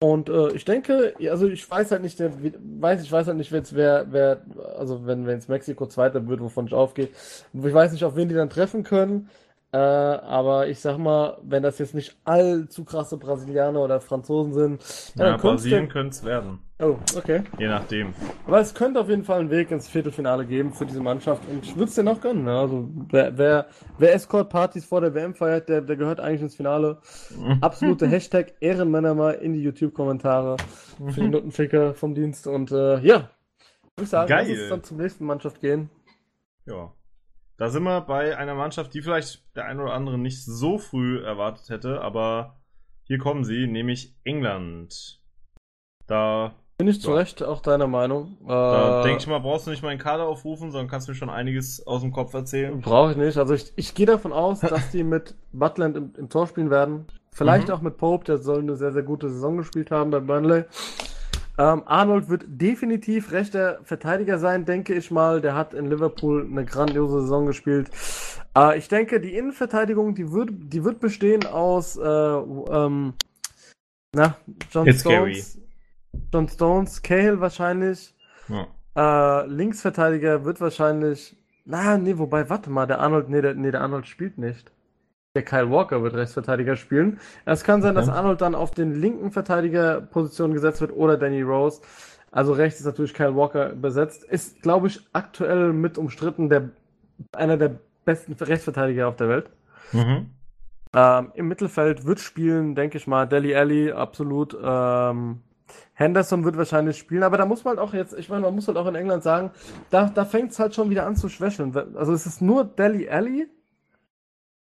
Und 0.00 0.28
äh, 0.28 0.52
ich 0.52 0.64
denke, 0.64 1.14
also 1.28 1.48
ich 1.48 1.68
weiß 1.68 1.90
halt 1.90 2.02
nicht, 2.02 2.20
der, 2.20 2.32
weiß, 2.32 3.02
ich 3.02 3.10
weiß 3.10 3.26
halt 3.26 3.36
nicht, 3.36 3.50
jetzt 3.50 3.74
wer, 3.74 4.06
wer, 4.12 4.42
also 4.78 5.06
wenn 5.06 5.26
wenn 5.26 5.38
es 5.38 5.48
Mexiko 5.48 5.86
Zweiter 5.86 6.26
wird, 6.28 6.40
wovon 6.40 6.66
ich 6.66 6.74
aufgehe, 6.74 7.08
ich 7.52 7.74
weiß 7.74 7.92
nicht, 7.92 8.04
auf 8.04 8.14
wen 8.14 8.28
die 8.28 8.34
dann 8.36 8.50
treffen 8.50 8.84
können. 8.84 9.28
Äh, 9.72 9.76
aber 9.78 10.68
ich 10.68 10.80
sag 10.80 10.98
mal, 10.98 11.38
wenn 11.42 11.62
das 11.64 11.78
jetzt 11.78 11.94
nicht 11.94 12.16
allzu 12.24 12.84
krasse 12.84 13.18
Brasilianer 13.18 13.80
oder 13.82 14.00
Franzosen 14.00 14.54
sind, 14.54 14.82
ja, 15.16 15.30
Ja, 15.30 15.36
Brasilien 15.36 15.88
könnte 15.88 16.10
es 16.10 16.24
werden. 16.24 16.60
Oh, 16.80 16.96
okay. 17.16 17.42
Je 17.58 17.66
nachdem. 17.66 18.14
Aber 18.46 18.60
es 18.60 18.72
könnte 18.72 19.00
auf 19.00 19.08
jeden 19.08 19.24
Fall 19.24 19.40
einen 19.40 19.50
Weg 19.50 19.72
ins 19.72 19.88
Viertelfinale 19.88 20.46
geben 20.46 20.72
für 20.72 20.86
diese 20.86 21.00
Mannschaft 21.00 21.42
und 21.48 21.64
ich 21.64 21.74
würde 21.74 21.88
es 21.88 21.96
denen 21.96 22.06
auch 22.06 22.20
gönnen. 22.20 22.44
Ne? 22.44 22.56
Also 22.56 22.88
wer, 23.10 23.36
wer, 23.36 23.66
wer 23.98 24.14
Escort-Partys 24.14 24.84
vor 24.84 25.00
der 25.00 25.12
WM 25.12 25.34
feiert, 25.34 25.68
der, 25.68 25.80
der 25.80 25.96
gehört 25.96 26.20
eigentlich 26.20 26.42
ins 26.42 26.54
Finale. 26.54 27.00
Absolute 27.60 28.06
Hashtag 28.10 28.54
Ehrenmänner 28.60 29.14
mal 29.14 29.32
in 29.32 29.54
die 29.54 29.62
YouTube-Kommentare 29.62 30.56
für 31.10 31.20
die 31.20 31.28
Nuttenficker 31.28 31.94
vom 31.94 32.14
Dienst 32.14 32.46
und 32.46 32.70
äh, 32.70 33.00
ja, 33.00 33.30
würde 33.96 34.04
ich 34.04 34.08
sagen, 34.08 34.28
Geil. 34.28 34.46
lass 34.48 34.60
uns 34.60 34.68
dann 34.68 34.84
zur 34.84 34.96
nächsten 34.98 35.24
Mannschaft 35.24 35.60
gehen. 35.60 35.90
Ja. 36.64 36.92
Da 37.56 37.70
sind 37.70 37.82
wir 37.82 38.02
bei 38.02 38.38
einer 38.38 38.54
Mannschaft, 38.54 38.94
die 38.94 39.02
vielleicht 39.02 39.44
der 39.56 39.64
ein 39.64 39.80
oder 39.80 39.92
andere 39.92 40.16
nicht 40.16 40.44
so 40.44 40.78
früh 40.78 41.20
erwartet 41.20 41.70
hätte, 41.70 42.00
aber 42.02 42.60
hier 43.02 43.18
kommen 43.18 43.42
sie, 43.42 43.66
nämlich 43.66 44.14
England. 44.22 45.20
Da, 46.06 46.54
Bin 46.78 46.86
ich 46.86 47.00
zu 47.00 47.10
Ja. 47.10 47.16
Recht 47.16 47.42
auch 47.42 47.60
deiner 47.60 47.88
Meinung. 47.88 48.36
da 48.46 49.00
Äh, 49.00 49.02
denke 49.02 49.18
ich 49.18 49.26
mal, 49.26 49.40
brauchst 49.40 49.66
du 49.66 49.70
nicht 49.70 49.82
meinen 49.82 49.98
Kader 49.98 50.26
aufrufen, 50.26 50.70
sondern 50.70 50.88
kannst 50.88 51.08
mir 51.08 51.14
schon 51.16 51.28
einiges 51.28 51.84
aus 51.84 52.02
dem 52.02 52.12
Kopf 52.12 52.32
erzählen. 52.34 52.80
Brauche 52.80 53.10
ich 53.12 53.16
nicht. 53.16 53.36
Also 53.36 53.52
ich, 53.54 53.72
ich 53.74 53.94
gehe 53.96 54.06
davon 54.06 54.32
aus, 54.32 54.60
dass 54.60 54.90
die 54.92 55.02
mit 55.02 55.34
Butland 55.52 55.96
im, 55.96 56.12
im 56.16 56.28
Tor 56.28 56.46
spielen 56.46 56.70
werden. 56.70 57.06
Vielleicht 57.32 57.66
Mhm. 57.68 57.74
auch 57.74 57.80
mit 57.80 57.96
Pope, 57.98 58.24
der 58.26 58.38
soll 58.38 58.60
eine 58.60 58.76
sehr, 58.76 58.92
sehr 58.92 59.02
gute 59.02 59.28
Saison 59.28 59.56
gespielt 59.56 59.90
haben 59.90 60.10
bei 60.12 60.20
Burnley. 60.20 60.64
Ähm, 61.58 61.82
Arnold 61.86 62.28
wird 62.28 62.44
definitiv 62.46 63.32
rechter 63.32 63.80
Verteidiger 63.82 64.38
sein, 64.38 64.64
denke 64.64 64.94
ich 64.94 65.10
mal. 65.10 65.40
Der 65.40 65.56
hat 65.56 65.74
in 65.74 65.86
Liverpool 65.90 66.46
eine 66.48 66.64
grandiose 66.64 67.22
Saison 67.22 67.46
gespielt. 67.46 67.90
Äh, 68.56 68.78
ich 68.78 68.86
denke, 68.86 69.20
die 69.20 69.34
Innenverteidigung, 69.34 70.14
die 70.14 70.30
wird, 70.30 70.50
die 70.52 70.84
wird 70.84 71.00
bestehen 71.00 71.44
aus 71.44 71.96
äh, 71.96 72.04
ähm, 72.06 73.14
na, 74.14 74.36
John 74.70 74.86
It's 74.86 75.00
Stones. 75.00 75.58
John 76.32 76.48
Stones, 76.48 77.02
Cahill 77.02 77.40
wahrscheinlich. 77.40 78.14
Ja. 78.48 78.66
Äh, 78.96 79.46
Linksverteidiger 79.46 80.44
wird 80.44 80.60
wahrscheinlich. 80.60 81.36
Na, 81.64 81.98
nee, 81.98 82.16
wobei, 82.18 82.48
warte 82.48 82.70
mal, 82.70 82.86
der 82.86 83.00
Arnold, 83.00 83.28
nee, 83.28 83.42
der, 83.42 83.54
nee, 83.54 83.70
der 83.70 83.82
Arnold 83.82 84.06
spielt 84.06 84.38
nicht. 84.38 84.72
Der 85.34 85.44
Kyle 85.44 85.70
Walker 85.70 86.02
wird 86.02 86.14
Rechtsverteidiger 86.14 86.76
spielen. 86.76 87.20
Es 87.44 87.62
kann 87.62 87.82
sein, 87.82 87.96
Okay. 87.96 88.06
dass 88.06 88.08
Arnold 88.14 88.40
dann 88.40 88.54
auf 88.54 88.70
den 88.70 88.92
linken 88.94 89.30
Verteidigerposition 89.30 90.52
gesetzt 90.54 90.80
wird 90.80 90.92
oder 90.92 91.16
Danny 91.18 91.42
Rose. 91.42 91.82
Also 92.32 92.52
rechts 92.52 92.80
ist 92.80 92.86
natürlich 92.86 93.14
Kyle 93.14 93.36
Walker 93.36 93.70
besetzt. 93.70 94.24
Ist, 94.24 94.62
glaube 94.62 94.86
ich, 94.88 95.00
aktuell 95.12 95.72
mit 95.72 95.98
umstritten 95.98 96.48
der, 96.48 96.70
einer 97.32 97.56
der 97.56 97.76
besten 98.04 98.32
Rechtsverteidiger 98.32 99.06
auf 99.08 99.16
der 99.16 99.28
Welt. 99.28 99.50
Mhm. 99.92 100.30
Ähm, 100.94 101.32
Im 101.34 101.48
Mittelfeld 101.48 102.06
wird 102.06 102.20
spielen, 102.20 102.74
denke 102.74 102.96
ich 102.96 103.06
mal, 103.06 103.26
Deli 103.26 103.54
Alli, 103.54 103.92
absolut. 103.92 104.56
Ähm, 104.60 105.42
Henderson 105.94 106.44
wird 106.44 106.56
wahrscheinlich 106.56 106.98
spielen, 106.98 107.22
aber 107.22 107.38
da 107.38 107.46
muss 107.46 107.64
man 107.64 107.76
halt 107.76 107.88
auch 107.88 107.94
jetzt, 107.94 108.14
ich 108.14 108.28
meine, 108.28 108.42
man 108.42 108.54
muss 108.54 108.68
halt 108.68 108.76
auch 108.76 108.86
in 108.86 108.94
England 108.94 109.22
sagen, 109.22 109.50
da, 109.90 110.06
da 110.06 110.24
fängt 110.24 110.52
es 110.52 110.58
halt 110.58 110.74
schon 110.74 110.90
wieder 110.90 111.06
an 111.06 111.16
zu 111.16 111.28
schwächeln. 111.28 111.76
Also 111.96 112.12
es 112.12 112.26
ist 112.26 112.40
nur 112.40 112.64
Deli 112.64 113.08
Alli, 113.08 113.48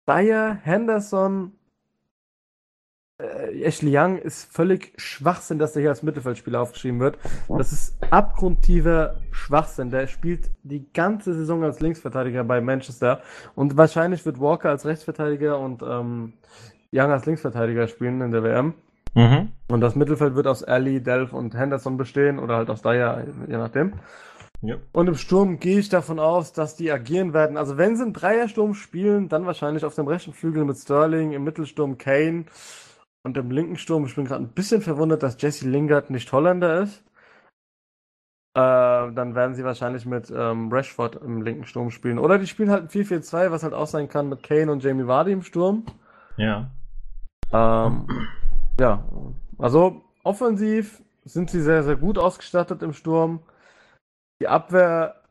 Dyer, 0.06 0.58
Henderson, 0.62 1.52
äh, 3.22 3.62
Ashley 3.62 3.96
Young 3.96 4.18
ist 4.18 4.52
völlig 4.52 4.92
Schwachsinn, 4.96 5.58
dass 5.58 5.72
der 5.72 5.82
hier 5.82 5.90
als 5.90 6.02
Mittelfeldspieler 6.02 6.60
aufgeschrieben 6.60 7.00
wird. 7.00 7.18
Das 7.48 7.72
ist 7.72 7.96
abgrundtiefer 8.10 9.20
Schwachsinn. 9.30 9.90
Der 9.90 10.06
spielt 10.06 10.50
die 10.62 10.92
ganze 10.92 11.34
Saison 11.34 11.62
als 11.62 11.80
Linksverteidiger 11.80 12.44
bei 12.44 12.60
Manchester 12.60 13.22
und 13.54 13.76
wahrscheinlich 13.76 14.26
wird 14.26 14.40
Walker 14.40 14.70
als 14.70 14.84
Rechtsverteidiger 14.84 15.58
und 15.58 15.82
ähm, 15.82 16.32
Young 16.92 17.10
als 17.10 17.26
Linksverteidiger 17.26 17.86
spielen 17.88 18.20
in 18.20 18.32
der 18.32 18.42
WM. 18.42 18.74
Mhm. 19.14 19.52
Und 19.68 19.80
das 19.80 19.94
Mittelfeld 19.94 20.34
wird 20.34 20.46
aus 20.46 20.64
Ali, 20.64 21.02
Delph 21.02 21.32
und 21.32 21.54
Henderson 21.54 21.96
bestehen 21.96 22.38
oder 22.38 22.56
halt 22.56 22.70
aus 22.70 22.82
Dyer, 22.82 23.24
je 23.48 23.56
nachdem. 23.56 23.94
Ja. 24.62 24.76
Und 24.92 25.08
im 25.08 25.16
Sturm 25.16 25.58
gehe 25.58 25.80
ich 25.80 25.88
davon 25.88 26.20
aus, 26.20 26.52
dass 26.52 26.76
die 26.76 26.92
agieren 26.92 27.34
werden. 27.34 27.56
Also 27.56 27.78
wenn 27.78 27.96
sie 27.96 28.04
einen 28.04 28.12
Dreiersturm 28.12 28.74
spielen, 28.74 29.28
dann 29.28 29.44
wahrscheinlich 29.44 29.84
auf 29.84 29.96
dem 29.96 30.06
rechten 30.06 30.32
Flügel 30.32 30.64
mit 30.64 30.76
Sterling, 30.76 31.32
im 31.32 31.42
Mittelsturm 31.42 31.98
Kane 31.98 32.44
und 33.24 33.36
im 33.36 33.50
linken 33.50 33.76
Sturm. 33.76 34.06
Ich 34.06 34.14
bin 34.14 34.24
gerade 34.24 34.44
ein 34.44 34.52
bisschen 34.52 34.80
verwundert, 34.80 35.22
dass 35.22 35.40
Jesse 35.40 35.68
Lingard 35.68 36.10
nicht 36.10 36.30
Holländer 36.32 36.80
ist. 36.80 37.02
Äh, 38.54 38.60
dann 39.14 39.34
werden 39.34 39.54
sie 39.54 39.64
wahrscheinlich 39.64 40.06
mit 40.06 40.30
ähm, 40.30 40.70
Rashford 40.70 41.16
im 41.16 41.42
linken 41.42 41.64
Sturm 41.64 41.90
spielen. 41.90 42.18
Oder 42.18 42.38
die 42.38 42.46
spielen 42.46 42.70
halt 42.70 42.82
ein 42.82 42.88
4-4-2, 42.88 43.50
was 43.50 43.64
halt 43.64 43.74
auch 43.74 43.86
sein 43.86 44.08
kann 44.08 44.28
mit 44.28 44.42
Kane 44.42 44.70
und 44.70 44.84
Jamie 44.84 45.06
Vardy 45.06 45.32
im 45.32 45.42
Sturm. 45.42 45.86
Ja. 46.36 46.70
Ähm, 47.52 48.06
ja, 48.82 49.04
also 49.58 50.02
offensiv 50.24 51.02
sind 51.24 51.50
sie 51.50 51.60
sehr, 51.60 51.84
sehr 51.84 51.94
gut 51.94 52.18
ausgestattet 52.18 52.82
im 52.82 52.92
Sturm. 52.92 53.38
Die 54.40 54.48
Abwehr, 54.48 55.22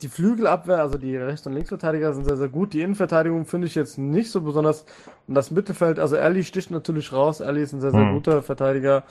die 0.00 0.06
Flügelabwehr, 0.08 0.78
also 0.78 0.96
die 0.96 1.16
Rechts- 1.16 1.44
und 1.44 1.54
Linksverteidiger 1.54 2.12
sind 2.12 2.24
sehr, 2.24 2.36
sehr 2.36 2.48
gut. 2.48 2.72
Die 2.72 2.82
Innenverteidigung 2.82 3.46
finde 3.46 3.66
ich 3.66 3.74
jetzt 3.74 3.98
nicht 3.98 4.30
so 4.30 4.42
besonders. 4.42 4.86
Und 5.26 5.34
das 5.34 5.50
Mittelfeld, 5.50 5.98
also 5.98 6.16
Ali 6.16 6.44
sticht 6.44 6.70
natürlich 6.70 7.12
raus. 7.12 7.42
Ali 7.42 7.62
ist 7.62 7.72
ein 7.72 7.80
sehr, 7.80 7.90
sehr 7.90 8.06
Hm. 8.06 8.14
guter 8.14 8.42
Verteidiger, 8.42 9.02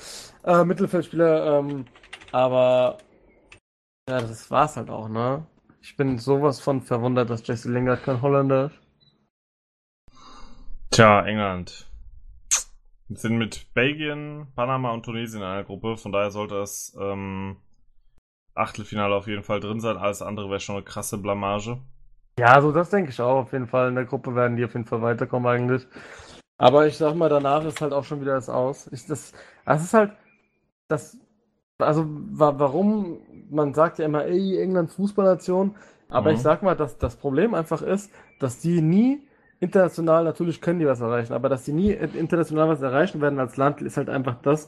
äh, 0.45 0.64
Mittelfeldspieler, 0.64 1.60
ähm, 1.60 1.86
aber 2.32 3.00
ja, 4.10 4.22
das 4.22 4.50
war's 4.50 4.78
halt 4.78 4.89
auch, 4.89 5.10
ne? 5.10 5.45
Ich 5.82 5.97
bin 5.97 6.18
sowas 6.20 6.62
von 6.62 6.82
verwundert, 6.82 7.30
dass 7.30 7.45
Jesse 7.45 7.70
Lingard 7.70 8.04
kein 8.04 8.22
Holländer 8.22 8.68
ist. 8.68 8.80
Tja, 10.91 11.26
England. 11.26 11.89
Wir 13.10 13.18
sind 13.18 13.38
mit 13.38 13.73
Belgien, 13.73 14.48
Panama 14.56 14.91
und 14.94 15.03
Tunesien 15.03 15.41
in 15.41 15.48
einer 15.48 15.65
Gruppe, 15.65 15.98
von 15.98 16.14
daher 16.14 16.31
sollte 16.31 16.56
das 16.56 16.95
ähm, 16.98 17.57
Achtelfinale 18.56 19.15
auf 19.15 19.27
jeden 19.27 19.44
Fall 19.44 19.60
drin 19.60 19.80
sein. 19.81 19.98
Alles 19.98 20.22
andere 20.22 20.49
wäre 20.49 20.60
schon 20.61 20.76
eine 20.77 20.86
krasse 20.86 21.18
Blamage. 21.18 21.81
Ja, 22.40 22.53
also 22.53 22.72
das 22.72 22.90
denke 22.90 23.11
ich 23.11 23.19
auch. 23.22 23.38
Auf 23.41 23.53
jeden 23.53 23.68
Fall 23.68 23.90
in 23.90 23.95
der 23.95 24.06
Gruppe 24.06 24.36
werden 24.36 24.56
die 24.57 24.64
auf 24.65 24.73
jeden 24.73 24.86
Fall 24.86 25.02
weiterkommen 25.02 25.48
eigentlich. 25.48 25.88
Aber 26.57 26.88
ich 26.88 26.98
sag 26.98 27.15
mal, 27.15 27.30
danach 27.30 27.65
ist 27.65 27.81
halt 27.81 27.94
auch 27.94 28.03
schon 28.06 28.22
wieder 28.22 28.36
das 28.36 28.49
aus. 28.49 28.88
Ich, 28.94 29.06
das, 29.07 29.34
das 29.65 29.84
ist 29.84 29.94
halt 29.94 30.14
das, 30.90 31.18
also 31.80 32.06
wa 32.10 32.56
warum 32.60 33.19
man 33.52 33.73
sagt 33.76 33.99
ja 33.99 34.06
immer, 34.06 34.26
ey, 34.26 34.60
England 34.61 34.91
Fußballnation. 34.91 35.76
Aber 36.10 36.31
Mhm. 36.31 36.34
ich 36.34 36.41
sag 36.41 36.64
mal, 36.64 36.76
dass 36.76 36.98
das 36.99 37.18
Problem 37.18 37.56
einfach 37.56 37.81
ist, 37.84 38.11
dass 38.40 38.60
die 38.60 38.81
nie 38.81 39.27
international, 39.60 40.23
natürlich 40.23 40.61
können 40.61 40.80
die 40.80 40.86
was 40.88 41.02
erreichen, 41.02 41.34
aber 41.34 41.49
dass 41.49 41.64
die 41.64 41.73
nie 41.73 41.91
international 41.91 42.69
was 42.69 42.81
erreichen 42.81 43.22
werden 43.22 43.40
als 43.40 43.57
Land, 43.57 43.81
ist 43.81 43.98
halt 43.98 44.10
einfach 44.10 44.36
das, 44.41 44.68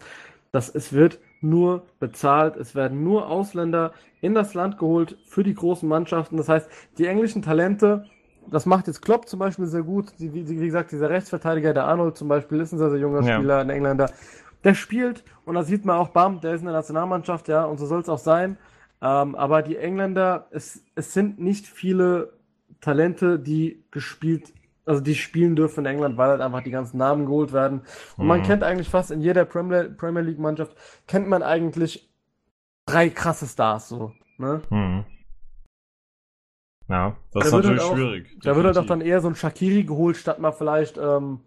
dass 0.51 0.73
es 0.73 0.91
wird 0.93 1.19
nur 1.39 1.83
bezahlt, 1.99 2.57
es 2.57 2.75
werden 2.75 3.03
nur 3.03 3.27
Ausländer 3.27 3.93
in 4.19 4.33
das 4.33 4.53
Land 4.53 4.77
geholt 4.77 5.17
für 5.25 5.43
die 5.43 5.53
großen 5.55 5.87
Mannschaften. 5.87 6.37
Das 6.37 6.49
heißt, 6.49 6.69
die 6.97 7.07
englischen 7.07 7.41
Talente, 7.41 8.05
das 8.49 8.65
macht 8.65 8.87
jetzt 8.87 9.01
Klopp 9.01 9.27
zum 9.27 9.39
Beispiel 9.39 9.65
sehr 9.65 9.83
gut. 9.83 10.13
Die, 10.19 10.33
wie, 10.33 10.47
wie 10.47 10.65
gesagt, 10.65 10.91
dieser 10.91 11.09
Rechtsverteidiger, 11.09 11.73
der 11.73 11.85
Arnold 11.85 12.17
zum 12.17 12.27
Beispiel, 12.27 12.59
ist 12.59 12.73
ein 12.73 12.77
sehr, 12.77 12.89
sehr 12.89 12.99
junger 12.99 13.23
Ja. 13.23 13.37
Spieler, 13.37 13.59
ein 13.59 13.69
Engländer. 13.69 14.11
Der 14.63 14.75
spielt 14.75 15.23
und 15.45 15.55
da 15.55 15.63
sieht 15.63 15.85
man 15.85 15.97
auch, 15.97 16.09
bam, 16.09 16.41
der 16.41 16.53
ist 16.53 16.59
in 16.59 16.65
der 16.65 16.75
Nationalmannschaft, 16.75 17.47
ja, 17.47 17.63
und 17.63 17.79
so 17.79 17.85
soll 17.85 18.01
es 18.01 18.09
auch 18.09 18.19
sein. 18.19 18.57
Ähm, 19.01 19.33
aber 19.35 19.63
die 19.63 19.77
Engländer, 19.77 20.47
es, 20.51 20.83
es 20.93 21.13
sind 21.13 21.39
nicht 21.39 21.65
viele 21.65 22.33
Talente, 22.81 23.39
die 23.39 23.83
gespielt, 23.89 24.53
also 24.91 25.01
die 25.01 25.15
spielen 25.15 25.55
dürfen 25.55 25.85
in 25.85 25.91
England, 25.93 26.17
weil 26.17 26.29
halt 26.29 26.41
einfach 26.41 26.61
die 26.63 26.71
ganzen 26.71 26.97
Namen 26.97 27.25
geholt 27.25 27.51
werden. 27.53 27.81
Und 28.17 28.27
man 28.27 28.39
Mhm. 28.39 28.43
kennt 28.43 28.63
eigentlich 28.63 28.89
fast 28.89 29.09
in 29.11 29.21
jeder 29.21 29.45
Premier, 29.45 29.87
League 30.21 30.39
Mannschaft, 30.39 30.75
kennt 31.07 31.27
man 31.27 31.41
eigentlich 31.43 32.09
drei 32.85 33.09
krasse 33.09 33.47
Stars 33.47 33.89
so. 33.89 34.13
Ne? 34.37 34.61
Hm. 34.69 35.05
Ja, 36.87 37.15
das 37.31 37.41
Da 37.43 37.47
ist 37.47 37.53
halt 37.53 37.63
natürlich 37.63 37.81
auch- 37.83 37.95
schwierig. 37.95 38.37
Da 38.43 38.55
wird 38.55 38.65
halt 38.65 38.77
auch 38.77 38.85
dann 38.85 39.01
eher 39.01 39.21
so 39.21 39.29
ein 39.29 39.35
Shakiri 39.35 39.83
geholt, 39.83 40.17
statt 40.17 40.39
mal 40.39 40.51
vielleicht 40.51 40.97
ähm, 40.97 41.39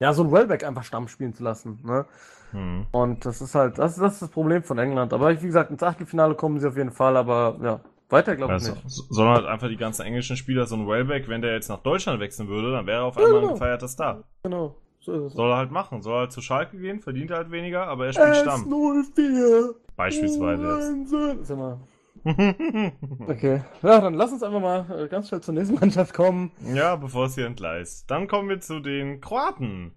ja, 0.00 0.12
so 0.12 0.24
ein 0.24 0.32
Wellback 0.32 0.64
einfach 0.64 0.84
Stamm 0.84 1.08
spielen 1.08 1.34
zu 1.34 1.42
lassen. 1.42 1.80
Ne? 1.84 2.06
Hm. 2.52 2.86
Und 2.92 3.26
das 3.26 3.40
ist 3.40 3.54
halt, 3.54 3.78
das, 3.78 3.96
das 3.96 4.14
ist 4.14 4.22
das 4.22 4.30
Problem 4.30 4.62
von 4.62 4.78
England. 4.78 5.12
Aber 5.12 5.30
wie 5.42 5.46
gesagt, 5.46 5.70
ins 5.70 5.82
Achtelfinale 5.82 6.34
kommen 6.34 6.58
sie 6.60 6.68
auf 6.68 6.76
jeden 6.76 6.92
Fall, 6.92 7.16
aber 7.16 7.58
ja, 7.62 7.80
weiter 8.08 8.36
glaube 8.36 8.52
ich 8.52 8.62
Also, 8.62 8.72
nicht. 8.74 8.86
s- 8.86 9.06
sondern 9.10 9.34
halt 9.36 9.46
einfach 9.46 9.68
die 9.68 9.76
ganzen 9.76 10.02
englischen 10.02 10.36
Spieler, 10.36 10.66
so 10.66 10.76
ein 10.76 10.86
Wellback, 10.88 11.28
wenn 11.28 11.42
der 11.42 11.54
jetzt 11.54 11.68
nach 11.68 11.80
Deutschland 11.82 12.20
wechseln 12.20 12.48
würde, 12.48 12.72
dann 12.72 12.86
wäre 12.86 12.98
er 12.98 13.04
auf 13.04 13.16
einmal 13.16 13.34
ein 13.36 13.40
genau. 13.42 13.52
gefeierter 13.54 13.88
Star. 13.88 14.24
Genau, 14.42 14.76
so 15.00 15.12
ist 15.12 15.22
es. 15.24 15.32
Soll 15.34 15.50
er 15.50 15.56
halt 15.56 15.70
machen. 15.70 16.02
Soll 16.02 16.14
er 16.14 16.20
halt 16.20 16.32
zu 16.32 16.40
Schalke 16.40 16.78
gehen, 16.78 17.00
verdient 17.00 17.30
halt 17.30 17.50
weniger, 17.50 17.86
aber 17.88 18.06
er 18.06 18.12
spielt 18.12 18.36
Stamm. 18.36 18.62
S04. 18.72 19.74
Beispielsweise. 19.96 21.04
Sag 21.42 21.58
mal. 21.58 21.80
Okay. 23.28 23.62
Ja, 23.82 24.00
dann 24.00 24.14
lass 24.14 24.32
uns 24.32 24.42
einfach 24.42 24.60
mal 24.60 25.04
äh, 25.04 25.08
ganz 25.08 25.28
schnell 25.28 25.40
zur 25.40 25.54
nächsten 25.54 25.74
Mannschaft 25.76 26.12
kommen. 26.14 26.50
ja, 26.74 26.96
bevor 26.96 27.26
es 27.26 27.34
hier 27.36 27.46
entgleist. 27.46 28.10
Dann 28.10 28.26
kommen 28.26 28.48
wir 28.48 28.60
zu 28.60 28.80
den 28.80 29.20
Kroaten. 29.20 29.92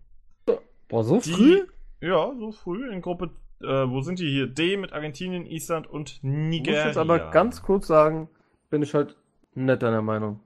Boah, 0.87 1.03
so 1.03 1.19
Die, 1.19 1.31
früh? 1.31 1.61
Ja, 2.01 2.31
so 2.37 2.51
früh 2.51 2.91
in 2.91 3.01
Gruppe, 3.01 3.31
äh, 3.61 3.89
wo 3.89 4.01
sind 4.01 4.19
die 4.19 4.29
hier? 4.29 4.47
D 4.47 4.77
mit 4.77 4.93
Argentinien, 4.93 5.45
Island 5.45 5.87
und 5.87 6.09
Ich 6.11 6.23
muss 6.23 6.31
Nigeria. 6.33 6.87
jetzt 6.87 6.97
aber 6.97 7.31
ganz 7.31 7.61
kurz 7.61 7.87
sagen, 7.87 8.29
bin 8.69 8.81
ich 8.81 8.93
halt 8.93 9.15
nett 9.55 9.81
deiner 9.83 10.01
Meinung. 10.01 10.39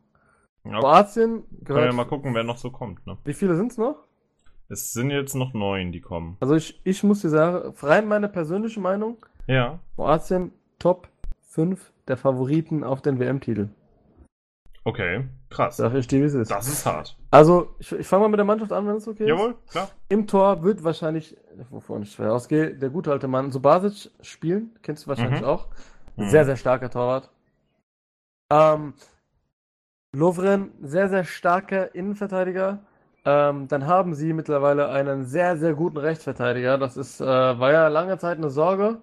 Ja, 0.66 0.80
Kroatien 0.80 1.44
können 1.66 1.68
wir 1.68 1.76
gehört. 1.76 1.94
mal 1.96 2.06
gucken, 2.06 2.34
wer 2.34 2.44
noch 2.44 2.58
so 2.58 2.72
kommt, 2.72 3.06
ne? 3.06 3.18
Wie 3.26 3.34
viele 3.34 3.56
sind's 3.56 3.78
noch? 3.78 3.96
Es 4.70 4.94
sind 4.94 5.10
jetzt 5.12 5.36
noch 5.36 5.54
neun, 5.54 5.92
die 5.92 6.00
kommen. 6.02 6.38
Also 6.40 6.56
ich, 6.56 6.80
ich 6.86 7.04
muss 7.04 7.22
dir 7.22 7.30
sagen, 7.30 7.74
rein 7.82 8.08
meine 8.08 8.30
persönliche 8.30 8.80
Meinung, 8.80 9.18
Ja. 9.46 9.80
Kroatien 9.96 10.52
Top 10.80 11.10
5 11.50 11.92
der 12.08 12.18
Favoriten 12.18 12.84
auf 12.84 13.02
den 13.02 13.20
WM-Titel. 13.20 13.68
Okay, 14.86 15.26
krass. 15.50 15.80
Ich 15.80 16.08
dir, 16.08 16.22
wie 16.22 16.26
es 16.26 16.34
ist. 16.34 16.52
Das 16.52 16.68
ist 16.68 16.86
hart. 16.86 17.18
Also, 17.32 17.76
ich, 17.80 17.92
ich 17.94 18.06
fange 18.08 18.24
mal 18.24 18.30
mit 18.30 18.38
der 18.38 18.46
Mannschaft 18.46 18.72
an, 18.74 18.86
wenn 18.86 18.98
es 18.98 19.08
okay 19.08 19.24
ist. 19.24 19.30
Jawohl, 19.30 19.56
klar. 19.70 19.90
Im 20.10 20.28
Tor 20.28 20.64
wird 20.64 20.84
wahrscheinlich, 20.84 21.38
wovon 21.70 22.02
ich 22.04 22.12
schwer 22.12 22.34
ausgehe, 22.34 22.76
der 22.76 22.90
gute 22.90 23.12
alte 23.12 23.28
Mann 23.30 23.52
Subasic 23.52 24.12
spielen. 24.22 24.78
Kennst 24.82 25.06
du 25.06 25.10
wahrscheinlich 25.10 25.42
Mhm. 25.42 25.48
auch. 25.48 25.68
Mhm. 26.18 26.30
Sehr, 26.30 26.46
sehr 26.46 26.58
starker 26.58 26.90
Torwart. 26.90 27.30
Ähm, 28.52 28.94
Lovren, 30.16 30.72
sehr, 30.82 31.10
sehr 31.10 31.24
starker 31.24 31.96
Innenverteidiger. 31.96 32.80
Ähm, 33.26 33.68
dann 33.70 33.88
haben 33.88 34.14
sie 34.14 34.34
mittlerweile 34.34 34.90
einen 34.90 35.26
sehr, 35.26 35.58
sehr 35.58 35.74
guten 35.74 35.98
Rechtsverteidiger. 35.98 36.78
Das 36.78 36.98
ist, 36.98 37.22
äh, 37.22 37.26
war 37.26 37.72
ja 37.72 37.88
lange 37.88 38.18
Zeit 38.18 38.38
eine 38.38 38.50
Sorge 38.50 39.02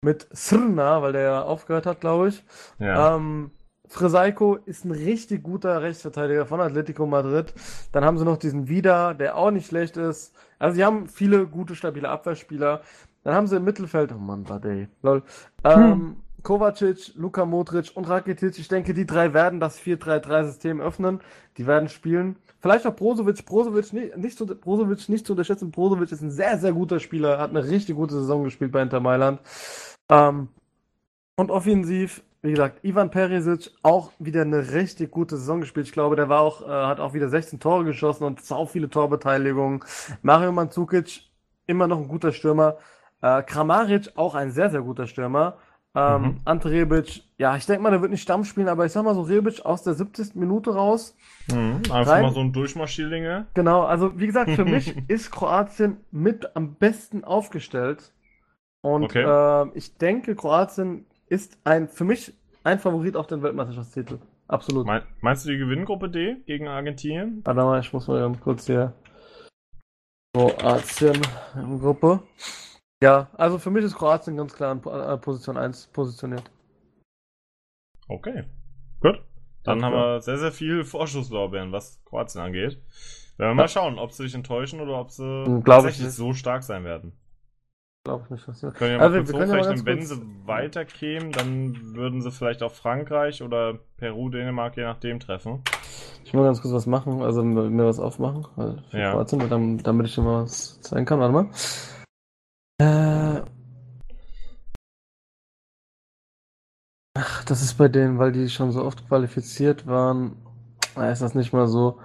mit 0.00 0.28
Srna, 0.34 1.02
weil 1.02 1.12
der 1.12 1.22
ja 1.22 1.42
aufgehört 1.42 1.86
hat, 1.86 2.00
glaube 2.00 2.28
ich. 2.28 2.44
Ja. 2.78 3.16
Ähm, 3.16 3.50
Freseiko 3.92 4.56
ist 4.64 4.86
ein 4.86 4.90
richtig 4.90 5.42
guter 5.42 5.82
Rechtsverteidiger 5.82 6.46
von 6.46 6.62
Atletico 6.62 7.04
Madrid. 7.04 7.52
Dann 7.92 8.06
haben 8.06 8.16
sie 8.16 8.24
noch 8.24 8.38
diesen 8.38 8.66
Vida, 8.66 9.12
der 9.12 9.36
auch 9.36 9.50
nicht 9.50 9.66
schlecht 9.66 9.98
ist. 9.98 10.34
Also 10.58 10.76
sie 10.76 10.84
haben 10.84 11.08
viele 11.08 11.46
gute, 11.46 11.74
stabile 11.74 12.08
Abwehrspieler. 12.08 12.80
Dann 13.22 13.34
haben 13.34 13.46
sie 13.46 13.56
im 13.56 13.64
Mittelfeld, 13.64 14.10
oh 14.12 14.18
Mann, 14.18 14.44
Badei, 14.44 14.88
lol. 15.02 15.22
Ähm, 15.62 16.16
Kovacic, 16.42 17.12
Luka 17.16 17.44
Modric 17.44 17.90
und 17.94 18.08
Rakitic. 18.08 18.58
Ich 18.58 18.68
denke, 18.68 18.94
die 18.94 19.04
drei 19.04 19.34
werden 19.34 19.60
das 19.60 19.78
4-3-3-System 19.78 20.80
öffnen. 20.80 21.20
Die 21.58 21.66
werden 21.66 21.90
spielen. 21.90 22.36
Vielleicht 22.60 22.86
auch 22.86 22.96
Brozovic. 22.96 23.44
Brozovic 23.44 23.92
nicht, 23.92 24.16
nicht, 24.16 24.38
zu, 24.38 24.46
Brozovic 24.46 25.06
nicht 25.10 25.26
zu 25.26 25.34
unterschätzen. 25.34 25.70
Brozovic 25.70 26.10
ist 26.10 26.22
ein 26.22 26.30
sehr, 26.30 26.56
sehr 26.56 26.72
guter 26.72 26.98
Spieler. 26.98 27.38
Hat 27.38 27.50
eine 27.50 27.62
richtig 27.68 27.94
gute 27.94 28.14
Saison 28.14 28.44
gespielt 28.44 28.72
bei 28.72 28.80
Inter 28.80 29.00
Mailand. 29.00 29.38
Ähm, 30.08 30.48
und 31.36 31.50
offensiv, 31.50 32.22
wie 32.42 32.50
gesagt, 32.50 32.84
Ivan 32.84 33.10
Perisic 33.10 33.70
auch 33.82 34.10
wieder 34.18 34.42
eine 34.42 34.72
richtig 34.72 35.10
gute 35.12 35.36
Saison 35.36 35.60
gespielt. 35.60 35.86
Ich 35.86 35.92
glaube, 35.92 36.16
der 36.16 36.28
war 36.28 36.40
auch, 36.40 36.62
äh, 36.62 36.66
hat 36.70 36.98
auch 37.00 37.14
wieder 37.14 37.28
16 37.28 37.60
Tore 37.60 37.84
geschossen 37.84 38.24
und 38.24 38.44
sau 38.44 38.66
viele 38.66 38.90
Torbeteiligungen. 38.90 39.84
Mario 40.22 40.50
Mandzukic, 40.52 41.22
immer 41.66 41.86
noch 41.86 41.98
ein 41.98 42.08
guter 42.08 42.32
Stürmer. 42.32 42.76
Äh, 43.20 43.42
Kramaric, 43.44 44.10
auch 44.16 44.34
ein 44.34 44.50
sehr, 44.50 44.70
sehr 44.70 44.82
guter 44.82 45.06
Stürmer. 45.06 45.56
Ähm, 45.94 46.22
Mhm. 46.22 46.40
Ante 46.46 46.70
Rebic, 46.70 47.22
ja, 47.36 47.54
ich 47.54 47.66
denke 47.66 47.82
mal, 47.82 47.90
der 47.90 48.00
wird 48.00 48.10
nicht 48.10 48.22
Stamm 48.22 48.44
spielen, 48.44 48.68
aber 48.68 48.86
ich 48.86 48.92
sag 48.92 49.04
mal 49.04 49.14
so, 49.14 49.20
Rebic 49.22 49.64
aus 49.64 49.82
der 49.82 49.92
70. 49.94 50.40
Minute 50.40 50.74
raus. 50.74 51.14
Mhm. 51.48 51.82
Einfach 51.92 52.06
rein- 52.06 52.22
mal 52.22 52.32
so 52.32 52.40
ein 52.40 52.52
Durchmarschierlinge. 52.52 53.46
Genau, 53.54 53.82
also 53.82 54.18
wie 54.18 54.26
gesagt, 54.26 54.50
für 54.52 54.64
mich 54.64 54.96
ist 55.08 55.30
Kroatien 55.30 55.98
mit 56.10 56.56
am 56.56 56.74
besten 56.74 57.22
aufgestellt. 57.24 58.10
Und 58.80 59.04
Okay. 59.04 59.22
ähm, 59.24 59.72
ich 59.74 59.96
denke, 59.98 60.34
Kroatien 60.34 61.04
ist 61.32 61.58
ein 61.64 61.88
für 61.88 62.04
mich 62.04 62.34
ein 62.62 62.78
Favorit 62.78 63.16
auf 63.16 63.26
den 63.26 63.42
Weltmeisterschaftstitel. 63.42 64.18
Absolut. 64.48 64.86
Mein, 64.86 65.02
meinst 65.22 65.46
du 65.46 65.50
die 65.50 65.56
Gewinngruppe 65.56 66.10
D 66.10 66.36
gegen 66.46 66.68
Argentinien? 66.68 67.40
Warte 67.44 67.62
mal, 67.62 67.80
ich 67.80 67.90
muss 67.92 68.06
mal 68.06 68.20
ganz 68.20 68.38
kurz 68.40 68.66
hier. 68.66 68.92
Kroatien 70.36 71.20
in 71.56 71.80
Gruppe. 71.80 72.20
Ja, 73.02 73.28
also 73.32 73.58
für 73.58 73.70
mich 73.70 73.84
ist 73.84 73.96
Kroatien 73.96 74.36
ganz 74.36 74.52
klar 74.54 74.72
in 74.72 74.80
Po- 74.82 74.90
äh, 74.92 75.16
Position 75.18 75.56
1 75.56 75.86
positioniert. 75.88 76.50
Okay. 78.08 78.44
Gut. 79.00 79.22
Dann 79.64 79.82
Alles 79.82 79.84
haben 79.84 79.94
wir 79.94 80.20
sehr, 80.20 80.38
sehr 80.38 80.52
viel 80.52 80.84
Vorschusslorbeeren, 80.84 81.72
was 81.72 82.02
Kroatien 82.04 82.42
angeht. 82.42 82.78
Werden 83.38 83.50
wir 83.52 83.54
mal 83.54 83.68
schauen, 83.68 83.98
ob 83.98 84.12
sie 84.12 84.24
sich 84.24 84.34
enttäuschen 84.34 84.80
oder 84.80 85.00
ob 85.00 85.10
sie 85.10 85.44
glaub 85.64 85.78
ich 85.80 85.84
tatsächlich 85.84 86.10
so 86.12 86.34
stark 86.34 86.62
sein 86.62 86.84
werden. 86.84 87.12
Glaube 88.04 88.24
ich 88.24 88.30
nicht. 88.30 88.48
Was 88.48 88.60
Können 88.60 88.74
ja 88.92 88.98
mal 88.98 89.04
Also, 89.04 89.14
wir- 89.14 89.22
kurz 89.22 89.30
können 89.30 89.50
ja 89.52 89.56
mal 89.58 89.62
wenn 89.86 89.96
ganz 89.96 90.08
sie 90.08 90.16
kurz- 90.16 90.26
weiterkämen, 90.46 91.30
dann 91.32 91.94
würden 91.94 92.20
sie 92.20 92.32
vielleicht 92.32 92.62
auf 92.64 92.74
Frankreich 92.76 93.42
oder 93.42 93.78
Peru, 93.96 94.28
Dänemark, 94.28 94.76
je 94.76 94.82
nachdem 94.82 95.20
treffen. 95.20 95.62
Ich 96.24 96.34
mal 96.34 96.42
ganz 96.44 96.60
kurz 96.60 96.74
was 96.74 96.86
machen, 96.86 97.22
also 97.22 97.44
mir 97.44 97.86
was 97.86 98.00
aufmachen, 98.00 98.46
weil 98.56 98.82
für 98.90 98.98
Ja. 98.98 99.12
Kroatien, 99.12 99.48
damit, 99.48 99.86
damit 99.86 100.06
ich 100.06 100.14
dir 100.16 100.22
mal 100.22 100.42
was 100.42 100.80
zeigen 100.80 101.04
kann. 101.06 101.20
Warte 101.20 101.32
mal. 101.32 101.48
Äh. 102.80 103.42
Ach, 107.16 107.44
das 107.44 107.62
ist 107.62 107.74
bei 107.74 107.86
denen, 107.88 108.18
weil 108.18 108.32
die 108.32 108.48
schon 108.48 108.72
so 108.72 108.82
oft 108.84 109.06
qualifiziert 109.06 109.86
waren. 109.86 110.36
Ist 110.96 111.22
das 111.22 111.34
nicht 111.36 111.52
mal 111.52 111.68
so. 111.68 112.00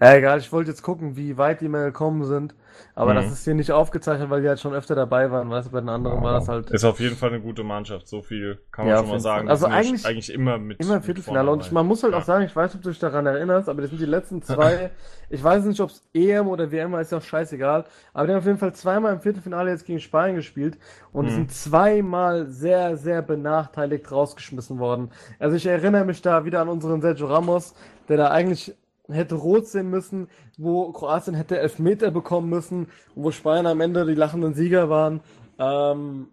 Ja, 0.00 0.14
egal, 0.14 0.38
ich 0.38 0.52
wollte 0.52 0.70
jetzt 0.70 0.82
gucken, 0.82 1.16
wie 1.16 1.36
weit 1.38 1.60
die 1.60 1.68
mal 1.68 1.84
gekommen 1.86 2.24
sind. 2.24 2.54
Aber 2.94 3.12
Mhm. 3.12 3.16
das 3.16 3.32
ist 3.32 3.44
hier 3.44 3.54
nicht 3.54 3.72
aufgezeichnet, 3.72 4.30
weil 4.30 4.42
die 4.42 4.48
halt 4.48 4.60
schon 4.60 4.72
öfter 4.72 4.94
dabei 4.94 5.30
waren. 5.32 5.50
Weißt 5.50 5.68
du, 5.68 5.72
bei 5.72 5.80
den 5.80 5.88
anderen 5.88 6.22
war 6.22 6.32
das 6.34 6.48
halt 6.48 6.70
Ist 6.70 6.84
auf 6.84 7.00
jeden 7.00 7.16
Fall 7.16 7.30
eine 7.30 7.40
gute 7.40 7.64
Mannschaft, 7.64 8.06
so 8.06 8.22
viel 8.22 8.60
kann 8.70 8.86
man 8.86 8.94
Ja, 8.94 9.00
schon 9.00 9.08
mal 9.10 9.20
sagen. 9.20 9.48
Also 9.48 9.66
eigentlich- 9.66 10.06
eigentlich 10.06 10.32
immer 10.32 10.58
mit. 10.58 10.78
Immer 10.80 10.96
im 10.96 11.02
Viertelfinale. 11.02 11.50
Und 11.50 11.62
dabei. 11.62 11.74
man 11.74 11.86
muss 11.86 12.02
halt 12.04 12.12
Ja. 12.12 12.20
auch 12.20 12.24
sagen, 12.24 12.44
ich 12.44 12.54
weiß 12.54 12.70
nicht, 12.70 12.76
ob 12.76 12.82
du 12.82 12.90
dich 12.90 12.98
daran 13.00 13.26
erinnerst, 13.26 13.68
aber 13.68 13.82
das 13.82 13.90
sind 13.90 14.00
die 14.00 14.06
letzten 14.06 14.42
zwei. 14.42 14.90
ich 15.30 15.42
weiß 15.42 15.64
nicht, 15.64 15.80
ob 15.80 15.90
es 15.90 16.08
EM 16.14 16.46
oder 16.46 16.70
WM 16.70 16.92
war, 16.92 17.00
ist 17.00 17.10
ja 17.10 17.18
auch 17.18 17.22
scheißegal. 17.22 17.84
Aber 18.12 18.26
die 18.26 18.32
haben 18.32 18.38
auf 18.40 18.46
jeden 18.46 18.58
Fall 18.58 18.72
zweimal 18.74 19.14
im 19.14 19.20
Viertelfinale 19.20 19.70
jetzt 19.70 19.84
gegen 19.84 19.98
Spanien 20.00 20.36
gespielt 20.36 20.78
und 21.12 21.26
Mhm. 21.26 21.30
sind 21.30 21.52
zweimal 21.52 22.46
sehr, 22.46 22.96
sehr 22.96 23.22
benachteiligt 23.22 24.10
rausgeschmissen 24.12 24.78
worden. 24.78 25.10
Also 25.40 25.56
ich 25.56 25.66
erinnere 25.66 26.04
mich 26.04 26.22
da 26.22 26.44
wieder 26.44 26.60
an 26.60 26.68
unseren 26.68 27.00
Sergio 27.00 27.26
Ramos, 27.26 27.74
der 28.08 28.16
da 28.18 28.28
eigentlich 28.30 28.74
hätte 29.10 29.34
rot 29.34 29.66
sehen 29.66 29.90
müssen, 29.90 30.28
wo 30.56 30.92
Kroatien 30.92 31.34
hätte 31.34 31.58
Elfmeter 31.58 32.10
bekommen 32.10 32.48
müssen, 32.48 32.88
wo 33.14 33.30
Spanien 33.30 33.66
am 33.66 33.80
Ende 33.80 34.06
die 34.06 34.14
lachenden 34.14 34.54
Sieger 34.54 34.88
waren. 34.90 35.20
Ähm, 35.58 36.28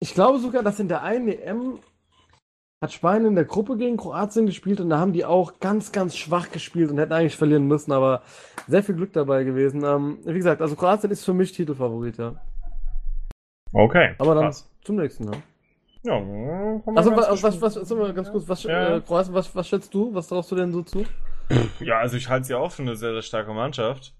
ich 0.00 0.14
glaube 0.14 0.38
sogar, 0.38 0.62
dass 0.62 0.80
in 0.80 0.88
der 0.88 1.02
einen 1.02 1.28
EM 1.28 1.78
hat 2.82 2.92
Spanien 2.92 3.26
in 3.26 3.34
der 3.34 3.44
Gruppe 3.44 3.76
gegen 3.76 3.98
Kroatien 3.98 4.46
gespielt 4.46 4.80
und 4.80 4.88
da 4.88 4.98
haben 4.98 5.12
die 5.12 5.26
auch 5.26 5.60
ganz, 5.60 5.92
ganz 5.92 6.16
schwach 6.16 6.50
gespielt 6.50 6.90
und 6.90 6.98
hätten 6.98 7.12
eigentlich 7.12 7.36
verlieren 7.36 7.66
müssen, 7.66 7.92
aber 7.92 8.22
sehr 8.66 8.82
viel 8.82 8.94
Glück 8.94 9.12
dabei 9.12 9.44
gewesen. 9.44 9.84
Ähm, 9.84 10.18
wie 10.24 10.32
gesagt, 10.32 10.62
also 10.62 10.76
Kroatien 10.76 11.10
ist 11.10 11.24
für 11.24 11.34
mich 11.34 11.52
Titelfavorit, 11.52 12.16
ja. 12.16 12.40
Okay. 13.72 14.14
Aber 14.18 14.34
dann 14.34 14.44
krass. 14.44 14.68
zum 14.82 14.96
nächsten, 14.96 15.24
ja. 15.24 15.32
Ja, 16.02 16.14
Also 16.96 17.14
was, 17.14 17.42
was, 17.42 17.76
was, 17.76 17.90
mal 17.90 18.12
ganz 18.14 18.30
kurz, 18.30 18.48
was, 18.48 18.62
Ja. 18.62 18.96
äh, 18.96 19.00
Kroatien, 19.00 19.34
was, 19.34 19.54
was 19.54 19.68
schätzt 19.68 19.92
du? 19.92 20.14
Was 20.14 20.28
traust 20.28 20.50
du 20.50 20.56
denn 20.56 20.72
so 20.72 20.82
zu? 20.82 21.04
Ja, 21.80 21.98
also 21.98 22.16
ich 22.16 22.28
halte 22.28 22.46
sie 22.46 22.54
auch 22.54 22.72
für 22.72 22.82
eine 22.82 22.96
sehr, 22.96 23.12
sehr 23.12 23.22
starke 23.22 23.52
Mannschaft. 23.52 24.14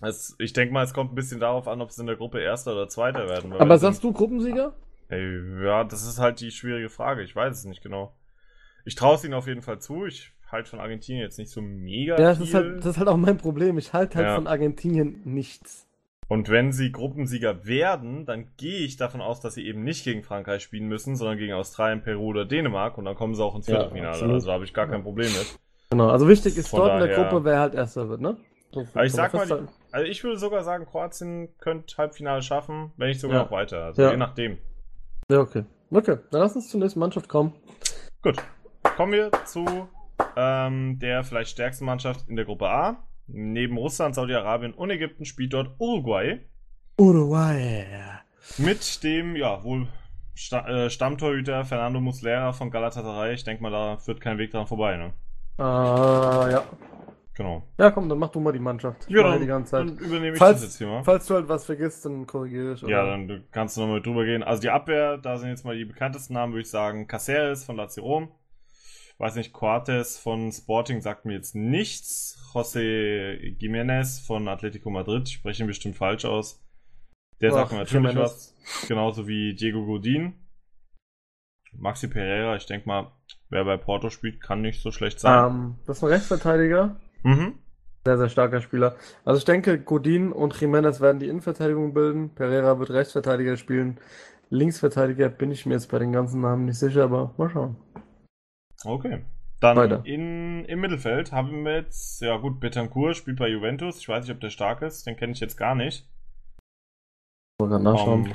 Es, 0.00 0.34
ich 0.38 0.52
denke 0.52 0.72
mal, 0.74 0.84
es 0.84 0.94
kommt 0.94 1.12
ein 1.12 1.14
bisschen 1.14 1.40
darauf 1.40 1.68
an, 1.68 1.80
ob 1.80 1.90
sie 1.90 2.00
in 2.00 2.06
der 2.06 2.16
Gruppe 2.16 2.40
Erster 2.40 2.72
oder 2.72 2.88
Zweiter 2.88 3.28
werden. 3.28 3.52
Aber 3.52 3.78
sagst 3.78 4.02
du 4.04 4.12
Gruppensieger? 4.12 4.74
Ey, 5.08 5.64
ja, 5.64 5.84
das 5.84 6.06
ist 6.06 6.18
halt 6.18 6.40
die 6.40 6.50
schwierige 6.50 6.88
Frage. 6.90 7.22
Ich 7.22 7.34
weiß 7.34 7.56
es 7.58 7.64
nicht 7.64 7.82
genau. 7.82 8.14
Ich 8.84 8.94
traue 8.94 9.14
es 9.14 9.24
ihnen 9.24 9.34
auf 9.34 9.46
jeden 9.46 9.62
Fall 9.62 9.78
zu. 9.80 10.06
Ich 10.06 10.32
halte 10.50 10.70
von 10.70 10.80
Argentinien 10.80 11.22
jetzt 11.22 11.38
nicht 11.38 11.50
so 11.50 11.60
mega 11.62 12.18
Ja, 12.18 12.28
das 12.30 12.38
viel. 12.38 12.46
ist 12.48 12.54
halt, 12.54 12.78
das 12.78 12.86
ist 12.86 12.98
halt 12.98 13.08
auch 13.08 13.16
mein 13.16 13.38
Problem. 13.38 13.78
Ich 13.78 13.92
halte 13.92 14.18
halt 14.18 14.28
Ja. 14.28 14.34
von 14.34 14.46
Argentinien 14.46 15.20
nichts. 15.24 15.86
Und 16.28 16.48
wenn 16.48 16.72
sie 16.72 16.92
Gruppensieger 16.92 17.66
werden, 17.66 18.24
dann 18.24 18.48
gehe 18.56 18.78
ich 18.84 18.96
davon 18.96 19.20
aus, 19.20 19.40
dass 19.40 19.54
sie 19.54 19.66
eben 19.66 19.84
nicht 19.84 20.04
gegen 20.04 20.22
Frankreich 20.22 20.62
spielen 20.62 20.86
müssen, 20.88 21.16
sondern 21.16 21.36
gegen 21.36 21.52
Australien, 21.52 22.02
Peru 22.02 22.26
oder 22.28 22.44
Dänemark. 22.46 22.96
Und 22.96 23.04
dann 23.04 23.14
kommen 23.16 23.34
sie 23.34 23.44
auch 23.44 23.54
ins 23.54 23.66
Ja, 23.66 23.74
Viertelfinale. 23.76 24.10
absolut. 24.12 24.34
also 24.34 24.46
da 24.46 24.52
habe 24.54 24.64
ich 24.64 24.72
gar 24.72 24.86
kein 24.86 25.02
Problem 25.02 25.30
mit. 25.32 25.58
Genau, 25.90 26.08
also 26.08 26.26
wichtig 26.28 26.56
ist 26.56 26.68
Von 26.68 26.78
dort 26.80 26.92
in 26.94 26.98
der 27.00 27.08
daher- 27.16 27.28
Gruppe, 27.30 27.44
wer 27.44 27.58
halt 27.60 27.74
Erster 27.74 28.08
wird, 28.08 28.20
ne? 28.22 28.36
So, 28.72 28.86
Aber 28.94 29.04
ich 29.04 29.12
sag 29.12 29.34
mal, 29.34 29.46
die, 29.46 29.52
also 29.90 30.06
ich 30.06 30.24
würde 30.24 30.38
sogar 30.38 30.64
sagen, 30.64 30.86
Kroatien 30.86 31.50
könnte 31.58 31.94
Halbfinale 31.98 32.40
schaffen, 32.40 32.92
wenn 32.96 33.08
nicht 33.08 33.20
sogar 33.20 33.36
Ja. 33.36 33.42
noch 33.44 33.50
weiter. 33.50 33.84
Also 33.84 34.00
Ja. 34.00 34.10
je 34.12 34.16
nachdem. 34.16 34.56
Ja, 35.28 35.40
okay. 35.40 35.64
Okay, 35.90 36.16
dann 36.30 36.40
lass 36.40 36.56
uns 36.56 36.70
zur 36.70 36.80
nächsten 36.80 36.98
Mannschaft 37.00 37.28
kommen. 37.28 37.52
Gut. 38.22 38.36
Kommen 38.96 39.12
wir 39.12 39.30
zu 39.44 39.66
ähm, 40.36 40.98
der 40.98 41.24
vielleicht 41.24 41.50
stärksten 41.50 41.84
Mannschaft 41.84 42.26
in 42.30 42.36
der 42.36 42.46
Gruppe 42.46 42.68
A, 42.70 42.96
Neben 43.34 43.76
Russland, 43.78 44.14
Saudi-Arabien 44.14 44.74
und 44.74 44.90
Ägypten 44.90 45.24
spielt 45.24 45.52
dort 45.54 45.70
Uruguay. 45.78 46.40
Uruguay. 46.98 47.84
Mit 48.58 49.02
dem, 49.02 49.36
ja, 49.36 49.62
wohl 49.64 49.88
Sta 50.34 50.66
äh, 50.68 50.90
Stammtorhüter 50.90 51.64
Fernando 51.64 52.00
Muslera 52.00 52.52
von 52.52 52.70
Galatasaray. 52.70 53.34
Ich 53.34 53.44
denke 53.44 53.62
mal, 53.62 53.70
da 53.70 53.96
führt 53.98 54.20
kein 54.20 54.38
Weg 54.38 54.50
dran 54.50 54.66
vorbei, 54.66 54.96
ne? 54.96 55.12
Ah, 55.58 56.48
ja. 56.50 56.64
Genau. 57.34 57.62
Ja, 57.78 57.90
komm, 57.90 58.08
dann 58.10 58.18
mach 58.18 58.28
du 58.30 58.40
mal 58.40 58.52
die 58.52 58.58
Mannschaft. 58.58 59.04
Ich 59.08 59.14
Ja, 59.14 59.22
dann, 59.22 59.40
die 59.40 59.46
ganze 59.46 59.70
Zeit. 59.70 59.88
dann 59.88 59.96
übernehme 59.98 60.32
ich 60.34 60.38
Falls- 60.38 60.60
das 60.60 60.64
jetzt 60.64 60.78
hier 60.78 60.86
mal. 60.86 61.02
Falls 61.02 61.26
du 61.26 61.34
halt 61.34 61.48
was 61.48 61.64
vergisst, 61.64 62.04
dann 62.04 62.26
korrigiere 62.26 62.74
ich. 62.74 62.82
Ja, 62.82 63.02
oder? 63.02 63.10
dann 63.12 63.28
du- 63.28 63.42
kannst 63.50 63.76
du 63.76 63.80
nochmal 63.82 64.02
drüber 64.02 64.24
gehen. 64.24 64.42
Also 64.42 64.60
die 64.60 64.70
Abwehr, 64.70 65.16
da 65.16 65.38
sind 65.38 65.48
jetzt 65.48 65.64
mal 65.64 65.76
die 65.76 65.86
bekanntesten 65.86 66.34
Namen, 66.34 66.52
würde 66.52 66.62
ich 66.62 66.70
sagen. 66.70 67.06
Caceres 67.06 67.64
von 67.64 67.76
Lazio 67.76 68.04
Rom. 68.04 68.28
Weiß 69.18 69.36
nicht, 69.36 69.52
Coates 69.52 70.18
von 70.18 70.50
Sporting 70.50 71.00
sagt 71.00 71.24
mir 71.24 71.34
jetzt 71.34 71.54
nichts. 71.54 72.38
José 72.52 73.56
Jiménez 73.58 74.24
von 74.26 74.48
Atletico 74.48 74.90
Madrid, 74.90 75.28
ich 75.28 75.34
spreche 75.34 75.62
ihn 75.62 75.66
bestimmt 75.66 75.96
falsch 75.96 76.24
aus. 76.24 76.62
Der 77.40 77.50
Ach, 77.50 77.54
sagt 77.54 77.72
mir 77.72 77.78
natürlich 77.78 78.16
was. 78.16 78.54
Genauso 78.88 79.26
wie 79.26 79.54
Diego 79.54 79.84
Godin. 79.84 80.34
Maxi 81.72 82.08
Pereira, 82.08 82.56
ich 82.56 82.66
denke 82.66 82.86
mal, 82.86 83.12
wer 83.48 83.64
bei 83.64 83.76
Porto 83.76 84.10
spielt, 84.10 84.40
kann 84.40 84.60
nicht 84.60 84.82
so 84.82 84.90
schlecht 84.90 85.20
sein. 85.20 85.50
Ähm, 85.50 85.74
das 85.86 85.98
ist 85.98 86.04
ein 86.04 86.10
Rechtsverteidiger. 86.10 86.96
Mhm. 87.22 87.58
Sehr, 88.04 88.18
sehr 88.18 88.28
starker 88.28 88.60
Spieler. 88.60 88.96
Also 89.24 89.38
ich 89.38 89.44
denke, 89.44 89.78
Godin 89.78 90.32
und 90.32 90.54
Jiménez 90.54 91.00
werden 91.00 91.20
die 91.20 91.28
Innenverteidigung 91.28 91.94
bilden. 91.94 92.34
Pereira 92.34 92.78
wird 92.78 92.90
Rechtsverteidiger 92.90 93.56
spielen. 93.56 93.98
Linksverteidiger 94.50 95.28
bin 95.28 95.50
ich 95.50 95.66
mir 95.66 95.74
jetzt 95.74 95.90
bei 95.90 95.98
den 95.98 96.12
ganzen 96.12 96.40
Namen 96.40 96.66
nicht 96.66 96.78
sicher, 96.78 97.04
aber 97.04 97.32
mal 97.38 97.48
schauen. 97.48 97.76
Okay. 98.84 99.22
Dann 99.60 99.76
Weiter. 99.76 100.02
in, 100.04 100.64
im 100.64 100.80
Mittelfeld 100.80 101.30
haben 101.30 101.64
wir 101.64 101.76
jetzt, 101.76 102.20
ja 102.20 102.36
gut, 102.36 102.58
Betancourt 102.58 103.16
spielt 103.16 103.38
bei 103.38 103.48
Juventus. 103.48 103.98
Ich 103.98 104.08
weiß 104.08 104.24
nicht, 104.24 104.34
ob 104.34 104.40
der 104.40 104.50
stark 104.50 104.82
ist, 104.82 105.06
den 105.06 105.16
kenne 105.16 105.32
ich 105.32 105.40
jetzt 105.40 105.56
gar 105.56 105.76
nicht. 105.76 106.08
Mal 107.60 107.78
nachschauen. 107.78 108.26
Ähm, 108.26 108.34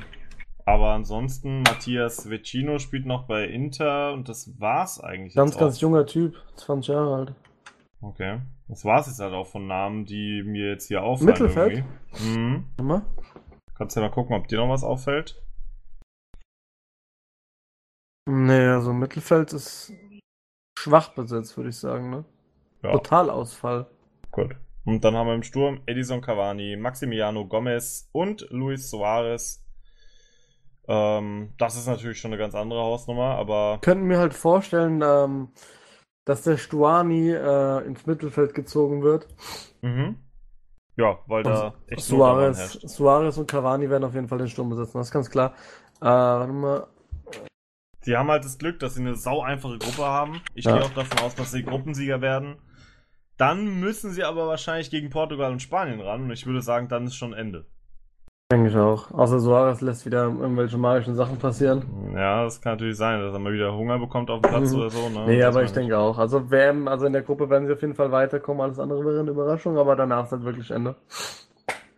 aber 0.63 0.91
ansonsten, 0.91 1.63
Matthias 1.63 2.29
Vecino 2.29 2.79
spielt 2.79 3.05
noch 3.05 3.27
bei 3.27 3.45
Inter 3.45 4.13
und 4.13 4.29
das 4.29 4.59
war's 4.59 5.01
eigentlich. 5.01 5.35
ganz, 5.35 5.57
ganz 5.57 5.77
auch. 5.77 5.81
junger 5.81 6.05
Typ, 6.05 6.35
20 6.55 6.93
Jahre 6.93 7.15
alt. 7.15 7.33
Okay. 8.01 8.39
Das 8.69 8.85
war's 8.85 9.07
jetzt 9.07 9.19
halt 9.19 9.33
auch 9.33 9.47
von 9.47 9.67
Namen, 9.67 10.05
die 10.05 10.43
mir 10.43 10.69
jetzt 10.69 10.87
hier 10.87 11.03
auffallen. 11.03 11.31
Mittelfeld? 11.31 11.83
irgendwie. 12.13 12.39
Mhm. 12.39 12.65
Mal. 12.81 13.05
Kannst 13.75 13.95
ja 13.95 14.01
mal 14.01 14.11
gucken, 14.11 14.35
ob 14.35 14.47
dir 14.47 14.57
noch 14.57 14.69
was 14.69 14.83
auffällt. 14.83 15.41
Nee, 18.29 18.67
also 18.67 18.91
Mittelfeld 18.91 19.53
ist 19.53 19.93
schwach 20.77 21.09
besetzt, 21.09 21.57
würde 21.57 21.71
ich 21.71 21.77
sagen, 21.77 22.11
ne? 22.11 22.25
Ja, 22.83 22.91
Totalausfall. 22.91 23.87
gut. 24.31 24.55
Und 24.85 25.03
dann 25.03 25.15
haben 25.15 25.27
wir 25.27 25.33
im 25.33 25.43
Sturm 25.43 25.81
Edison 25.85 26.21
Cavani, 26.21 26.77
Maximiano 26.77 27.45
Gomez 27.45 28.09
und 28.13 28.47
Luis 28.51 28.89
Suarez. 28.89 29.65
Ähm, 30.87 31.53
das 31.57 31.75
ist 31.75 31.87
natürlich 31.87 32.19
schon 32.19 32.31
eine 32.31 32.37
ganz 32.37 32.55
andere 32.55 32.79
Hausnummer, 32.79 33.35
aber 33.35 33.79
Könnten 33.81 34.05
mir 34.05 34.19
halt 34.19 34.33
vorstellen, 34.33 35.01
ähm, 35.03 35.49
dass 36.23 36.43
der 36.43 36.57
Stuani 36.57 37.31
äh, 37.31 37.85
ins 37.85 38.05
Mittelfeld 38.05 38.53
gezogen 38.53 39.01
wird. 39.01 39.27
mhm. 39.81 40.19
ja, 40.95 41.17
weil 41.25 41.43
da 41.43 41.73
echt 41.87 42.03
Suarez. 42.03 42.73
Suarez 42.83 43.37
und 43.37 43.49
Cavani 43.49 43.89
werden 43.89 44.05
auf 44.05 44.13
jeden 44.13 44.29
Fall 44.29 44.37
den 44.37 44.47
Sturm 44.47 44.69
besetzen, 44.69 44.99
das 44.99 45.07
ist 45.07 45.13
ganz 45.13 45.29
klar. 45.29 45.53
Äh, 45.99 46.05
warte 46.05 46.53
mal. 46.53 46.87
Die 48.07 48.15
haben 48.17 48.29
halt 48.31 48.43
das 48.45 48.57
Glück, 48.57 48.79
dass 48.79 48.95
sie 48.95 49.01
eine 49.01 49.15
sau 49.15 49.41
einfache 49.41 49.77
Gruppe 49.77 50.03
haben. 50.05 50.41
Ich 50.55 50.65
Ja. 50.65 50.73
gehe 50.77 50.83
auch 50.85 50.93
davon 50.93 51.19
aus, 51.19 51.35
dass 51.35 51.51
sie 51.51 51.63
Gruppensieger 51.63 52.21
werden. 52.21 52.55
Dann 53.37 53.79
müssen 53.79 54.11
sie 54.11 54.23
aber 54.23 54.47
wahrscheinlich 54.47 54.89
gegen 54.89 55.09
Portugal 55.09 55.51
und 55.51 55.61
Spanien 55.61 55.99
ran 56.01 56.23
und 56.23 56.31
ich 56.31 56.45
würde 56.47 56.61
sagen, 56.61 56.87
dann 56.87 57.05
ist 57.05 57.15
schon 57.15 57.33
Ende. 57.33 57.65
Denke 58.51 58.69
ich 58.69 58.77
auch. 58.77 59.11
Außer 59.11 59.39
Suarez 59.41 59.81
lässt 59.81 60.05
wieder 60.05 60.23
irgendwelche 60.23 60.77
magischen 60.77 61.15
Sachen 61.15 61.37
passieren. 61.37 61.83
Ja, 62.15 62.45
das 62.45 62.61
kann 62.61 62.73
natürlich 62.73 62.95
sein, 62.95 63.19
dass 63.19 63.33
er 63.33 63.39
mal 63.39 63.51
wieder 63.51 63.75
Hunger 63.75 63.99
bekommt 63.99 64.29
auf 64.31 64.41
dem 64.41 64.49
Platz 64.49 64.71
Mhm. 64.71 64.77
oder 64.79 64.89
so. 64.89 65.09
Ne? 65.09 65.25
Nee, 65.27 65.39
Das 65.39 65.53
aber 65.53 65.65
ich 65.65 65.73
denke 65.73 65.97
auch. 65.97 66.17
Also 66.17 66.49
WM, 66.49 66.87
also 66.87 67.05
in 67.05 67.13
der 67.13 67.23
Gruppe 67.23 67.49
werden 67.49 67.67
sie 67.67 67.73
auf 67.73 67.81
jeden 67.81 67.93
Fall 67.93 68.09
weiterkommen. 68.13 68.61
Alles 68.61 68.79
andere 68.79 69.03
wäre 69.03 69.19
eine 69.19 69.31
Überraschung, 69.31 69.77
aber 69.77 69.97
danach 69.97 70.23
ist 70.23 70.31
halt 70.31 70.43
wirklich 70.45 70.71
Ende. 70.71 70.95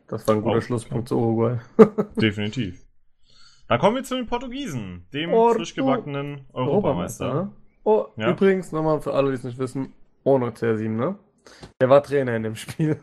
Das 0.08 0.28
war 0.28 0.34
ein 0.36 0.42
guter 0.42 0.58
Oh. 0.58 0.62
Schlusspunkt 0.62 1.08
zu 1.08 1.20
Uruguay. 1.20 1.60
Definitiv. 2.20 2.84
Dann 3.70 3.80
kommen 3.80 3.96
wir 3.96 4.04
zu 4.04 4.16
den 4.16 4.26
Portugiesen, 4.28 5.06
dem 5.14 5.30
Porto- 5.30 5.60
frisch 5.60 5.76
gebackenen 5.76 6.42
Europameister. 6.54 7.34
ne? 7.34 7.52
Oh, 7.84 8.08
Ja. 8.18 8.32
übrigens, 8.32 8.72
nochmal 8.72 9.00
für 9.00 9.14
alle, 9.14 9.30
die 9.30 9.36
es 9.36 9.44
nicht 9.44 9.58
wissen, 9.60 9.94
ohne 10.24 10.52
CR7, 10.52 10.90
ne? 10.98 11.18
Der 11.82 11.90
war 11.90 12.04
Trainer 12.04 12.36
in 12.36 12.44
dem 12.44 12.56
Spiel. 12.56 13.00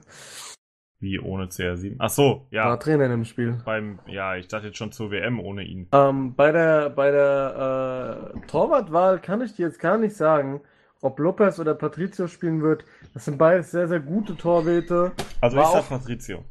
Wie 0.99 1.19
ohne 1.21 1.47
CR7? 1.47 1.97
Ach 1.99 2.09
so, 2.11 2.47
ja. 2.51 2.65
War 2.67 2.81
Trainer 2.81 3.05
in 3.05 3.11
dem 3.13 3.25
Spiel. 3.25 3.59
Beim, 3.65 3.99
ja, 4.07 4.35
ich 4.37 4.49
dachte 4.49 4.67
jetzt 4.69 4.77
schon 4.79 4.93
zur 4.93 5.11
WM 5.11 5.39
ohne 5.41 5.63
ihn. 5.63 5.89
Ähm, 5.93 6.35
bei 6.35 6.53
der, 6.53 6.91
bei 6.91 7.11
der 7.11 8.33
äh, 8.35 8.47
Torwartwahl 8.47 9.21
kann 9.21 9.41
ich 9.43 9.55
dir 9.55 9.67
jetzt 9.67 9.79
gar 9.79 9.99
nicht 9.99 10.17
sagen, 10.17 10.63
ob 11.03 11.19
Lopez 11.19 11.61
oder 11.61 11.75
Patricio 11.75 12.27
spielen 12.29 12.63
wird. 12.63 12.85
Das 13.15 13.25
sind 13.27 13.39
beides 13.39 13.71
sehr, 13.71 13.87
sehr 13.89 14.01
gute 14.01 14.37
Torwete. 14.37 15.13
Also 15.41 15.57
War 15.57 15.65
ich 15.65 15.71
sag 15.71 15.81
auch- 15.83 15.89
Patricio. 15.91 16.45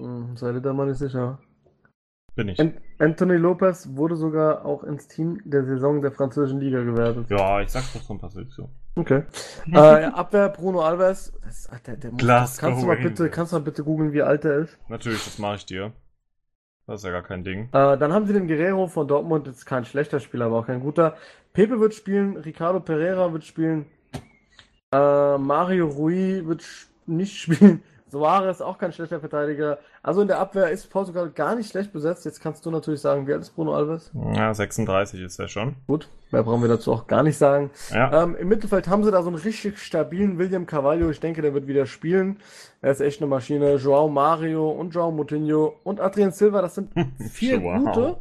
Hm, 0.00 0.36
sei 0.36 0.52
dir 0.52 0.60
da 0.60 0.72
mal 0.72 0.86
nicht 0.86 0.98
sicher. 0.98 1.38
Bin 2.36 2.48
ich. 2.48 2.60
An 2.60 2.74
Anthony 2.98 3.36
Lopez 3.36 3.88
wurde 3.92 4.14
sogar 4.14 4.64
auch 4.64 4.84
ins 4.84 5.08
Team 5.08 5.40
der 5.44 5.64
Saison 5.64 6.02
der 6.02 6.12
französischen 6.12 6.60
Liga 6.60 6.82
gewertet. 6.82 7.26
Ja, 7.30 7.60
ich 7.62 7.70
sag 7.70 7.82
doch 7.92 8.02
schon 8.02 8.18
Patricio. 8.18 8.68
Okay. 8.94 9.24
äh, 9.72 10.04
Abwehr 10.04 10.50
Bruno 10.50 10.82
Alves. 10.82 11.32
Das 11.42 11.60
ist, 11.60 11.70
ach, 11.72 11.80
der, 11.80 11.96
der 11.96 12.12
muss, 12.12 12.58
kannst 12.58 12.82
du 12.82 12.86
mal 12.86 12.96
bitte, 12.96 13.30
kannst 13.30 13.52
du 13.52 13.56
mal 13.56 13.62
bitte 13.62 13.82
googeln, 13.84 14.12
wie 14.12 14.22
alt 14.22 14.44
er 14.44 14.58
ist? 14.58 14.78
Natürlich, 14.88 15.24
das 15.24 15.38
mache 15.38 15.56
ich 15.56 15.66
dir. 15.66 15.92
Das 16.86 17.00
ist 17.00 17.04
ja 17.04 17.10
gar 17.10 17.22
kein 17.22 17.42
Ding. 17.42 17.64
Äh, 17.72 17.98
dann 17.98 18.12
haben 18.12 18.26
sie 18.26 18.32
den 18.32 18.46
Guerrero 18.46 18.86
von 18.86 19.08
Dortmund, 19.08 19.46
jetzt 19.46 19.66
kein 19.66 19.84
schlechter 19.84 20.20
Spieler, 20.20 20.46
aber 20.46 20.60
auch 20.60 20.66
kein 20.66 20.80
guter. 20.80 21.16
Pepe 21.52 21.80
wird 21.80 21.94
spielen, 21.94 22.36
Ricardo 22.36 22.80
Pereira 22.80 23.32
wird 23.32 23.44
spielen, 23.44 23.86
äh, 24.92 25.38
Mario 25.38 25.88
Rui 25.88 26.46
wird 26.46 26.62
sch- 26.62 26.86
nicht 27.06 27.36
spielen, 27.40 27.82
Soares 28.08 28.60
auch 28.62 28.78
kein 28.78 28.92
schlechter 28.92 29.18
Verteidiger. 29.20 29.78
Also 30.02 30.20
in 30.20 30.28
der 30.28 30.38
Abwehr 30.38 30.70
ist 30.70 30.88
Portugal 30.90 31.28
gar 31.30 31.56
nicht 31.56 31.70
schlecht 31.70 31.92
besetzt. 31.92 32.24
Jetzt 32.24 32.40
kannst 32.40 32.64
du 32.64 32.70
natürlich 32.70 33.00
sagen, 33.00 33.26
wie 33.26 33.32
alt 33.32 33.42
ist 33.42 33.50
Bruno 33.50 33.74
Alves? 33.74 34.12
Ja, 34.34 34.54
36 34.54 35.20
ist 35.22 35.38
er 35.40 35.48
schon. 35.48 35.74
Gut, 35.88 36.08
mehr 36.30 36.44
brauchen 36.44 36.62
wir 36.62 36.68
dazu 36.68 36.92
auch 36.92 37.06
gar 37.08 37.22
nicht 37.24 37.36
sagen. 37.36 37.70
Ja. 37.90 38.22
Ähm, 38.22 38.36
Im 38.36 38.46
Mittelfeld 38.48 38.86
haben 38.88 39.02
sie 39.02 39.10
da 39.10 39.22
so 39.22 39.28
einen 39.28 39.38
richtig 39.38 39.78
stabilen 39.78 40.38
William 40.38 40.66
Carvalho. 40.66 41.10
Ich 41.10 41.18
denke, 41.20 41.42
der 41.42 41.52
wird 41.52 41.66
wieder 41.66 41.86
spielen. 41.86 42.38
Er 42.80 42.92
ist 42.92 43.00
echt 43.00 43.20
eine 43.20 43.28
Maschine. 43.28 43.74
Joao 43.76 44.08
Mario 44.08 44.70
und 44.70 44.90
Joao 44.94 45.10
Moutinho 45.10 45.74
und 45.82 46.00
Adrian 46.00 46.30
Silva, 46.30 46.62
das 46.62 46.76
sind 46.76 46.92
vier 47.30 47.58
Joao. 47.58 47.80
gute. 47.80 48.16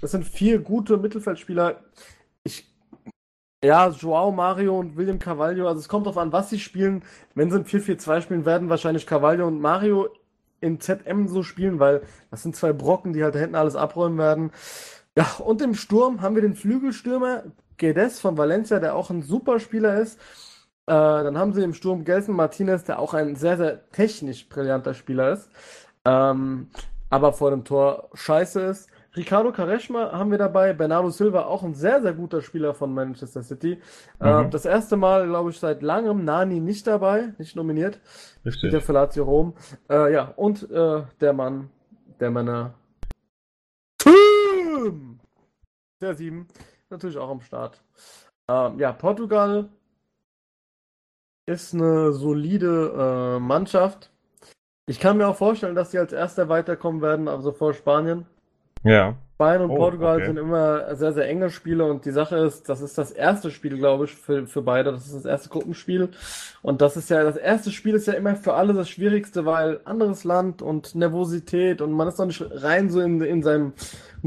Das 0.00 0.12
sind 0.12 0.24
vier 0.24 0.58
gute 0.60 0.96
Mittelfeldspieler. 0.98 1.76
Ja, 3.66 3.88
Joao 3.88 4.30
Mario 4.30 4.78
und 4.78 4.96
William 4.96 5.18
Carvalho, 5.18 5.66
also 5.66 5.80
es 5.80 5.88
kommt 5.88 6.06
darauf 6.06 6.18
an, 6.18 6.30
was 6.30 6.50
sie 6.50 6.60
spielen. 6.60 7.02
Wenn 7.34 7.50
sie 7.50 7.56
ein 7.56 7.64
4-4-2 7.64 8.20
spielen, 8.20 8.44
werden 8.46 8.68
wahrscheinlich 8.68 9.08
Carvalho 9.08 9.44
und 9.44 9.60
Mario 9.60 10.08
in 10.60 10.78
ZM 10.78 11.26
so 11.26 11.42
spielen, 11.42 11.80
weil 11.80 12.02
das 12.30 12.44
sind 12.44 12.54
zwei 12.54 12.72
Brocken, 12.72 13.12
die 13.12 13.24
halt 13.24 13.34
da 13.34 13.40
hinten 13.40 13.56
alles 13.56 13.74
abräumen 13.74 14.18
werden. 14.18 14.52
Ja, 15.16 15.26
und 15.44 15.62
im 15.62 15.74
Sturm 15.74 16.20
haben 16.22 16.36
wir 16.36 16.42
den 16.42 16.54
Flügelstürmer 16.54 17.42
Guedes 17.76 18.20
von 18.20 18.38
Valencia, 18.38 18.78
der 18.78 18.94
auch 18.94 19.10
ein 19.10 19.22
super 19.22 19.58
Spieler 19.58 19.98
ist. 19.98 20.20
Äh, 20.86 20.92
dann 20.92 21.36
haben 21.36 21.52
sie 21.52 21.64
im 21.64 21.74
Sturm 21.74 22.04
Gelson 22.04 22.36
Martinez, 22.36 22.84
der 22.84 23.00
auch 23.00 23.14
ein 23.14 23.34
sehr, 23.34 23.56
sehr 23.56 23.90
technisch 23.90 24.48
brillanter 24.48 24.94
Spieler 24.94 25.32
ist. 25.32 25.50
Ähm, 26.04 26.68
aber 27.10 27.32
vor 27.32 27.50
dem 27.50 27.64
Tor 27.64 28.10
scheiße 28.14 28.60
ist. 28.60 28.90
Ricardo 29.16 29.50
Quaresma 29.50 30.12
haben 30.12 30.30
wir 30.30 30.38
dabei. 30.38 30.72
Bernardo 30.74 31.08
Silva, 31.10 31.44
auch 31.46 31.62
ein 31.62 31.74
sehr, 31.74 32.02
sehr 32.02 32.12
guter 32.12 32.42
Spieler 32.42 32.74
von 32.74 32.92
Manchester 32.92 33.42
City. 33.42 33.80
Äh, 34.20 34.42
Mhm. 34.44 34.50
das 34.50 34.64
erste 34.66 34.96
Mal, 34.96 35.26
glaube 35.26 35.50
ich, 35.50 35.58
seit 35.58 35.82
langem 35.82 36.24
Nani 36.24 36.60
nicht 36.60 36.86
dabei, 36.86 37.32
nicht 37.38 37.56
nominiert. 37.56 38.00
Richtig. 38.44 38.82
für 38.84 38.92
Lazio 38.92 39.24
Rom. 39.24 39.54
Äh, 39.88 40.12
ja, 40.12 40.32
und 40.36 40.70
äh, 40.70 41.02
der 41.20 41.32
Mann, 41.32 41.70
der 42.20 42.30
Männer. 42.30 42.74
Tim! 43.98 45.18
Der 46.00 46.14
7. 46.14 46.46
Natürlich 46.90 47.16
auch 47.16 47.30
am 47.30 47.40
Start. 47.40 47.82
Ähm, 48.48 48.78
ja, 48.78 48.92
Portugal 48.92 49.68
ist 51.46 51.72
eine 51.74 52.12
solide 52.12 53.36
äh, 53.36 53.40
Mannschaft. 53.40 54.10
Ich 54.88 55.00
kann 55.00 55.16
mir 55.16 55.26
auch 55.26 55.36
vorstellen, 55.36 55.74
dass 55.74 55.90
sie 55.90 55.98
als 55.98 56.12
Erster 56.12 56.48
weiterkommen 56.48 57.00
werden, 57.02 57.28
also 57.28 57.50
vor 57.52 57.72
Spanien. 57.72 58.26
Ja. 58.86 59.16
Spanien 59.36 59.64
und 59.64 59.70
Oh, 59.72 59.76
Portugal 59.76 60.16
okay. 60.16 60.26
sind 60.28 60.38
immer 60.38 60.96
sehr, 60.96 61.12
sehr 61.12 61.28
enge 61.28 61.50
Spiele 61.50 61.84
und 61.84 62.06
die 62.06 62.10
Sache 62.10 62.36
ist, 62.38 62.70
das 62.70 62.80
ist 62.80 62.96
das 62.96 63.10
erste 63.10 63.50
Spiel, 63.50 63.76
glaube 63.76 64.06
ich, 64.06 64.14
für, 64.14 64.46
für 64.46 64.62
beide. 64.62 64.92
Das 64.92 65.04
ist 65.04 65.14
das 65.14 65.26
erste 65.26 65.50
Gruppenspiel. 65.50 66.08
Und 66.62 66.80
das 66.80 66.96
ist 66.96 67.10
ja, 67.10 67.22
das 67.22 67.36
erste 67.36 67.70
Spiel 67.70 67.94
ist 67.96 68.06
ja 68.06 68.14
immer 68.14 68.34
für 68.36 68.54
alle 68.54 68.72
das 68.72 68.88
Schwierigste, 68.88 69.44
weil 69.44 69.80
anderes 69.84 70.24
Land 70.24 70.62
und 70.62 70.94
Nervosität 70.94 71.82
und 71.82 71.92
man 71.92 72.08
ist 72.08 72.18
noch 72.18 72.24
nicht 72.24 72.42
rein 72.50 72.88
so 72.88 73.00
in, 73.00 73.20
in 73.20 73.42
seinem 73.42 73.74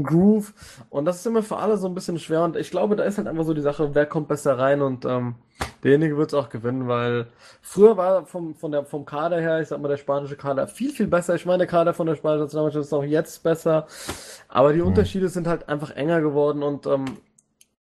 Groove. 0.00 0.52
Und 0.90 1.06
das 1.06 1.16
ist 1.16 1.26
immer 1.26 1.42
für 1.42 1.56
alle 1.56 1.76
so 1.76 1.88
ein 1.88 1.94
bisschen 1.94 2.20
schwer. 2.20 2.44
Und 2.44 2.56
ich 2.56 2.70
glaube, 2.70 2.94
da 2.94 3.02
ist 3.02 3.18
halt 3.18 3.26
einfach 3.26 3.44
so 3.44 3.52
die 3.52 3.60
Sache, 3.62 3.96
wer 3.96 4.06
kommt 4.06 4.28
besser 4.28 4.58
rein 4.58 4.80
und 4.80 5.04
ähm, 5.04 5.34
derjenige 5.82 6.16
wird 6.16 6.28
es 6.32 6.34
auch 6.34 6.48
gewinnen, 6.48 6.88
weil 6.88 7.26
früher 7.62 7.96
war 7.96 8.24
vom, 8.26 8.54
von 8.54 8.72
der, 8.72 8.84
vom 8.84 9.04
Kader 9.04 9.40
her, 9.40 9.60
ich 9.60 9.68
sag 9.68 9.80
mal, 9.80 9.88
der 9.88 9.96
spanische 9.96 10.36
Kader 10.36 10.66
viel, 10.66 10.90
viel 10.90 11.06
besser. 11.06 11.34
Ich 11.34 11.46
meine, 11.46 11.58
der 11.58 11.66
Kader 11.66 11.94
von 11.94 12.06
der 12.06 12.14
spanischen 12.16 12.44
Nationalmannschaft 12.44 12.84
ist 12.86 12.92
auch 12.92 13.04
jetzt 13.04 13.42
besser, 13.42 13.86
aber 14.48 14.72
die 14.72 14.80
Hm. 14.80 14.86
Unterschiede 15.00 15.28
sind 15.28 15.46
halt 15.46 15.68
einfach 15.68 15.90
enger 15.90 16.20
geworden 16.20 16.62
und 16.62 16.86
ähm, 16.86 17.04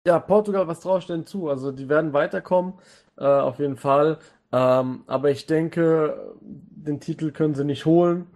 ja, 0.06 0.18
Portugal, 0.18 0.66
was 0.66 0.80
traue 0.80 0.98
ich 0.98 1.06
denn 1.06 1.26
zu? 1.26 1.48
Also 1.48 1.70
die 1.70 1.89
werden 1.89 2.12
weiterkommen, 2.12 2.74
äh, 3.16 3.24
auf 3.24 3.59
jeden 3.59 3.76
Fall. 3.76 4.18
Ähm, 4.51 5.05
aber 5.06 5.30
ich 5.30 5.47
denke, 5.47 6.34
den 6.40 7.01
Titel 7.01 7.30
können 7.30 7.55
sie 7.55 7.64
nicht 7.64 7.86
holen. 7.86 8.26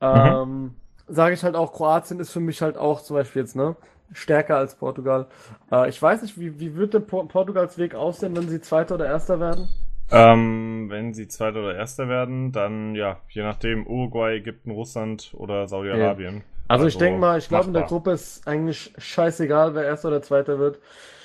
Ähm, 0.00 0.76
Sage 1.10 1.34
ich 1.34 1.42
halt 1.42 1.56
auch, 1.56 1.72
Kroatien 1.72 2.20
ist 2.20 2.32
für 2.32 2.40
mich 2.40 2.60
halt 2.60 2.76
auch 2.76 3.00
zum 3.02 3.16
Beispiel 3.16 3.42
jetzt, 3.42 3.56
ne? 3.56 3.76
Stärker 4.12 4.56
als 4.58 4.74
Portugal. 4.74 5.26
Äh, 5.72 5.88
ich 5.88 6.00
weiß 6.00 6.22
nicht, 6.22 6.38
wie, 6.38 6.60
wie 6.60 6.76
wird 6.76 6.94
denn 6.94 7.06
Por 7.06 7.26
Portugals 7.28 7.78
Weg 7.78 7.94
aussehen, 7.94 8.36
wenn 8.36 8.48
sie 8.48 8.60
Zweiter 8.60 8.94
oder 8.94 9.06
Erster 9.06 9.40
werden? 9.40 9.68
Ähm, 10.10 10.86
wenn 10.88 11.14
sie 11.14 11.28
Zweiter 11.28 11.60
oder 11.60 11.74
Erster 11.74 12.08
werden, 12.08 12.52
dann 12.52 12.94
ja, 12.94 13.18
je 13.30 13.42
nachdem, 13.42 13.86
Uruguay, 13.86 14.36
Ägypten, 14.36 14.70
Russland 14.70 15.34
oder 15.36 15.66
Saudi-Arabien. 15.66 16.42
Also, 16.68 16.86
ich 16.86 16.98
denke 16.98 17.18
mal, 17.18 17.38
ich 17.38 17.48
glaube, 17.48 17.66
in 17.66 17.72
der. 17.72 17.84
Gruppe 17.84 18.12
ist 18.12 18.46
eigentlich 18.46 18.92
scheißegal, 18.98 19.74
wer 19.74 19.84
Erster 19.84 20.08
oder 20.08 20.22
Zweiter 20.22 20.58
wird. 20.58 20.78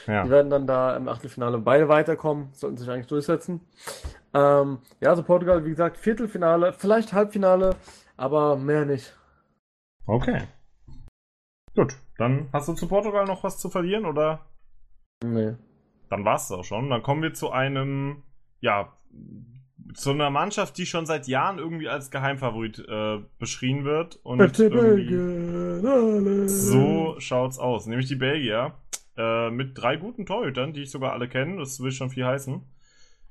Ja. 0.07 0.24
Die 0.24 0.30
werden 0.30 0.49
dann 0.49 0.68
da 0.68 0.95
im 0.95 1.07
Achtelfinale 1.07 1.57
beide 1.60 1.88
weiterkommen, 1.88 2.49
sollten 2.53 2.78
sich 2.78 2.90
eigentlich 2.90 3.07
durchsetzen. 3.07 3.61
Ähm, 4.34 4.80
ja, 4.99 5.10
also 5.10 5.24
Portugal, 5.24 5.64
wie 5.65 5.70
gesagt, 5.70 5.98
Viertelfinale, 5.98 6.74
vielleicht 6.74 7.14
Halbfinale, 7.14 7.76
aber 8.18 8.56
mehr 8.56 8.86
nicht. 8.86 9.15
Okay. 10.06 10.44
Gut, 11.76 11.95
dann 12.18 12.49
hast 12.52 12.68
du 12.68 12.74
zu 12.74 12.88
Portugal 12.88 13.26
noch 13.26 13.44
was 13.44 13.57
zu 13.57 13.70
verlieren 13.70 14.06
oder? 14.06 14.45
Nee. 15.24 15.56
Dann 16.10 16.26
war's 16.26 16.52
auch 16.52 16.64
schon. 16.64 16.90
Dann 16.90 17.02
kommen 17.02 17.24
wir 17.24 17.34
zu 17.34 17.52
einem, 17.52 18.24
ja, 18.60 18.94
zu 19.94 20.12
einer 20.12 20.30
Mannschaft, 20.30 20.78
die 20.78 20.86
schon 20.86 21.06
seit 21.06 21.28
Jahren 21.28 21.60
irgendwie 21.60 21.88
als 21.90 22.10
Geheimfavorit 22.12 22.80
äh, 22.88 23.20
beschrien 23.40 23.84
wird. 23.86 24.20
Und 24.24 24.38
Belgien, 24.58 25.86
alle. 25.86 26.50
so 26.50 27.16
schaut's 27.20 27.60
aus. 27.60 27.86
Nämlich 27.88 28.08
die 28.08 28.16
Belgier 28.16 28.74
äh, 29.18 29.50
mit 29.50 29.78
drei 29.78 29.98
guten 29.98 30.26
Torhütern, 30.26 30.74
die 30.74 30.84
ich 30.84 30.92
sogar 30.92 31.14
alle 31.14 31.28
kenne. 31.28 31.58
Das 31.58 31.80
will 31.82 31.92
schon 31.92 32.10
viel 32.10 32.26
heißen. 32.26 32.62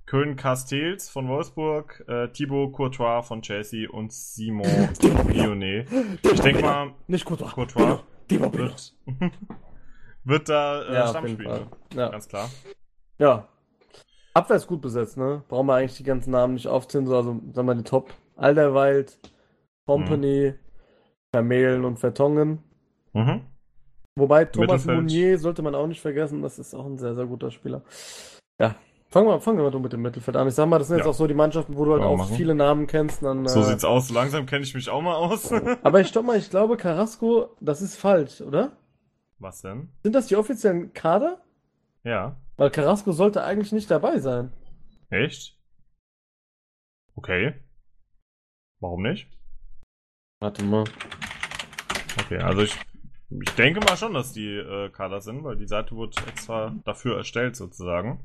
Köln 0.04 0.36
Castells 0.36 1.08
von 1.08 1.28
Wolfsburg, 1.28 2.04
äh, 2.08 2.28
Thibaut 2.28 2.72
Courtois 2.72 3.22
von 3.22 3.40
Chelsea 3.40 3.88
und 3.88 4.12
Simon 4.12 4.66
Lyonnais. 5.28 5.86
Ich 6.22 6.40
denke 6.40 6.62
mal, 6.62 6.90
Nicht 7.06 7.24
gut. 7.24 7.38
Courtois 7.40 8.00
Die 8.28 8.40
war 8.40 8.50
bitter. 8.50 8.64
wird, 8.64 8.92
wird 10.24 10.48
da 10.48 10.82
äh, 10.82 10.94
Ja, 10.94 11.04
auf 11.04 11.10
Stamm 11.10 11.26
jeden 11.26 11.36
spielen. 11.40 11.50
Fall. 11.56 11.66
Ja. 11.94 12.08
Ganz 12.10 12.28
klar. 12.28 12.50
ja. 13.18 13.48
Abwehr 14.34 14.56
ist 14.56 14.66
gut 14.66 14.80
besetzt, 14.80 15.16
ne? 15.16 15.42
Brauchen 15.48 15.66
wir 15.66 15.74
eigentlich 15.74 15.96
die 15.96 16.04
ganzen 16.04 16.30
Namen 16.30 16.54
nicht 16.54 16.66
aufzählen, 16.68 17.06
so, 17.06 17.16
also 17.16 17.40
sagen 17.52 17.68
wir 17.68 17.74
die 17.74 17.82
Top. 17.82 18.12
Alderweireld, 18.36 19.18
Company, 19.86 20.54
Vermehlen 21.34 21.84
und 21.84 21.98
Vertongen. 21.98 22.62
Mhm. 23.12 23.42
Wobei 24.16 24.44
Thomas 24.46 24.84
Mittelfeld. 24.86 24.96
Mounier 24.96 25.38
sollte 25.38 25.62
man 25.62 25.74
auch 25.74 25.86
nicht 25.86 26.00
vergessen, 26.00 26.42
das 26.42 26.58
ist 26.58 26.74
auch 26.74 26.86
ein 26.86 26.98
sehr, 26.98 27.14
sehr 27.14 27.26
guter 27.26 27.50
Spieler. 27.50 27.82
Ja, 28.60 28.74
fangen 29.08 29.28
wir, 29.28 29.40
fangen 29.40 29.58
wir 29.58 29.70
mal 29.70 29.80
mit 29.80 29.92
dem 29.92 30.02
Mittelfeld 30.02 30.36
an. 30.36 30.48
Ich 30.48 30.54
sag 30.54 30.66
mal, 30.66 30.78
das 30.78 30.88
sind 30.88 30.96
jetzt 30.98 31.06
Ja. 31.06 31.10
auch 31.10 31.14
so 31.16 31.26
die 31.26 31.34
Mannschaften, 31.34 31.76
wo 31.76 31.84
du 31.84 31.92
halt 31.92 32.02
auch 32.02 32.16
machen. 32.16 32.34
viele 32.34 32.54
Namen 32.54 32.86
kennst. 32.86 33.22
Dann, 33.22 33.46
So 33.48 33.60
äh, 33.60 33.64
sieht's 33.64 33.84
aus. 33.84 34.10
Langsam 34.10 34.46
kenne 34.46 34.64
ich 34.64 34.74
mich 34.74 34.88
auch 34.90 35.00
mal 35.02 35.14
aus. 35.14 35.50
Aber 35.82 36.00
ich 36.00 36.08
stopp 36.08 36.26
mal, 36.26 36.36
ich 36.38 36.50
glaube, 36.50 36.76
Carrasco, 36.76 37.50
das 37.60 37.80
ist 37.82 37.96
falsch, 37.96 38.40
oder? 38.40 38.72
Was 39.38 39.62
denn? 39.62 39.88
Sind 40.02 40.14
das 40.14 40.26
die 40.26 40.36
offiziellen 40.36 40.92
Kader? 40.92 41.40
Ja. 42.04 42.36
Weil 42.62 42.70
Carrasco 42.70 43.10
sollte 43.10 43.42
eigentlich 43.42 43.72
nicht 43.72 43.90
dabei 43.90 44.20
sein. 44.20 44.52
Echt? 45.10 45.58
Okay. 47.16 47.54
Warum 48.78 49.02
nicht? 49.02 49.26
Warte 50.38 50.62
mal. 50.62 50.84
Okay, 52.20 52.38
also 52.38 52.62
ich, 52.62 52.78
ich 53.30 53.50
denke 53.56 53.80
mal 53.80 53.96
schon, 53.96 54.14
dass 54.14 54.32
die 54.32 54.46
äh, 54.46 54.90
Kader 54.90 55.20
sind, 55.20 55.42
weil 55.42 55.56
die 55.56 55.66
Seite 55.66 55.96
wurde 55.96 56.16
extra 56.28 56.72
dafür 56.84 57.16
erstellt 57.16 57.56
sozusagen. 57.56 58.24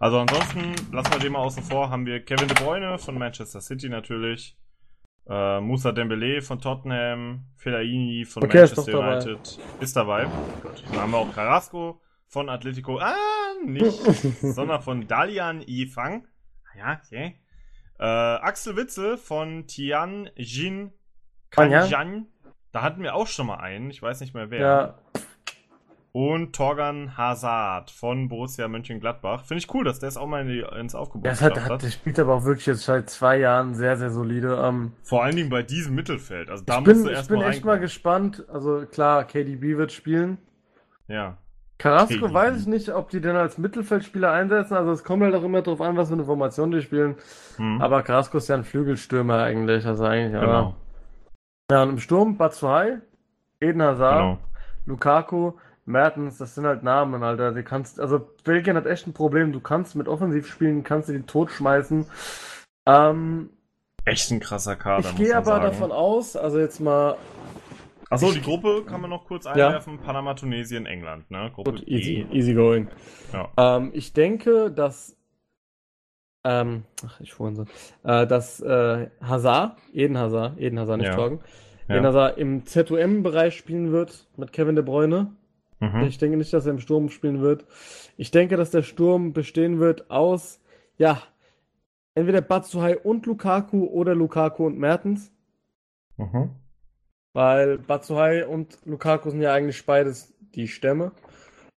Also 0.00 0.18
ansonsten, 0.18 0.74
lassen 0.92 1.12
wir 1.12 1.20
den 1.20 1.30
mal 1.34 1.38
außen 1.38 1.62
vor, 1.62 1.90
haben 1.90 2.06
wir 2.06 2.24
Kevin 2.24 2.48
De 2.48 2.60
Bruyne 2.60 2.98
von 2.98 3.16
Manchester 3.16 3.60
City 3.60 3.88
natürlich, 3.88 4.58
äh, 5.28 5.60
Musa 5.60 5.92
Dembele 5.92 6.42
von 6.42 6.60
Tottenham, 6.60 7.44
Fellaini 7.54 8.24
von 8.24 8.42
Okay, 8.42 8.64
ist 8.64 8.76
Manchester 8.76 9.00
dabei. 9.00 9.22
United 9.22 9.60
ist 9.78 9.94
dabei. 9.94 10.24
Gut. 10.60 10.82
Dann 10.90 11.02
haben 11.02 11.12
wir 11.12 11.18
auch 11.18 11.32
Carrasco 11.32 12.00
von 12.34 12.48
Atletico, 12.48 12.98
ah, 12.98 13.14
nicht, 13.64 13.86
sondern 14.42 14.82
von 14.82 15.06
Dalian 15.06 15.62
Yifang. 15.62 16.26
Ah 16.64 16.78
Ja, 16.78 17.00
okay. 17.02 17.38
Äh, 18.00 18.04
Axel 18.04 18.76
Witzel 18.76 19.16
von 19.16 19.68
Tianjin 19.68 20.90
Kanyan? 21.50 21.82
Kanyan. 21.88 22.26
Da 22.72 22.82
hatten 22.82 23.04
wir 23.04 23.14
auch 23.14 23.28
schon 23.28 23.46
mal 23.46 23.58
einen, 23.58 23.88
ich 23.88 24.02
weiß 24.02 24.20
nicht 24.20 24.34
mehr 24.34 24.50
wer. 24.50 24.60
Ja, 24.60 24.94
Und 26.10 26.56
Torgan 26.56 27.16
Hazard 27.16 27.92
von 27.92 28.28
Borussia 28.28 28.66
Mönchengladbach. 28.66 29.44
Finde 29.44 29.60
ich 29.60 29.72
cool, 29.72 29.84
dass 29.84 30.00
der 30.00 30.08
es 30.08 30.16
auch 30.16 30.26
mal 30.26 30.42
in 30.42 30.48
die, 30.48 30.66
ins 30.76 30.96
Aufgebot 30.96 31.30
das 31.30 31.40
hat, 31.40 31.60
hat, 31.60 31.82
der 31.82 31.90
spielt 31.92 32.18
aber 32.18 32.34
auch 32.34 32.44
wirklich 32.44 32.66
jetzt 32.66 32.82
seit 32.82 33.08
zwei 33.10 33.38
Jahren 33.38 33.74
sehr, 33.76 33.96
sehr 33.96 34.10
solide. 34.10 34.60
Ähm, 34.60 34.90
Vor 35.04 35.22
allen 35.22 35.36
Dingen 35.36 35.50
bei 35.50 35.62
diesem 35.62 35.94
Mittelfeld. 35.94 36.50
Also 36.50 36.64
da 36.64 36.78
ich 36.78 36.84
bin, 36.84 36.94
musst 36.94 37.06
du 37.06 37.10
ich 37.10 37.16
erst 37.16 37.28
bin 37.28 37.38
mal 37.38 37.50
echt 37.50 37.64
mal 37.64 37.78
gespannt. 37.78 38.44
Also 38.48 38.86
klar, 38.86 39.22
KDB 39.22 39.76
wird 39.76 39.92
spielen. 39.92 40.38
Ja. 41.06 41.38
Carrasco 41.84 42.32
weiß 42.32 42.62
ich 42.62 42.66
nicht, 42.66 42.88
ob 42.88 43.10
die 43.10 43.20
den 43.20 43.36
als 43.36 43.58
Mittelfeldspieler 43.58 44.32
einsetzen. 44.32 44.72
Also 44.72 44.90
es 44.92 45.04
kommt 45.04 45.22
halt 45.22 45.34
auch 45.34 45.42
immer 45.42 45.60
drauf 45.60 45.82
an, 45.82 45.98
was 45.98 46.08
für 46.08 46.14
eine 46.14 46.24
Formation 46.24 46.70
die 46.70 46.80
spielen. 46.80 47.16
Hm. 47.56 47.82
Aber 47.82 48.02
Carrasco 48.02 48.38
ist 48.38 48.48
ja 48.48 48.54
ein 48.54 48.64
Flügelstürmer 48.64 49.42
eigentlich. 49.42 49.84
Also 49.84 50.04
eigentlich, 50.04 50.40
genau. 50.40 50.76
Ja, 51.70 51.82
und 51.82 51.90
im 51.90 51.98
Sturm 51.98 52.38
Batshuayi, 52.38 53.00
Eden 53.60 53.82
Hazard, 53.82 54.18
genau. 54.18 54.38
Lukaku, 54.86 55.52
Mertens, 55.84 56.38
das 56.38 56.54
sind 56.54 56.64
halt 56.64 56.84
Namen, 56.84 57.22
Alter. 57.22 57.52
Die 57.52 57.62
kannst, 57.62 58.00
also 58.00 58.30
Belgien 58.44 58.78
hat 58.78 58.86
echt 58.86 59.06
ein 59.06 59.12
Problem. 59.12 59.52
Du 59.52 59.60
kannst 59.60 59.94
mit 59.94 60.08
Offensivspielen, 60.08 60.84
kannst 60.84 61.10
du 61.10 61.12
die 61.12 61.24
totschmeißen. 61.24 62.06
Ähm, 62.86 63.50
Echt 64.06 64.30
ein 64.30 64.40
krasser 64.40 64.76
Kader. 64.76 65.06
ich 65.06 65.16
gehe 65.16 65.36
aber 65.36 65.44
sagen. 65.44 65.64
davon 65.64 65.92
aus, 65.92 66.34
also 66.34 66.58
jetzt 66.58 66.80
mal 66.80 67.18
Achso, 68.14 68.32
die 68.32 68.40
Gruppe 68.40 68.84
kann 68.86 69.00
man 69.00 69.10
noch 69.10 69.24
kurz 69.26 69.44
Ja. 69.44 69.52
einwerfen. 69.52 69.98
Panama, 69.98 70.34
Tunesien, 70.34 70.86
England, 70.86 71.30
ne? 71.30 71.50
Gruppe 71.54 71.72
gut, 71.72 71.88
easy, 71.88 72.26
E. 72.30 72.36
easy 72.36 72.54
going. 72.54 72.88
Ja. 73.32 73.50
Ähm, 73.76 73.90
ich 73.94 74.12
denke, 74.12 74.70
dass 74.70 75.16
ähm, 76.46 76.84
ach, 77.06 77.20
ich 77.20 77.32
vorhin 77.32 77.56
so, 77.56 77.64
äh, 78.02 78.26
dass 78.26 78.60
äh, 78.60 79.08
Hazard, 79.22 79.78
Eden 79.94 80.18
Hazard, 80.18 80.58
Eden 80.60 80.78
Hazard, 80.78 80.98
nicht 80.98 81.08
Ja. 81.08 81.14
Torgen, 81.16 81.40
Ja. 81.88 81.96
Eden 81.96 82.06
Hazard 82.06 82.36
im 82.38 82.66
ZOM-Bereich 82.66 83.56
spielen 83.56 83.92
wird 83.92 84.26
mit 84.36 84.52
Kevin 84.52 84.74
De 84.74 84.84
Bruyne. 84.84 85.32
Mhm. 85.80 86.02
Ich 86.02 86.18
denke 86.18 86.36
nicht, 86.36 86.52
dass 86.52 86.66
er 86.66 86.72
im 86.72 86.80
Sturm 86.80 87.08
spielen 87.08 87.40
wird. 87.40 87.64
Ich 88.18 88.30
denke, 88.30 88.56
dass 88.56 88.70
der 88.70 88.82
Sturm 88.82 89.32
bestehen 89.32 89.80
wird 89.80 90.10
aus, 90.10 90.60
ja, 90.98 91.20
entweder 92.14 92.42
Batsuhai 92.42 92.98
und 92.98 93.24
Lukaku 93.26 93.86
oder 93.86 94.14
Lukaku 94.14 94.66
und 94.66 94.78
Mertens. 94.78 95.32
Mhm. 96.18 96.50
Weil 97.34 97.78
Batsuhai 97.78 98.46
und 98.46 98.78
Lukaku 98.86 99.28
sind 99.30 99.42
ja 99.42 99.52
eigentlich 99.52 99.84
beides 99.84 100.32
die 100.54 100.68
Stämme. 100.68 101.12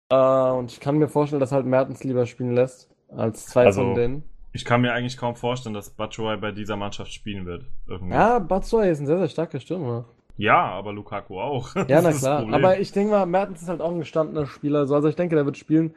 Äh, 0.10 0.16
und 0.16 0.72
ich 0.72 0.80
kann 0.80 0.98
mir 0.98 1.10
vorstellen, 1.10 1.40
dass 1.42 1.52
halt 1.52 1.66
Mertens 1.66 2.04
lieber 2.06 2.26
spielen 2.26 2.54
lässt 2.56 2.90
als 3.10 3.48
zwei 3.48 3.66
Also- 3.66 3.82
von 3.82 3.96
denen. 3.96 4.24
Ich 4.54 4.66
kann 4.66 4.82
mir 4.82 4.94
eigentlich 4.94 5.18
kaum 5.18 5.36
vorstellen, 5.36 5.76
dass 5.76 5.90
Batshuayi 5.92 6.38
bei 6.38 6.52
dieser 6.52 6.78
Mannschaft 6.78 7.12
spielen 7.14 7.46
wird. 7.46 7.66
Irgendwie. 7.88 8.14
Ja, 8.16 8.40
Batsuhai 8.40 8.90
ist 8.90 9.00
ein 9.02 9.06
sehr, 9.06 9.18
sehr 9.20 9.28
starker 9.28 9.60
Stürmer. 9.60 10.06
Ja, 10.38 10.58
aber 10.72 10.94
Lukaku 10.94 11.40
auch. 11.40 11.76
Ja, 11.88 12.02
na 12.02 12.12
klar. 12.12 12.48
Aber 12.52 12.80
ich 12.80 12.92
denke 12.92 13.12
mal, 13.12 13.26
Mertens 13.26 13.62
ist 13.64 13.70
halt 13.70 13.82
auch 13.82 13.92
ein 13.92 14.00
gestandener 14.00 14.46
Spieler. 14.48 14.88
So, 14.88 14.96
Also 14.96 15.10
ich 15.10 15.16
denke, 15.16 15.36
der 15.36 15.46
wird 15.46 15.58
spielen. 15.58 15.94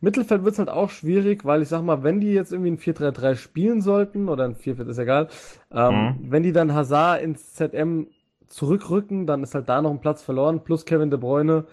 Mittelfeld 0.00 0.44
wird 0.44 0.52
es 0.52 0.58
halt 0.58 0.68
auch 0.68 0.90
schwierig, 0.90 1.44
weil 1.44 1.62
ich 1.62 1.68
sag 1.68 1.82
mal, 1.82 2.02
wenn 2.02 2.20
die 2.20 2.32
jetzt 2.32 2.52
irgendwie 2.52 2.70
ein 2.72 2.78
4-3-3 2.78 3.34
spielen 3.34 3.80
sollten, 3.80 4.28
oder 4.28 4.44
ein 4.44 4.54
4-4, 4.54 4.88
ist 4.88 4.98
egal, 4.98 5.28
ähm, 5.72 6.18
wenn 6.22 6.42
die 6.42 6.52
dann 6.52 6.74
Hazard 6.74 7.22
ins 7.22 7.54
ZM 7.54 8.08
zurückrücken, 8.48 9.26
dann 9.26 9.42
ist 9.42 9.54
halt 9.54 9.68
da 9.68 9.82
noch 9.82 9.90
ein 9.90 10.00
Platz 10.00 10.22
verloren, 10.22 10.62
plus 10.64 10.84
Kevin 10.84 11.10
De 11.10 11.18
Bruyne. 11.18 11.64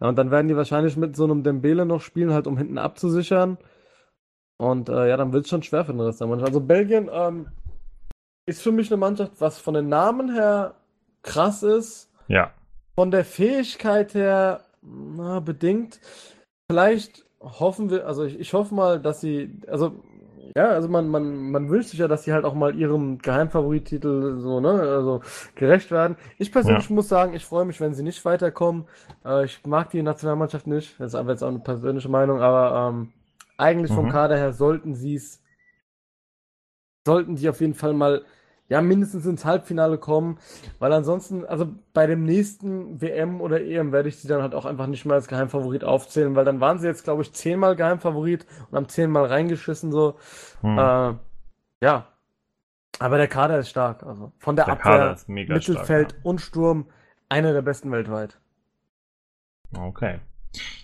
Ja, 0.00 0.08
und 0.08 0.16
dann 0.16 0.30
werden 0.30 0.48
die 0.48 0.56
wahrscheinlich 0.56 0.96
mit 0.96 1.16
so 1.16 1.24
einem 1.24 1.42
Dembele 1.42 1.86
noch 1.86 2.00
spielen, 2.00 2.32
halt 2.32 2.46
um 2.46 2.56
hinten 2.58 2.78
abzusichern. 2.78 3.58
Und 4.56 4.88
äh, 4.88 5.08
ja, 5.08 5.16
dann 5.16 5.32
wird 5.32 5.44
es 5.44 5.50
schon 5.50 5.62
schwer 5.62 5.84
für 5.84 5.92
den 5.92 6.00
Rest 6.00 6.20
der 6.20 6.28
Mannschaft. 6.28 6.50
Also 6.50 6.60
Belgien 6.60 7.10
ähm, 7.12 7.48
ist 8.46 8.62
für 8.62 8.72
mich 8.72 8.90
eine 8.90 8.96
Mannschaft, 8.96 9.32
was 9.38 9.58
von 9.58 9.74
den 9.74 9.88
Namen 9.88 10.32
her 10.32 10.74
krass 11.22 11.62
ist. 11.62 12.10
ja. 12.28 12.52
Von 12.94 13.10
der 13.10 13.24
Fähigkeit 13.24 14.12
her, 14.12 14.60
na, 14.82 15.40
bedingt. 15.40 15.98
Vielleicht 16.70 17.24
hoffen 17.40 17.88
wir, 17.88 18.06
also 18.06 18.24
ich, 18.24 18.38
ich 18.38 18.52
hoffe 18.52 18.74
mal, 18.74 19.00
dass 19.00 19.22
sie, 19.22 19.60
also, 19.66 20.02
ja, 20.56 20.68
also 20.68 20.88
man, 20.88 21.08
man, 21.08 21.50
man 21.50 21.70
wünscht 21.70 21.90
sich 21.90 22.00
ja, 22.00 22.08
dass 22.08 22.24
sie 22.24 22.32
halt 22.32 22.44
auch 22.44 22.54
mal 22.54 22.74
ihrem 22.76 23.18
Geheimfavorittitel 23.18 24.38
so, 24.38 24.60
ne, 24.60 24.68
also 24.70 25.22
gerecht 25.54 25.90
werden. 25.90 26.16
Ich 26.38 26.52
persönlich 26.52 26.90
muss 26.90 27.08
sagen, 27.08 27.32
ich 27.34 27.44
freue 27.46 27.64
mich, 27.64 27.80
wenn 27.80 27.94
sie 27.94 28.02
nicht 28.02 28.22
weiterkommen. 28.24 28.84
Äh, 29.24 29.46
ich 29.46 29.64
mag 29.66 29.90
die 29.90 30.02
Nationalmannschaft 30.02 30.66
nicht, 30.66 31.00
das 31.00 31.08
ist 31.12 31.14
aber 31.14 31.30
jetzt 31.32 31.42
auch 31.42 31.48
eine 31.48 31.60
persönliche 31.60 32.08
Meinung, 32.10 32.42
aber 32.42 32.90
ähm, 32.90 33.12
eigentlich 33.56 33.92
vom 33.92 34.08
Mhm. 34.08 34.08
Kader 34.08 34.36
her 34.36 34.52
sollten 34.52 34.94
sie 34.94 35.14
es, 35.14 35.40
sollten 37.06 37.36
die 37.36 37.48
auf 37.48 37.60
jeden 37.60 37.74
Fall 37.74 37.92
mal, 37.94 38.24
ja, 38.72 38.80
mindestens 38.80 39.26
ins 39.26 39.44
Halbfinale 39.44 39.98
kommen, 39.98 40.38
weil 40.78 40.94
ansonsten, 40.94 41.44
also 41.44 41.68
bei 41.92 42.06
dem 42.06 42.24
nächsten 42.24 43.02
WM 43.02 43.42
oder 43.42 43.60
EM 43.60 43.92
werde 43.92 44.08
ich 44.08 44.16
sie 44.16 44.28
dann 44.28 44.40
halt 44.40 44.54
auch 44.54 44.64
einfach 44.64 44.86
nicht 44.86 45.04
mehr 45.04 45.14
als 45.14 45.28
Geheimfavorit 45.28 45.84
aufzählen, 45.84 46.34
weil 46.34 46.46
dann 46.46 46.58
waren 46.60 46.78
sie 46.78 46.86
jetzt, 46.86 47.04
glaube 47.04 47.20
ich, 47.20 47.34
zehnmal 47.34 47.76
Geheimfavorit 47.76 48.46
und 48.70 48.76
haben 48.76 48.88
zehnmal 48.88 49.26
reingeschissen, 49.26 49.92
so. 49.92 50.16
Hm. 50.62 50.78
Äh, 50.78 51.14
ja. 51.82 52.06
Aber 52.98 53.18
der 53.18 53.28
Kader 53.28 53.58
ist 53.58 53.68
stark, 53.68 54.04
also 54.04 54.32
von 54.38 54.56
der, 54.56 54.64
Der 54.64 54.74
Abwehr, 54.74 54.92
Kader 54.92 55.12
ist 55.12 55.28
mega 55.28 55.52
Mittelfeld 55.52 56.12
stark, 56.12 56.24
und 56.24 56.40
Sturm 56.40 56.86
einer 57.28 57.52
der 57.52 57.62
besten 57.62 57.92
weltweit. 57.92 58.40
Okay. 59.76 60.20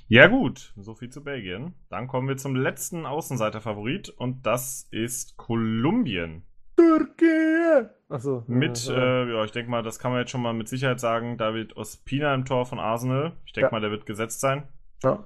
Ja 0.09 0.27
gut, 0.27 0.75
so 0.77 0.95
viel 0.95 1.09
zu 1.09 1.25
Belgien. 1.25 1.75
Dann 1.89 2.07
kommen 2.07 2.29
wir 2.29 2.37
zum 2.37 2.55
letzten 2.55 3.07
Außenseiter-Favorit 3.07 4.11
und 4.11 4.45
das 4.45 4.89
ist 4.91 5.39
Kolumbien. 5.39 6.43
Türkei! 6.79 7.89
Achso. 8.09 8.45
Mit, 8.47 8.87
ja, 8.87 8.95
äh, 8.95 9.33
ja, 9.33 9.45
ich 9.45 9.51
denke 9.53 9.71
mal, 9.71 9.83
das 9.83 9.99
kann 9.99 10.13
man 10.13 10.21
jetzt 10.21 10.31
schon 10.31 10.41
mal 10.43 10.55
mit 10.55 10.69
Sicherheit 10.69 11.01
sagen, 11.01 11.37
David 11.37 11.77
Ospina 11.77 12.33
im 12.35 12.45
Tor 12.45 12.65
von 12.67 12.79
Arsenal. 12.79 13.33
Ich 13.45 13.53
denke 13.53 13.67
Ja. 13.69 13.73
mal, 13.73 13.81
der 13.81 13.91
wird 13.91 14.07
gesetzt 14.07 14.41
sein. 14.41 14.65
ja. 15.03 15.19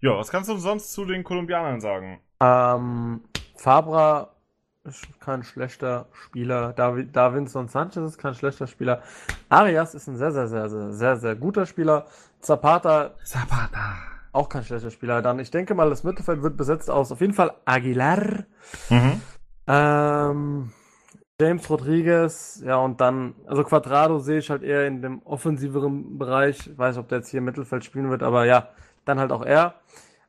Ja, 0.00 0.16
was 0.16 0.30
kannst 0.30 0.48
du 0.48 0.56
sonst 0.58 0.92
zu 0.92 1.04
den 1.04 1.24
Kolumbianern 1.24 1.80
sagen? 1.80 2.20
Ähm, 2.40 3.20
Fabra 3.56 4.28
ist 4.84 5.08
kein 5.18 5.42
schlechter 5.42 6.06
Spieler. 6.12 6.72
David, 6.72 7.16
Davinson 7.16 7.66
Sanchez 7.66 8.04
ist 8.04 8.16
kein 8.18 8.34
schlechter 8.36 8.68
Spieler. 8.68 9.02
Arias 9.48 9.96
ist 9.96 10.06
ein 10.06 10.16
sehr, 10.16 10.30
sehr, 10.30 10.46
sehr, 10.46 10.68
sehr, 10.68 10.92
sehr, 10.92 11.16
sehr 11.16 11.34
guter 11.34 11.66
Spieler. 11.66 12.06
Zapata 12.38 13.14
Zapata. 13.24 13.96
auch 14.30 14.48
kein 14.48 14.62
schlechter 14.62 14.92
Spieler. 14.92 15.20
Dann, 15.20 15.40
ich 15.40 15.50
denke 15.50 15.74
mal, 15.74 15.90
das 15.90 16.04
Mittelfeld 16.04 16.42
wird 16.44 16.56
besetzt 16.56 16.88
aus 16.88 17.10
auf 17.10 17.20
jeden 17.20 17.34
Fall 17.34 17.50
Aguilar, 17.64 18.44
Mhm. 18.90 19.20
ähm, 19.66 20.72
James 21.40 21.70
Rodriguez, 21.70 22.60
ja, 22.66 22.78
und 22.78 23.00
dann, 23.00 23.36
also 23.46 23.62
Quadrado 23.62 24.18
sehe 24.18 24.38
ich 24.38 24.50
halt 24.50 24.64
eher 24.64 24.88
in 24.88 25.02
dem 25.02 25.22
offensiveren 25.24 26.18
Bereich. 26.18 26.66
Ich 26.66 26.76
weiß 26.76 26.96
nicht, 26.96 27.00
ob 27.04 27.08
der 27.08 27.18
jetzt 27.18 27.28
hier 27.28 27.38
im 27.38 27.44
Mittelfeld 27.44 27.84
spielen 27.84 28.10
wird, 28.10 28.24
aber 28.24 28.44
ja, 28.44 28.70
dann 29.04 29.20
halt 29.20 29.30
auch 29.30 29.44
er. 29.44 29.74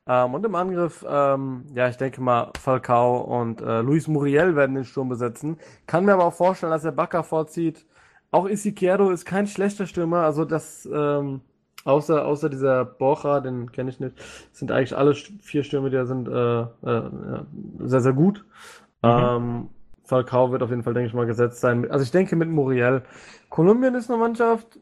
Ähm, 0.05 0.35
und 0.35 0.45
im 0.45 0.53
Angriff, 0.53 1.03
ähm, 1.09 1.65
ja, 1.73 1.89
ich 1.89 1.97
denke 1.97 2.21
mal, 2.21 2.51
Falcao 2.59 3.21
und 3.21 3.59
äh, 3.59 3.81
Luis 3.81 4.07
Muriel 4.07 4.55
werden 4.55 4.75
den 4.75 4.85
Sturm 4.85 5.09
besetzen. 5.09 5.57
Kann 5.87 6.05
mir 6.05 6.13
aber 6.13 6.25
auch 6.25 6.33
vorstellen, 6.33 6.71
dass 6.71 6.85
er 6.85 6.91
Bakker 6.91 7.23
vorzieht. 7.23 7.87
Auch 8.29 8.47
Isiquierdo 8.47 9.09
ist 9.09 9.25
kein 9.25 9.47
schlechter 9.47 9.87
Stürmer, 9.87 10.19
also 10.19 10.45
das, 10.45 10.87
ähm, 10.93 11.41
außer, 11.85 12.23
außer 12.23 12.49
dieser 12.49 12.85
Borja, 12.85 13.39
den 13.39 13.71
kenne 13.71 13.89
ich 13.89 13.99
nicht, 13.99 14.15
sind 14.51 14.71
eigentlich 14.71 14.95
alle 14.95 15.15
vier 15.15 15.63
Stürme, 15.63 15.89
die 15.89 15.95
da 15.95 16.05
sind, 16.05 16.27
äh, 16.27 16.61
äh, 16.61 16.65
ja, 16.83 17.45
sehr, 17.79 18.01
sehr 18.01 18.13
gut. 18.13 18.45
Mhm. 19.01 19.09
Ähm, 19.09 19.69
Falcao 20.09 20.51
wird 20.51 20.63
auf 20.63 20.69
jeden 20.71 20.83
Fall, 20.83 20.93
denke 20.93 21.07
ich 21.09 21.13
mal, 21.13 21.25
gesetzt 21.27 21.61
sein. 21.61 21.89
Also 21.91 22.03
ich 22.03 22.11
denke 22.11 22.35
mit 22.35 22.49
Muriel. 22.49 23.03
Kolumbien 23.49 23.95
ist 23.95 24.09
eine 24.09 24.19
Mannschaft, 24.19 24.79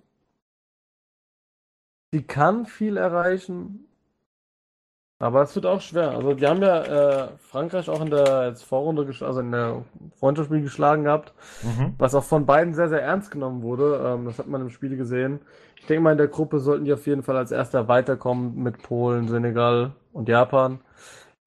die 2.13 2.27
kann 2.27 2.65
viel 2.65 2.97
erreichen, 2.97 3.87
aber 5.19 5.41
es 5.41 5.55
wird 5.55 5.65
auch 5.65 5.81
schwer. 5.81 6.11
Also 6.11 6.33
die 6.35 6.45
haben 6.45 6.61
ja 6.61 6.83
äh, 7.25 7.27
Frankreich 7.39 7.89
auch 7.89 8.01
in 8.01 8.11
der 8.11 8.47
jetzt 8.49 8.63
Vorrunde, 8.63 9.07
also 9.21 9.39
in 9.39 9.51
der 9.51 9.83
Freundschaftsspiel 10.19 10.61
geschlagen 10.61 11.05
gehabt, 11.05 11.33
Mhm. 11.63 11.95
was 11.97 12.13
auch 12.15 12.23
von 12.23 12.45
beiden 12.45 12.73
sehr, 12.75 12.89
sehr 12.89 13.01
ernst 13.01 13.31
genommen 13.31 13.63
wurde. 13.63 13.99
Ähm, 14.05 14.25
das 14.25 14.37
hat 14.39 14.47
man 14.47 14.61
im 14.61 14.69
Spiel 14.69 14.95
gesehen. 14.95 15.39
Ich 15.77 15.87
denke 15.87 16.03
mal, 16.03 16.11
in 16.11 16.19
der 16.19 16.27
Gruppe 16.27 16.59
sollten 16.59 16.85
die 16.85 16.93
auf 16.93 17.07
jeden 17.07 17.23
Fall 17.23 17.37
als 17.37 17.51
erster 17.51 17.87
weiterkommen 17.87 18.61
mit 18.61 18.83
Polen, 18.83 19.27
Senegal 19.27 19.93
und 20.13 20.29
Japan. 20.29 20.81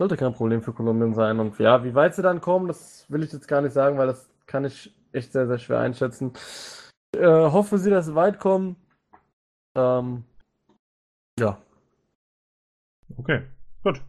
Sollte 0.01 0.17
kein 0.17 0.33
Problem 0.33 0.63
für 0.63 0.73
Kolumbien 0.73 1.13
sein. 1.13 1.41
Und 1.41 1.59
ja, 1.59 1.85
wie 1.85 1.95
weit 1.95 2.15
sie 2.15 2.23
dann 2.23 2.41
kommen, 2.41 2.69
das 2.69 3.05
will 3.11 3.23
ich 3.23 3.35
jetzt 3.35 3.47
gar 3.47 3.61
nicht 3.61 3.75
sagen, 3.75 3.99
weil 3.99 4.07
das 4.07 4.31
kann 4.47 4.65
ich 4.65 4.95
echt 5.13 5.31
sehr, 5.31 5.47
sehr 5.47 5.59
schwer 5.59 5.81
einschätzen. 5.81 6.33
Äh, 7.15 7.27
hoffe 7.27 7.77
sie, 7.77 7.91
dass 7.91 8.07
sie 8.07 8.15
weit 8.15 8.39
kommen. 8.39 8.77
Ähm, 9.77 10.25
ja. 11.39 11.61
Okay, 13.19 13.43
gut. 13.83 14.01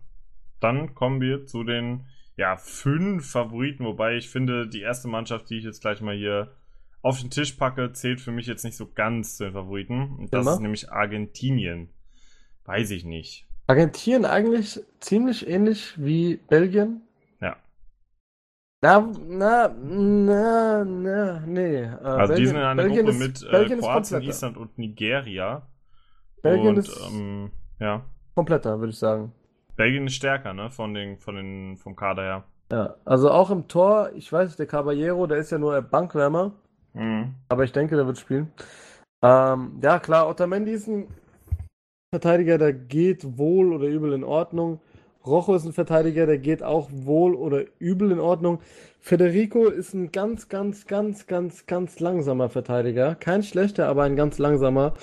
Dann 0.61 0.95
kommen 0.95 1.19
wir 1.19 1.45
zu 1.45 1.65
den 1.65 2.05
ja, 2.37 2.55
fünf 2.55 3.29
Favoriten, 3.29 3.83
wobei 3.83 4.15
ich 4.15 4.29
finde, 4.29 4.69
die 4.69 4.79
erste 4.79 5.09
Mannschaft, 5.09 5.49
die 5.49 5.57
ich 5.57 5.65
jetzt 5.65 5.81
gleich 5.81 5.99
mal 5.99 6.15
hier 6.15 6.55
auf 7.01 7.19
den 7.19 7.31
Tisch 7.31 7.51
packe, 7.51 7.91
zählt 7.91 8.21
für 8.21 8.31
mich 8.31 8.47
jetzt 8.47 8.63
nicht 8.63 8.77
so 8.77 8.89
ganz 8.89 9.35
zu 9.35 9.43
den 9.43 9.51
Favoriten. 9.51 10.15
Und 10.19 10.33
das 10.33 10.45
Immer? 10.45 10.53
ist 10.53 10.61
nämlich 10.61 10.89
Argentinien. 10.89 11.89
Weiß 12.63 12.91
ich 12.91 13.03
nicht. 13.03 13.50
Argentinien 13.71 14.25
eigentlich 14.25 14.81
ziemlich 14.99 15.47
ähnlich 15.47 15.93
wie 15.97 16.35
Belgien. 16.49 17.01
Ja. 17.39 17.55
Na, 18.83 19.07
na, 19.27 19.69
na, 19.69 20.83
na, 20.83 21.39
nee. 21.45 21.83
Äh, 21.83 21.89
Also 22.03 22.35
die 22.35 22.45
sind 22.47 22.57
in 22.57 22.61
einer 22.63 22.83
Belgien 22.83 23.05
Gruppe 23.05 23.17
mit 23.17 23.43
äh, 23.43 23.49
Belgien 23.49 23.79
Kroatien. 23.79 24.21
Island 24.23 24.57
und 24.57 24.77
Nigeria. 24.77 25.61
Belgien 26.41 26.67
und 26.69 26.77
ist 26.79 26.99
ähm, 27.13 27.51
ja, 27.79 28.03
kompletter, 28.35 28.77
würde 28.79 28.91
ich 28.91 28.99
sagen. 28.99 29.31
Belgien 29.77 30.05
ist 30.07 30.15
stärker, 30.15 30.53
ne? 30.53 30.69
Von 30.69 30.93
den, 30.93 31.17
von 31.17 31.35
den, 31.35 31.77
vom 31.77 31.95
Kader 31.95 32.23
her. 32.23 32.43
Ja, 32.73 32.95
also 33.05 33.31
auch 33.31 33.51
im 33.51 33.67
Tor, 33.69 34.11
ich 34.15 34.31
weiß, 34.31 34.57
der 34.57 34.65
Caballero, 34.65 35.27
der 35.27 35.37
ist 35.37 35.51
ja 35.51 35.57
nur 35.57 35.81
Bankwärmer, 35.81 36.51
Mhm. 36.93 37.35
aber 37.47 37.63
ich 37.63 37.71
denke, 37.71 37.95
der 37.95 38.05
wird 38.05 38.17
spielen. 38.17 38.51
Ähm, 39.23 39.79
ja, 39.81 39.97
klar, 39.99 40.27
Otamendi 40.27 40.71
ist 40.71 40.87
ein 40.87 41.07
Verteidiger, 42.13 42.57
der 42.57 42.73
geht 42.73 43.37
wohl 43.37 43.71
oder 43.71 43.87
übel 43.87 44.11
in 44.11 44.25
Ordnung. 44.25 44.81
Rojo 45.25 45.55
ist 45.55 45.65
ein 45.65 45.71
Verteidiger, 45.71 46.25
der 46.25 46.39
geht 46.39 46.61
auch 46.61 46.89
wohl 46.91 47.35
oder 47.35 47.63
übel 47.79 48.11
in 48.11 48.19
Ordnung. 48.19 48.59
Federico 48.99 49.67
ist 49.67 49.93
ein 49.93 50.11
ganz, 50.11 50.49
ganz, 50.49 50.87
ganz, 50.87 51.25
ganz, 51.25 51.67
ganz 51.67 52.01
langsamer 52.01 52.49
Verteidiger. 52.49 53.15
Kein 53.15 53.43
schlechter, 53.43 53.87
aber 53.87 54.03
ein 54.03 54.17
ganz 54.17 54.39
langsamer, 54.39 54.95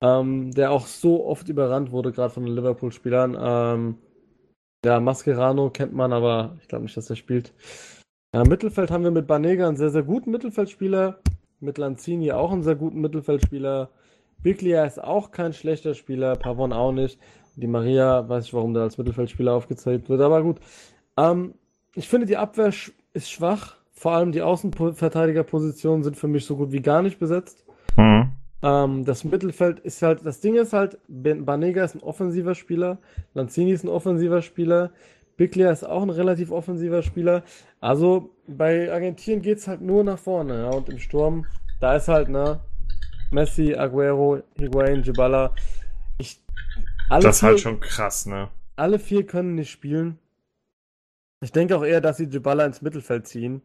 ähm, 0.00 0.50
der 0.52 0.70
auch 0.70 0.86
so 0.86 1.26
oft 1.26 1.46
überrannt 1.50 1.90
wurde, 1.90 2.10
gerade 2.10 2.32
von 2.32 2.46
den 2.46 2.54
Liverpool-Spielern. 2.54 3.36
Ähm, 3.38 3.98
ja, 4.82 4.98
Mascherano 4.98 5.68
kennt 5.68 5.92
man, 5.92 6.14
aber 6.14 6.56
ich 6.62 6.68
glaube 6.68 6.84
nicht, 6.84 6.96
dass 6.96 7.10
er 7.10 7.16
spielt. 7.16 7.52
Ja, 8.34 8.44
Mittelfeld 8.44 8.90
haben 8.90 9.04
wir 9.04 9.10
mit 9.10 9.26
Banega 9.26 9.68
einen 9.68 9.76
sehr, 9.76 9.90
sehr 9.90 10.04
guten 10.04 10.30
Mittelfeldspieler. 10.30 11.18
Mit 11.60 11.76
Lanzini 11.76 12.32
auch 12.32 12.50
einen 12.50 12.62
sehr 12.62 12.76
guten 12.76 13.02
Mittelfeldspieler. 13.02 13.90
Biglia 14.42 14.84
ist 14.84 15.02
auch 15.02 15.30
kein 15.30 15.52
schlechter 15.52 15.94
Spieler, 15.94 16.36
Pavon 16.36 16.72
auch 16.72 16.92
nicht. 16.92 17.18
Die 17.56 17.66
Maria, 17.66 18.28
weiß 18.28 18.46
ich, 18.46 18.54
warum 18.54 18.74
der 18.74 18.82
als 18.82 18.98
Mittelfeldspieler 18.98 19.54
aufgezeigt 19.54 20.08
wird, 20.08 20.20
aber 20.20 20.42
gut. 20.42 20.58
Ähm, 21.16 21.54
ich 21.94 22.08
finde, 22.08 22.26
die 22.26 22.36
Abwehr 22.36 22.72
ist 23.12 23.30
schwach. 23.30 23.76
Vor 23.92 24.12
allem 24.12 24.30
die 24.30 24.42
Außenverteidigerpositionen 24.42 26.04
sind 26.04 26.18
für 26.18 26.28
mich 26.28 26.44
so 26.44 26.56
gut 26.56 26.70
wie 26.70 26.82
gar 26.82 27.00
nicht 27.00 27.18
besetzt. 27.18 27.64
Mhm. 27.96 28.32
Ähm, 28.62 29.04
das 29.04 29.24
Mittelfeld 29.24 29.80
ist 29.80 30.02
halt, 30.02 30.24
das 30.24 30.40
Ding 30.40 30.54
ist 30.56 30.72
halt, 30.72 30.98
Banega 31.08 31.84
ist 31.84 31.94
ein 31.94 32.02
offensiver 32.02 32.54
Spieler, 32.54 32.98
Lanzini 33.34 33.72
ist 33.72 33.84
ein 33.84 33.88
offensiver 33.88 34.42
Spieler, 34.42 34.90
Biglia 35.36 35.70
ist 35.70 35.84
auch 35.84 36.02
ein 36.02 36.10
relativ 36.10 36.50
offensiver 36.50 37.02
Spieler. 37.02 37.42
Also 37.80 38.30
bei 38.46 38.92
Argentinien 38.92 39.42
geht's 39.42 39.68
halt 39.68 39.80
nur 39.80 40.04
nach 40.04 40.18
vorne, 40.18 40.62
ja, 40.62 40.70
und 40.70 40.88
im 40.88 40.98
Sturm, 40.98 41.46
da 41.80 41.96
ist 41.96 42.08
halt, 42.08 42.28
ne, 42.28 42.60
Messi, 43.30 43.74
Aguero, 43.74 44.42
Higuain, 44.58 45.02
Dybala. 45.02 45.54
Ich, 46.18 46.40
alle 47.10 47.22
Das 47.24 47.36
ist 47.36 47.42
halt 47.42 47.54
vier- 47.54 47.62
schon 47.62 47.80
krass, 47.80 48.26
ne? 48.26 48.48
alle 48.76 48.98
vier 48.98 49.26
können 49.26 49.54
nicht 49.54 49.70
spielen. 49.70 50.18
Ich 51.42 51.52
denke 51.52 51.76
auch 51.76 51.84
eher, 51.84 52.00
dass 52.00 52.16
sie 52.18 52.28
Dybala 52.28 52.64
ins 52.66 52.82
Mittelfeld 52.82 53.26
ziehen. 53.26 53.62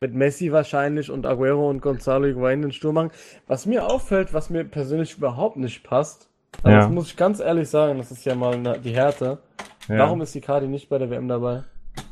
Mit 0.00 0.14
Messi 0.14 0.50
wahrscheinlich 0.52 1.10
und 1.10 1.26
Aguero 1.26 1.68
und 1.68 1.82
Gonzalo 1.82 2.26
Higuain 2.26 2.62
den 2.62 2.72
Sturm 2.72 2.94
machen. 2.94 3.10
Was 3.46 3.66
mir 3.66 3.86
auffällt, 3.86 4.32
was 4.32 4.48
mir 4.48 4.64
persönlich 4.64 5.16
überhaupt 5.18 5.56
nicht 5.58 5.82
passt, 5.84 6.28
aber 6.62 6.70
Ja. 6.72 6.76
das 6.80 6.88
muss 6.90 7.08
ich 7.08 7.16
ganz 7.16 7.40
ehrlich 7.40 7.68
sagen, 7.68 7.98
das 7.98 8.10
ist 8.10 8.24
ja 8.24 8.34
mal 8.34 8.58
ne- 8.58 8.78
die 8.82 8.94
Härte. 8.94 9.38
Ja. 9.88 9.98
Warum 9.98 10.20
ist 10.22 10.34
Icardi 10.34 10.68
nicht 10.68 10.88
bei 10.88 10.98
der 10.98 11.10
WM 11.10 11.28
dabei? 11.28 11.64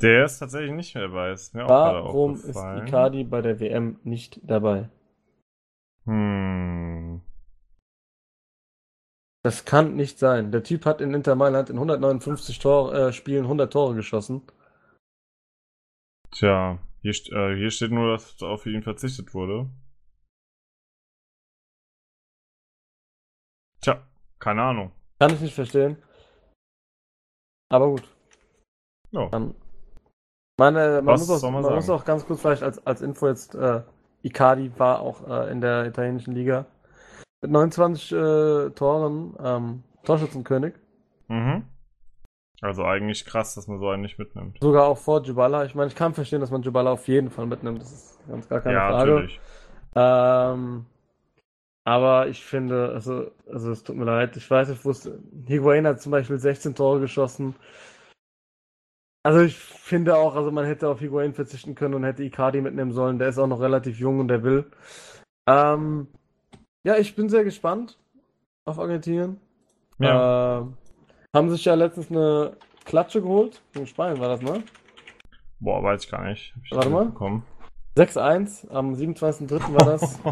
Der 0.03 0.25
ist 0.27 0.39
tatsächlich 0.39 0.73
nicht 0.73 0.95
mehr 0.95 1.05
dabei. 1.09 1.33
Ist 1.33 1.55
mir 1.55 1.67
Warum 1.67 2.35
ist. 2.35 2.57
Icardi 2.57 3.25
bei 3.25 3.41
der 3.41 3.59
WM 3.61 3.99
nicht 4.05 4.41
dabei? 4.43 4.89
Hm. 6.09 7.21
Das 9.45 9.67
kann 9.67 9.95
nicht 9.95 10.19
sein. 10.19 10.51
Der 10.53 10.63
Typ 10.63 10.87
hat 10.87 11.03
in 11.03 11.13
Inter 11.13 11.35
Mailand 11.35 11.69
in 11.69 11.77
159 11.77 12.59
Tor, 12.59 12.95
äh, 12.95 13.13
Spielen 13.13 13.45
100 13.45 13.71
Tore 13.71 13.95
geschossen. 13.95 14.43
Tja, 16.31 16.79
hier, 17.03 17.13
äh, 17.13 17.57
hier 17.57 17.71
steht 17.71 17.91
nur, 17.91 18.13
dass 18.13 18.43
auf 18.43 18.65
ihn 18.65 18.83
verzichtet 18.83 19.35
wurde. 19.35 19.71
Tja, 23.83 24.03
keine 24.39 24.63
Ahnung. 24.63 24.93
Kann 25.21 25.35
ich 25.35 25.41
nicht 25.41 25.55
verstehen. 25.55 26.03
Aber 27.71 27.89
gut. 27.89 28.09
Ja. 29.11 29.29
Dann, 29.29 29.55
meine, 30.59 31.03
man 31.03 31.07
Was 31.15 31.21
muss, 31.21 31.31
auch, 31.31 31.39
soll 31.39 31.53
man 31.53 31.63
man 31.63 31.75
muss 31.75 31.91
auch 31.91 32.05
ganz 32.05 32.25
kurz 32.27 32.41
vielleicht 32.41 32.63
als, 32.63 32.85
als 32.87 33.03
Info 33.03 33.29
jetzt, 33.29 33.55
äh, 33.55 33.83
Icardi 34.29 34.71
war 34.79 35.01
auch 35.01 35.29
äh, 35.29 35.51
in 35.51 35.61
der 35.61 35.87
italienischen 35.87 36.35
Liga 36.35 36.67
mit 37.41 37.51
29 37.51 38.13
äh, 38.13 38.71
Toren 38.71 39.35
ähm, 39.43 39.83
Torschützenkönig. 40.05 40.75
Mhm. 41.29 41.65
Also 42.61 42.85
eigentlich 42.85 43.25
krass, 43.25 43.55
dass 43.55 43.69
man 43.69 43.79
so 43.79 43.89
einen 43.89 44.03
nicht 44.03 44.19
mitnimmt. 44.19 44.59
Sogar 44.61 44.87
auch 44.87 44.99
vor 44.99 45.23
Jubala. 45.23 45.65
Ich 45.65 45.75
meine, 45.75 45.89
ich 45.89 45.95
kann 45.95 46.15
verstehen, 46.15 46.41
dass 46.41 46.51
man 46.51 46.63
Jubala 46.63 46.91
auf 46.91 47.07
jeden 47.07 47.31
Fall 47.31 47.47
mitnimmt. 47.47 47.81
Das 47.81 47.93
ist 47.93 48.19
ganz 48.29 48.49
gar 48.49 48.61
keine 48.61 48.75
ja, 48.75 48.91
Frage. 48.91 49.11
natürlich. 49.13 49.41
Ähm, 49.95 50.87
aber 51.85 52.27
ich 52.27 52.45
finde, 52.45 52.91
also, 52.93 53.31
also 53.51 53.71
es 53.71 53.85
tut 53.85 53.97
mir 53.97 54.05
leid, 54.05 54.37
ich 54.37 54.51
weiß, 54.51 54.71
ich 54.71 54.85
wusste, 54.85 55.21
Higuain 55.47 55.87
hat 55.87 56.03
zum 56.03 56.13
Beispiel 56.13 56.39
16 56.39 56.75
Tore 56.75 57.01
geschossen. 57.01 57.55
Also 59.23 59.41
ich 59.41 59.57
finde 59.57 60.17
auch, 60.17 60.37
also 60.37 60.51
man 60.51 60.65
hätte 60.65 60.89
auf 60.89 61.01
Higuain 61.01 61.35
verzichten 61.35 61.75
können 61.75 61.95
und 61.95 62.05
hätte 62.05 62.23
Icardi 62.23 62.61
mitnehmen 62.61 62.93
sollen. 62.93 63.19
Der 63.19 63.29
ist 63.29 63.39
auch 63.39 63.47
noch 63.47 63.61
relativ 63.61 63.99
jung 63.99 64.21
und 64.21 64.29
der 64.29 64.43
will. 64.43 64.71
Ähm, 65.49 66.09
ja, 66.85 66.97
ich 66.97 67.15
bin 67.15 67.29
sehr 67.29 67.45
gespannt 67.45 67.99
auf 68.65 68.79
Argentinien. 68.79 69.41
Ja. 69.99 70.61
Ähm, 70.61 70.75
haben 71.35 71.51
sich 71.51 71.65
ja 71.65 71.75
letztens 71.75 72.11
eine 72.11 72.57
Klatsche 72.85 73.21
geholt. 73.21 73.61
Gegen 73.73 73.87
Spanien 73.87 74.21
war 74.21 74.29
das, 74.29 74.41
ne? 74.41 74.63
Boah, 75.61 75.83
weiß 75.83 76.05
ich 76.05 76.11
gar 76.11 76.25
nicht. 76.25 76.55
Ich 76.65 76.71
Warte 76.71 76.89
mal. 76.89 77.05
mitbekommen. 77.05 77.43
6-1, 77.97 78.71
am 78.71 78.95
27.03. 78.95 79.75
war 79.75 79.87
das. 79.87 80.21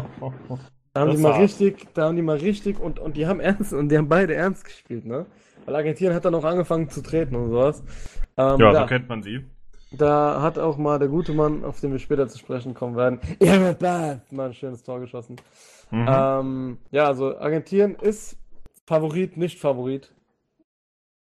Da 0.93 1.01
haben 1.01 1.09
Das 1.09 1.17
die 1.17 1.21
mal 1.21 1.33
richtig, 1.33 1.93
da 1.93 2.05
haben 2.05 2.15
die 2.15 2.23
mal 2.23 2.37
richtig 2.37 2.79
und, 2.79 2.97
und 2.97 3.17
die 3.17 3.27
haben 3.27 3.39
ernst 3.39 3.71
und 3.71 3.89
die 3.89 3.99
haben 3.99 4.09
beide 4.09 4.33
ernst 4.33 4.65
gespielt, 4.65 5.05
ne? 5.05 5.27
Weil 5.65 5.75
Argentinien 5.75 6.15
hat 6.15 6.25
dann 6.25 6.33
auch 6.33 6.43
angefangen 6.43 6.89
zu 6.89 7.03
treten 7.03 7.35
und 7.35 7.51
sowas. 7.51 7.83
Ähm, 8.37 8.59
Ja, 8.59 8.71
da, 8.71 8.81
so 8.81 8.85
kennt 8.85 9.09
man 9.09 9.23
sie. 9.23 9.45
da 9.91 10.41
hat 10.41 10.57
auch 10.59 10.77
mal 10.77 10.99
der 10.99 11.07
gute 11.07 11.33
Mann, 11.33 11.63
auf 11.63 11.79
den 11.79 11.91
wir 11.91 11.99
später 11.99 12.27
zu 12.27 12.37
sprechen 12.37 12.73
kommen 12.73 12.95
werden, 12.95 13.19
ja, 13.41 14.21
mal 14.31 14.47
ein 14.47 14.53
schönes 14.53 14.83
Tor 14.83 14.99
geschossen. 14.99 15.37
Mhm. 15.91 16.05
Ähm, 16.09 16.77
ja, 16.91 17.07
also 17.07 17.37
Argentinien 17.37 17.95
ist 17.95 18.37
Favorit, 18.85 19.37
nicht 19.37 19.59
Favorit. 19.59 20.13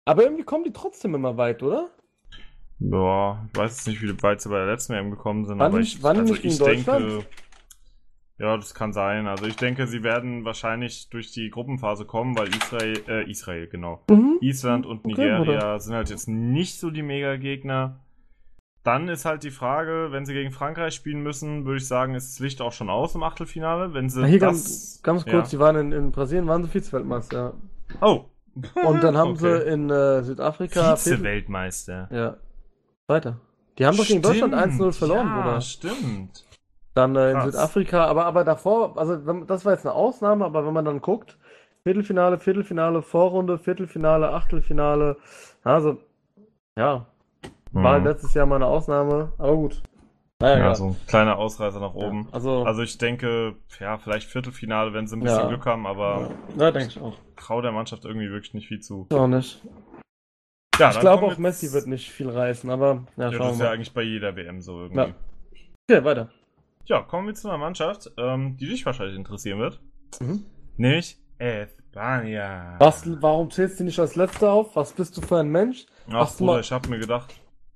Aber 0.04 0.22
irgendwie 0.24 0.44
kommen 0.44 0.64
die 0.64 0.72
trotzdem 0.72 1.14
immer 1.14 1.36
weit, 1.36 1.62
oder? 1.62 1.90
Ja, 2.80 3.44
ich 3.52 3.58
weiß 3.58 3.70
jetzt 3.76 3.88
nicht, 3.88 4.02
wie 4.02 4.22
weit 4.22 4.40
sie 4.40 4.48
bei 4.48 4.58
der 4.58 4.66
letzten 4.66 4.94
WM 4.94 5.10
gekommen 5.10 5.44
sind, 5.44 5.58
Waren 5.58 5.72
aber 5.72 5.80
ich, 5.80 5.98
die 5.98 6.04
also 6.04 6.34
ich 6.34 6.62
denke, 6.62 6.84
Deutschland? 6.92 7.26
Ja, 8.38 8.56
das 8.56 8.74
kann 8.74 8.92
sein. 8.92 9.26
Also 9.26 9.46
ich 9.46 9.56
denke, 9.56 9.86
sie 9.86 10.02
werden 10.02 10.44
wahrscheinlich 10.44 11.08
durch 11.10 11.32
die 11.32 11.50
Gruppenphase 11.50 12.04
kommen, 12.04 12.38
weil 12.38 12.48
Israel, 12.48 13.02
äh, 13.08 13.30
Israel, 13.30 13.66
genau. 13.66 14.04
Mhm. 14.08 14.38
Island 14.40 14.86
und 14.86 15.04
Okay, 15.04 15.38
Nigeria 15.38 15.78
sind 15.80 15.94
halt 15.94 16.08
jetzt 16.10 16.28
nicht 16.28 16.78
so 16.78 16.90
die 16.90 17.02
Mega-Gegner. 17.02 18.00
Dann 18.84 19.08
ist 19.08 19.24
halt 19.24 19.42
die 19.42 19.50
Frage, 19.50 20.08
wenn 20.12 20.24
sie 20.24 20.32
gegen 20.32 20.52
Frankreich 20.52 20.94
spielen 20.94 21.22
müssen, 21.22 21.66
würde 21.66 21.78
ich 21.78 21.88
sagen, 21.88 22.14
ist 22.14 22.34
das 22.34 22.38
Licht 22.38 22.60
auch 22.60 22.72
schon 22.72 22.88
aus 22.88 23.14
im 23.14 23.22
Achtelfinale. 23.22 23.92
Wenn 23.92 24.08
sie 24.08 24.26
Hier 24.26 24.38
das, 24.38 25.00
ganz, 25.02 25.02
ganz 25.02 25.26
kurz, 25.26 25.50
die 25.50 25.58
waren 25.58 25.76
in, 25.76 25.92
in 25.92 26.12
Brasilien, 26.12 26.46
waren 26.46 26.62
sie 26.62 26.70
Vize-Weltmeister. 26.70 27.54
Oh. 28.00 28.24
Und 28.86 29.02
dann 29.02 29.16
haben 29.16 29.32
Okay. 29.32 29.60
sie 29.62 29.68
in 29.68 29.90
äh, 29.90 30.22
Südafrika 30.22 30.96
Vize-Weltmeister. 30.96 32.08
Ja. 32.12 32.36
Weiter. 33.08 33.40
Die 33.78 33.84
haben 33.84 33.96
doch 33.96 34.06
gegen 34.06 34.22
Deutschland 34.22 34.54
Stimmt, 34.54 34.80
1-0 34.80 34.92
verloren, 34.92 35.26
ja, 35.26 35.42
oder? 35.42 35.60
stimmt. 35.60 36.44
Dann 36.98 37.14
äh, 37.14 37.30
in 37.30 37.38
Krass. 37.38 37.44
Südafrika, 37.52 38.06
aber, 38.06 38.24
aber 38.26 38.42
davor, 38.42 38.98
also 38.98 39.14
das 39.44 39.64
war 39.64 39.72
jetzt 39.72 39.86
eine 39.86 39.94
Ausnahme, 39.94 40.44
aber 40.44 40.66
wenn 40.66 40.72
man 40.72 40.84
dann 40.84 41.00
guckt, 41.00 41.38
Viertelfinale, 41.84 42.38
Viertelfinale, 42.40 43.02
Vorrunde, 43.02 43.56
Viertelfinale, 43.56 44.30
Achtelfinale, 44.32 45.16
also, 45.62 45.98
ja, 46.76 47.06
war 47.70 47.98
Mhm. 48.00 48.04
letztes 48.06 48.34
Jahr 48.34 48.46
mal 48.46 48.56
eine 48.56 48.66
Ausnahme, 48.66 49.30
aber 49.38 49.54
gut. 49.54 49.80
Naja, 50.40 50.58
Ja, 50.58 50.74
so 50.74 50.86
ein 50.88 50.96
kleiner 51.06 51.36
Ausreißer 51.38 51.78
nach 51.78 51.94
Ja, 51.94 52.08
oben. 52.08 52.28
also, 52.32 52.64
Also 52.64 52.82
ich 52.82 52.98
denke, 52.98 53.54
ja, 53.78 53.98
vielleicht 53.98 54.28
Viertelfinale, 54.28 54.92
wenn 54.92 55.06
sie 55.06 55.16
ein 55.16 55.20
bisschen 55.20 55.38
Ja. 55.38 55.48
Glück 55.48 55.66
haben, 55.66 55.86
aber 55.86 56.30
ja, 56.56 56.64
ja 56.64 56.70
denke 56.72 56.88
ich 56.88 57.00
auch. 57.00 57.14
trau 57.36 57.60
der 57.62 57.70
Mannschaft 57.70 58.04
irgendwie 58.06 58.28
wirklich 58.30 58.54
nicht 58.54 58.66
viel 58.66 58.80
zu. 58.80 59.06
Auch 59.12 59.28
nicht. 59.28 59.62
Ja, 60.80 60.90
Ich 60.90 60.98
glaube 61.00 61.26
auch 61.26 61.36
wir 61.36 61.40
Messi 61.42 61.66
jetzt- 61.66 61.74
wird 61.74 61.86
nicht 61.86 62.10
viel 62.10 62.28
reißen, 62.30 62.68
aber 62.70 63.04
ja, 63.16 63.24
Ja, 63.24 63.30
das 63.30 63.34
schauen 63.36 63.50
ist 63.52 63.58
wir 63.58 63.64
ja 63.66 63.70
mal. 63.70 63.74
eigentlich 63.76 63.94
bei 63.94 64.02
jeder 64.02 64.34
WM 64.34 64.60
so 64.60 64.80
irgendwie. 64.82 64.98
Ja. 64.98 65.14
Okay, 65.90 66.04
weiter. 66.04 66.28
Ja, 66.88 67.02
kommen 67.02 67.26
wir 67.26 67.34
zu 67.34 67.48
einer 67.48 67.58
Mannschaft, 67.58 68.10
ähm, 68.16 68.56
die 68.56 68.66
dich 68.66 68.84
wahrscheinlich 68.86 69.16
interessieren 69.16 69.58
wird. 69.58 69.80
Mhm. 70.20 70.44
Nämlich 70.76 71.18
Espanja. 71.38 72.76
Was, 72.78 73.02
warum 73.22 73.50
zählst 73.50 73.78
du 73.80 73.84
nicht 73.84 73.98
als 73.98 74.16
Letzter 74.16 74.52
auf? 74.52 74.74
Was 74.74 74.92
bist 74.92 75.16
du 75.16 75.20
für 75.20 75.38
ein 75.38 75.48
Mensch? 75.50 75.84
Ach, 76.08 76.14
hast 76.20 76.40
du 76.40 76.44
Bruder, 76.44 76.54
mal- 76.54 76.60
ich 76.60 76.72
habe 76.72 76.88
mir 76.88 76.98
gedacht, 76.98 77.34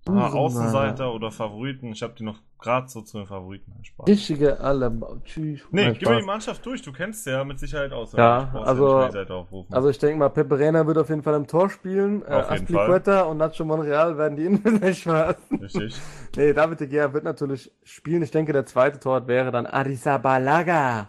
ah, 0.09 0.29
Außenseiter 0.29 1.13
oder 1.13 1.31
Favoriten. 1.31 1.93
Ich 1.93 2.03
habe 2.03 2.15
die 2.19 2.25
noch 2.25 2.39
gerade 2.59 2.89
so 2.89 3.01
zu 3.03 3.19
den 3.19 3.27
Favoriten. 3.27 3.73
Spaß. 3.83 4.07
Richtige 4.09 4.61
alle. 4.61 4.93
Tschüss. 5.25 5.61
Nee, 5.71 5.93
gib 5.93 6.09
mir 6.09 6.21
die. 6.21 6.27
Mannschaft 6.27 6.65
durch. 6.67 6.83
Du 6.83 6.93
kennst 6.93 7.25
sie 7.25 7.31
ja 7.31 7.45
mit 7.45 7.59
Sicherheit 7.59 7.93
aus. 7.93 8.13
Ja, 8.13 8.51
also- 8.65 9.01
Ja. 9.01 9.47
Also 9.71 9.89
ich 9.91 9.99
denke 9.99 10.19
mal, 10.19 10.29
Pepe 10.29 10.59
Reina 10.59 10.87
wird 10.87 10.99
auf 10.99 11.09
jeden 11.09 11.23
Fall 11.23 11.35
im 11.35 11.47
Tor 11.47 11.71
spielen. 11.71 12.23
Äh, 12.23 12.27
Auf 12.27 12.51
jeden 12.51 12.63
Aspilicueta 12.65 13.23
und 13.23 13.37
Nacho 13.39 13.65
Monreal 13.65 14.17
werden 14.19 14.37
die 14.37 14.45
Innen 14.47 14.81
nicht 14.81 15.03
Spaß. 15.03 15.37
Richtig. 15.61 15.95
Nee, 16.37 16.53
David 16.53 16.81
de 16.81 16.87
Gea 16.89 17.13
wird 17.13 17.25
natürlich 17.25 17.73
spielen. 17.83 18.23
Ich 18.23 18.31
denke, 18.31 18.53
der 18.53 18.67
zweite 18.67 18.99
Tor 19.01 19.27
wäre 19.27 19.51
dann 19.51 19.67
Arizabalaga. 19.67 21.09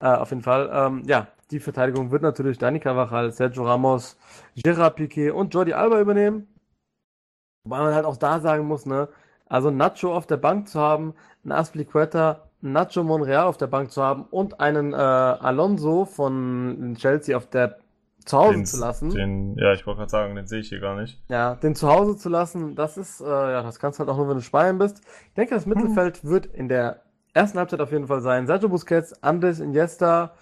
Äh, 0.00 0.06
auf 0.06 0.30
jeden 0.30 0.42
Fall. 0.42 0.70
Ähm, 0.72 1.02
ja, 1.06 1.26
die 1.50 1.60
Verteidigung 1.60 2.10
wird 2.10 2.22
natürlich 2.22 2.58
Dani 2.58 2.78
Carvajal, 2.80 3.32
Sergio 3.32 3.64
Ramos, 3.64 4.16
Gerard 4.56 4.98
Piqué 4.98 5.30
und 5.32 5.52
Jordi 5.52 5.72
Alba 5.74 6.00
übernehmen. 6.00 6.46
Wobei 7.64 7.78
man 7.78 7.94
halt 7.94 8.06
auch 8.06 8.16
da 8.16 8.40
sagen 8.40 8.66
muss, 8.66 8.86
ne, 8.86 9.08
also 9.46 9.70
Nacho 9.70 10.14
auf 10.14 10.26
der 10.26 10.36
Bank 10.38 10.68
zu 10.68 10.80
haben, 10.80 11.14
einen 11.44 11.52
Aspilicueta, 11.52 12.48
Nacho 12.62 13.02
Monreal 13.02 13.44
auf 13.46 13.56
der 13.56 13.66
Bank 13.66 13.90
zu 13.90 14.02
haben 14.02 14.24
und 14.30 14.60
einen 14.60 14.92
äh, 14.92 14.96
Alonso 14.96 16.04
von 16.04 16.94
Chelsea 16.98 17.36
auf 17.36 17.46
der 17.46 17.78
zu 18.24 18.38
Hause 18.38 18.52
Den- 18.52 18.66
zu 18.66 18.78
lassen. 18.78 19.10
Den, 19.10 19.56
ja, 19.58 19.72
ich 19.72 19.86
wollte 19.86 19.98
gerade 19.98 20.10
sagen, 20.10 20.34
den 20.36 20.46
sehe 20.46 20.60
ich 20.60 20.68
hier 20.68 20.80
gar 20.80 20.94
nicht. 20.94 21.18
Ja, 21.28 21.54
den 21.54 21.74
zu 21.74 21.88
Hause 21.88 22.16
zu 22.16 22.28
lassen, 22.28 22.76
das 22.76 22.96
ist, 22.98 23.20
äh, 23.20 23.24
ja, 23.26 23.62
das 23.62 23.78
kannst 23.78 23.98
du 23.98 24.00
halt 24.00 24.10
auch 24.10 24.16
nur, 24.18 24.28
wenn 24.28 24.36
du 24.36 24.42
Spanien 24.42 24.78
bist. 24.78 25.00
Ich 25.28 25.34
denke, 25.34 25.54
das 25.54 25.64
Mittelfeld 25.66 26.24
wird 26.24 26.46
in 26.46 26.68
der 26.68 27.02
ersten 27.32 27.58
Halbzeit 27.58 27.80
auf 27.80 27.92
jeden 27.92 28.06
Fall 28.08 28.20
sein. 28.20 28.46
Sergio 28.46 28.68
Busquets, 28.68 29.22
Andes, 29.22 29.58
Iniesta. 29.60 30.34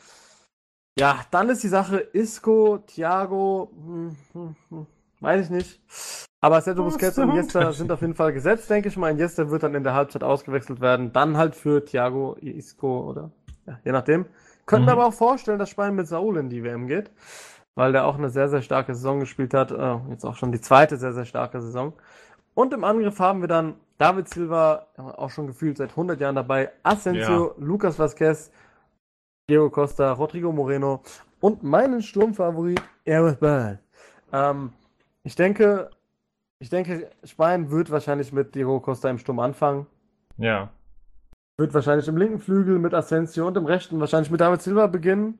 Ja, 0.99 1.21
dann 1.31 1.49
ist 1.51 1.63
die 1.63 1.69
Sache 1.69 1.99
Isco, 1.99 2.79
Thiago, 2.87 3.71
hm, 3.73 4.17
hm, 4.33 4.57
hm, 4.71 4.87
weiß 5.21 5.47
ich 5.47 5.51
nicht. 5.51 5.81
Aber 6.41 6.61
Sergio 6.61 6.85
Busquets 6.85 7.19
und 7.19 7.31
Unterschied. 7.31 7.75
sind 7.75 7.91
auf 7.91 8.01
jeden 8.01 8.15
Fall 8.15 8.33
gesetzt, 8.33 8.71
denke 8.71 8.89
ich 8.89 8.97
mal. 8.97 9.11
Iniesta 9.11 9.51
wird 9.51 9.63
dann 9.65 9.75
in 9.75 9.83
der 9.83 9.95
Halbzeit 9.95 10.23
ausgewechselt 10.23 10.81
werden. 10.81 11.13
Dann 11.13 11.37
halt 11.37 11.57
für 11.57 11.85
Thiago, 11.85 12.37
Isco 12.41 13.01
oder, 13.11 13.31
ja, 13.67 13.79
je 13.85 13.93
nachdem. 13.93 14.27
Könnten 14.67 14.85
Mhm. 14.87 14.93
aber 14.93 15.07
auch 15.07 15.15
vorstellen, 15.15 15.59
dass 15.59 15.71
Spanien 15.71 15.97
mit 15.97 16.07
Saul 16.07 16.37
in 16.37 16.49
die 16.49 16.63
WM 16.63 16.87
geht 16.87 17.11
weil 17.79 17.93
der 17.93 18.07
auch 18.07 18.19
eine 18.19 18.29
sehr, 18.29 18.49
sehr 18.49 18.61
starke 18.61 18.93
Saison 18.93 19.21
gespielt 19.21 19.55
hat. 19.55 19.71
Äh, 19.71 19.99
jetzt 20.11 20.25
auch 20.27 20.35
schon 20.35 20.51
die 20.51 20.61
zweite 20.61 20.97
sehr, 20.97 21.13
sehr 21.13 21.25
starke 21.27 21.61
Saison. 21.63 21.93
Und 22.55 22.75
im 22.75 22.83
Angriff 22.83 23.21
haben 23.21 23.41
wir 23.41 23.47
dann 23.47 23.77
David 23.99 24.29
Silva, 24.29 24.89
auch 24.97 25.31
schon 25.31 25.47
gefühlt 25.47 25.77
seit 25.77 25.91
100 25.91 26.21
Jahren 26.21 26.35
dabei, 26.35 26.73
Asensio, 26.83 27.55
Lucas 27.57 27.97
Vazquez, 27.97 28.51
Diego 29.49 29.71
Costa, 29.71 30.11
Rodrigo 30.11 30.51
Moreno 30.51 31.03
und 31.39 31.63
meinen 31.63 32.03
Sturmfavorit 32.03 32.83
Gareth 33.05 33.39
Bale. 33.39 33.79
Ähm, 34.33 34.73
ich 35.29 35.35
denke, 35.35 35.91
ich 36.59 36.71
denke, 36.71 37.11
Spanien 37.23 37.71
wird 37.71 37.91
wahrscheinlich 37.91 38.33
mit 38.33 38.55
Diego 38.55 38.81
Costa 38.81 39.11
im 39.11 39.19
Sturm 39.19 39.41
anfangen. 39.41 39.87
Ja. 40.39 40.71
Wird 41.59 41.75
wahrscheinlich 41.75 42.09
im 42.09 42.17
linken 42.17 42.39
Flügel 42.39 42.79
mit 42.79 42.95
Asensio 42.95 43.47
und 43.47 43.55
im 43.59 43.67
rechten 43.67 44.01
wahrscheinlich 44.01 44.31
mit 44.31 44.41
David 44.41 44.63
Silva 44.63 44.87
beginnen. 44.87 45.39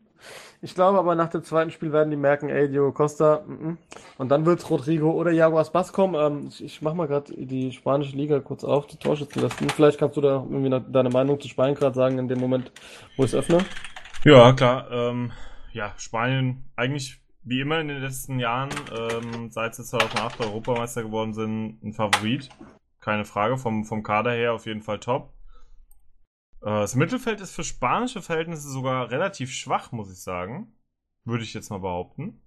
Ich 0.61 0.75
glaube 0.75 0.99
aber 0.99 1.15
nach 1.15 1.31
dem 1.31 1.43
zweiten 1.43 1.71
Spiel 1.71 1.91
werden 1.91 2.11
die 2.11 2.19
merken, 2.19 2.51
ey, 2.51 2.69
Diego 2.69 2.93
Costa, 2.93 3.43
mm, 3.47 3.53
mm. 3.53 3.79
und 4.19 4.29
dann 4.29 4.45
wird 4.45 4.69
Rodrigo 4.69 5.13
oder 5.13 5.31
Iago 5.31 5.59
Aspas 5.59 5.95
kommen. 5.95 6.17
Ähm, 6.17 6.49
ich, 6.49 6.63
ich 6.63 6.83
mach 6.83 6.93
mal 6.93 7.07
gerade 7.07 7.33
die 7.35 7.73
spanische 7.73 8.15
Liga 8.15 8.41
kurz 8.41 8.65
auf, 8.65 8.87
die 8.89 8.99
Torschützenlisten. 8.99 9.71
Vielleicht 9.71 9.99
kannst 9.99 10.19
du 10.19 10.21
da 10.21 10.45
irgendwie 10.51 10.69
noch 10.69 10.83
deine 10.87 11.09
Meinung 11.09 11.41
zu 11.41 11.49
Spanien 11.49 11.77
gerade 11.77 11.95
sagen 11.95 12.19
in 12.19 12.29
dem 12.29 12.41
Moment, 12.41 12.73
wo 13.17 13.25
ich 13.25 13.33
es 13.33 13.35
öffne. 13.35 13.65
Ja, 14.23 14.53
klar. 14.53 14.91
Ähm, 14.91 15.33
ja, 15.73 15.95
Spanien 15.97 16.65
eigentlich 16.77 17.23
wie 17.49 17.61
immer 17.61 17.81
in 17.81 17.89
den 17.89 17.99
letzten 18.01 18.39
Jahren, 18.39 18.71
ähm, 18.97 19.51
seit 19.51 19.75
sie 19.75 19.85
2008 19.85 20.41
Europameister 20.41 21.03
geworden 21.03 21.35
sind, 21.35 21.83
ein 21.83 21.93
Favorit. 21.95 22.51
Keine 23.01 23.25
Frage. 23.25 23.59
Vom, 23.59 23.85
vom 23.85 24.03
Kader 24.03 24.33
her 24.33 24.53
auf 24.55 24.67
jeden 24.67 24.83
Fall 24.83 25.01
top. 25.01 25.33
Äh, 26.61 26.67
das 26.67 26.95
Mittelfeld 26.95 27.41
ist 27.41 27.55
für 27.55 27.65
spanische 27.65 28.23
Verhältnisse 28.23 28.69
sogar 28.69 29.11
relativ 29.11 29.53
schwach, 29.53 29.93
muss 29.93 30.11
ich 30.13 30.21
sagen. 30.23 30.75
Würde 31.25 31.45
ich 31.45 31.55
jetzt 31.55 31.71
mal 31.71 31.79
behaupten. 31.81 32.41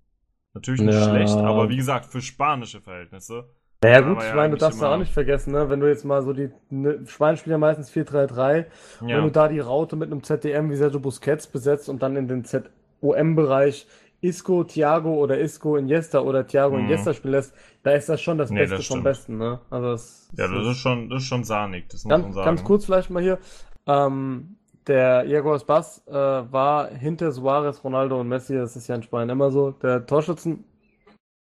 Natürlich 0.53 0.82
nicht 0.82 0.95
Ja. 0.95 1.06
schlecht, 1.06 1.41
aber 1.41 1.69
wie 1.69 1.78
gesagt, 1.78 2.06
für 2.06 2.22
spanische 2.22 2.82
Verhältnisse. 2.82 3.49
Naja 3.84 4.02
gut, 4.02 4.18
ja 4.18 4.28
ich 4.30 4.34
meine, 4.34 4.52
du 4.52 4.57
darfst 4.57 4.80
ja 4.82 4.94
auch 4.94 4.98
nicht 4.98 5.11
vergessen, 5.11 5.53
ne? 5.53 5.69
wenn 5.69 5.80
du 5.80 5.88
jetzt 5.88 6.06
mal 6.06 6.22
so 6.22 6.34
die, 6.34 6.52
ne, 6.69 6.99
Spanien 7.07 7.38
spielt 7.38 7.52
ja 7.52 7.57
meistens 7.57 7.90
4-3-3, 7.90 8.68
wenn 9.10 9.23
du 9.23 9.30
Ja, 9.30 9.32
da 9.32 9.48
die 9.48 9.60
Raute 9.60 9.95
mit 9.95 10.11
einem 10.11 10.22
ZDM 10.23 10.69
wie 10.69 10.76
Sergio 10.76 10.99
Busquets 10.99 11.48
besetzt 11.48 11.90
und 11.90 12.03
dann 12.03 12.15
in 12.15 12.28
den 12.28 12.45
ZOM-Bereich 12.45 13.88
Isco, 14.22 14.64
Thiago 14.64 15.14
oder 15.15 15.39
Isco, 15.39 15.77
Iniesta 15.77 16.19
oder 16.22 16.45
Thiago, 16.45 16.77
Mhm. 16.77 16.85
Iniesta 16.85 17.14
spielen 17.14 17.34
lässt, 17.34 17.53
da 17.84 17.91
ist 17.91 18.07
das 18.07 18.22
schon 18.22 18.38
das 18.38 18.49
Nee, 18.52 18.60
Beste 18.60 18.76
das 18.77 18.88
vom. 18.88 19.03
Besten, 19.03 19.38
ne? 19.38 19.60
Also 19.69 19.91
das, 19.91 20.30
ja, 20.38 20.48
das 20.48 20.68
ist 20.68 20.77
schon, 20.77 21.10
das 21.10 21.23
ist 21.23 21.27
schon 21.27 21.43
sahnig, 21.43 21.89
das 21.89 22.03
muss 22.06 22.11
man 22.11 22.22
ganz, 22.23 22.35
sagen. 22.35 22.45
ganz 22.45 22.64
kurz 22.64 22.85
vielleicht 22.85 23.10
mal 23.10 23.22
hier. 23.23 23.39
Ähm, 23.88 24.56
der 24.88 25.26
Iago 25.26 25.53
Aspas 25.53 26.03
äh, 26.07 26.14
war 26.14 26.89
hinter 26.89 27.31
Suarez, 27.31 27.84
Ronaldo 27.84 28.19
und 28.19 28.27
Messi, 28.27 28.56
das 28.56 28.76
ist 28.76 28.88
ja 28.88 28.95
in 28.95 29.03
Spanien 29.03 29.30
immer 29.30 29.52
so. 29.52 29.72
Der 29.72 30.06
Torschützen, 30.06 30.64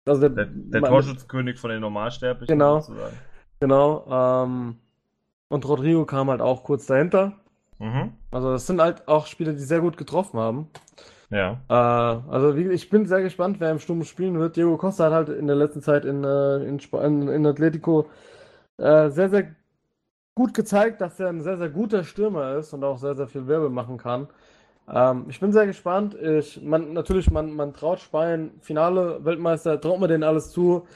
Also 0.06 0.20
der, 0.28 0.30
Der, 0.30 0.46
der 0.46 0.80
man- 0.82 0.90
Torschützenkönig 0.90 1.58
von 1.58 1.70
den 1.70 1.80
Normalsterblichen 1.80 2.52
Genau. 2.58 2.80
sozusagen. 2.80 3.16
Genau. 3.60 4.04
Ähm, 4.44 4.76
und 5.48 5.66
Rodrigo 5.66 6.04
kam 6.04 6.28
halt 6.30 6.40
auch 6.40 6.62
kurz 6.64 6.86
dahinter. 6.86 7.32
Mhm. 7.78 8.12
Also 8.30 8.52
das 8.52 8.66
sind 8.66 8.80
halt 8.80 9.06
auch 9.08 9.26
Spieler, 9.26 9.52
die 9.52 9.58
sehr 9.60 9.80
gut 9.80 9.96
getroffen 9.96 10.38
haben. 10.40 10.68
Ja. 11.30 11.60
Äh, 11.68 11.72
also 11.74 12.56
wie, 12.56 12.68
ich 12.68 12.90
bin 12.90 13.06
sehr 13.06 13.22
gespannt, 13.22 13.58
wer 13.60 13.70
im 13.70 13.78
Sturm 13.78 14.04
spielen 14.04 14.38
wird. 14.38 14.56
Diego 14.56 14.76
Costa 14.76 15.06
hat 15.06 15.12
halt 15.12 15.28
in 15.30 15.46
der 15.46 15.56
letzten 15.56 15.82
Zeit 15.82 16.04
in, 16.04 16.24
äh, 16.24 16.64
in, 16.64 16.78
Sp- 16.82 17.02
in, 17.04 17.28
in 17.28 17.46
Atletico 17.46 18.06
äh, 18.78 19.10
sehr, 19.10 19.30
sehr 19.30 19.48
gut 20.34 20.54
gezeigt, 20.54 21.00
dass 21.00 21.20
er 21.20 21.28
ein 21.30 21.42
sehr, 21.42 21.58
sehr 21.58 21.70
guter 21.70 22.04
Stürmer 22.04 22.56
ist 22.56 22.72
und 22.74 22.84
auch 22.84 22.98
sehr, 22.98 23.14
sehr 23.16 23.28
viel 23.28 23.46
Wirbel 23.46 23.70
machen 23.70 23.98
kann. 23.98 24.28
Ähm, 24.92 25.26
ich 25.28 25.40
bin 25.40 25.52
sehr 25.52 25.66
gespannt. 25.66 26.14
Ich, 26.16 26.62
man, 26.62 26.92
natürlich, 26.94 27.30
man, 27.30 27.52
man 27.52 27.74
traut 27.74 28.00
Spanien, 28.00 28.52
Finale, 28.60 29.24
Weltmeister, 29.24 29.80
traut 29.80 30.00
man 30.00 30.08
denen 30.10 30.24
alles 30.24 30.52
zu. 30.52 30.86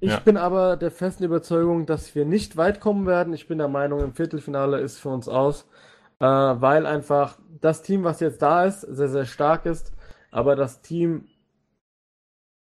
Ich 0.00 0.12
Ja. 0.12 0.20
bin 0.24 0.36
aber 0.36 0.76
der 0.76 0.90
festen 0.90 1.24
Überzeugung, 1.24 1.86
dass 1.86 2.14
wir 2.14 2.24
nicht 2.26 2.56
weit 2.56 2.80
kommen 2.80 3.06
werden. 3.06 3.34
Ich 3.34 3.48
bin 3.48 3.58
der 3.58 3.68
Meinung, 3.68 4.00
im 4.00 4.14
Viertelfinale 4.14 4.80
ist 4.80 4.98
für 4.98 5.10
uns 5.10 5.28
aus, 5.28 5.66
äh, 6.20 6.26
weil 6.26 6.86
einfach 6.86 7.38
das 7.60 7.82
Team, 7.82 8.04
was 8.04 8.20
jetzt 8.20 8.42
da 8.42 8.64
ist, 8.64 8.82
sehr, 8.82 9.08
sehr 9.08 9.26
stark 9.26 9.66
ist, 9.66 9.92
aber 10.30 10.56
das 10.56 10.82
Team 10.82 11.26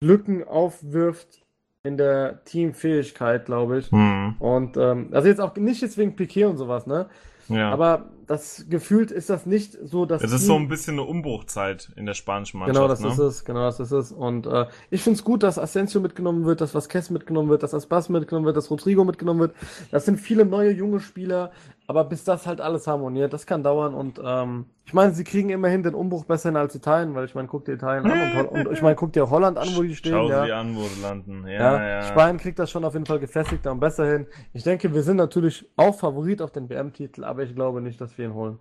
Lücken 0.01 0.43
aufwirft 0.43 1.45
in 1.83 1.97
der 1.97 2.43
Teamfähigkeit, 2.45 3.45
glaube 3.45 3.79
ich. 3.79 3.91
Mhm. 3.91 4.35
Und 4.39 4.77
ähm, 4.77 5.09
also 5.11 5.27
jetzt 5.27 5.39
auch 5.39 5.55
nicht 5.55 5.81
jetzt 5.81 5.97
wegen 5.97 6.15
Piquet 6.15 6.45
und 6.45 6.57
sowas, 6.57 6.87
ne? 6.87 7.07
Ja. 7.47 7.71
Aber 7.71 8.09
das 8.25 8.65
gefühlt 8.69 9.11
ist 9.11 9.29
das 9.29 9.45
nicht 9.45 9.77
so, 9.83 10.05
dass 10.05 10.23
es 10.23 10.31
ist 10.31 10.47
so 10.47 10.55
ein 10.55 10.67
bisschen 10.67 10.95
eine 10.95 11.03
Umbruchzeit 11.03 11.91
in 11.95 12.07
der 12.07 12.15
spanischen 12.15 12.59
Mannschaft. 12.59 12.75
Genau, 12.75 12.87
das 12.87 13.01
ne? 13.01 13.09
ist 13.09 13.19
es, 13.19 13.45
genau, 13.45 13.61
das 13.61 13.79
ist 13.79 13.91
es. 13.91 14.11
Und 14.11 14.47
äh, 14.47 14.65
ich 14.89 15.03
finde 15.03 15.17
es 15.17 15.23
gut, 15.23 15.43
dass 15.43 15.59
Asensio 15.59 16.01
mitgenommen 16.01 16.45
wird, 16.45 16.61
dass 16.61 16.73
Vasquez 16.73 17.11
mitgenommen 17.11 17.49
wird, 17.49 17.61
dass 17.61 17.75
Aspas 17.75 18.09
mitgenommen 18.09 18.47
wird, 18.47 18.57
dass 18.57 18.71
Rodrigo 18.71 19.03
mitgenommen 19.03 19.41
wird. 19.41 19.55
Das 19.91 20.05
sind 20.05 20.19
viele 20.19 20.43
neue 20.43 20.71
junge 20.71 20.99
Spieler, 20.99 21.51
aber 21.87 22.03
bis 22.03 22.23
das 22.23 22.47
halt 22.47 22.61
alles 22.61 22.87
harmoniert, 22.87 23.31
das 23.33 23.45
kann 23.45 23.61
dauern. 23.63 23.93
Und 23.93 24.19
ähm, 24.23 24.65
ich 24.85 24.93
meine, 24.93 25.13
sie 25.13 25.23
kriegen 25.23 25.49
immerhin 25.49 25.83
den 25.83 25.93
Umbruch 25.93 26.25
besser 26.25 26.49
hin 26.49 26.57
als 26.57 26.73
Italien, 26.75 27.13
weil 27.13 27.25
ich 27.25 27.35
meine, 27.35 27.47
guck 27.47 27.65
dir 27.65 27.73
Italien 27.73 28.09
an 28.09 28.47
und, 28.47 28.67
und 28.67 28.73
ich 28.73 28.81
meine, 28.81 28.95
guck 28.95 29.13
dir 29.13 29.29
Holland 29.29 29.57
an, 29.57 29.67
wo 29.75 29.83
die 29.83 29.95
stehen. 29.95 30.13
Schau 30.13 30.29
ja. 30.29 30.45
sie 30.45 30.51
an, 30.51 30.75
wo 30.75 30.81
sie 30.81 31.01
landen. 31.01 31.45
Ja, 31.47 31.77
Ja, 31.77 31.87
ja. 31.87 32.01
Spanien 32.03 32.37
kriegt 32.37 32.57
das 32.57 32.71
schon 32.71 32.83
auf 32.85 32.93
jeden 32.93 33.05
Fall 33.05 33.19
gefestigter 33.19 33.71
und 33.71 33.79
besser 33.79 34.05
hin. 34.05 34.27
Ich 34.53 34.63
denke, 34.63 34.93
wir 34.93 35.03
sind 35.03 35.17
natürlich 35.17 35.69
auch 35.75 35.95
Favorit 35.95 36.41
auf 36.41 36.51
den 36.51 36.69
WM-Titel, 36.69 37.23
aber 37.23 37.43
ich 37.43 37.53
glaube 37.53 37.81
nicht, 37.81 38.01
dass 38.01 38.17
wir 38.17 38.25
ihn 38.25 38.33
holen. 38.33 38.59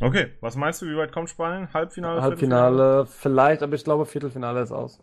Okay, 0.00 0.32
was 0.40 0.56
meinst 0.56 0.82
du, 0.82 0.86
wie 0.86 0.96
weit 0.96 1.12
kommt 1.12 1.30
Spanien? 1.30 1.72
Halbfinale? 1.72 2.20
Halbfinale 2.20 3.06
vielleicht, 3.06 3.62
aber 3.62 3.74
ich 3.74 3.84
glaube, 3.84 4.06
Viertelfinale 4.06 4.60
ist 4.62 4.72
aus. 4.72 5.00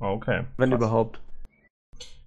Ah, 0.00 0.10
Okay. 0.10 0.44
Wenn 0.56 0.70
krass. 0.70 0.78
überhaupt. 0.78 1.20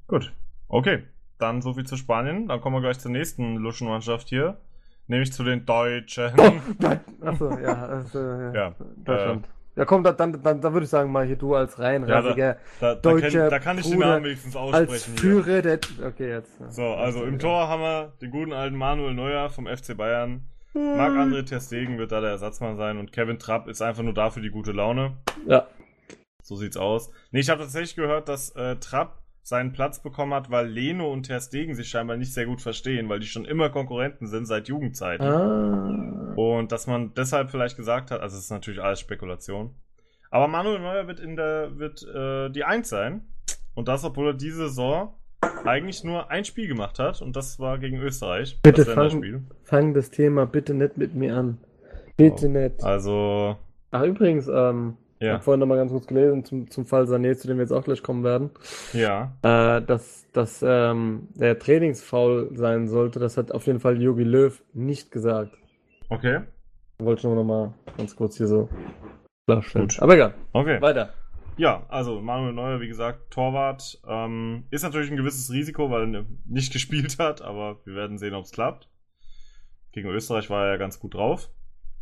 Gut. 0.07 0.31
Okay. 0.69 1.03
Dann 1.39 1.61
so 1.61 1.73
viel 1.73 1.85
zu 1.85 1.97
Spanien. 1.97 2.47
Dann 2.47 2.61
kommen 2.61 2.75
wir 2.75 2.81
gleich 2.81 2.99
zur 2.99 3.11
nächsten 3.11 3.57
Luschenmannschaft 3.57 4.29
hier. 4.29 4.57
Nämlich 5.07 5.31
zu 5.31 5.43
den 5.43 5.65
Deutschen. 5.65 6.31
Achso, 7.21 7.57
ja, 7.59 7.85
also, 7.85 8.19
ja. 8.19 8.53
Ja, 8.53 8.75
Deutschland. 9.05 9.47
ja, 9.77 9.85
komm, 9.85 10.03
da, 10.03 10.11
dann, 10.11 10.43
dann, 10.43 10.59
dann 10.59 10.73
würde 10.73 10.83
ich 10.83 10.89
sagen, 10.89 11.11
mal 11.11 11.25
hier 11.25 11.37
du 11.37 11.55
als 11.55 11.79
reinrassiger, 11.79 12.57
Da, 12.81 12.95
da, 12.95 12.95
Deutscher 12.95 13.41
kann, 13.41 13.49
da 13.49 13.59
kann 13.59 13.77
ich 13.77 13.85
den 13.85 13.93
Bruder 13.93 14.07
Namen 14.07 14.25
wenigstens 14.25 14.55
als 14.57 14.73
aussprechen. 14.73 15.13
hier. 15.13 15.21
Führer 15.21 15.61
der. 15.61 15.79
Okay, 16.05 16.29
jetzt. 16.29 16.51
So, 16.73 16.83
also 16.87 17.23
im 17.23 17.39
Tor 17.39 17.69
haben 17.69 17.81
wir 17.81 18.13
den 18.21 18.31
guten 18.31 18.51
alten 18.51 18.75
Manuel 18.75 19.13
Neuer 19.13 19.49
vom 19.49 19.65
FC 19.65 19.95
Bayern. 19.95 20.49
Marc-André 20.73 21.43
Ter 21.43 21.59
Stegen 21.59 21.97
wird 21.97 22.11
da 22.11 22.21
der 22.21 22.31
Ersatzmann 22.31 22.75
sein 22.75 22.97
und 22.97 23.11
Kevin 23.11 23.39
Trapp 23.39 23.67
ist 23.67 23.81
einfach 23.81 24.03
nur 24.03 24.13
da 24.13 24.29
für 24.29 24.41
die 24.41 24.49
gute 24.49 24.73
Laune. 24.73 25.17
Ja. 25.47 25.67
So 26.43 26.55
sieht's 26.55 26.77
aus. 26.77 27.09
Nee, 27.31 27.39
ich 27.39 27.49
habe 27.49 27.61
tatsächlich 27.61 27.95
gehört, 27.95 28.29
dass 28.29 28.51
äh, 28.51 28.75
Trapp 28.75 29.19
seinen 29.47 29.71
Platz 29.71 30.03
bekommen 30.03 30.33
hat, 30.33 30.51
weil 30.51 30.67
Leno 30.67 31.09
und 31.09 31.23
Ter 31.23 31.39
Stegen 31.39 31.73
sich 31.73 31.87
scheinbar 31.87 32.17
nicht 32.17 32.33
sehr 32.33 32.45
gut 32.45 32.59
verstehen, 32.59 33.07
weil 33.07 33.21
die 33.21 33.27
schon 33.27 33.45
immer 33.45 33.69
Konkurrenten 33.69 34.27
sind 34.27 34.45
seit 34.45 34.67
Jugendzeiten. 34.67 35.25
Ah. 35.25 36.33
Und 36.35 36.73
dass 36.73 36.85
man 36.85 37.13
deshalb 37.13 37.49
vielleicht 37.49 37.77
gesagt 37.77 38.11
hat, 38.11 38.19
also 38.19 38.35
es 38.35 38.43
ist 38.43 38.51
natürlich 38.51 38.83
alles 38.83 38.99
Spekulation. 38.99 39.73
Aber 40.31 40.49
Manuel 40.49 40.79
Neuer 40.79 41.07
wird 41.07 41.21
in 41.21 41.37
der 41.37 41.79
wird 41.79 42.03
äh, 42.03 42.49
die 42.49 42.65
Eins 42.65 42.89
sein. 42.89 43.21
Und 43.73 43.87
das, 43.87 44.03
obwohl 44.03 44.27
er 44.27 44.33
diese 44.33 44.67
Saison 44.67 45.13
eigentlich 45.63 46.03
nur 46.03 46.29
ein 46.29 46.43
Spiel 46.43 46.67
gemacht 46.67 46.99
hat 46.99 47.21
und 47.21 47.37
das 47.37 47.57
war 47.57 47.77
gegen 47.77 47.99
Österreich. 47.99 48.59
Bitte 48.61 48.83
das 48.83 48.93
fang, 48.95 49.47
fang 49.63 49.93
das 49.93 50.09
Thema 50.09 50.45
bitte 50.45 50.73
nicht 50.73 50.97
mit 50.97 51.15
mir 51.15 51.37
an. 51.37 51.57
Bitte 52.17 52.47
Oh. 52.47 52.49
nicht. 52.49 52.83
Also, 52.83 53.55
Ach, 53.91 54.03
übrigens, 54.03 54.49
ähm, 54.49 54.97
ich 55.19 55.25
ja, 55.25 55.33
habe 55.33 55.43
vorhin 55.43 55.59
nochmal 55.59 55.77
ganz 55.77 55.91
kurz 55.91 56.07
gelesen 56.07 56.45
zum, 56.45 56.69
zum 56.69 56.85
Fall 56.85 57.05
Sané, 57.05 57.35
zu 57.35 57.47
dem 57.47 57.57
wir 57.57 57.63
jetzt 57.63 57.71
auch 57.71 57.83
gleich 57.83 58.03
kommen 58.03 58.23
werden, 58.23 58.51
ja. 58.93 59.33
äh, 59.41 59.81
dass, 59.81 60.27
dass 60.31 60.63
ähm, 60.65 61.29
der 61.35 61.57
Trainingsfoul 61.57 62.51
sein 62.53 62.87
sollte. 62.87 63.19
Das 63.19 63.37
hat 63.37 63.51
auf 63.51 63.65
jeden 63.65 63.79
Fall 63.79 64.01
Jogi 64.01 64.23
Löw 64.23 64.61
nicht 64.73 65.11
gesagt. 65.11 65.57
Okay, 66.09 66.41
Wollte 66.99 67.19
ich 67.19 67.23
nur 67.25 67.35
nochmal 67.35 67.73
ganz 67.95 68.15
kurz 68.15 68.37
hier 68.37 68.47
so 68.47 68.69
klarstellen. 69.47 69.87
Gut. 69.87 69.99
Aber 69.99 70.15
egal, 70.15 70.33
okay. 70.53 70.81
weiter. 70.81 71.13
Ja, 71.57 71.85
also 71.89 72.21
Manuel 72.21 72.53
Neuer, 72.53 72.81
wie 72.81 72.87
gesagt, 72.87 73.31
Torwart, 73.31 73.99
ähm, 74.07 74.65
ist 74.69 74.83
natürlich 74.83 75.09
ein 75.09 75.17
gewisses 75.17 75.51
Risiko, 75.51 75.89
weil 75.89 76.13
er 76.13 76.25
nicht 76.45 76.73
gespielt 76.73 77.17
hat, 77.19 77.41
aber 77.41 77.79
wir 77.85 77.95
werden 77.95 78.17
sehen, 78.17 78.33
ob 78.33 78.45
es 78.45 78.51
klappt. 78.51 78.89
Gegen 79.91 80.09
Österreich 80.09 80.49
war 80.49 80.65
er 80.65 80.71
ja 80.73 80.77
ganz 80.77 80.99
gut 80.99 81.15
drauf. 81.15 81.49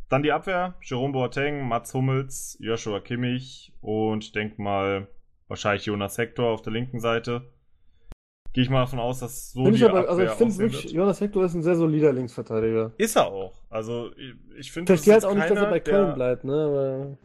Dann 0.09 0.21
die 0.23 0.31
Abwehr, 0.31 0.75
Jerome 0.81 1.13
Boateng, 1.13 1.67
Mats 1.67 1.93
Hummels, 1.93 2.57
Joshua 2.59 2.99
Kimmich 2.99 3.73
und 3.81 4.23
ich 4.23 4.31
denke 4.31 4.61
mal 4.61 5.07
wahrscheinlich 5.47 5.85
Jonas 5.85 6.17
Hector 6.17 6.49
auf 6.51 6.61
der 6.61 6.73
linken 6.73 6.99
Seite. 6.99 7.51
Gehe 8.53 8.63
ich 8.63 8.69
mal 8.69 8.81
davon 8.81 8.99
aus, 8.99 9.19
dass 9.19 9.51
so 9.51 9.63
Find 9.65 9.75
die 9.75 9.81
ich 9.83 9.89
aber, 9.89 10.07
also 10.07 10.21
ich 10.21 10.29
Abwehr 10.29 10.47
finde 10.47 10.57
wirklich. 10.59 10.91
Jonas 10.93 11.19
Hector 11.19 11.43
ist 11.43 11.55
ein 11.55 11.63
sehr 11.63 11.75
solider 11.75 12.13
Linksverteidiger. 12.13 12.93
Ist 12.97 13.15
er 13.17 13.27
auch. 13.27 13.61
Also 13.69 14.11
ich- 14.15 14.35
ich 14.59 14.71
finde, 14.71 14.93
verstehe 14.93 15.13
halt 15.13 15.25
auch 15.25 15.33
nicht, 15.35 15.49
dass 15.49 15.57
er 15.57 15.69
bei 15.69 15.79
Köln 15.81 16.07
der- 16.07 16.13
bleibt, 16.13 16.43
ne? 16.45 16.53
Aber 16.53 17.17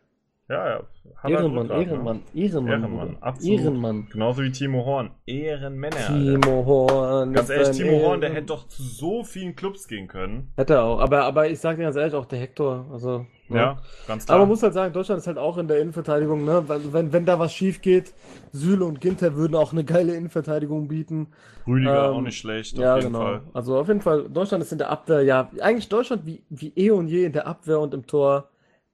Ja, 0.51 0.69
ja. 0.69 0.83
Hat 1.17 1.31
Ehrenmann, 1.31 1.59
Rückgrat, 1.67 1.79
ne? 1.79 1.85
Ehrenmann, 1.85 2.23
Ehrenmann, 2.35 2.73
Ehrenmann, 2.73 3.09
Bruder. 3.15 3.23
absolut. 3.27 3.61
Ehrenmann. 3.61 4.09
Genauso 4.11 4.43
wie 4.43 4.51
Timo 4.51 4.85
Horn. 4.85 5.11
Ehrenmänner. 5.27 5.97
Timo 6.09 6.65
Horn. 6.67 7.33
Ganz 7.35 7.51
ehrlich, 7.51 7.77
Timo 7.77 8.01
Horn, 8.03 8.21
der 8.21 8.31
Ehren- 8.31 8.35
hätte 8.35 8.47
doch 8.47 8.67
zu 8.67 8.83
so 8.83 9.23
vielen 9.23 9.55
Clubs 9.55 9.87
gehen 9.87 10.09
können. 10.09 10.53
Hätte 10.57 10.75
er 10.75 10.83
auch, 10.85 10.99
aber, 10.99 11.23
aber 11.23 11.49
ich 11.49 11.61
sag 11.61 11.77
dir 11.77 11.85
ganz 11.85 11.95
ehrlich, 11.95 12.15
auch 12.15 12.27
der 12.27 12.41
Hector, 12.41 12.87
also. 12.91 13.27
ne? 13.49 13.57
Ja, 13.59 13.79
ganz 14.09 14.25
klar. 14.27 14.35
Aber 14.37 14.43
man 14.45 14.49
muss 14.49 14.63
halt 14.65 14.75
sagen, 14.75 14.93
Deutschland 14.93 15.21
ist 15.21 15.29
halt 15.29 15.39
auch 15.39 15.57
in 15.57 15.69
der 15.69 15.79
Innenverteidigung, 15.81 16.45
ne? 16.45 16.65
Weil, 16.67 16.93
wenn, 16.93 17.13
wenn 17.13 17.25
da 17.27 17.39
was 17.39 17.53
schief 17.53 17.81
geht, 17.81 18.13
Süle 18.51 18.85
und 18.87 19.01
Ginter 19.01 19.37
würden 19.37 19.55
auch 19.55 19.73
eine 19.73 19.85
geile 19.85 20.17
Innenverteidigung 20.17 20.89
bieten. 20.89 21.29
Rüdiger 21.65 22.09
ähm, 22.09 22.17
auch 22.17 22.21
nicht 22.23 22.39
schlecht, 22.39 22.77
ja, 22.77 22.95
auf 22.97 23.01
jeden 23.03 23.13
genau. 23.13 23.25
Fall. 23.25 23.43
Also 23.53 23.79
auf 23.79 23.87
jeden 23.87 24.01
Fall, 24.01 24.29
Deutschland 24.29 24.65
ist 24.65 24.73
in 24.73 24.79
der 24.79 24.91
Abwehr, 24.91 25.23
ja, 25.23 25.49
eigentlich 25.61 25.89
Deutschland 25.89 26.27
wie, 26.27 26.43
wie 26.49 26.73
eh 26.75 26.91
und 26.91 27.07
je 27.07 27.25
in 27.27 27.33
der 27.33 27.47
Abwehr 27.47 27.79
und 27.79 27.95
im 27.95 28.05
Tor 28.07 28.49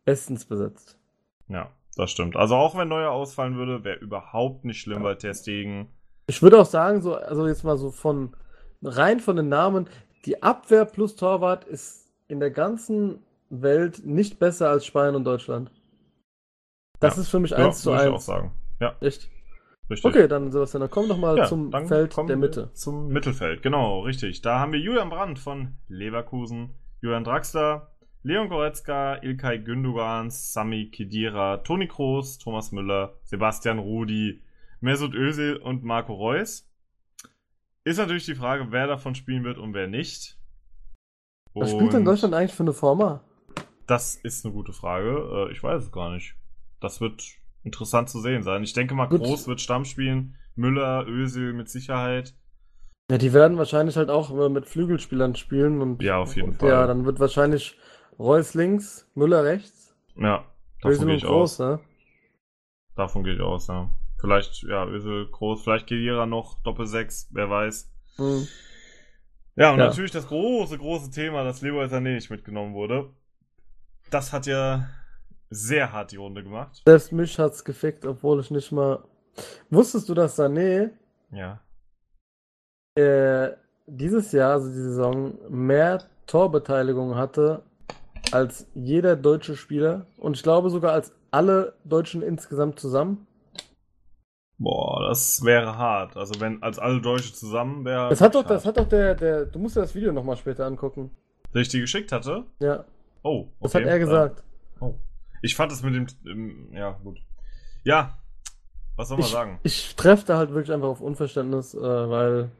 bestens 0.04 0.44
besetzt. 0.44 0.98
Ja, 1.48 1.70
das 1.96 2.10
stimmt. 2.10 2.36
Also 2.36 2.54
auch 2.56 2.76
wenn 2.76 2.88
Neuer 2.88 3.10
ausfallen 3.10 3.56
würde, 3.56 3.84
wäre 3.84 3.98
überhaupt 3.98 4.64
nicht 4.64 4.80
schlimm, 4.80 5.02
weil 5.02 5.16
Ter 5.16 5.34
Stegen. 5.34 5.88
Ich 6.26 6.42
würde 6.42 6.60
auch 6.60 6.66
sagen, 6.66 7.02
so, 7.02 7.14
also 7.14 7.46
jetzt 7.46 7.64
mal 7.64 7.76
so 7.76 7.90
von 7.90 8.34
rein 8.82 9.20
von 9.20 9.36
den 9.36 9.48
Namen, 9.48 9.88
die 10.24 10.42
Abwehr 10.42 10.84
plus 10.84 11.16
Torwart 11.16 11.64
ist 11.64 12.10
in 12.28 12.40
der 12.40 12.50
ganzen 12.50 13.20
Welt 13.48 14.04
nicht 14.04 14.38
besser 14.38 14.68
als 14.68 14.84
Spanien 14.84 15.14
und 15.14 15.24
Deutschland. 15.24 15.70
Das 16.98 17.16
Ja. 17.16 17.22
ist 17.22 17.28
für 17.28 17.38
mich 17.38 17.52
Ja, 17.52 17.58
1 17.58 17.82
zu 17.82 17.90
würde 17.90 18.02
ich 18.02 18.08
auch 18.08 18.14
1. 18.14 18.26
sagen. 18.26 18.52
Ja, 18.80 18.96
Echt? 19.00 19.28
richtig. 19.88 20.04
Okay, 20.04 20.26
dann 20.26 20.50
Sebastian, 20.50 20.80
dann 20.80 20.90
komm 20.90 21.08
doch 21.08 21.16
mal 21.18 21.38
Ja, 21.38 21.44
zum 21.44 21.70
Feld 21.86 22.16
der 22.28 22.36
Mitte. 22.36 22.70
Zum 22.74 23.08
Mittelfeld, 23.08 23.62
genau, 23.62 24.00
richtig. 24.00 24.42
Da 24.42 24.58
haben 24.58 24.72
wir 24.72 24.80
Julian 24.80 25.10
Brandt 25.10 25.38
von 25.38 25.76
Leverkusen, 25.88 26.74
Julian 27.00 27.22
Draxler, 27.24 27.95
Leon 28.26 28.48
Goretzka, 28.48 29.22
Ilkay 29.22 29.60
Gündogan, 29.60 30.30
Sami 30.30 30.90
Khedira, 30.90 31.58
Toni 31.58 31.86
Kroos, 31.86 32.38
Thomas 32.38 32.72
Müller, 32.72 33.14
Sebastian 33.22 33.78
Rudi, 33.78 34.42
Mesut 34.80 35.14
Özil 35.14 35.58
und 35.58 35.84
Marco 35.84 36.12
Reus. 36.12 36.68
Ist 37.84 37.98
natürlich 37.98 38.26
die 38.26 38.34
Frage, 38.34 38.66
wer 38.72 38.88
davon 38.88 39.14
spielen 39.14 39.44
wird 39.44 39.58
und 39.58 39.74
wer 39.74 39.86
nicht. 39.86 40.36
Was 41.54 41.70
spielt 41.70 41.92
denn 41.92 42.00
Und 42.00 42.06
Deutschland 42.06 42.34
eigentlich 42.34 42.52
für 42.52 42.64
eine 42.64 42.72
Forma? 42.72 43.22
Das 43.86 44.16
ist 44.16 44.44
eine 44.44 44.52
gute 44.52 44.72
Frage. 44.72 45.46
Äh, 45.48 45.52
Ich 45.52 45.62
weiß 45.62 45.84
es 45.84 45.92
gar 45.92 46.10
nicht. 46.10 46.34
Das 46.80 47.00
wird 47.00 47.22
interessant 47.62 48.10
zu 48.10 48.20
sehen 48.20 48.42
sein. 48.42 48.64
Ich 48.64 48.72
denke 48.72 48.96
mal, 48.96 49.06
Gut. 49.06 49.20
Groß 49.20 49.46
wird 49.46 49.60
Stamm 49.60 49.84
spielen. 49.84 50.34
Müller, 50.56 51.06
Özil 51.06 51.52
mit 51.52 51.68
Sicherheit. 51.68 52.34
Ja, 53.08 53.18
die 53.18 53.32
werden 53.32 53.56
wahrscheinlich 53.56 53.96
halt 53.96 54.10
auch 54.10 54.48
mit 54.48 54.66
Flügelspielern 54.66 55.36
spielen 55.36 55.80
und 55.80 56.02
Ja, 56.02 56.18
auf 56.18 56.34
jeden 56.34 56.48
und 56.48 56.58
Fall. 56.58 56.70
Ja, 56.70 56.88
dann 56.88 57.04
wird 57.04 57.20
wahrscheinlich 57.20 57.78
Reus 58.18 58.54
links, 58.54 59.06
Müller 59.14 59.44
rechts, 59.44 59.94
Ja, 60.16 60.44
davon 60.80 61.06
gehe 61.06 61.16
ich 61.16 61.26
aus. 61.26 61.58
Groß, 61.58 61.66
ne? 61.66 61.80
Davon 62.94 63.24
gehe 63.24 63.34
ich 63.34 63.40
aus, 63.40 63.66
ja. 63.68 63.90
Vielleicht, 64.18 64.62
ja, 64.62 64.86
Özil, 64.86 65.26
Groß, 65.30 65.62
vielleicht 65.62 65.86
Kedira 65.86 66.24
noch, 66.26 66.58
Doppel 66.62 66.86
6, 66.86 67.28
wer 67.32 67.50
weiß. 67.50 67.92
Hm. 68.16 68.48
Ja, 69.56 69.72
und 69.72 69.78
Ja. 69.78 69.86
natürlich 69.86 70.10
das 70.10 70.26
große, 70.26 70.78
große 70.78 71.10
Thema, 71.10 71.44
dass 71.44 71.60
Leroy 71.60 71.86
Sané 71.86 72.14
nicht 72.14 72.30
mitgenommen 72.30 72.74
wurde. 72.74 73.10
Das 74.10 74.32
hat 74.32 74.46
ja 74.46 74.88
sehr 75.50 75.92
hart 75.92 76.12
die 76.12 76.16
Runde 76.16 76.42
gemacht. 76.42 76.82
Selbst 76.86 77.12
mich 77.12 77.38
hat's 77.38 77.64
gefickt, 77.64 78.04
obwohl 78.06 78.40
ich 78.40 78.50
nicht 78.50 78.72
mal 78.72 79.04
Wusstest 79.68 80.08
du, 80.08 80.14
dass 80.14 80.38
Sané 80.38 80.90
Ja. 81.30 81.60
äh, 82.94 83.52
dieses 83.86 84.32
Jahr, 84.32 84.52
also 84.52 84.68
die 84.68 84.74
Saison, 84.74 85.34
mehr 85.50 86.02
Torbeteiligung 86.26 87.14
hatte 87.16 87.62
als 88.36 88.66
jeder 88.74 89.16
deutsche 89.16 89.56
Spieler 89.56 90.06
und 90.18 90.36
ich 90.36 90.42
glaube 90.42 90.70
sogar 90.70 90.92
als 90.92 91.12
alle 91.30 91.74
Deutschen 91.84 92.22
insgesamt 92.22 92.78
zusammen? 92.78 93.26
Boah, 94.58 95.06
das 95.08 95.44
wäre 95.44 95.76
hart. 95.76 96.16
Also 96.16 96.40
wenn 96.40 96.62
als 96.62 96.78
alle 96.78 97.00
Deutsche 97.00 97.32
zusammen 97.32 97.84
wäre. 97.84 98.08
Das 98.08 98.20
hat 98.20 98.34
doch, 98.34 98.40
hart. 98.40 98.50
das 98.50 98.64
hat 98.64 98.76
doch 98.78 98.88
der, 98.88 99.14
der, 99.14 99.44
du 99.46 99.58
musst 99.58 99.76
dir 99.76 99.80
das 99.80 99.94
Video 99.94 100.12
nochmal 100.12 100.36
später 100.36 100.64
angucken. 100.66 101.10
Der 101.52 101.60
ich 101.62 101.68
die 101.68 101.80
geschickt 101.80 102.12
hatte? 102.12 102.44
Ja, 102.60 102.84
Oh, 103.22 103.48
das 103.60 103.74
okay. 103.74 103.84
hat 103.84 103.90
er 103.90 103.98
gesagt. 103.98 104.44
Oh. 104.80 104.94
Ich 105.42 105.56
fand 105.56 105.72
es 105.72 105.82
mit 105.82 105.94
dem. 105.94 106.72
ja, 106.72 106.92
gut. 107.02 107.18
Ja. 107.82 108.16
Was 108.96 109.08
soll 109.08 109.18
man 109.18 109.26
Ich, 109.26 109.32
sagen? 109.32 109.58
ich 109.64 109.96
treffe 109.96 110.24
da 110.26 110.38
halt 110.38 110.50
wirklich 110.50 110.72
einfach 110.72 110.88
auf 110.88 111.00
Unverständnis, 111.00 111.74
äh, 111.74 111.80
weil, 111.80 112.50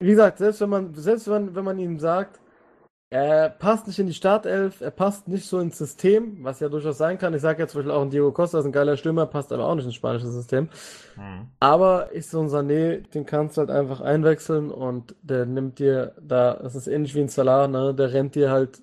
wie 0.00 0.10
gesagt, 0.10 0.38
selbst 0.38 0.60
wenn 0.60 0.68
man, 0.68 0.94
selbst 0.94 1.28
wenn, 1.30 1.54
wenn 1.54 1.64
man 1.64 1.78
ihm 1.78 1.98
sagt, 2.00 2.40
er 3.10 3.48
passt 3.48 3.86
nicht 3.86 3.98
in 3.98 4.06
die 4.06 4.14
Startelf, 4.14 4.80
er 4.82 4.90
passt 4.90 5.28
nicht 5.28 5.46
so 5.46 5.58
ins 5.60 5.78
System, 5.78 6.44
was 6.44 6.60
ja 6.60 6.68
durchaus 6.68 6.98
sein 6.98 7.16
kann. 7.18 7.32
Ich 7.34 7.40
sage 7.40 7.62
jetzt 7.62 7.72
zum 7.72 7.80
Beispiel 7.80 7.92
auch 7.92 8.02
ein 8.02 8.10
Diego 8.10 8.32
Costa 8.32 8.58
ist 8.58 8.66
ein 8.66 8.72
geiler 8.72 8.96
Stürmer, 8.98 9.26
passt 9.26 9.52
aber 9.52 9.66
auch 9.66 9.74
nicht 9.74 9.86
ins 9.86 9.94
spanische 9.94 10.28
System. 10.28 10.68
Hm. 11.14 11.48
Aber 11.60 12.12
ist 12.12 12.30
so 12.30 12.40
ein 12.40 12.48
Sané, 12.48 13.08
den 13.10 13.26
kannst 13.26 13.56
du 13.56 13.60
halt 13.60 13.70
einfach 13.70 14.00
einwechseln 14.00 14.70
und 14.70 15.16
der 15.22 15.46
nimmt 15.46 15.78
dir 15.78 16.14
da, 16.20 16.54
das 16.54 16.74
ist 16.74 16.86
ähnlich 16.86 17.14
wie 17.14 17.20
ein 17.20 17.28
Salah, 17.28 17.66
ne? 17.66 17.94
Der 17.94 18.12
rennt 18.12 18.34
dir 18.34 18.50
halt 18.50 18.82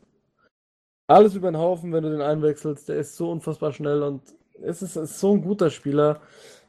alles 1.08 1.36
über 1.36 1.52
den 1.52 1.58
Haufen, 1.58 1.94
wenn 1.94 2.04
du 2.04 2.10
den 2.10 2.22
einwechselst. 2.22 2.90
Der 2.90 2.98
ist 2.98 3.16
so 3.16 3.32
unfassbar 3.32 3.72
schnell 3.74 4.02
und 4.04 4.22
es 4.62 4.82
ist, 4.82 4.96
ist 4.96 5.20
so 5.20 5.34
ein 5.34 5.42
guter 5.42 5.70
Spieler. 5.70 6.22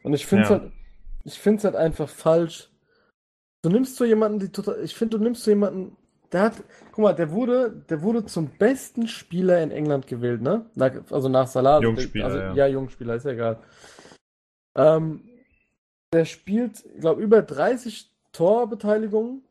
Und 0.02 0.14
ich 0.14 0.26
finde 0.26 0.44
es 0.44 0.50
Ja. 0.50 0.60
halt, 0.60 0.72
ich 1.24 1.38
finde 1.38 1.58
es 1.58 1.64
halt 1.64 1.76
einfach 1.76 2.08
falsch. 2.08 2.70
Du 3.62 3.70
nimmst 3.70 3.96
so 3.96 4.04
jemanden, 4.04 4.38
die 4.38 4.50
total, 4.50 4.80
ich 4.84 4.94
finde, 4.94 5.18
du 5.18 5.24
nimmst 5.24 5.42
so 5.42 5.50
jemanden, 5.50 5.96
der 6.32 6.42
hat, 6.42 6.64
guck 6.92 7.04
mal, 7.04 7.14
der 7.14 7.30
wurde, 7.30 7.70
der 7.88 8.02
wurde 8.02 8.24
zum 8.26 8.48
besten 8.58 9.08
Spieler 9.08 9.62
in 9.62 9.70
England 9.70 10.06
gewählt, 10.06 10.42
ne? 10.42 10.66
Nach, 10.74 10.92
also 11.10 11.28
nach 11.28 11.46
Salah. 11.46 11.76
also 11.76 11.88
Jungspieler, 11.88 12.24
also, 12.24 12.38
ja. 12.38 12.54
ja, 12.54 12.66
Jungspieler, 12.66 13.14
ist 13.14 13.24
ja 13.24 13.32
egal. 13.32 13.58
Ähm, 14.76 15.22
der 16.12 16.24
spielt, 16.24 16.84
ich 16.84 17.00
glaube, 17.00 17.22
über 17.22 17.42
30 17.42 18.10
Torbeteiligungen. 18.32 19.42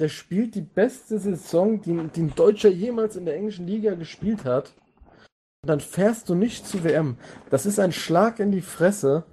Der 0.00 0.08
spielt 0.08 0.54
die 0.54 0.62
beste 0.62 1.18
Saison, 1.18 1.80
die, 1.80 1.96
die 2.14 2.22
ein 2.22 2.34
Deutscher 2.34 2.70
jemals 2.70 3.16
in 3.16 3.24
der 3.24 3.36
englischen 3.36 3.66
Liga 3.66 3.94
gespielt 3.94 4.44
hat. 4.44 4.72
Und 5.62 5.68
dann 5.68 5.80
fährst 5.80 6.28
du 6.28 6.34
nicht 6.34 6.66
zu 6.66 6.82
WM. 6.82 7.16
Das 7.50 7.66
ist 7.66 7.78
ein 7.78 7.92
Schlag 7.92 8.40
in 8.40 8.50
die 8.50 8.62
Fresse. 8.62 9.24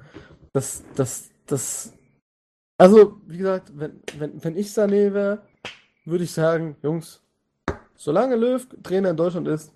Das, 0.53 0.83
das, 0.95 1.29
das. 1.47 1.93
Also, 2.77 3.19
wie 3.25 3.37
gesagt, 3.37 3.71
wenn, 3.75 4.01
wenn, 4.17 4.43
wenn 4.43 4.57
ich 4.57 4.67
Sané 4.67 5.13
wäre, 5.13 5.41
würde 6.05 6.23
ich 6.23 6.31
sagen, 6.31 6.75
Jungs, 6.81 7.21
solange 7.95 8.35
Löw 8.35 8.67
Trainer 8.83 9.09
in 9.09 9.17
Deutschland 9.17 9.47
ist, 9.47 9.73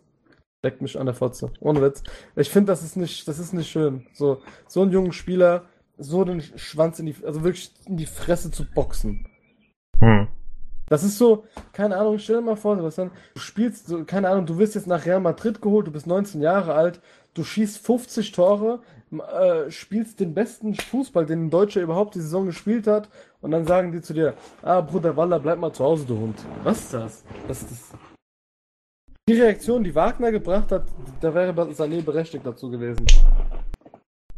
deckt 0.63 0.81
mich 0.81 0.97
an 0.97 1.05
der 1.05 1.15
Fotze. 1.15 1.51
Ohne 1.59 1.81
Witz. 1.81 2.03
Ich 2.35 2.49
finde, 2.49 2.71
das 2.71 2.83
ist 2.83 2.95
nicht, 2.95 3.27
das 3.27 3.39
ist 3.39 3.53
nicht 3.53 3.69
schön. 3.69 4.07
So, 4.13 4.41
so 4.67 4.81
einen 4.81 4.91
jungen 4.91 5.11
Spieler, 5.11 5.65
so 5.97 6.23
den 6.23 6.41
Schwanz 6.41 6.99
in 6.99 7.05
die, 7.05 7.15
also 7.25 7.43
wirklich 7.43 7.71
in 7.85 7.97
die 7.97 8.05
Fresse 8.05 8.49
zu 8.51 8.65
boxen. 8.65 9.27
Hm. 9.99 10.27
Das 10.87 11.03
ist 11.03 11.17
so, 11.17 11.45
keine 11.71 11.97
Ahnung, 11.97 12.19
stell 12.19 12.37
dir 12.37 12.41
mal 12.41 12.55
vor, 12.55 12.75
Sebastian, 12.75 13.11
du 13.33 13.39
spielst, 13.39 13.87
so, 13.87 14.03
keine 14.03 14.29
Ahnung, 14.29 14.45
du 14.45 14.57
wirst 14.57 14.75
jetzt 14.75 14.87
nach 14.87 15.05
Real 15.05 15.21
Madrid 15.21 15.61
geholt, 15.61 15.87
du 15.87 15.91
bist 15.91 16.07
19 16.07 16.41
Jahre 16.41 16.73
alt, 16.73 17.01
du 17.33 17.43
schießt 17.43 17.79
50 17.79 18.31
Tore, 18.31 18.81
äh, 19.11 19.71
spielst 19.71 20.19
den 20.19 20.33
besten 20.33 20.75
Fußball, 20.75 21.25
den 21.25 21.45
ein 21.45 21.49
Deutscher 21.49 21.81
überhaupt 21.81 22.15
die 22.15 22.21
Saison 22.21 22.45
gespielt 22.45 22.85
hat, 22.85 23.09
und 23.43 23.51
dann 23.51 23.65
sagen 23.65 23.91
die 23.91 24.01
zu 24.01 24.13
dir, 24.13 24.33
ah, 24.61 24.79
Bruder 24.79 25.15
Walla, 25.15 25.37
bleib 25.37 25.59
mal 25.59 25.73
zu 25.73 25.83
Hause, 25.83 26.05
du 26.05 26.17
Hund. 26.17 26.39
Was 26.63 26.79
ist 26.79 26.93
das? 26.93 27.25
Das 27.47 27.61
ist 27.61 27.71
das. 27.71 27.99
Die 29.27 29.39
Reaktion, 29.39 29.83
die 29.83 29.93
Wagner 29.93 30.31
gebracht 30.31 30.71
hat, 30.71 30.85
da 31.21 31.33
wäre 31.33 31.51
Sané 31.71 32.01
berechtigt 32.03 32.45
dazu 32.45 32.69
gewesen. 32.69 33.05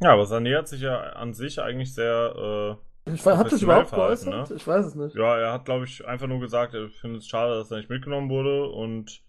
Ja, 0.02 0.14
aber 0.14 0.23
Sané 0.23 0.57
hat 0.57 0.68
sich 0.68 0.82
ja 0.82 0.98
an 0.99 1.34
sich 1.34 1.61
eigentlich 1.61 1.94
sehr. 1.94 2.77
Ich 3.06 3.23
weiß, 3.23 3.38
hat 3.38 3.52
das 3.52 3.61
überhaupt 3.61 3.90
verhalten, 3.90 4.32
geäußert? 4.32 4.49
ne? 4.49 4.56
Ich 4.56 4.68
weiß 4.68 4.86
es 4.88 4.95
nicht. 4.95 5.15
Äh, 5.15 5.19
ja, 5.19 5.38
er 5.38 5.53
hat, 5.53 5.65
glaube 5.65 5.86
ich, 5.86 6.06
einfach 6.07 6.26
nur 6.26 6.40
gesagt, 6.40 6.73
er 6.73 6.90
findet 6.90 7.22
es 7.22 7.27
schade, 7.27 7.56
dass 7.56 7.69
er 7.69 7.77
nicht 7.77 7.90
mitgenommen 7.90 8.30
wurde 8.30 8.68
und 8.69 9.22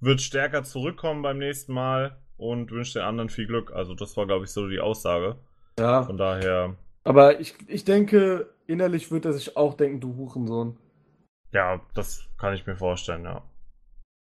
wird 0.00 0.20
stärker 0.20 0.64
zurückkommen 0.64 1.22
beim 1.22 1.38
nächsten 1.38 1.72
Mal 1.72 2.18
und 2.36 2.70
wünscht 2.70 2.94
den 2.94 3.02
anderen 3.02 3.30
viel 3.30 3.46
Glück. 3.46 3.72
Also, 3.72 3.94
das 3.94 4.14
war, 4.18 4.26
glaube 4.26 4.44
ich, 4.44 4.50
so 4.50 4.68
die 4.68 4.80
Aussage. 4.80 5.36
Ja. 5.78 6.02
Von 6.02 6.18
daher, 6.18 6.76
Aber 7.04 7.40
ich, 7.40 7.54
ich 7.66 7.84
denke, 7.84 8.53
innerlich 8.66 9.10
wird 9.10 9.24
er 9.24 9.32
sich 9.32 9.56
auch 9.56 9.74
denken, 9.74 10.00
du 10.00 10.16
Hurensohn. 10.16 10.76
ja, 11.52 11.80
das 11.94 12.24
kann 12.38 12.54
ich 12.54 12.66
mir 12.66 12.76
vorstellen, 12.76 13.24
ja. 13.24 13.42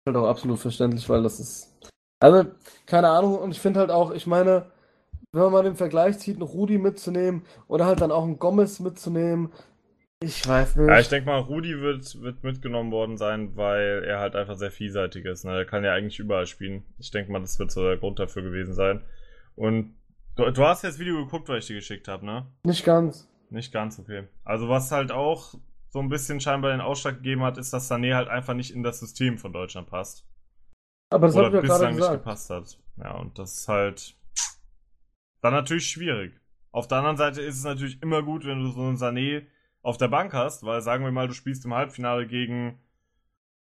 halt 0.06 0.16
auch 0.16 0.28
absolut 0.28 0.58
verständlich, 0.58 1.08
weil 1.08 1.22
das 1.22 1.40
ist. 1.40 1.70
Also, 2.20 2.50
keine 2.86 3.08
Ahnung, 3.08 3.38
und 3.38 3.50
ich 3.50 3.60
finde 3.60 3.80
halt 3.80 3.90
auch, 3.90 4.12
ich 4.12 4.26
meine, 4.26 4.70
wenn 5.32 5.42
man 5.42 5.52
mal 5.52 5.62
den 5.64 5.76
Vergleich 5.76 6.18
zieht, 6.18 6.36
einen 6.36 6.42
Rudi 6.42 6.78
mitzunehmen 6.78 7.44
oder 7.66 7.86
halt 7.86 8.00
dann 8.00 8.12
auch 8.12 8.22
einen 8.22 8.38
Gomez 8.38 8.80
mitzunehmen, 8.80 9.52
ich 10.22 10.46
weiß 10.46 10.76
nicht. 10.76 10.88
Ja, 10.88 10.98
ich 11.00 11.08
denke 11.08 11.26
mal, 11.26 11.40
Rudi 11.40 11.80
wird, 11.80 12.22
wird 12.22 12.42
mitgenommen 12.44 12.92
worden 12.92 13.18
sein, 13.18 13.56
weil 13.56 14.04
er 14.04 14.20
halt 14.20 14.36
einfach 14.36 14.56
sehr 14.56 14.70
vielseitig 14.70 15.26
ist. 15.26 15.44
Ne? 15.44 15.52
Er 15.52 15.64
kann 15.66 15.84
ja 15.84 15.92
eigentlich 15.92 16.18
überall 16.18 16.46
spielen. 16.46 16.84
Ich 16.98 17.10
denke 17.10 17.30
mal, 17.30 17.40
das 17.40 17.58
wird 17.58 17.70
so 17.70 17.82
der 17.82 17.98
Grund 17.98 18.18
dafür 18.18 18.42
gewesen 18.42 18.74
sein. 18.74 19.02
Und 19.54 19.94
du, 20.36 20.50
du 20.50 20.64
hast 20.64 20.82
ja 20.82 20.88
das 20.88 20.98
Video 20.98 21.22
geguckt, 21.22 21.48
was 21.48 21.58
ich 21.58 21.66
dir 21.66 21.76
geschickt 21.76 22.08
habe, 22.08 22.24
ne? 22.24 22.46
Nicht 22.64 22.84
ganz. 22.84 23.28
Nicht 23.50 23.72
ganz, 23.72 23.98
okay. 23.98 24.26
Also 24.44 24.68
was 24.68 24.90
halt 24.90 25.12
auch 25.12 25.54
so 25.90 26.00
ein 26.00 26.08
bisschen 26.08 26.40
scheinbar 26.40 26.72
den 26.72 26.80
Ausschlag 26.80 27.16
gegeben 27.16 27.42
hat, 27.42 27.56
ist, 27.56 27.72
dass 27.72 27.90
Sané 27.90 28.14
halt 28.14 28.28
einfach 28.28 28.54
nicht 28.54 28.72
in 28.72 28.82
das 28.82 28.98
System 28.98 29.38
von 29.38 29.52
Deutschland 29.52 29.88
passt. 29.88 30.26
Aber 31.10 31.26
das 31.28 31.36
Oder 31.36 31.44
ja 31.44 31.50
gerade 31.50 31.62
bislang 31.62 31.94
nicht 31.96 32.10
gepasst 32.10 32.50
hat. 32.50 32.78
Ja, 32.96 33.12
und 33.12 33.38
das 33.38 33.58
ist 33.58 33.68
halt 33.68 34.16
dann 35.40 35.52
natürlich 35.52 35.86
schwierig. 35.88 36.40
Auf 36.72 36.88
der 36.88 36.98
anderen 36.98 37.16
Seite 37.16 37.42
ist 37.42 37.56
es 37.58 37.64
natürlich 37.64 38.02
immer 38.02 38.22
gut, 38.22 38.44
wenn 38.44 38.60
du 38.60 38.70
so 38.70 38.80
einen 38.80 38.96
Sané 38.96 39.46
auf 39.82 39.96
der 39.98 40.08
Bank 40.08 40.32
hast, 40.32 40.64
weil 40.64 40.80
sagen 40.80 41.04
wir 41.04 41.12
mal, 41.12 41.28
du 41.28 41.34
spielst 41.34 41.64
im 41.64 41.74
Halbfinale 41.74 42.26
gegen 42.26 42.80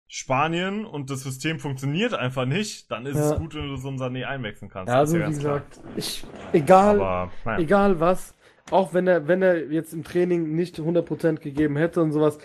Spanien 0.08 0.84
und 0.84 1.10
das 1.10 1.22
System 1.22 1.58
funktioniert 1.58 2.14
einfach 2.14 2.46
nicht, 2.46 2.90
dann 2.90 3.06
ist 3.06 3.16
Ja. 3.16 3.32
es 3.32 3.38
gut, 3.38 3.54
wenn 3.54 3.68
du 3.68 3.76
so 3.76 3.88
einen 3.88 3.98
Sané 3.98 4.24
einwechseln 4.24 4.70
kannst. 4.70 4.92
Ja, 4.92 5.00
also 5.00 5.18
wie 5.18 5.24
gesagt, 5.24 5.80
ich, 5.96 6.24
egal, 6.52 7.00
Aber, 7.00 7.32
naja. 7.44 7.58
egal 7.58 8.00
was, 8.00 8.34
auch 8.70 8.92
wenn 8.94 9.06
er, 9.06 9.28
wenn 9.28 9.42
er 9.42 9.66
jetzt 9.70 9.92
im 9.92 10.04
Training 10.04 10.54
nicht 10.54 10.78
100% 10.78 11.36
gegeben 11.40 11.76
hätte 11.76 12.02
und 12.02 12.12
sowas. 12.12 12.38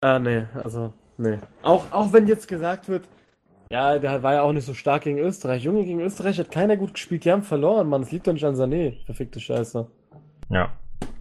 Ah, 0.00 0.18
nee, 0.18 0.44
also, 0.62 0.92
nee. 1.16 1.38
Auch, 1.62 1.90
auch 1.92 2.12
wenn 2.12 2.26
jetzt 2.26 2.48
gesagt 2.48 2.88
wird, 2.88 3.08
ja, 3.70 3.98
der 3.98 4.22
war 4.22 4.34
ja 4.34 4.42
auch 4.42 4.52
nicht 4.52 4.66
so 4.66 4.74
stark 4.74 5.04
gegen 5.04 5.18
Österreich. 5.18 5.64
Junge, 5.64 5.84
gegen 5.84 6.00
Österreich 6.00 6.38
hat 6.38 6.50
keiner 6.50 6.76
gut 6.76 6.94
gespielt, 6.94 7.24
die 7.24 7.32
haben 7.32 7.42
verloren, 7.42 7.88
Mann. 7.88 8.02
Es 8.02 8.12
liegt 8.12 8.26
doch 8.26 8.32
nicht 8.32 8.44
an 8.44 8.54
Sané. 8.54 9.04
Verfickte 9.06 9.40
Scheiße. 9.40 9.86
Ja. 10.50 10.72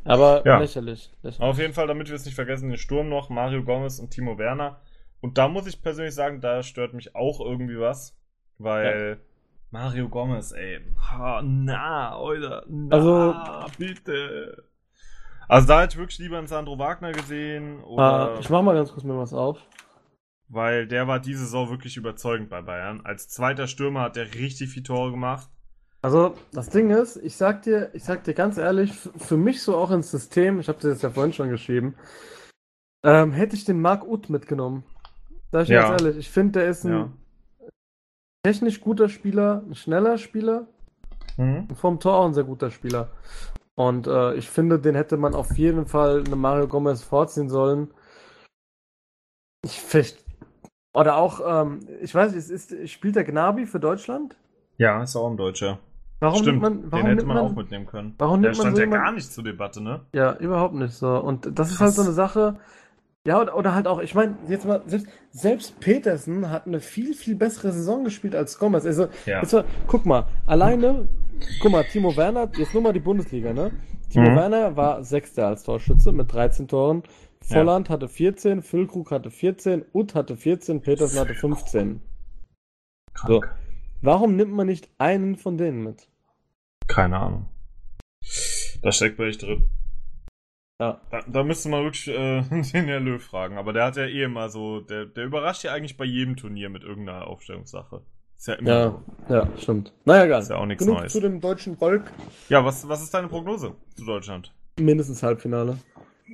Aber 0.03 0.43
Ja. 0.45 0.59
lächerlich. 0.59 1.11
lächerlich. 1.23 1.49
Auf 1.49 1.57
jeden 1.57 1.73
Fall, 1.73 1.87
damit 1.87 2.09
wir 2.09 2.15
es 2.15 2.25
nicht 2.25 2.35
vergessen, 2.35 2.69
den 2.69 2.77
Sturm 2.77 3.07
noch, 3.09 3.29
Mario 3.29 3.63
Gomez 3.63 3.99
und 3.99 4.11
Timo 4.11 4.37
Werner. 4.37 4.81
Und 5.21 5.37
da 5.37 5.47
muss 5.47 5.65
ich 5.65 5.81
persönlich 5.81 6.13
sagen, 6.13 6.41
da 6.41 6.61
stört 6.61 6.93
mich 6.93 7.15
auch 7.15 7.39
irgendwie 7.39 7.79
was. 7.79 8.17
Weil 8.59 9.21
Mario 9.73 10.07
Gomez, 10.07 10.51
ey, 10.51 10.79
ha, 11.09 11.41
na, 11.43 12.15
oder, 12.19 12.63
na, 12.69 12.95
Also- 12.95 13.35
bitte. 13.79 14.63
Also 15.47 15.67
da 15.67 15.81
hätte 15.81 15.93
ich 15.95 15.97
wirklich 15.99 16.19
lieber 16.19 16.37
einen 16.37 16.45
Sandro 16.47 16.77
Wagner 16.77 17.11
gesehen. 17.11 17.83
Oder, 17.83 18.03
Ah, 18.03 18.37
ich 18.39 18.49
mach 18.51 18.61
mal 18.61 18.75
ganz 18.75 18.91
kurz 18.93 19.03
mir 19.03 19.17
was 19.17 19.33
auf. 19.33 19.57
weil 20.47 20.85
der 20.87 21.07
war 21.07 21.19
diese 21.19 21.39
Saison 21.45 21.71
wirklich 21.71 21.97
überzeugend 21.97 22.49
bei 22.51 22.61
Bayern. 22.61 23.01
Als 23.03 23.27
zweiter 23.29 23.65
Stürmer 23.65 24.01
hat 24.01 24.15
der 24.15 24.31
richtig 24.35 24.69
viel 24.69 24.83
Tore 24.83 25.09
gemacht. 25.09 25.49
Also, 26.03 26.35
das 26.51 26.69
Ding 26.69 26.91
ist, 26.91 27.15
ich 27.17 27.35
sag 27.35 27.63
dir, 27.63 27.89
ich 27.93 28.03
sag 28.03 28.23
dir 28.25 28.35
ganz 28.35 28.57
ehrlich, 28.59 28.93
für 28.93 29.37
mich 29.37 29.63
so 29.63 29.75
auch 29.75 29.89
ins 29.89 30.11
System, 30.11 30.59
ich 30.59 30.67
habe 30.67 30.79
dir 30.79 30.89
das 30.89 31.01
ja 31.01 31.09
vorhin 31.09 31.33
schon 31.33 31.49
geschrieben, 31.49 31.95
ähm, 33.03 33.31
hätte 33.31 33.55
ich 33.55 33.65
den 33.65 33.81
Marc 33.81 34.05
Uth 34.05 34.29
mitgenommen. 34.29 34.83
Sag 35.51 35.63
ich 35.63 35.69
Ja. 35.69 35.89
ganz 35.89 36.01
ehrlich, 36.03 36.17
ich 36.17 36.29
finde, 36.29 36.59
der 36.59 36.69
ist 36.69 36.83
ein 36.83 36.91
Ja. 36.93 37.09
Technisch 38.43 38.81
guter 38.81 39.09
Spieler, 39.09 39.63
ein 39.67 39.75
schneller 39.75 40.17
Spieler 40.17 40.67
Mhm. 41.37 41.67
und 41.69 41.75
vom 41.77 41.99
Tor 41.99 42.13
auch 42.15 42.25
ein 42.25 42.33
sehr 42.33 42.43
guter 42.43 42.69
Spieler. 42.69 43.09
Und 43.75 44.05
äh, 44.05 44.35
ich 44.35 44.49
finde, 44.49 44.77
den 44.79 44.93
hätte 44.93 45.17
man 45.17 45.33
auf 45.33 45.57
jeden 45.57 45.87
Fall 45.87 46.23
eine 46.25 46.35
Mario 46.35 46.67
Gomez 46.67 47.01
vorziehen 47.03 47.49
sollen. 47.49 47.89
Ich 49.65 49.79
vielleicht. 49.81 50.23
Oder 50.93 51.15
auch, 51.15 51.41
ähm, 51.43 51.79
ich 52.01 52.13
weiß 52.13 52.33
nicht, 52.35 52.47
ist, 52.49 52.71
ist, 52.71 52.91
spielt 52.91 53.15
der 53.15 53.23
Gnabi 53.23 53.65
für 53.65 53.79
Deutschland? 53.79 54.35
Ja, 54.77 55.01
ist 55.01 55.15
auch 55.15 55.27
ein 55.29 55.37
Deutscher. 55.37 55.79
Warum 56.19 56.41
Stimmt, 56.43 56.61
nimmt 56.61 56.81
man, 56.83 56.91
warum 56.91 57.05
den 57.05 57.15
hätte 57.17 57.25
man 57.25 57.37
man, 57.37 57.45
auch 57.45 57.55
mitnehmen 57.55 57.85
können. 57.87 58.13
warum 58.19 58.41
Der 58.41 58.51
nimmt 58.51 58.57
man 58.59 58.65
stand 58.65 58.75
so 58.75 58.81
ja 58.81 58.85
jemanden- 58.85 59.05
gar 59.05 59.11
nicht 59.13 59.31
zur 59.33 59.43
Debatte, 59.43 59.81
ne? 59.81 60.01
Ja, 60.13 60.35
überhaupt 60.37 60.75
nicht 60.75 60.93
so. 60.93 61.17
Und 61.17 61.57
das 61.57 61.71
ist 61.71 61.77
Krass. 61.77 61.87
halt 61.87 61.95
so 61.95 62.01
eine 62.03 62.11
Sache. 62.11 62.59
Ja, 63.25 63.39
oder, 63.41 63.55
oder 63.55 63.73
halt 63.73 63.87
auch, 63.87 64.01
ich 64.01 64.15
meine, 64.15 64.35
jetzt 64.49 64.65
mal, 64.65 64.81
selbst, 64.85 65.07
selbst 65.31 65.79
Petersen 65.79 66.49
hat 66.49 66.67
eine 66.67 66.81
viel, 66.81 67.13
viel 67.13 67.35
bessere 67.35 67.71
Saison 67.71 68.03
gespielt 68.03 68.35
als 68.35 68.59
Gomez. 68.59 68.85
Also, 68.85 69.07
Ja. 69.25 69.39
jetzt 69.41 69.53
mal, 69.53 69.63
guck 69.87 70.05
mal, 70.05 70.27
alleine, 70.45 71.07
guck 71.61 71.71
mal, 71.71 71.83
Timo 71.85 72.17
Werner, 72.17 72.51
jetzt 72.57 72.73
nur 72.73 72.83
mal 72.83 72.91
die 72.91 72.99
Bundesliga, 72.99 73.53
ne? 73.53 73.71
Timo 74.09 74.29
Mhm. 74.29 74.35
Werner 74.35 74.75
war 74.75 75.03
Sechster 75.05 75.47
als 75.47 75.63
Torschütze 75.63 76.11
mit 76.11 76.33
13 76.33 76.67
Toren. 76.67 77.03
Volland 77.41 77.89
hatte 77.89 78.09
14, 78.09 78.61
Füllkrug 78.61 79.11
hatte 79.11 79.31
14, 79.31 79.85
Uth 79.93 80.15
hatte 80.15 80.35
14, 80.35 80.81
Petersen 80.81 81.19
hatte 81.19 81.33
15. 81.33 82.01
So. 83.25 83.39
Krank. 83.39 83.55
Warum 84.01 84.35
nimmt 84.35 84.51
man 84.53 84.67
nicht 84.67 84.89
einen 84.97 85.37
von 85.37 85.57
denen 85.57 85.81
mit? 85.83 86.07
Keine 86.87 87.17
Ahnung. 87.19 87.45
Da 88.81 88.91
steckt 88.91 89.15
bei 89.17 89.27
echt 89.27 89.41
drin. 89.41 89.69
Ja. 90.83 91.01
Da, 91.11 91.21
da 91.27 91.43
müsste 91.43 91.69
man 91.69 91.83
wirklich 91.83 92.07
äh, 92.07 92.41
den 92.73 92.85
Herr 92.85 92.99
Löw 92.99 93.21
fragen. 93.23 93.57
Aber 93.57 93.73
der 93.73 93.85
hat 93.85 93.95
ja 93.97 94.05
eh 94.05 94.23
immer 94.23 94.49
so, 94.49 94.79
der, 94.81 95.05
der 95.05 95.25
überrascht 95.25 95.63
ja 95.63 95.73
eigentlich 95.73 95.97
bei 95.97 96.05
jedem 96.05 96.35
Turnier 96.35 96.69
mit 96.69 96.83
irgendeiner 96.83 97.27
Aufstellungssache. 97.27 98.01
Ist 98.37 98.47
ja 98.47 98.55
immer 98.55 98.69
Ja, 98.69 98.99
so. 99.27 99.33
ja, 99.33 99.47
stimmt. 99.57 99.93
Naja, 100.05 100.25
egal. 100.25 100.41
Ist 100.41 100.49
ja 100.49 100.57
auch 100.57 100.65
nichts 100.65 100.83
Genug 100.83 100.99
Neues. 100.99 101.13
zu 101.13 101.21
dem 101.21 101.39
deutschen 101.39 101.77
Volk. 101.77 102.11
Ja, 102.49 102.65
was, 102.65 102.87
was 102.89 103.01
ist 103.01 103.13
deine 103.13 103.27
Prognose 103.29 103.75
zu 103.95 104.05
Deutschland? 104.05 104.53
Mindestens 104.79 105.23
Halbfinale. 105.23 105.77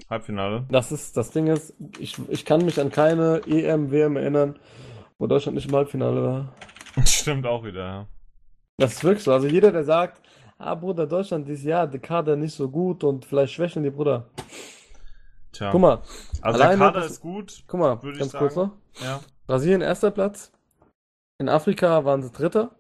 Halbfinale? 0.10 0.66
Das 0.72 0.92
ist, 0.92 1.18
das 1.18 1.32
Ding 1.32 1.48
ist, 1.48 1.74
ich, 2.00 2.16
ich 2.30 2.46
kann 2.46 2.64
mich 2.66 2.80
an 2.80 2.90
keine 2.90 3.42
EM, 3.48 3.92
WM 3.92 4.16
erinnern, 4.16 4.58
wo 5.18 5.28
Deutschland 5.28 5.56
nicht 5.56 5.68
im 5.70 5.76
Halbfinale 5.76 6.24
war. 6.24 6.54
Stimmt 7.06 7.46
auch 7.46 7.64
wieder, 7.64 7.86
ja. 7.86 8.08
Das 8.78 8.94
ist 8.94 9.04
wirklich 9.04 9.24
so. 9.24 9.34
Also 9.34 9.48
jeder, 9.48 9.72
der 9.72 9.84
sagt, 9.84 10.22
ah 10.60 10.76
Bruder, 10.76 11.08
Deutschland 11.08 11.48
dieses 11.48 11.64
Jahr, 11.64 11.88
der 11.88 12.00
Kader 12.00 12.36
nicht 12.36 12.54
so 12.54 12.70
gut 12.70 13.04
und 13.04 13.26
vielleicht 13.26 13.54
schwächen 13.54 13.82
die 13.84 13.90
Bruder. 13.90 14.26
Tja. 15.52 15.72
Guck 15.72 15.82
mal, 15.82 16.02
also 16.42 16.58
der 16.60 16.68
alleine 16.68 16.78
Kader 16.78 17.00
das- 17.02 17.12
ist 17.12 17.22
gut. 17.22 17.64
guck 17.68 17.80
mal, 17.80 18.02
Würde 18.04 18.14
ich 18.14 18.20
ganz 18.20 18.32
sagen. 18.32 18.44
kurz 18.46 18.56
noch. 18.56 18.72
Ja. 19.02 19.20
Brasilien 19.48 19.82
erster 19.82 20.12
Platz. 20.12 20.52
In 21.40 21.50
Afrika 21.50 22.06
waren 22.06 22.22
sie 22.22 22.30
Dritter. 22.32 22.72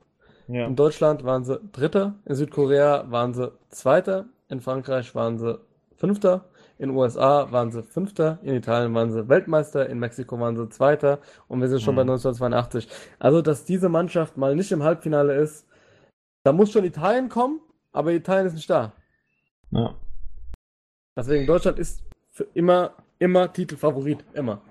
Ja. 0.47 0.65
In 0.67 0.75
Deutschland 0.75 1.23
waren 1.23 1.43
sie 1.45 1.59
Dritter. 1.71 2.15
In 2.25 2.35
Südkorea 2.35 3.05
waren 3.09 3.33
sie 3.33 3.51
Zweiter. 3.69 4.25
In 4.49 4.59
Frankreich 4.61 5.15
waren 5.15 5.37
sie 5.39 5.59
Fünfter. 5.95 6.45
In 6.77 6.91
USA 6.91 7.51
waren 7.51 7.71
sie 7.71 7.83
Fünfter. 7.83 8.39
In 8.43 8.55
Italien 8.55 8.93
waren 8.93 9.11
sie 9.11 9.27
Weltmeister. 9.29 9.87
In 9.89 9.99
Mexiko 9.99 10.39
waren 10.39 10.55
sie 10.57 10.69
Zweiter. 10.69 11.19
Und 11.47 11.61
wir 11.61 11.67
sind 11.69 11.81
schon 11.81 11.95
bei 11.95 12.03
Mhm. 12.03 12.11
1982. 12.11 12.87
Also, 13.19 13.41
dass 13.41 13.65
diese 13.65 13.89
Mannschaft 13.89 14.37
mal 14.37 14.55
nicht 14.55 14.71
im 14.71 14.83
Halbfinale 14.83 15.35
ist, 15.35 15.67
da 16.43 16.51
muss 16.51 16.71
schon 16.71 16.83
Italien 16.85 17.29
kommen, 17.29 17.59
aber 17.91 18.11
Italien 18.13 18.47
ist 18.47 18.53
nicht 18.53 18.69
da. 18.69 18.93
ja. 19.71 19.95
Deswegen 21.17 21.45
Deutschland 21.45 21.79
ist 21.79 22.01
für 22.31 22.47
immer, 22.53 22.93
immer 23.17 23.51
Titelfavorit. 23.51 24.23
Immer. 24.33 24.61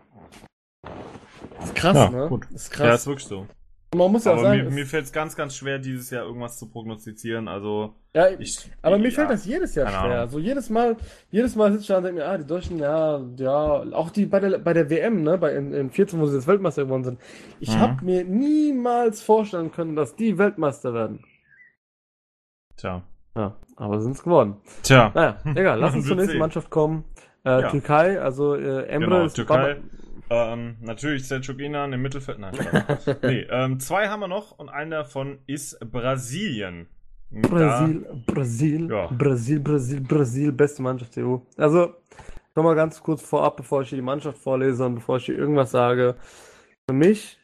ist 1.62 1.74
krass, 1.74 1.94
Ja, 1.96 2.08
ne? 2.10 2.28
gut. 2.28 2.46
ist 2.52 2.70
Ja, 2.72 2.76
krass. 2.86 3.00
ist 3.02 3.06
wirklich 3.06 3.26
so. 3.26 3.46
Man 3.94 4.12
muss 4.12 4.24
ja 4.24 4.32
auch 4.32 4.36
Aber 4.38 4.48
sagen, 4.48 4.64
mir, 4.64 4.70
mir 4.70 4.86
fällt 4.86 5.06
es 5.06 5.12
ganz, 5.12 5.34
ganz 5.34 5.54
schwer, 5.56 5.78
dieses 5.78 6.10
Jahr 6.10 6.24
irgendwas 6.24 6.58
zu 6.58 6.68
prognostizieren. 6.68 7.48
Also, 7.48 7.94
ja, 8.14 8.28
ich. 8.38 8.70
Aber 8.82 8.98
mir 8.98 9.08
ja. 9.08 9.14
fällt 9.14 9.30
das 9.30 9.46
jedes 9.46 9.74
Jahr 9.74 9.88
schwer. 9.88 10.00
Ahnung. 10.00 10.16
Also 10.16 10.38
jedes 10.38 10.68
Mal, 10.70 10.96
jedes 11.30 11.56
Mal 11.56 11.72
sitze 11.72 11.82
ich 11.82 11.88
da 11.88 11.96
und 11.98 12.04
denke 12.04 12.20
mir, 12.20 12.26
ah, 12.28 12.36
die 12.38 12.46
Deutschen, 12.46 12.78
ja, 12.78 13.20
ja, 13.36 13.82
auch 13.92 14.10
die 14.10 14.26
bei 14.26 14.40
der, 14.40 14.58
bei 14.58 14.72
der 14.74 14.88
WM, 14.90 15.22
ne, 15.22 15.38
bei 15.38 15.54
in, 15.54 15.72
in 15.72 15.90
14, 15.90 16.20
wo 16.20 16.26
sie 16.26 16.36
jetzt 16.36 16.46
Weltmeister 16.46 16.84
geworden 16.84 17.04
sind. 17.04 17.20
Ich 17.60 17.70
Mhm. 17.74 17.80
habe 17.80 18.04
mir 18.04 18.24
niemals 18.24 19.22
vorstellen 19.22 19.70
können, 19.72 19.96
dass 19.96 20.16
die 20.16 20.36
Weltmeister 20.38 20.92
werden. 20.92 21.24
Tja. 22.78 23.02
Ja, 23.36 23.54
aber 23.76 24.00
sind 24.00 24.12
es 24.12 24.22
geworden. 24.22 24.56
Tja. 24.82 25.12
Naja, 25.14 25.36
egal, 25.54 25.78
lass 25.78 25.94
uns 25.94 26.06
zur 26.06 26.16
nächsten 26.16 26.32
sehen. 26.32 26.40
Mannschaft 26.40 26.70
kommen. 26.70 27.04
Äh, 27.44 27.60
Ja. 27.60 27.68
Türkei, 27.70 28.20
also 28.20 28.54
äh, 28.54 28.86
Emre 28.86 29.08
Genau, 29.10 29.24
ist 29.26 29.34
Türkei. 29.34 29.76
Ähm, 30.30 30.76
natürlich 30.80 31.22
Selçuk 31.24 31.58
Inan 31.60 31.92
im 31.92 32.02
Mittelfeld. 32.02 32.38
Nein, 32.38 32.54
nee, 33.22 33.46
ähm, 33.50 33.78
zwei 33.80 34.08
haben 34.08 34.20
wir 34.20 34.28
noch 34.28 34.58
und 34.58 34.68
einer 34.68 34.96
davon 34.98 35.38
ist 35.46 35.78
Brasilien. 35.90 36.86
Da- 37.30 37.48
Brasil, 37.48 38.06
Brasil, 38.26 38.90
Ja. 38.90 39.06
Brasil, 39.06 39.60
Brasil, 39.60 40.00
Brasil, 40.00 40.52
beste 40.52 40.82
Mannschaft 40.82 41.14
der 41.16 41.26
EU. 41.26 41.38
Also, 41.56 41.94
nochmal 42.54 42.74
ganz 42.74 43.02
kurz 43.02 43.22
vorab, 43.22 43.56
bevor 43.56 43.82
ich 43.82 43.90
hier 43.90 43.96
die 43.98 44.02
Mannschaft 44.02 44.38
vorlese 44.38 44.84
und 44.84 44.96
bevor 44.96 45.16
ich 45.18 45.26
hier 45.26 45.36
irgendwas 45.38 45.70
sage. 45.70 46.14
Für 46.88 46.94
mich 46.94 47.38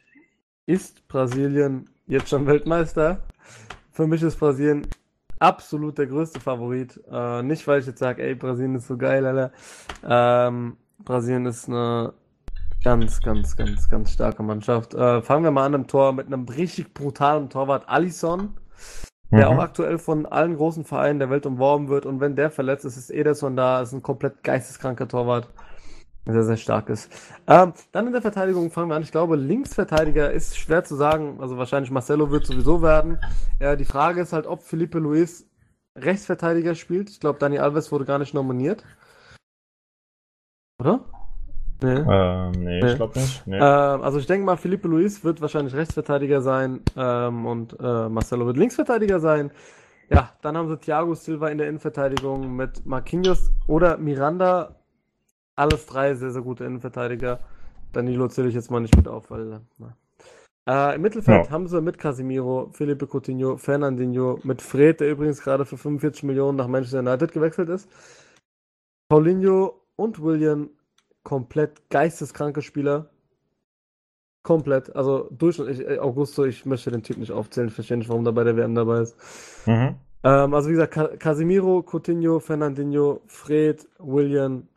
ist 0.67 1.07
Brasilien 1.07 1.89
jetzt 2.07 2.29
schon 2.29 2.45
Weltmeister. 2.47 3.23
Für 3.91 4.05
mich 4.07 4.21
ist 4.23 4.37
Brasilien 4.39 4.85
absolut 5.39 5.97
der 5.97 6.07
größte 6.07 6.39
Favorit. 6.39 7.01
Äh, 7.11 7.43
nicht, 7.43 7.67
weil 7.67 7.79
ich 7.79 7.87
jetzt 7.87 7.99
sage, 7.99 8.23
ey, 8.23 8.35
Brasilien 8.35 8.75
ist 8.75 8.87
so 8.87 8.97
geil, 8.97 9.25
Alter. 9.25 9.51
Ähm, 10.03 10.77
Brasilien 10.99 11.45
ist 11.45 11.67
eine 11.69 12.13
ganz, 12.83 13.21
ganz, 13.21 13.55
ganz, 13.55 13.89
ganz 13.89 14.11
starke 14.11 14.43
Mannschaft. 14.43 14.93
Äh, 14.93 15.21
fangen 15.21 15.43
wir 15.43 15.51
mal 15.51 15.65
an 15.65 15.73
im 15.73 15.87
Tor 15.87 16.13
mit 16.13 16.27
einem 16.27 16.45
richtig 16.47 16.93
brutalen 16.93 17.49
Torwart, 17.49 17.89
Alisson 17.89 18.55
der 19.35 19.47
Mhm. 19.49 19.57
auch 19.57 19.59
aktuell 19.59 19.97
von 19.97 20.25
allen 20.25 20.55
großen 20.55 20.85
Vereinen 20.85 21.19
der 21.19 21.29
Welt 21.29 21.45
umworben 21.45 21.89
wird. 21.89 22.05
Und 22.05 22.19
wenn 22.21 22.35
der 22.35 22.51
verletzt 22.51 22.85
ist, 22.85 22.97
ist 22.97 23.09
Ederson 23.09 23.55
da, 23.55 23.81
ist 23.81 23.93
ein 23.93 24.03
komplett 24.03 24.43
geisteskranker 24.43 25.07
Torwart. 25.07 25.49
Sehr, 26.27 26.43
sehr 26.43 26.57
stark 26.57 26.89
ist. 26.89 27.11
Ähm, 27.47 27.73
dann 27.91 28.07
in 28.07 28.13
der 28.13 28.21
Verteidigung 28.21 28.71
fangen 28.71 28.89
wir 28.89 28.95
an. 28.95 29.03
Ich 29.03 29.11
glaube, 29.11 29.35
Linksverteidiger 29.35 30.31
ist 30.31 30.57
schwer 30.57 30.83
zu 30.83 30.95
sagen. 30.95 31.37
Also 31.39 31.57
wahrscheinlich 31.57 31.91
Marcelo 31.91 32.31
wird 32.31 32.47
sowieso 32.47 32.81
werden. 32.81 33.19
Ja, 33.59 33.75
die 33.75 33.85
Frage 33.85 34.21
ist 34.21 34.33
halt, 34.33 34.47
ob 34.47 34.63
Felipe 34.63 34.97
Luis 34.97 35.47
Rechtsverteidiger 35.95 36.73
spielt. 36.73 37.09
Ich 37.11 37.19
glaube, 37.19 37.37
Dani 37.39 37.59
Alves 37.59 37.91
wurde 37.91 38.05
gar 38.05 38.17
nicht 38.17 38.33
nominiert. 38.33 38.83
Oder? 40.79 41.05
Nee. 41.81 41.89
Ähm, 42.09 42.51
nee, 42.53 42.81
Nee. 42.81 42.91
ich 42.91 42.95
glaube 42.95 43.19
nicht. 43.19 43.45
Nee. 43.45 43.57
Ähm, 43.57 44.01
also 44.01 44.17
ich 44.17 44.25
denke 44.25 44.45
mal, 44.45 44.57
Felipe 44.57 44.87
Luis 44.87 45.23
wird 45.23 45.41
wahrscheinlich 45.41 45.75
Rechtsverteidiger 45.75 46.41
sein 46.41 46.81
ähm, 46.97 47.45
und 47.45 47.77
äh, 47.79 48.09
Marcelo 48.09 48.45
wird 48.45 48.57
Linksverteidiger 48.57 49.19
sein. 49.19 49.51
Ja, 50.09 50.31
dann 50.41 50.57
haben 50.57 50.69
sie 50.69 50.77
Thiago 50.77 51.13
Silva 51.15 51.49
in 51.49 51.57
der 51.57 51.67
Innenverteidigung 51.67 52.55
mit 52.55 52.85
Marquinhos 52.85 53.51
oder 53.67 53.97
Miranda. 53.97 54.75
Alles 55.55 55.85
drei 55.85 56.15
sehr, 56.15 56.31
sehr 56.31 56.41
gute 56.41 56.65
Innenverteidiger. 56.65 57.39
Danilo 57.93 58.27
zähle 58.27 58.49
ich 58.49 58.55
jetzt 58.55 58.71
mal 58.71 58.81
nicht 58.81 58.95
mit 58.95 59.07
auf, 59.07 59.31
weil. 59.31 59.61
Na. 59.77 59.95
Äh, 60.67 60.95
Im 60.95 61.01
Mittelfeld 61.01 61.45
Ja. 61.45 61.51
haben 61.51 61.67
sie 61.67 61.79
mit 61.81 61.97
Casemiro, 61.99 62.69
Felipe 62.71 63.07
Coutinho, 63.07 63.57
Fernandinho, 63.57 64.39
mit 64.43 64.61
Fred, 64.61 64.99
der 64.99 65.11
übrigens 65.11 65.41
gerade 65.41 65.63
für 65.65 65.77
45 65.77 66.23
Millionen 66.23 66.57
nach 66.57 66.67
Manchester 66.67 66.99
United 66.99 67.31
gewechselt 67.31 67.69
ist. 67.69 67.87
Paulinho 69.09 69.79
und 69.95 70.21
William 70.21 70.71
komplett 71.23 71.89
geisteskranke 71.89 72.61
Spieler. 72.61 73.09
Komplett. 74.43 74.95
Also 74.95 75.29
durchschnittlich, 75.31 75.81
äh, 75.87 75.99
Augusto, 75.99 76.45
ich 76.45 76.65
möchte 76.65 76.91
den 76.91 77.03
Typ 77.03 77.17
nicht 77.17 77.31
aufzählen, 77.31 77.67
ich 77.69 77.73
verstehe 77.75 77.97
nicht, 77.97 78.09
warum 78.09 78.23
der 78.23 78.31
bei 78.31 78.43
der 78.43 78.57
WM 78.57 78.75
dabei 78.75 79.01
ist. 79.01 79.15
Mhm. 79.67 79.95
Ähm, 80.23 80.53
also 80.53 80.69
wie 80.69 80.73
gesagt, 80.73 80.93
Ca 80.93 81.07
Casemiro, 81.17 81.83
Coutinho, 81.83 82.39
Fernandinho, 82.39 83.21
Fred, 83.27 83.87
William, 83.99 84.67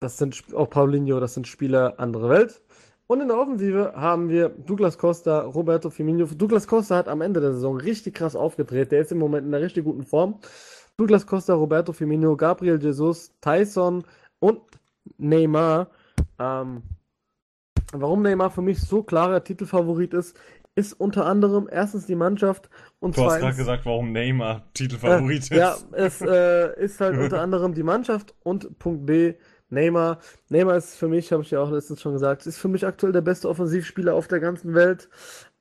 das 0.00 0.16
sind 0.16 0.42
auch 0.54 0.68
Paulinho, 0.70 1.20
das 1.20 1.34
sind 1.34 1.46
Spieler 1.46 1.94
andere 1.98 2.28
Welt. 2.28 2.60
Und 3.06 3.20
in 3.20 3.28
der 3.28 3.38
Offensive 3.38 3.92
haben 3.96 4.28
wir 4.28 4.48
Douglas 4.48 4.96
Costa, 4.96 5.40
Roberto 5.40 5.90
Firmino. 5.90 6.26
Douglas 6.26 6.66
Costa 6.66 6.96
hat 6.96 7.08
am 7.08 7.20
Ende 7.20 7.40
der 7.40 7.52
Saison 7.52 7.76
richtig 7.76 8.14
krass 8.14 8.36
aufgedreht. 8.36 8.92
Der 8.92 9.00
ist 9.00 9.10
im 9.12 9.18
Moment 9.18 9.46
in 9.46 9.54
einer 9.54 9.64
richtig 9.64 9.84
guten 9.84 10.04
Form. 10.04 10.38
Douglas 10.96 11.26
Costa, 11.26 11.54
Roberto 11.54 11.92
Firmino, 11.92 12.36
Gabriel 12.36 12.80
Jesus, 12.80 13.32
Tyson 13.40 14.04
und 14.38 14.60
Neymar. 15.18 15.88
Ähm, 16.38 16.82
warum 17.92 18.22
Neymar 18.22 18.50
für 18.50 18.62
mich 18.62 18.80
so 18.80 19.02
klarer 19.02 19.42
Titelfavorit 19.42 20.14
ist, 20.14 20.38
ist 20.76 20.92
unter 20.92 21.26
anderem 21.26 21.68
erstens 21.70 22.06
die 22.06 22.14
Mannschaft 22.14 22.70
und 23.00 23.16
Du 23.16 23.22
hast 23.22 23.30
gerade 23.30 23.40
zweitens 23.40 23.58
gesagt, 23.58 23.86
warum 23.86 24.12
Neymar 24.12 24.62
Titelfavorit 24.72 25.50
äh, 25.50 25.58
ja, 25.58 25.72
ist. 25.72 25.86
es 25.92 26.20
äh, 26.20 26.80
ist 26.80 27.00
halt 27.00 27.18
unter 27.18 27.40
anderem 27.40 27.74
die 27.74 27.82
Mannschaft 27.82 28.34
und 28.44 28.78
Punkt 28.78 29.04
B, 29.04 29.34
Neymar. 29.70 30.18
Neymar 30.48 30.76
ist 30.76 30.96
für 30.96 31.08
mich, 31.08 31.32
habe 31.32 31.42
ich 31.42 31.50
ja 31.50 31.60
auch 31.60 31.70
letztens 31.70 32.00
schon 32.00 32.12
gesagt, 32.12 32.46
ist 32.46 32.58
für 32.58 32.68
mich 32.68 32.86
aktuell 32.86 33.12
der 33.12 33.20
beste 33.20 33.48
Offensivspieler 33.48 34.14
auf 34.14 34.28
der 34.28 34.40
ganzen 34.40 34.74
Welt. 34.74 35.08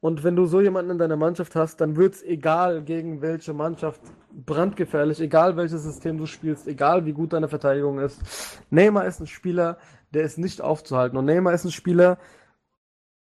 Und 0.02 0.23
wenn 0.23 0.36
du 0.36 0.45
so 0.45 0.61
jemanden 0.61 0.91
in 0.91 0.98
deiner 0.98 1.18
Mannschaft 1.18 1.56
hast, 1.56 1.81
dann 1.81 1.98
wird 1.98 2.15
es 2.15 2.23
egal, 2.23 2.81
gegen 2.84 3.22
welche 3.22 3.53
Mannschaft 3.53 4.02
brandgefährlich, 4.31 5.19
egal 5.19 5.57
welches 5.57 5.84
System 5.84 6.18
du 6.18 6.26
spielst, 6.26 6.68
egal 6.68 7.06
wie 7.06 7.14
gut 7.14 7.34
deine 7.34 7.49
Verteidigung 7.49 7.99
ist. 7.99 8.22
Neymar 8.69 9.06
ist 9.06 9.19
ein 9.19 9.27
Spieler, 9.27 9.77
der 10.14 10.23
ist 10.23 10.38
nicht 10.38 10.61
aufzuhalten. 10.61 11.18
Und 11.18 11.26
Neymar 11.26 11.53
ist 11.53 11.65
ein 11.65 11.72
Spieler, 11.72 12.18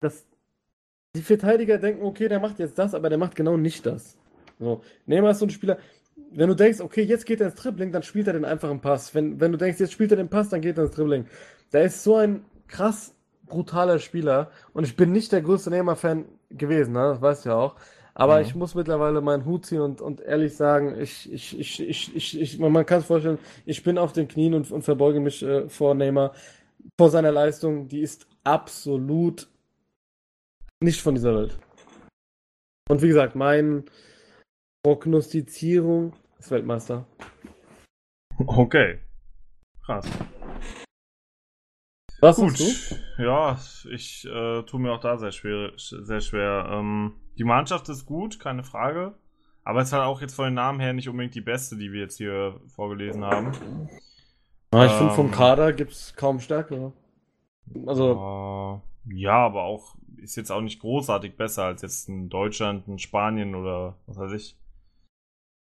das 0.01 0.27
die 1.15 1.23
Verteidiger 1.23 1.79
denken, 1.79 2.05
okay, 2.05 2.29
der 2.29 2.41
macht 2.41 2.59
jetzt 2.59 2.79
das, 2.79 2.95
aber 2.95 3.09
der 3.09 3.19
macht 3.19 3.37
genau 3.37 3.57
nicht 3.57 3.87
das. 3.87 4.19
So. 4.59 4.83
Neymar 5.07 5.31
ist 5.31 5.39
so 5.39 5.47
ein 5.47 5.51
Spieler, 5.51 5.79
wenn 6.37 6.49
du 6.49 6.55
denkst, 6.55 6.81
okay, 6.81 7.03
jetzt 7.03 7.27
geht 7.27 7.41
er 7.41 7.47
ins 7.49 7.57
Dribbling, 7.57 7.93
dann 7.93 8.03
spielt 8.03 8.27
er 8.27 8.33
den 8.35 8.45
einfachen 8.45 8.81
Pass. 8.81 9.15
Wenn, 9.15 9.41
wenn 9.41 9.53
du 9.53 9.59
denkst, 9.59 9.81
jetzt 9.81 9.93
spielt 9.93 10.11
er 10.13 10.17
den 10.19 10.29
Pass, 10.29 10.49
dann 10.51 10.61
geht 10.61 10.79
er 10.79 10.85
ins 10.85 10.95
Dribbling. 10.95 11.27
Der 11.73 11.85
ist 11.85 12.03
so 12.05 12.17
ein 12.17 12.45
krass 12.69 13.15
brutaler 13.47 13.99
Spieler 13.99 14.51
und 14.73 14.85
ich 14.85 14.97
bin 14.97 15.13
nicht 15.13 15.33
der 15.33 15.43
größte 15.43 15.71
Neymar-Fan 15.71 16.25
gewesen, 16.51 16.93
ne? 16.93 17.01
das 17.11 17.21
weißt 17.21 17.45
du 17.45 17.49
ja 17.51 17.57
auch. 17.57 17.77
Aber 18.15 18.37
Mhm. 18.37 18.43
ich 18.43 18.55
muss 18.55 18.75
mittlerweile 18.75 19.21
meinen 19.21 19.45
Hut 19.45 19.67
ziehen 19.67 19.81
und, 19.81 20.01
und 20.01 20.21
ehrlich 20.21 20.57
sagen, 20.57 20.99
ich, 20.99 21.31
ich, 21.33 21.59
ich, 21.59 21.81
ich, 21.89 22.17
ich, 22.17 22.41
ich, 22.41 22.59
man 22.59 22.87
kann 22.87 23.01
es 23.01 23.07
vorstellen, 23.07 23.39
ich 23.67 23.83
bin 23.83 23.99
auf 23.99 24.13
den 24.13 24.27
Knien 24.27 24.55
und, 24.55 24.71
und 24.71 24.83
verbeuge 24.83 25.21
mich 25.21 25.43
äh, 25.43 25.69
vor 25.69 25.95
Neymar. 25.95 26.33
vor 26.99 27.11
seiner 27.11 27.33
Leistung, 27.33 27.89
die 27.89 28.01
ist 28.01 28.27
absolut 28.45 29.49
nicht 30.83 31.01
von 31.03 31.15
dieser 31.15 31.35
Welt. 31.37 31.59
Und 32.89 33.03
wie 33.03 33.09
gesagt, 33.09 33.35
meine 33.35 33.85
Prognostizierung 34.83 36.13
ist 36.39 36.51
Weltmeister. 36.51 37.07
Okay. 38.39 39.01
Krass. 39.85 40.07
Was 42.21 42.37
Gut. 42.37 42.59
Ja, 43.19 43.59
ich 43.91 44.25
äh, 44.25 44.63
tue 44.63 44.81
mir 44.81 44.93
auch 44.93 45.01
da 45.01 45.19
sehr 45.19 45.33
schwer. 45.33 45.73
Sehr 45.77 46.21
schwer. 46.21 46.69
Ähm, 46.71 47.15
die 47.39 47.45
Mannschaft 47.45 47.89
ist 47.89 48.07
gut, 48.07 48.41
keine 48.41 48.65
Frage. 48.65 49.15
Aber 49.65 49.81
es 49.81 49.89
ist 49.89 49.93
halt 49.93 50.05
auch 50.05 50.21
jetzt 50.21 50.35
von 50.35 50.47
den 50.47 50.55
Namen 50.55 50.81
her 50.81 50.93
nicht 50.93 51.09
unbedingt 51.09 51.35
die 51.35 51.41
beste, 51.41 51.77
die 51.77 51.93
wir 51.93 52.01
jetzt 52.01 52.17
hier 52.17 52.61
vorgelesen 52.69 53.25
haben. 53.25 53.53
Ah, 54.71 54.87
ich 54.87 54.93
finde, 54.93 55.13
vom 55.13 55.27
Ähm. 55.27 55.33
Kader 55.33 55.73
gibt 55.73 55.93
es 55.93 56.15
kaum 56.15 56.41
stärkere. 56.41 56.93
Also, 57.87 58.83
Äh, 59.07 59.15
ja, 59.15 59.35
aber 59.35 59.65
auch 59.65 59.97
ist 60.19 60.37
jetzt 60.37 60.51
auch 60.51 60.61
nicht 60.61 60.81
großartig 60.81 61.37
besser 61.37 61.65
als 61.65 61.83
jetzt 61.83 62.09
in 62.09 62.29
Deutschland, 62.29 62.89
in 62.89 62.99
Spanien 62.99 63.55
oder 63.55 63.97
was 64.07 64.17
weiß 64.17 64.33
ich. 64.33 64.57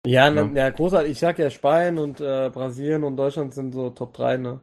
Ja, 0.07 0.27
Ja. 0.29 0.43
ne, 0.45 0.51
ja, 0.59 0.69
großartig. 0.69 1.11
Ich 1.11 1.19
sag 1.19 1.38
ja, 1.39 1.49
Spanien 1.49 1.97
und 1.97 2.19
äh, 2.21 2.49
Brasilien 2.53 3.03
und 3.03 3.17
Deutschland 3.17 3.53
sind 3.53 3.73
so 3.73 3.89
Top 3.89 4.13
3, 4.13 4.38
ne? 4.38 4.59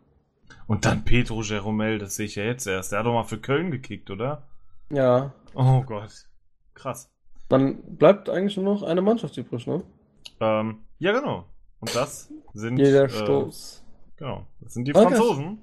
Und 0.67 0.85
dann 0.85 1.05
Pedro 1.05 1.43
Jeromel, 1.43 1.99
das 1.99 2.17
sehe 2.17 2.27
ich 2.27 2.37
ja 2.37 2.45
jetzt 2.45 2.67
erst. 2.67 2.93
Der 2.93 3.01
hat 3.01 3.07
doch 3.07 3.13
mal 3.13 3.25
für 3.25 3.39
Köln 3.39 3.71
gekickt, 3.71 4.11
oder? 4.11 4.45
Ja. 4.91 5.33
Oh 5.55 5.83
Gott. 5.83 6.11
Krass. 6.75 7.11
Dann 7.49 7.83
bleibt 7.97 8.29
eigentlich 8.29 8.57
nur 8.57 8.65
noch 8.75 8.83
eine 8.83 9.03
Mannschaft 9.03 9.37
übrig, 9.37 9.67
ne? 9.67 9.83
Ähm, 10.41 10.79
ja, 10.99 11.13
genau. 11.13 11.45
Und 11.81 11.95
das 11.95 12.33
sind. 12.55 12.79
Jeder 12.79 13.05
äh, 13.05 13.09
Stoß. 13.11 13.85
Genau. 14.17 14.47
Das 14.61 14.73
sind 14.75 14.87
die 14.87 14.95
Okay. 14.95 15.05
Franzosen. 15.05 15.59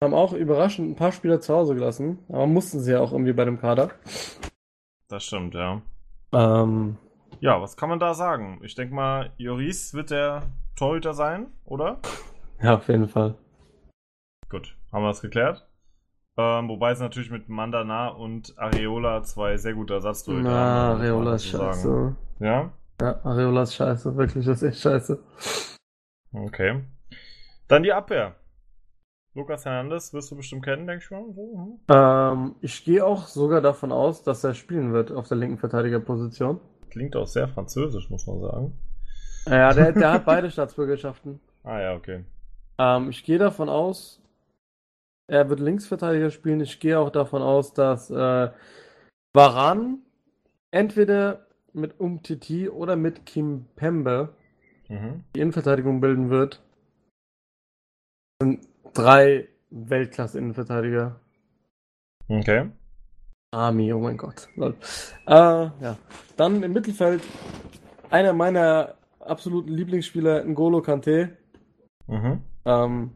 Haben 0.00 0.14
auch 0.14 0.32
überraschend 0.32 0.90
ein 0.90 0.94
paar 0.96 1.10
Spieler 1.10 1.40
zu 1.40 1.52
Hause 1.52 1.74
gelassen, 1.74 2.20
aber 2.28 2.46
mussten 2.46 2.78
sie 2.80 2.92
ja 2.92 3.00
auch 3.00 3.10
irgendwie 3.10 3.32
bei 3.32 3.44
dem 3.44 3.58
Kader. 3.60 3.90
Das 5.08 5.24
stimmt, 5.24 5.54
ja. 5.54 5.82
Ähm, 6.32 6.96
Ja, 7.40 7.60
was 7.60 7.76
kann 7.76 7.88
man 7.88 8.00
da 8.00 8.14
sagen? 8.14 8.60
Ich 8.62 8.74
denke 8.74 8.94
mal, 8.94 9.30
Joris 9.36 9.94
wird 9.94 10.10
der 10.10 10.42
Torhüter 10.76 11.14
sein, 11.14 11.46
oder? 11.64 11.98
ja, 12.62 12.74
auf 12.74 12.88
jeden 12.88 13.08
Fall. 13.08 13.34
Gut, 14.48 14.76
haben 14.92 15.02
wir 15.02 15.08
das 15.08 15.20
geklärt. 15.20 15.66
Ähm, 16.36 16.68
wobei 16.68 16.92
es 16.92 17.00
natürlich 17.00 17.30
mit 17.30 17.48
Mandana 17.48 18.08
und 18.08 18.56
Areola 18.58 19.22
zwei 19.24 19.56
sehr 19.56 19.74
gute 19.74 19.94
Ersatztorhüter 19.94 20.48
Na, 20.48 20.90
muss 20.90 20.98
man 20.98 21.06
Areola 21.06 21.34
ist 21.34 21.46
dazu 21.46 21.56
sagen. 21.56 21.72
scheiße. 21.72 22.16
Ja? 22.40 22.72
Ja, 23.00 23.24
Areola 23.24 23.62
ist 23.62 23.74
scheiße, 23.74 24.16
wirklich, 24.16 24.46
das 24.46 24.62
ist 24.62 24.68
echt 24.70 24.80
scheiße. 24.82 25.22
Okay. 26.32 26.84
Dann 27.66 27.82
die 27.82 27.92
Abwehr. 27.92 28.36
Lukas 29.34 29.64
Hernandez 29.64 30.12
wirst 30.12 30.30
du 30.30 30.36
bestimmt 30.36 30.64
kennen, 30.64 30.86
denke 30.86 31.04
ich 31.04 31.10
mal. 31.10 31.24
So, 31.32 31.52
hm? 31.54 31.80
Ähm, 31.88 32.54
ich 32.60 32.84
gehe 32.84 33.04
auch 33.04 33.26
sogar 33.26 33.60
davon 33.60 33.92
aus, 33.92 34.22
dass 34.22 34.42
er 34.42 34.54
spielen 34.54 34.92
wird 34.92 35.12
auf 35.12 35.28
der 35.28 35.36
linken 35.36 35.58
Verteidigerposition. 35.58 36.60
Klingt 36.98 37.14
auch 37.14 37.28
sehr 37.28 37.46
französisch, 37.46 38.10
muss 38.10 38.26
man 38.26 38.40
sagen. 38.40 38.72
Ja, 39.46 39.72
der, 39.72 39.92
der 40.02 40.12
hat 40.14 40.24
beide 40.24 40.50
Staatsbürgerschaften. 40.50 41.38
Ah 41.62 41.80
ja, 41.80 41.94
okay. 41.94 42.24
Ähm, 42.76 43.10
ich 43.10 43.22
gehe 43.22 43.38
davon 43.38 43.68
aus, 43.68 44.20
er 45.28 45.48
wird 45.48 45.60
Linksverteidiger 45.60 46.32
spielen. 46.32 46.60
Ich 46.60 46.80
gehe 46.80 46.98
auch 46.98 47.10
davon 47.10 47.40
aus, 47.40 47.72
dass 47.72 48.10
äh, 48.10 48.50
Varan 49.32 49.98
entweder 50.72 51.46
mit 51.72 52.00
Umtiti 52.00 52.68
oder 52.68 52.96
mit 52.96 53.26
Kim 53.26 53.66
Pembe 53.76 54.34
Mhm. 54.88 55.22
die 55.36 55.40
Innenverteidigung 55.40 56.00
bilden 56.00 56.30
wird. 56.30 56.60
Das 58.40 58.48
sind 58.48 58.68
drei 58.92 59.46
Weltklasse-Innenverteidiger. 59.70 61.20
Okay. 62.26 62.70
Army, 63.50 63.92
oh 63.92 64.00
mein 64.00 64.16
Gott. 64.16 64.48
Lol. 64.56 64.74
Äh, 65.26 65.32
ja. 65.32 65.96
Dann 66.36 66.62
im 66.62 66.72
Mittelfeld 66.72 67.22
einer 68.10 68.32
meiner 68.32 68.94
absoluten 69.20 69.72
Lieblingsspieler, 69.72 70.42
N'Golo 70.44 70.82
Kante. 70.82 71.36
Mhm. 72.06 72.42
Ähm, 72.64 73.10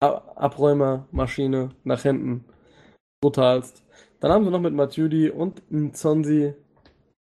Abräumer, 0.00 1.06
Maschine, 1.10 1.70
nach 1.84 2.02
hinten. 2.02 2.44
Brutalst. 3.22 3.84
Dann 4.20 4.32
haben 4.32 4.44
sie 4.44 4.50
noch 4.50 4.60
mit 4.60 4.74
Matuidi 4.74 5.30
und 5.30 5.62
Nzonzi. 5.70 6.54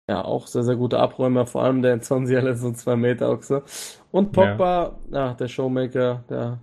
Ja, 0.08 0.24
auch 0.24 0.46
sehr, 0.46 0.62
sehr 0.62 0.76
gute 0.76 0.98
Abräumer. 0.98 1.46
Vor 1.46 1.64
allem 1.64 1.82
der 1.82 1.96
Nzonzi, 1.96 2.32
der 2.40 2.46
ist 2.46 2.60
so 2.60 2.72
2 2.72 2.96
Meter 2.96 3.30
Ochse. 3.30 3.62
Und 4.10 4.32
Pogba, 4.32 4.98
ja. 5.10 5.34
der 5.34 5.48
Showmaker, 5.48 6.24
der. 6.30 6.60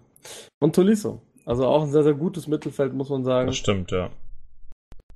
Und 0.60 0.76
Tolisso. 0.76 1.22
Also 1.46 1.66
auch 1.66 1.84
ein 1.84 1.90
sehr, 1.90 2.04
sehr 2.04 2.14
gutes 2.14 2.48
Mittelfeld, 2.48 2.94
muss 2.94 3.10
man 3.10 3.24
sagen. 3.24 3.48
Das 3.48 3.58
stimmt, 3.58 3.92
ja. 3.92 4.10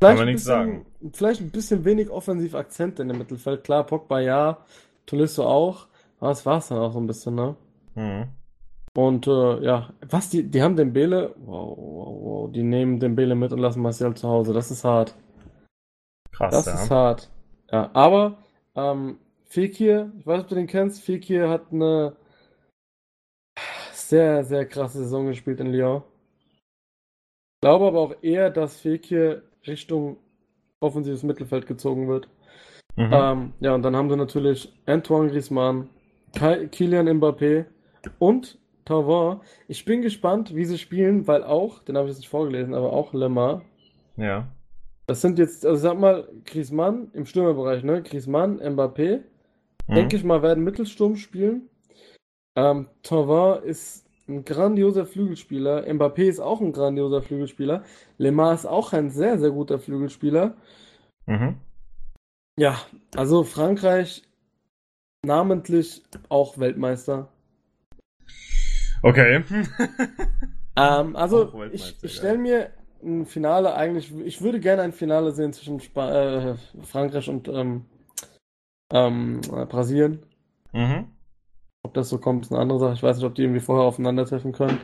Vielleicht 0.07 0.17
man 0.19 0.27
ein 0.27 0.34
nichts 0.34 0.45
bisschen, 0.45 0.85
vielleicht 1.13 1.41
ein 1.41 1.51
bisschen 1.51 1.85
wenig 1.85 2.09
offensiv 2.09 2.55
Akzent 2.55 2.99
in 2.99 3.07
dem 3.07 3.17
Mittelfeld. 3.17 3.63
Klar, 3.63 3.85
Pogba 3.85 4.19
ja, 4.19 4.65
Tolisso 5.05 5.45
auch. 5.45 5.88
Aber 6.19 6.30
das 6.30 6.45
war's 6.45 6.69
dann 6.69 6.77
auch 6.77 6.93
so 6.93 6.99
ein 6.99 7.07
bisschen, 7.07 7.35
ne? 7.35 7.55
Mhm. 7.95 8.27
Und 8.95 9.27
äh, 9.27 9.63
ja, 9.63 9.89
was, 10.07 10.30
die, 10.30 10.43
die 10.43 10.61
haben 10.61 10.75
Dembele, 10.75 11.34
wow, 11.38 11.75
wow, 11.77 12.21
wow, 12.21 12.51
die 12.51 12.63
nehmen 12.63 12.99
Dembele 12.99 13.34
mit 13.34 13.51
und 13.51 13.59
lassen 13.59 13.81
Martial 13.81 14.13
zu 14.15 14.27
Hause. 14.27 14.53
Das 14.53 14.69
ist 14.69 14.84
hart. 14.84 15.15
Krass, 16.31 16.53
Das 16.53 16.65
ja. 16.65 16.73
ist 16.73 16.91
hart. 16.91 17.30
Ja, 17.71 17.89
aber 17.93 18.38
ähm, 18.75 19.17
Fekir, 19.45 20.11
ich 20.19 20.25
weiß 20.25 20.38
nicht, 20.38 20.43
ob 20.43 20.49
du 20.49 20.55
den 20.55 20.67
kennst, 20.67 21.01
Fekir 21.01 21.49
hat 21.49 21.71
eine 21.71 22.15
sehr, 23.93 24.43
sehr 24.43 24.67
krasse 24.67 24.99
Saison 24.99 25.27
gespielt 25.27 25.59
in 25.59 25.71
Lyon. 25.71 26.03
Ich 27.55 27.61
glaube 27.61 27.88
aber 27.88 27.99
auch 27.99 28.15
eher, 28.21 28.51
dass 28.51 28.80
Fekir 28.80 29.41
Richtung 29.68 30.18
offensives 30.80 31.23
Mittelfeld 31.23 31.68
gezogen 31.68 32.07
wird. 32.07 32.27
Mhm. 32.95 33.10
Ähm, 33.11 33.53
ja, 33.60 33.73
und 33.73 33.81
dann 33.84 33.95
haben 33.95 34.10
sie 34.10 34.18
natürlich 34.18 34.72
Antoine 34.85 35.30
Griezmann, 35.31 35.90
Kylian 36.34 37.07
Mbappé 37.07 37.65
und 38.19 38.60
Thauvin. 38.85 39.40
Ich 39.68 39.85
bin 39.85 40.02
gespannt, 40.02 40.53
wie 40.56 40.65
sie 40.65 40.77
spielen, 40.77 41.26
weil 41.27 41.44
auch, 41.44 41.80
den 41.84 41.95
habe 41.98 42.07
ich 42.07 42.11
jetzt 42.14 42.19
nicht 42.19 42.30
vorgelesen, 42.30 42.73
aber 42.73 42.91
auch 42.94 43.14
Lemar. 43.14 43.64
ja. 44.18 44.48
Das 45.06 45.19
sind 45.19 45.38
jetzt, 45.38 45.65
also 45.65 45.76
sag 45.81 45.99
mal, 45.99 46.30
Griezmann 46.45 47.10
im 47.11 47.26
Stürmerbereich, 47.26 47.84
ne? 47.84 48.02
Griezmann, 48.03 48.61
Mbappé, 48.61 49.19
Mhm. 49.88 49.95
denke 49.95 50.15
ich 50.15 50.23
mal, 50.23 50.41
werden 50.41 50.64
Mittelsturm 50.64 51.18
spielen. 51.18 51.68
Ähm, 52.56 52.88
Thauvin 53.03 53.64
ist 53.64 54.02
ein 54.27 54.45
grandioser 54.45 55.05
Flügelspieler. 55.05 55.85
Mbappé 55.87 56.23
ist 56.23 56.39
auch 56.39 56.61
ein 56.61 56.71
grandioser 56.71 57.21
Flügelspieler. 57.21 57.83
Lemar 58.17 58.53
ist 58.53 58.65
auch 58.65 58.93
ein 58.93 59.09
sehr, 59.09 59.37
sehr 59.37 59.51
guter 59.51 59.79
Flügelspieler. 59.79 60.55
Mhm. 61.25 61.57
Ja, 62.57 62.79
also 63.15 63.43
Frankreich 63.43 64.23
namentlich 65.25 66.03
auch 66.29 66.57
Weltmeister. 66.57 67.29
Okay. 69.01 69.43
Ähm, 70.75 71.15
also 71.15 71.63
ich, 71.71 71.97
ich 72.01 72.15
stelle 72.15 72.37
mir 72.37 72.71
ein 73.03 73.25
Finale 73.25 73.75
eigentlich, 73.75 74.11
ich 74.25 74.41
würde 74.41 74.59
gerne 74.59 74.81
ein 74.81 74.93
Finale 74.93 75.31
sehen 75.31 75.53
zwischen 75.53 75.79
Spa 75.79 76.51
äh, 76.51 76.55
Frankreich 76.81 77.29
und 77.29 77.47
ähm, 77.47 77.85
ähm, 78.91 79.41
äh, 79.55 79.65
Brasilien. 79.65 80.25
mhm. 80.71 81.12
Ob 81.94 81.98
das 81.98 82.10
so 82.10 82.18
kommt, 82.18 82.45
ist 82.45 82.52
eine 82.52 82.60
andere 82.60 82.80
Sache. 82.80 82.94
Ich 82.95 83.03
weiß 83.03 83.18
nicht, 83.18 83.26
ob 83.26 83.36
die 83.36 83.44
irgendwie 83.44 83.60
vorher 83.60 83.86
aufeinandertreffen 83.86 84.52
können. 84.52 84.80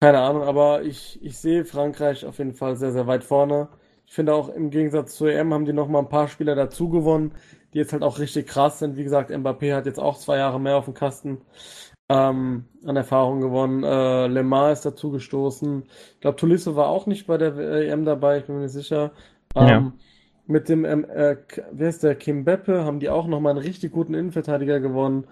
Keine 0.00 0.20
Ahnung, 0.20 0.42
aber 0.44 0.82
ich, 0.84 1.18
ich 1.20 1.38
sehe 1.38 1.64
Frankreich 1.64 2.24
auf 2.24 2.38
jeden 2.38 2.54
Fall 2.54 2.76
sehr, 2.76 2.92
sehr 2.92 3.08
weit 3.08 3.24
vorne. 3.24 3.68
Ich 4.06 4.12
finde 4.14 4.32
auch 4.32 4.48
im 4.48 4.70
Gegensatz 4.70 5.16
zur 5.16 5.28
EM 5.32 5.52
haben 5.52 5.64
die 5.64 5.72
noch 5.72 5.88
mal 5.88 5.98
ein 5.98 6.08
paar 6.08 6.28
Spieler 6.28 6.54
dazu 6.54 6.88
gewonnen, 6.88 7.32
die 7.74 7.78
jetzt 7.78 7.92
halt 7.92 8.04
auch 8.04 8.20
richtig 8.20 8.46
krass 8.46 8.78
sind. 8.78 8.96
Wie 8.96 9.02
gesagt, 9.02 9.30
Mbappé 9.32 9.74
hat 9.74 9.86
jetzt 9.86 9.98
auch 9.98 10.18
zwei 10.18 10.36
Jahre 10.38 10.60
mehr 10.60 10.76
auf 10.76 10.84
dem 10.84 10.94
Kasten 10.94 11.38
ähm, 12.08 12.66
an 12.84 12.96
Erfahrung 12.96 13.40
gewonnen. 13.40 13.82
Äh, 13.82 14.28
Lemar 14.28 14.70
ist 14.70 14.82
dazu 14.86 15.10
gestoßen. 15.10 15.82
Ich 16.14 16.20
glaube, 16.20 16.36
Tolisso 16.36 16.76
war 16.76 16.86
auch 16.88 17.06
nicht 17.06 17.26
bei 17.26 17.38
der 17.38 17.56
EM 17.56 18.04
dabei, 18.04 18.38
ich 18.38 18.44
bin 18.44 18.54
mir 18.56 18.62
nicht 18.62 18.72
sicher. 18.72 19.10
Ähm, 19.56 19.66
Ja. 19.66 19.92
Mit 20.48 20.68
dem, 20.68 20.84
ähm, 20.84 21.04
äh, 21.06 21.36
wer 21.72 21.88
ist 21.88 22.04
der, 22.04 22.14
Kim 22.14 22.44
Beppe, 22.44 22.84
haben 22.84 23.00
die 23.00 23.08
auch 23.08 23.26
noch 23.26 23.40
mal 23.40 23.50
einen 23.50 23.58
richtig 23.58 23.90
guten 23.90 24.14
Innenverteidiger 24.14 24.78
gewonnen. 24.78 25.26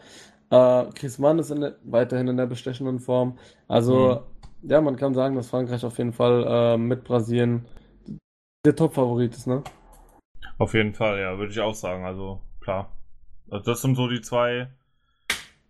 Äh, 0.50 0.84
Griezmann 0.94 1.38
ist 1.38 1.50
in 1.50 1.60
der, 1.60 1.76
weiterhin 1.84 2.28
in 2.28 2.36
der 2.36 2.46
bestechenden 2.46 3.00
Form. 3.00 3.38
Also, 3.68 4.22
ja, 4.62 4.80
man 4.80 4.96
kann 4.96 5.14
sagen, 5.14 5.34
dass 5.36 5.48
Frankreich 5.48 5.84
auf 5.84 5.98
jeden 5.98 6.12
Fall 6.12 6.44
äh, 6.46 6.76
mit 6.78 7.04
Brasilien 7.04 7.64
der 8.64 8.76
Top-Favorit 8.76 9.34
ist, 9.34 9.46
ne? 9.46 9.62
Auf 10.58 10.74
jeden 10.74 10.94
Fall, 10.94 11.20
ja, 11.20 11.36
würde 11.38 11.52
ich 11.52 11.60
auch 11.60 11.74
sagen. 11.74 12.04
Also, 12.04 12.40
klar. 12.60 12.96
Also 13.50 13.64
das 13.70 13.82
sind 13.82 13.94
so 13.94 14.08
die 14.08 14.22
zwei, 14.22 14.68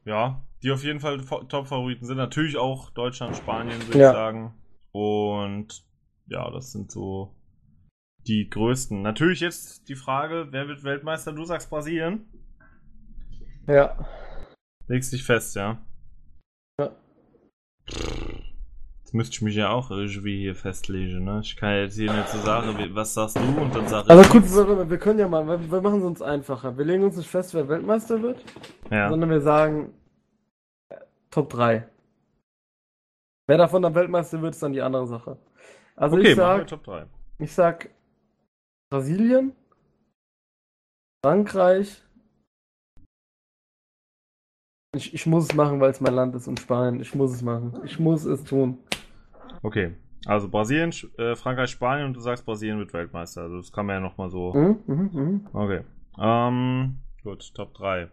ja, 0.05 0.43
die 0.63 0.71
auf 0.71 0.85
jeden 0.85 1.01
Fall 1.01 1.19
Fa- 1.21 1.43
Top-Favoriten 1.45 2.05
sind. 2.07 2.19
Natürlich 2.19 2.57
auch 2.57 2.91
Deutschland, 2.91 3.37
Spanien, 3.37 3.85
würde 3.87 3.99
Ja. 3.99 4.11
ich 4.11 4.13
sagen. 4.13 4.55
Und 4.93 5.85
ja, 6.27 6.51
das 6.51 6.73
sind 6.73 6.93
so 6.93 7.35
die 8.27 8.49
größten. 8.49 9.03
Natürlich 9.03 9.41
jetzt 9.41 9.89
die 9.89 9.97
Frage, 9.97 10.49
wer 10.51 10.69
wird 10.69 10.85
Weltmeister? 10.85 11.33
Du 11.33 11.45
sagst 11.45 11.69
Brasilien. 11.69 12.27
Ja. 13.67 13.97
Legst 14.89 15.13
dich 15.13 15.25
fest, 15.25 15.57
ja. 15.57 15.79
Ja. 16.79 16.91
müsste 19.13 19.35
ich 19.35 19.43
mich 19.43 19.55
ja 19.55 19.71
auch 19.71 19.91
irgendwie 19.91 20.41
hier 20.41 20.55
festlegen, 20.55 21.25
ne? 21.25 21.41
Ich 21.43 21.57
kann 21.57 21.77
jetzt 21.77 21.95
hier 21.95 22.13
nicht 22.13 22.29
so 22.29 22.39
sagen, 22.39 22.77
was 22.95 23.15
sagst 23.15 23.37
du 23.37 23.41
und 23.41 23.75
dann 23.75 23.87
sag 23.87 24.05
ich. 24.05 24.11
Also 24.11 24.29
gut, 24.31 24.43
wir, 24.45 24.91
wir 24.91 24.99
können 24.99 25.21
ja 25.21 25.29
mal, 25.29 25.47
wir, 25.47 25.71
wir 25.71 25.81
machen 25.81 26.01
es 26.01 26.05
uns 26.05 26.21
einfacher. 26.21 26.77
Wir 26.77 26.85
legen 26.85 27.05
uns 27.05 27.17
nicht 27.17 27.31
fest, 27.31 27.55
wer 27.55 27.69
Weltmeister 27.69 28.21
wird, 28.21 28.45
ja. 28.91 29.09
sondern 29.09 29.31
wir 29.31 29.41
sagen 29.41 29.95
äh, 30.91 30.97
Top 31.31 31.51
3. 31.51 31.89
Wer 33.47 33.59
davon 33.59 33.83
dann 33.83 33.95
Weltmeister 33.95 34.43
wird, 34.43 34.55
ist 34.55 34.63
dann 34.63 34.73
die 34.73 34.83
andere 34.83 35.07
Sache. 35.07 35.39
Also 35.97 36.17
Okay, 36.17 36.31
ich 36.31 36.37
sag, 36.37 36.67
Top 36.67 36.83
3. 36.83 37.07
ich 37.39 37.53
sag 37.53 37.91
Brasilien, 38.91 39.53
Frankreich. 41.25 42.03
Ich, 44.95 45.13
ich 45.13 45.27
muss 45.27 45.45
es 45.45 45.55
machen, 45.55 45.81
weil 45.81 45.91
es 45.91 46.01
mein 46.01 46.15
Land 46.15 46.35
ist 46.35 46.47
und 46.47 46.61
Spanien. 46.61 47.01
Ich 47.01 47.15
muss 47.15 47.33
es 47.33 47.43
machen. 47.43 47.75
Ich 47.85 47.99
muss 47.99 48.25
es 48.25 48.45
tun. 48.45 48.79
Okay. 49.63 49.95
Also 50.27 50.49
Brasilien, 50.49 50.93
äh, 51.19 51.35
Frankreich, 51.37 51.71
Spanien 51.71 52.07
und 52.07 52.15
du 52.15 52.21
sagst 52.21 52.47
Brasilien 52.47 52.79
wird 52.79 52.93
Weltmeister. 52.95 53.43
Also 53.43 53.57
das 53.59 53.73
kann 53.73 53.87
man 53.87 53.97
ja 53.97 54.01
nochmal 54.01 54.31
so. 54.31 54.55
Mhm, 54.55 54.79
mhm, 54.87 55.11
mhm. 55.13 55.47
Okay. 55.53 55.81
Ähm, 56.19 56.99
gut, 57.23 57.55
Top 57.55 57.75
3. 57.75 58.09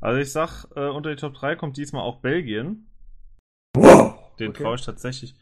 Also 0.00 0.20
ich 0.20 0.30
sag, 0.32 0.66
äh, 0.76 0.88
unter 0.88 1.10
die 1.10 1.16
Top 1.16 1.34
3 1.34 1.56
kommt 1.56 1.76
diesmal 1.76 2.02
auch 2.02 2.20
Belgien. 2.20 2.90
Den 4.38 4.50
Okay. 4.50 4.62
traue 4.62 4.74
ich 4.74 4.84
tatsächlich. 4.84 5.34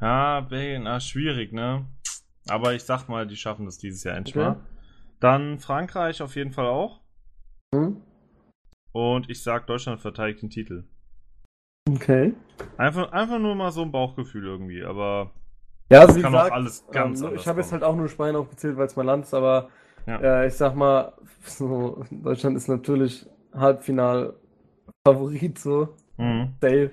Ja, 0.00 0.40
Belgien, 0.40 0.86
ah, 0.86 1.00
schwierig, 1.00 1.52
ne? 1.52 1.86
Aber 2.48 2.74
ich 2.74 2.82
sag 2.82 3.08
mal, 3.08 3.26
die 3.26 3.36
schaffen 3.36 3.64
das 3.64 3.78
dieses 3.78 4.04
Jahr 4.04 4.16
endlich 4.16 4.36
Okay. 4.36 4.44
mal. 4.44 4.60
Dann 5.20 5.58
Frankreich 5.58 6.20
auf 6.20 6.34
jeden 6.36 6.50
Fall 6.52 6.66
auch. 6.66 7.00
Mhm. 7.72 8.02
Und 8.92 9.30
ich 9.30 9.42
sag, 9.42 9.66
Deutschland 9.66 10.00
verteidigt 10.00 10.42
den 10.42 10.50
Titel. 10.50 10.84
Okay. 11.88 12.34
Einfach, 12.76 13.10
einfach 13.12 13.38
nur 13.38 13.54
mal 13.54 13.72
so 13.72 13.82
ein 13.82 13.90
Bauchgefühl 13.92 14.44
irgendwie, 14.44 14.84
aber 14.84 15.30
Ja, 15.90 16.00
also 16.02 16.16
wie 16.16 16.22
kann 16.22 16.34
auch 16.34 16.38
gesagt, 16.38 16.54
alles 16.54 16.86
ganz 16.92 17.22
ähm, 17.22 17.34
ich 17.34 17.46
habe 17.48 17.60
jetzt 17.60 17.72
halt 17.72 17.82
auch 17.82 17.96
nur 17.96 18.08
Spanien 18.08 18.36
aufgezählt, 18.36 18.76
weil 18.76 18.86
es 18.86 18.96
mein 18.96 19.06
Land 19.06 19.24
ist, 19.24 19.34
aber 19.34 19.70
Ja. 20.06 20.20
äh, 20.20 20.46
ich 20.46 20.54
sag 20.54 20.74
mal, 20.76 21.12
so, 21.42 22.04
Deutschland 22.10 22.56
ist 22.56 22.68
natürlich 22.68 23.26
Halbfinal-Favorit, 23.54 25.58
so, 25.58 25.88
Mhm. 26.18 26.54
safe. 26.60 26.90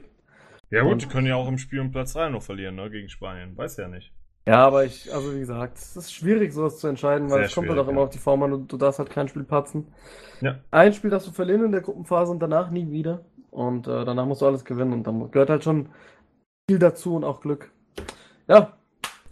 Ja 0.71 0.83
gut, 0.83 0.93
Und- 0.93 1.01
die 1.03 1.07
können 1.07 1.27
ja 1.27 1.35
auch 1.35 1.47
im 1.47 1.57
Spiel 1.57 1.79
um 1.81 1.91
Platz 1.91 2.13
3 2.13 2.29
noch 2.29 2.41
verlieren, 2.43 2.75
ne, 2.75 2.89
gegen 2.89 3.09
Spanien. 3.09 3.55
Weiß 3.57 3.77
ja 3.77 3.87
nicht. 3.87 4.11
Ja, 4.49 4.65
aber 4.65 4.83
ich, 4.83 5.13
also 5.13 5.35
wie 5.35 5.39
gesagt, 5.41 5.77
es 5.77 5.95
ist 5.95 6.11
schwierig, 6.11 6.51
sowas 6.53 6.79
zu 6.79 6.87
entscheiden, 6.87 7.29
weil 7.29 7.37
Sehr 7.37 7.45
es 7.45 7.53
kommt 7.53 7.69
halt 7.69 7.77
auch 7.77 7.87
immer 7.87 7.99
ja. 7.99 8.05
auf 8.05 8.09
die 8.09 8.17
Form 8.17 8.41
an 8.41 8.51
und 8.53 8.71
du 8.71 8.77
darfst 8.77 8.97
halt 8.97 9.11
kein 9.11 9.27
Spiel 9.27 9.43
patzen. 9.43 9.85
Ja. 10.41 10.57
Ein 10.71 10.93
Spiel 10.93 11.11
darfst 11.11 11.27
du 11.27 11.31
verlieren 11.31 11.65
in 11.65 11.71
der 11.71 11.81
Gruppenphase 11.81 12.31
und 12.31 12.39
danach 12.39 12.71
nie 12.71 12.89
wieder. 12.89 13.23
Und 13.51 13.87
äh, 13.87 14.05
danach 14.05 14.25
musst 14.25 14.41
du 14.41 14.47
alles 14.47 14.65
gewinnen 14.65 14.93
und 14.93 15.05
dann 15.05 15.29
gehört 15.29 15.51
halt 15.51 15.63
schon 15.63 15.89
viel 16.67 16.79
dazu 16.79 17.15
und 17.15 17.23
auch 17.25 17.41
Glück. 17.41 17.71
Ja, 18.47 18.73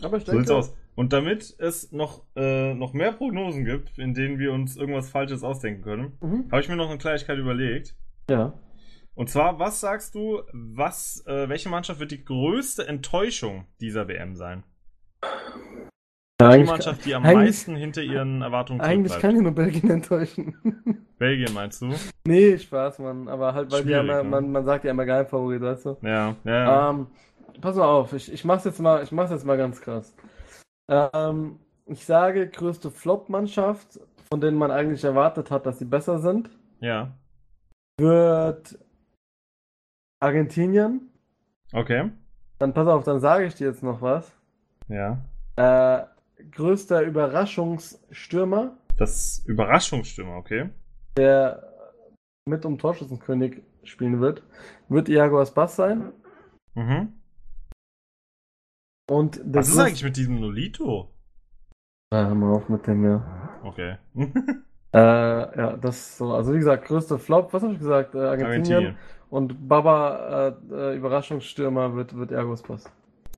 aber 0.04 0.18
ich 0.18 0.26
So 0.26 0.34
denke, 0.34 0.48
sieht's 0.48 0.52
aus. 0.52 0.76
Und 0.94 1.14
damit 1.14 1.56
es 1.58 1.92
noch, 1.92 2.22
äh, 2.36 2.76
noch 2.76 2.94
mehr 2.94 3.12
Prognosen 3.12 3.66
gibt, 3.66 3.98
in 3.98 4.14
denen 4.14 4.38
wir 4.38 4.52
uns 4.54 4.78
irgendwas 4.78 5.10
Falsches 5.10 5.44
ausdenken 5.44 5.82
können, 5.82 6.18
Mhm. 6.22 6.46
habe 6.52 6.62
ich 6.62 6.70
mir 6.70 6.76
noch 6.76 6.90
eine 6.90 7.00
Kleinigkeit 7.00 7.40
überlegt. 7.40 7.96
Ja. 8.30 8.54
Und 9.16 9.30
zwar, 9.32 9.58
was 9.58 9.80
sagst 9.80 10.14
du, 10.14 10.44
was, 10.54 11.24
äh, 11.26 11.50
welche 11.50 11.70
Mannschaft 11.70 12.00
wird 12.00 12.12
die 12.12 12.24
größte 12.24 12.88
Enttäuschung 12.88 13.66
dieser 13.82 14.08
WM 14.08 14.36
sein? 14.36 14.64
Ja 16.42 16.58
Die 16.58 16.64
Mannschaft, 16.64 17.06
die 17.06 17.16
am 17.16 17.24
meisten 17.24 17.76
hinter 17.76 18.02
ihren 18.02 18.42
Erwartungen 18.42 18.82
eigentlich 18.82 19.18
kann 19.20 19.36
ich 19.36 19.42
nur 19.42 19.54
Belgien 19.54 19.90
enttäuschen. 19.90 20.56
Belgien 21.18 21.54
meinst 21.54 21.82
du? 21.82 21.94
nee, 22.28 22.58
Spaß, 22.58 23.00
Mann. 23.00 23.28
Aber 23.28 23.54
halt, 23.54 23.72
weil 23.72 23.90
ja 23.90 24.02
immer, 24.02 24.24
ne? 24.24 24.30
man, 24.30 24.52
man 24.52 24.66
sagt 24.66 24.84
ja 24.84 24.92
immer 24.92 25.06
Geheimfavorit, 25.06 25.62
weißt 25.62 25.86
du? 25.86 25.98
Ja, 26.02 26.36
ja. 26.44 26.52
ja. 26.52 26.90
Ähm, 26.92 27.08
pass 27.60 27.76
mal 27.76 27.86
auf, 27.86 28.14
ich, 28.14 28.32
ich 28.32 28.46
mach's 28.46 28.66
jetzt 28.66 28.80
mal, 28.80 29.04
ich 29.04 29.12
mach's 29.12 29.32
jetzt 29.32 29.46
mal 29.46 29.58
ganz 29.58 29.82
krass. 29.82 30.16
Ähm, 30.90 31.60
ich 31.86 32.06
sage, 32.06 32.48
größte 32.48 32.92
Flop-Mannschaft, 32.92 34.00
von 34.30 34.42
denen 34.42 34.58
man 34.58 34.72
eigentlich 34.72 35.04
erwartet 35.04 35.52
hat, 35.52 35.66
dass 35.66 35.80
sie 35.80 35.86
besser 35.86 36.20
sind, 36.20 36.50
ja. 36.82 37.14
wird 38.00 38.78
Argentinien. 40.20 41.10
Okay. 41.74 42.12
Dann 42.60 42.74
pass 42.74 42.88
auf, 42.88 43.04
dann 43.04 43.20
sage 43.20 43.46
ich 43.46 43.56
dir 43.56 43.68
jetzt 43.68 43.84
noch 43.84 44.02
was. 44.02 44.37
Ja. 44.88 45.24
Äh, 45.56 46.06
größter 46.52 47.02
Überraschungsstürmer, 47.02 48.78
Das 48.98 49.44
Überraschungsstimme, 49.46 50.36
okay. 50.36 50.70
der 51.18 51.64
mit 52.48 52.66
um 52.66 52.78
Torschützenkönig 52.78 53.62
spielen 53.84 54.20
wird, 54.22 54.44
wird 54.90 55.10
Iago 55.10 55.40
Aspas 55.40 55.76
sein. 55.76 56.14
Mhm. 56.76 57.14
Und 59.10 59.38
der 59.38 59.62
Was 59.62 59.70
ist 59.70 59.78
eigentlich 59.78 60.04
mit 60.04 60.18
diesem 60.18 60.40
Nolito? 60.40 61.10
Ah, 62.12 62.28
hör 62.28 62.36
mal 62.36 62.54
auf 62.54 62.70
mit 62.70 62.86
dem, 62.88 63.04
ja. 63.04 63.60
Okay. 63.64 63.98
Äh, 64.94 65.00
ja, 65.00 65.78
das 65.78 65.98
ist 65.98 66.18
so. 66.18 66.34
Also 66.34 66.54
wie 66.54 66.60
gesagt, 66.60 66.86
größte 66.86 67.20
Flop, 67.20 67.52
was 67.52 67.62
habe 67.62 67.74
ich 67.74 67.80
gesagt? 67.80 68.16
Äh, 68.16 68.20
Argentinien. 68.20 68.98
Und 69.30 69.68
Baba, 69.68 70.56
äh, 70.72 70.74
äh, 70.74 70.96
Überraschungsstürmer 70.96 71.94
wird, 71.94 72.16
wird 72.16 72.32
Ergos 72.32 72.64
Pass. 72.64 72.90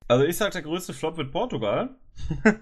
Also 0.09 0.25
ich 0.25 0.35
sag, 0.35 0.51
der 0.51 0.61
größte 0.63 0.91
Flop 0.93 1.15
wird 1.17 1.31
Portugal. 1.31 1.95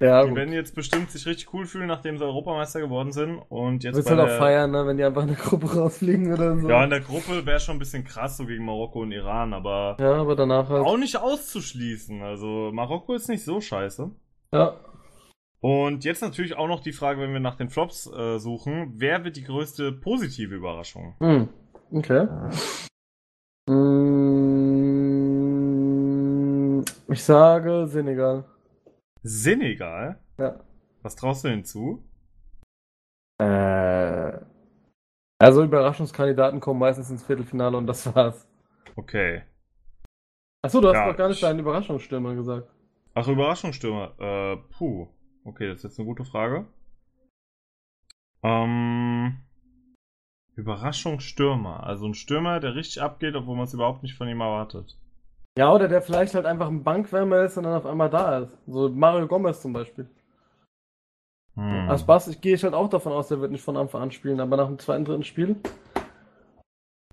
Ja, 0.00 0.22
Die 0.24 0.30
gut. 0.30 0.38
werden 0.38 0.52
jetzt 0.52 0.74
bestimmt 0.74 1.08
sich 1.12 1.24
richtig 1.24 1.54
cool 1.54 1.66
fühlen, 1.66 1.86
nachdem 1.86 2.18
sie 2.18 2.24
Europameister 2.24 2.80
geworden 2.80 3.12
sind. 3.12 3.38
Und 3.48 3.84
Du 3.84 3.86
jetzt 3.86 3.96
willst 3.96 4.08
bei 4.08 4.16
halt 4.16 4.28
auch 4.32 4.36
feiern, 4.38 4.72
ne, 4.72 4.84
wenn 4.86 4.96
die 4.96 5.04
einfach 5.04 5.22
in 5.22 5.28
der 5.28 5.36
Gruppe 5.36 5.72
rausfliegen 5.72 6.32
oder 6.32 6.58
so. 6.58 6.68
Ja, 6.68 6.82
in 6.82 6.90
der 6.90 7.00
Gruppe 7.00 7.46
wäre 7.46 7.60
schon 7.60 7.76
ein 7.76 7.78
bisschen 7.78 8.02
krass, 8.02 8.36
so 8.36 8.44
gegen 8.44 8.64
Marokko 8.64 9.02
und 9.02 9.12
Iran, 9.12 9.54
aber 9.54 9.96
Ja, 10.00 10.14
aber 10.16 10.34
danach 10.34 10.68
halt. 10.68 10.84
auch 10.84 10.98
nicht 10.98 11.16
auszuschließen. 11.16 12.22
Also 12.22 12.70
Marokko 12.74 13.14
ist 13.14 13.28
nicht 13.28 13.44
so 13.44 13.60
scheiße. 13.60 14.10
Ja. 14.52 14.74
Und 15.60 16.04
jetzt 16.04 16.22
natürlich 16.22 16.56
auch 16.56 16.68
noch 16.68 16.80
die 16.80 16.92
Frage, 16.92 17.20
wenn 17.20 17.32
wir 17.32 17.40
nach 17.40 17.56
den 17.56 17.70
Flops 17.70 18.10
äh, 18.12 18.38
suchen, 18.38 18.94
wer 18.96 19.24
wird 19.24 19.36
die 19.36 19.44
größte 19.44 19.92
positive 19.92 20.56
Überraschung? 20.56 21.14
Hm. 21.20 21.48
Okay. 21.92 22.26
Ich 27.14 27.22
sage 27.24 27.86
Senegal. 27.86 28.44
Senegal? 29.22 30.18
Ja. 30.38 30.60
Was 31.02 31.16
traust 31.16 31.44
du 31.44 31.48
hinzu? 31.48 32.04
Äh, 33.38 34.38
also 35.38 35.62
Überraschungskandidaten 35.64 36.60
kommen 36.60 36.80
meistens 36.80 37.10
ins 37.10 37.24
Viertelfinale 37.24 37.76
und 37.76 37.86
das 37.86 38.14
war's. 38.14 38.46
Okay. 38.96 39.42
Achso, 40.62 40.80
du 40.80 40.88
hast 40.88 40.94
Ja, 40.94 41.06
noch 41.06 41.16
gar 41.16 41.28
nicht 41.28 41.36
ich- 41.36 41.42
deinen 41.42 41.58
Überraschungsstürmer 41.60 42.34
gesagt. 42.34 42.68
Ach, 43.14 43.28
Überraschungsstürmer. 43.28 44.14
Äh, 44.18 44.56
puh. 44.76 45.08
Okay, 45.44 45.68
das 45.68 45.78
ist 45.78 45.84
jetzt 45.84 45.98
eine 45.98 46.06
gute 46.08 46.24
Frage. 46.24 46.66
Ähm. 48.42 49.36
Überraschungsstürmer. 50.56 51.84
Also 51.84 52.06
ein 52.06 52.14
Stürmer, 52.14 52.60
der 52.60 52.74
richtig 52.74 53.02
abgeht, 53.02 53.34
obwohl 53.34 53.56
man 53.56 53.64
es 53.64 53.74
überhaupt 53.74 54.02
nicht 54.02 54.14
von 54.16 54.28
ihm 54.28 54.40
erwartet. 54.40 54.98
Ja, 55.56 55.72
oder 55.72 55.86
der 55.86 56.02
vielleicht 56.02 56.34
halt 56.34 56.46
einfach 56.46 56.66
ein 56.66 56.82
Bankwärmer 56.82 57.44
ist 57.44 57.56
und 57.56 57.64
dann 57.64 57.74
auf 57.74 57.86
einmal 57.86 58.10
da 58.10 58.38
ist. 58.40 58.56
So 58.66 58.88
Mario 58.88 59.26
Gomez 59.28 59.60
zum 59.60 59.72
Beispiel. 59.72 60.08
Hm. 61.54 61.88
Als 61.88 62.04
Bass, 62.04 62.26
ich 62.26 62.40
gehe 62.40 62.56
ich 62.56 62.64
halt 62.64 62.74
auch 62.74 62.88
davon 62.88 63.12
aus, 63.12 63.28
der 63.28 63.40
wird 63.40 63.52
nicht 63.52 63.62
von 63.62 63.76
Anfang 63.76 64.02
an 64.02 64.10
spielen, 64.10 64.40
aber 64.40 64.56
nach 64.56 64.66
dem 64.66 64.78
zweiten, 64.78 65.04
dritten 65.04 65.22
Spiel. 65.22 65.56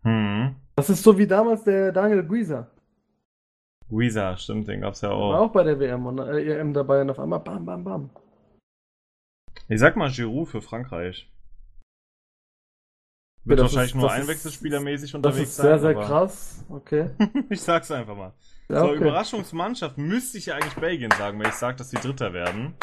Hm. 0.03 0.55
Das 0.76 0.89
ist 0.89 1.03
so 1.03 1.18
wie 1.18 1.27
damals 1.27 1.63
der 1.63 1.91
Daniel 1.91 2.23
Guiza. 2.23 2.68
Weezer, 3.89 4.38
stimmt, 4.38 4.68
den 4.68 4.81
gab's 4.81 5.01
ja 5.01 5.09
War 5.09 5.18
auch. 5.18 5.34
auch 5.35 5.51
bei 5.51 5.63
der 5.63 5.80
WM 5.80 6.05
und 6.05 6.19
äh, 6.19 6.59
EM 6.59 6.73
dabei 6.73 7.01
und 7.01 7.09
auf 7.11 7.19
einmal 7.19 7.41
bam, 7.41 7.65
bam, 7.65 7.84
bam. 7.84 8.09
Ich 9.68 9.80
sag 9.80 9.95
mal 9.95 10.09
Giroud 10.09 10.47
für 10.47 10.61
Frankreich. 10.61 11.30
Ja, 13.43 13.49
Wird 13.49 13.59
das 13.59 13.63
wahrscheinlich 13.65 13.91
ist- 13.91 13.95
nur 13.95 14.07
das 14.07 14.13
ist- 14.18 14.22
einwechselspielermäßig 14.22 15.11
Das 15.11 15.15
unterwegs 15.15 15.49
ist 15.49 15.55
sehr, 15.57 15.80
sein. 15.80 15.95
sehr 15.95 16.03
krass. 16.05 16.65
Okay. 16.69 17.09
ich 17.49 17.61
sag's 17.61 17.89
einfach 17.91 18.15
mal. 18.15 18.34
Ja, 18.69 18.80
so, 18.81 18.85
okay. 18.88 18.95
Überraschungsmannschaft 18.97 19.97
müsste 19.97 20.38
ich 20.38 20.45
ja 20.47 20.55
eigentlich 20.55 20.76
Belgien 20.76 21.11
sagen, 21.18 21.39
wenn 21.39 21.47
ich 21.47 21.55
sage, 21.55 21.77
dass 21.77 21.89
die 21.89 21.97
Dritter 21.97 22.34
werden. 22.34 22.76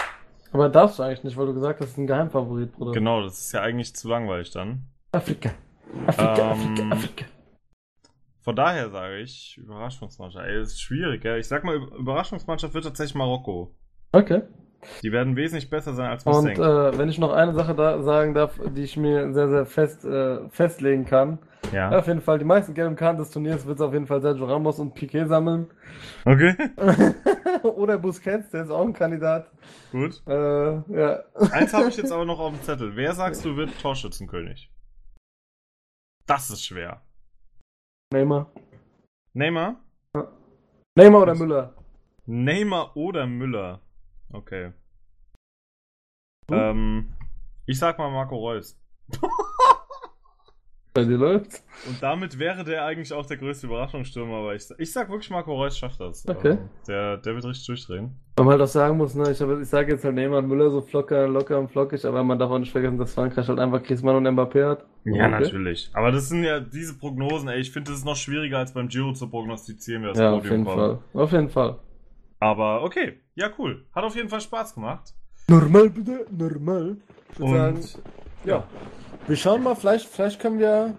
Aber 0.52 0.68
darfst 0.68 0.98
du 0.98 1.02
eigentlich 1.02 1.24
nicht, 1.24 1.36
weil 1.36 1.46
du 1.46 1.54
gesagt 1.54 1.80
hast, 1.80 1.86
das 1.86 1.90
ist 1.92 1.98
ein 1.98 2.06
Geheimfavorit, 2.06 2.72
Bruder. 2.72 2.92
Genau, 2.92 3.22
das 3.22 3.38
ist 3.38 3.52
ja 3.52 3.60
eigentlich 3.62 3.94
zu 3.94 4.08
langweilig 4.08 4.50
dann. 4.50 4.86
Afrika. 5.12 5.50
Afrika, 6.06 6.52
Ähm, 6.52 6.72
Afrika, 6.74 6.90
Afrika. 6.94 7.24
Von 8.40 8.56
daher 8.56 8.90
sage 8.90 9.18
ich, 9.20 9.58
Überraschungsmannschaft. 9.58 10.44
Ey, 10.46 10.58
das 10.58 10.68
ist 10.70 10.80
schwierig, 10.80 11.22
gell? 11.22 11.38
Ich 11.38 11.48
sag 11.48 11.64
mal, 11.64 11.76
Über- 11.76 11.94
Überraschungsmannschaft 11.96 12.72
wird 12.74 12.84
tatsächlich 12.84 13.14
Marokko. 13.14 13.74
Okay. 14.12 14.42
Die 15.02 15.12
werden 15.12 15.36
wesentlich 15.36 15.70
besser 15.70 15.92
sein, 15.94 16.10
als 16.10 16.24
man 16.24 16.36
Und 16.36 16.50
äh, 16.50 16.98
wenn 16.98 17.08
ich 17.08 17.18
noch 17.18 17.32
eine 17.32 17.52
Sache 17.52 17.74
da 17.74 18.02
sagen 18.02 18.34
darf, 18.34 18.58
die 18.74 18.82
ich 18.82 18.96
mir 18.96 19.32
sehr, 19.32 19.48
sehr 19.48 19.66
fest 19.66 20.04
äh, 20.04 20.48
festlegen 20.50 21.04
kann. 21.04 21.38
ja. 21.72 21.90
Auf 21.98 22.06
jeden 22.06 22.20
Fall, 22.20 22.38
die 22.38 22.44
meisten 22.44 22.74
gelben 22.74 22.96
Karten 22.96 23.18
des 23.18 23.30
Turniers 23.30 23.66
wird 23.66 23.76
es 23.76 23.82
auf 23.82 23.92
jeden 23.92 24.06
Fall 24.06 24.20
Sergio 24.20 24.46
Ramos 24.46 24.78
und 24.78 24.94
Piquet 24.94 25.26
sammeln. 25.26 25.68
Okay, 26.24 26.54
Oder 27.62 27.98
Busquets, 27.98 28.50
der 28.50 28.62
ist 28.64 28.70
auch 28.70 28.84
ein 28.84 28.92
Kandidat. 28.92 29.50
gut. 29.90 30.22
Äh, 30.26 30.32
ja. 30.32 31.24
Eins 31.52 31.74
habe 31.74 31.88
ich 31.88 31.96
jetzt 31.96 32.12
aber 32.12 32.24
noch 32.24 32.38
auf 32.38 32.52
dem 32.52 32.62
Zettel. 32.62 32.94
Wer 32.94 33.12
sagst 33.14 33.44
du 33.44 33.56
wird 33.56 33.70
Torschützenkönig? 33.80 34.70
Das 36.26 36.50
ist 36.50 36.64
schwer. 36.64 37.02
Neymar. 38.12 38.50
Neymar? 39.34 39.76
Neymar 40.96 41.22
oder 41.22 41.34
Müller? 41.34 41.74
Neymar 42.26 42.96
oder 42.96 43.26
Müller? 43.26 43.80
Okay. 44.32 44.72
Du? 46.46 46.54
Ähm, 46.54 47.12
ich 47.66 47.78
sag 47.78 47.98
mal 47.98 48.10
Marco 48.10 48.36
Reus. 48.36 48.78
Bei 50.94 51.04
dir 51.04 51.16
läuft's? 51.18 51.62
Und 51.86 52.02
damit 52.02 52.38
wäre 52.40 52.64
der 52.64 52.84
eigentlich 52.84 53.12
auch 53.12 53.24
der 53.24 53.36
größte 53.36 53.66
Überraschungsstürmer, 53.68 54.38
aber 54.38 54.54
ich, 54.56 54.64
ich 54.78 54.90
sag 54.92 55.08
wirklich, 55.10 55.30
Marco 55.30 55.54
Reus 55.54 55.78
schafft 55.78 56.00
das. 56.00 56.26
Okay. 56.26 56.52
Also, 56.52 56.68
der, 56.88 57.16
der 57.18 57.34
wird 57.34 57.44
richtig 57.44 57.66
durchdrehen. 57.66 58.18
Weil 58.36 58.46
man 58.46 58.52
halt 58.54 58.62
auch 58.62 58.66
sagen 58.72 58.96
muss, 58.96 59.14
ne, 59.14 59.30
ich, 59.30 59.40
hab- 59.40 59.60
ich 59.60 59.68
sage 59.68 59.92
jetzt 59.92 60.04
halt 60.04 60.14
Neymar 60.16 60.38
und 60.38 60.48
Müller 60.48 60.70
so 60.70 60.80
flocker, 60.80 61.28
locker 61.28 61.58
und 61.58 61.70
flockig, 61.70 62.04
aber 62.04 62.24
man 62.24 62.38
darf 62.38 62.50
auch 62.50 62.58
nicht 62.58 62.72
vergessen, 62.72 62.98
dass 62.98 63.14
Frankreich 63.14 63.46
halt 63.46 63.60
einfach 63.60 63.82
Griezmann 63.82 64.16
und 64.16 64.26
Mbappé 64.26 64.66
hat. 64.70 64.86
Ja, 65.04 65.26
Okay. 65.26 65.30
natürlich. 65.30 65.90
Aber 65.92 66.10
das 66.10 66.28
sind 66.30 66.42
ja 66.42 66.58
diese 66.58 66.98
Prognosen, 66.98 67.48
ey. 67.48 67.60
Ich 67.60 67.70
finde, 67.70 67.90
das 67.92 68.00
ist 68.00 68.04
noch 68.04 68.16
schwieriger 68.16 68.58
als 68.58 68.72
beim 68.72 68.88
Giro 68.88 69.12
zu 69.12 69.28
prognostizieren, 69.30 70.02
wer 70.02 70.10
das 70.10 70.18
Ja, 70.18 70.30
auf 70.32 70.38
Podium 70.42 70.52
jeden 70.52 70.64
kommt. 70.64 70.78
Fall. 70.78 70.98
Auf 71.22 71.32
jeden 71.32 71.50
Fall. 71.50 71.78
Aber 72.40 72.82
okay. 72.82 73.20
Ja, 73.34 73.50
cool. 73.58 73.84
Hat 73.94 74.04
auf 74.04 74.14
jeden 74.16 74.28
Fall 74.28 74.40
Spaß 74.40 74.74
gemacht. 74.74 75.14
Normal 75.48 75.90
bitte, 75.90 76.26
normal. 76.30 76.96
Ich 77.32 77.38
würde 77.40 77.52
sagen, 77.56 77.76
Und 77.76 77.98
ja. 78.44 78.64
Wir 79.26 79.36
schauen 79.36 79.62
mal, 79.62 79.74
vielleicht, 79.74 80.06
vielleicht 80.08 80.40
können 80.40 80.58
wir 80.58 80.94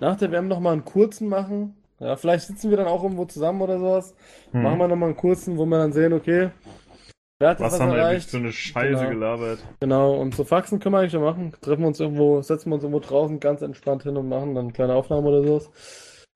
nach 0.00 0.16
der 0.16 0.30
WM 0.32 0.48
noch 0.48 0.60
mal 0.60 0.72
einen 0.72 0.84
kurzen 0.84 1.28
machen. 1.28 1.76
Ja, 2.00 2.16
vielleicht 2.16 2.46
sitzen 2.46 2.70
wir 2.70 2.76
dann 2.76 2.86
auch 2.86 3.02
irgendwo 3.02 3.24
zusammen 3.24 3.60
oder 3.60 3.78
sowas. 3.78 4.14
hm, 4.52 4.62
Machen 4.62 4.78
wir 4.78 4.88
noch 4.88 4.96
mal 4.96 5.06
einen 5.06 5.16
kurzen, 5.16 5.58
wo 5.58 5.66
wir 5.66 5.78
dann 5.78 5.92
sehen, 5.92 6.12
okay, 6.12 6.50
wer 7.40 7.50
hat 7.50 7.60
was 7.60 7.72
was 7.72 7.80
haben 7.80 7.92
wir 7.92 8.06
eigentlich 8.06 8.26
für 8.26 8.36
eine 8.36 8.52
Scheiße 8.52 8.98
Genau. 8.98 9.10
gelabert? 9.10 9.58
Genau, 9.80 10.14
und 10.14 10.34
so 10.34 10.44
Faxen 10.44 10.78
können 10.78 10.94
wir 10.94 11.00
eigentlich 11.00 11.12
schon 11.12 11.22
machen. 11.22 11.52
Treffen 11.60 11.80
wir 11.82 11.88
uns 11.88 11.98
irgendwo, 12.00 12.40
setzen 12.40 12.70
wir 12.70 12.74
uns 12.74 12.84
irgendwo 12.84 13.00
draußen 13.00 13.40
ganz 13.40 13.62
entspannt 13.62 14.04
hin 14.04 14.16
und 14.16 14.28
machen 14.28 14.54
dann 14.54 14.66
eine 14.66 14.72
kleine 14.72 14.94
Aufnahme 14.94 15.28
oder 15.28 15.42
sowas. 15.42 15.70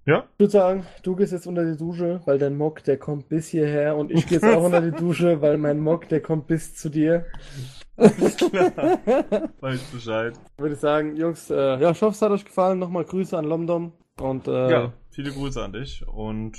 Ja. 0.04 0.24
Ich 0.34 0.40
würde 0.40 0.50
sagen, 0.50 0.86
du 1.04 1.14
gehst 1.14 1.32
jetzt 1.32 1.46
unter 1.46 1.64
die 1.64 1.76
Dusche, 1.76 2.20
weil 2.24 2.38
dein 2.38 2.56
Mock, 2.56 2.82
der 2.84 2.98
kommt 2.98 3.28
bis 3.28 3.48
hierher 3.48 3.96
und 3.96 4.10
ich 4.10 4.26
gehe 4.26 4.38
jetzt 4.38 4.48
auch 4.52 4.62
unter 4.64 4.80
die 4.80 4.90
Dusche, 4.90 5.40
weil 5.40 5.58
mein 5.58 5.78
Mock, 5.78 6.08
der 6.08 6.20
kommt 6.20 6.48
bis 6.48 6.74
zu 6.74 6.88
dir. 6.88 7.26
Weiß 7.96 9.80
Bescheid. 9.92 10.34
Würde 10.58 10.74
ich 10.74 10.80
sagen, 10.80 11.16
Jungs, 11.16 11.50
äh, 11.50 11.54
ja, 11.80 11.90
ich 11.90 12.02
hoffe, 12.02 12.12
es 12.14 12.22
hat 12.22 12.30
euch 12.32 12.44
gefallen. 12.44 12.78
Nochmal 12.78 13.04
Grüße 13.04 13.36
an 13.36 13.44
Lomdom 13.44 13.92
und 14.20 14.48
äh, 14.48 14.70
Ja, 14.70 14.92
viele 15.10 15.30
Grüße 15.30 15.62
an 15.62 15.72
dich 15.72 16.04
und 16.08 16.56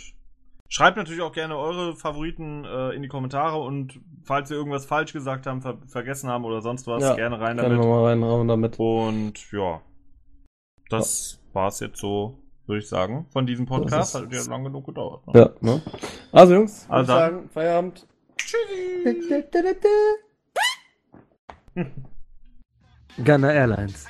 schreibt 0.70 0.98
natürlich 0.98 1.22
auch 1.22 1.34
gerne 1.34 1.58
eure 1.58 1.96
Favoriten 1.96 2.66
äh, 2.66 2.92
in 2.96 3.02
die 3.02 3.08
Kommentare 3.08 3.58
und 3.62 4.00
falls 4.24 4.50
wir 4.50 4.58
irgendwas 4.58 4.86
falsch 4.86 5.12
gesagt 5.14 5.46
haben, 5.46 5.62
ver 5.62 5.78
vergessen 5.88 6.30
haben 6.30 6.46
oder 6.46 6.62
sonst 6.62 6.88
was, 6.88 7.04
Ja, 7.04 7.16
gerne 7.16 7.40
rein 7.40 7.58
damit. 7.58 7.78
mal 7.78 8.06
reinhauen 8.06 8.48
damit. 8.48 8.80
Und 8.80 9.52
ja, 9.52 9.82
das 10.90 11.42
war's 11.54 11.80
jetzt 11.82 12.00
so, 12.00 12.38
würde 12.66 12.80
ich 12.80 12.88
sagen, 12.88 13.26
von 13.30 13.46
diesem 13.46 13.66
Podcast. 13.66 14.16
Hat 14.16 14.32
ja 14.32 14.42
lang 14.44 14.64
genug 14.64 14.86
gedauert. 14.86 15.26
Ne? 15.28 15.40
Ja, 15.40 15.50
ne? 15.62 15.82
Also 16.32 16.54
Jungs, 16.56 16.88
würde 16.88 16.94
Also 16.96 17.14
sagen, 17.14 17.50
Feierabend. 17.50 18.08
Tschüssi! 18.38 19.04
Ghana 23.24 23.52
Airlines. 23.52 24.08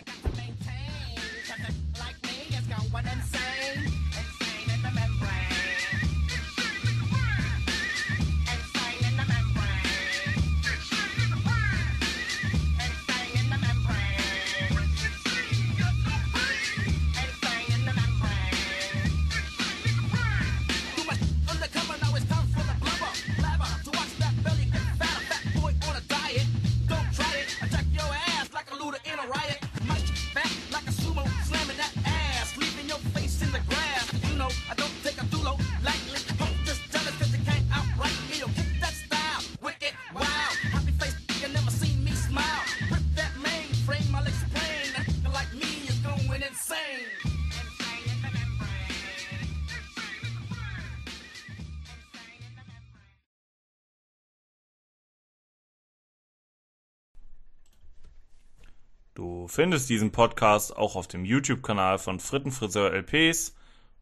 Du 59.43 59.49
findest 59.49 59.89
diesen 59.89 60.13
Podcast 60.13 60.77
auch 60.77 60.95
auf 60.95 61.09
dem 61.09 61.25
YouTube-Kanal 61.25 61.99
von 61.99 62.21
Frittenfriseur 62.21 62.93
LPs 62.93 63.53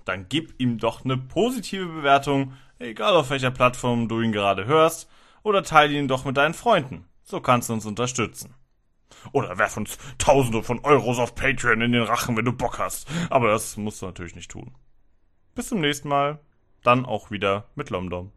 Dann 0.05 0.27
gib 0.29 0.57
ihm 0.61 0.77
doch 0.77 1.03
eine 1.03 1.17
positive 1.17 1.87
Bewertung, 1.87 2.53
egal 2.79 3.17
auf 3.17 3.31
welcher 3.31 3.51
Plattform 3.51 4.07
du 4.07 4.21
ihn 4.21 4.31
gerade 4.31 4.63
hörst, 4.63 5.09
oder 5.41 5.61
teile 5.61 5.99
ihn 5.99 6.07
doch 6.07 6.23
mit 6.23 6.37
deinen 6.37 6.53
Freunden. 6.53 7.03
So 7.21 7.41
kannst 7.41 7.67
du 7.67 7.73
uns 7.73 7.85
unterstützen. 7.85 8.53
Oder 9.33 9.57
werf 9.57 9.75
uns 9.75 9.97
Tausende 10.19 10.63
von 10.63 10.79
Euros 10.85 11.19
auf 11.19 11.35
Patreon 11.35 11.81
in 11.81 11.91
den 11.91 12.03
Rachen, 12.03 12.37
wenn 12.37 12.45
du 12.45 12.53
Bock 12.53 12.79
hast. 12.79 13.09
Aber 13.29 13.49
das 13.49 13.75
musst 13.75 14.01
du 14.01 14.05
natürlich 14.05 14.35
nicht 14.35 14.51
tun. 14.51 14.73
Bis 15.53 15.67
zum 15.67 15.81
nächsten 15.81 16.07
Mal. 16.07 16.39
Dann 16.83 17.05
auch 17.05 17.31
wieder 17.31 17.65
mit 17.75 17.89
Lomdom. 17.89 18.31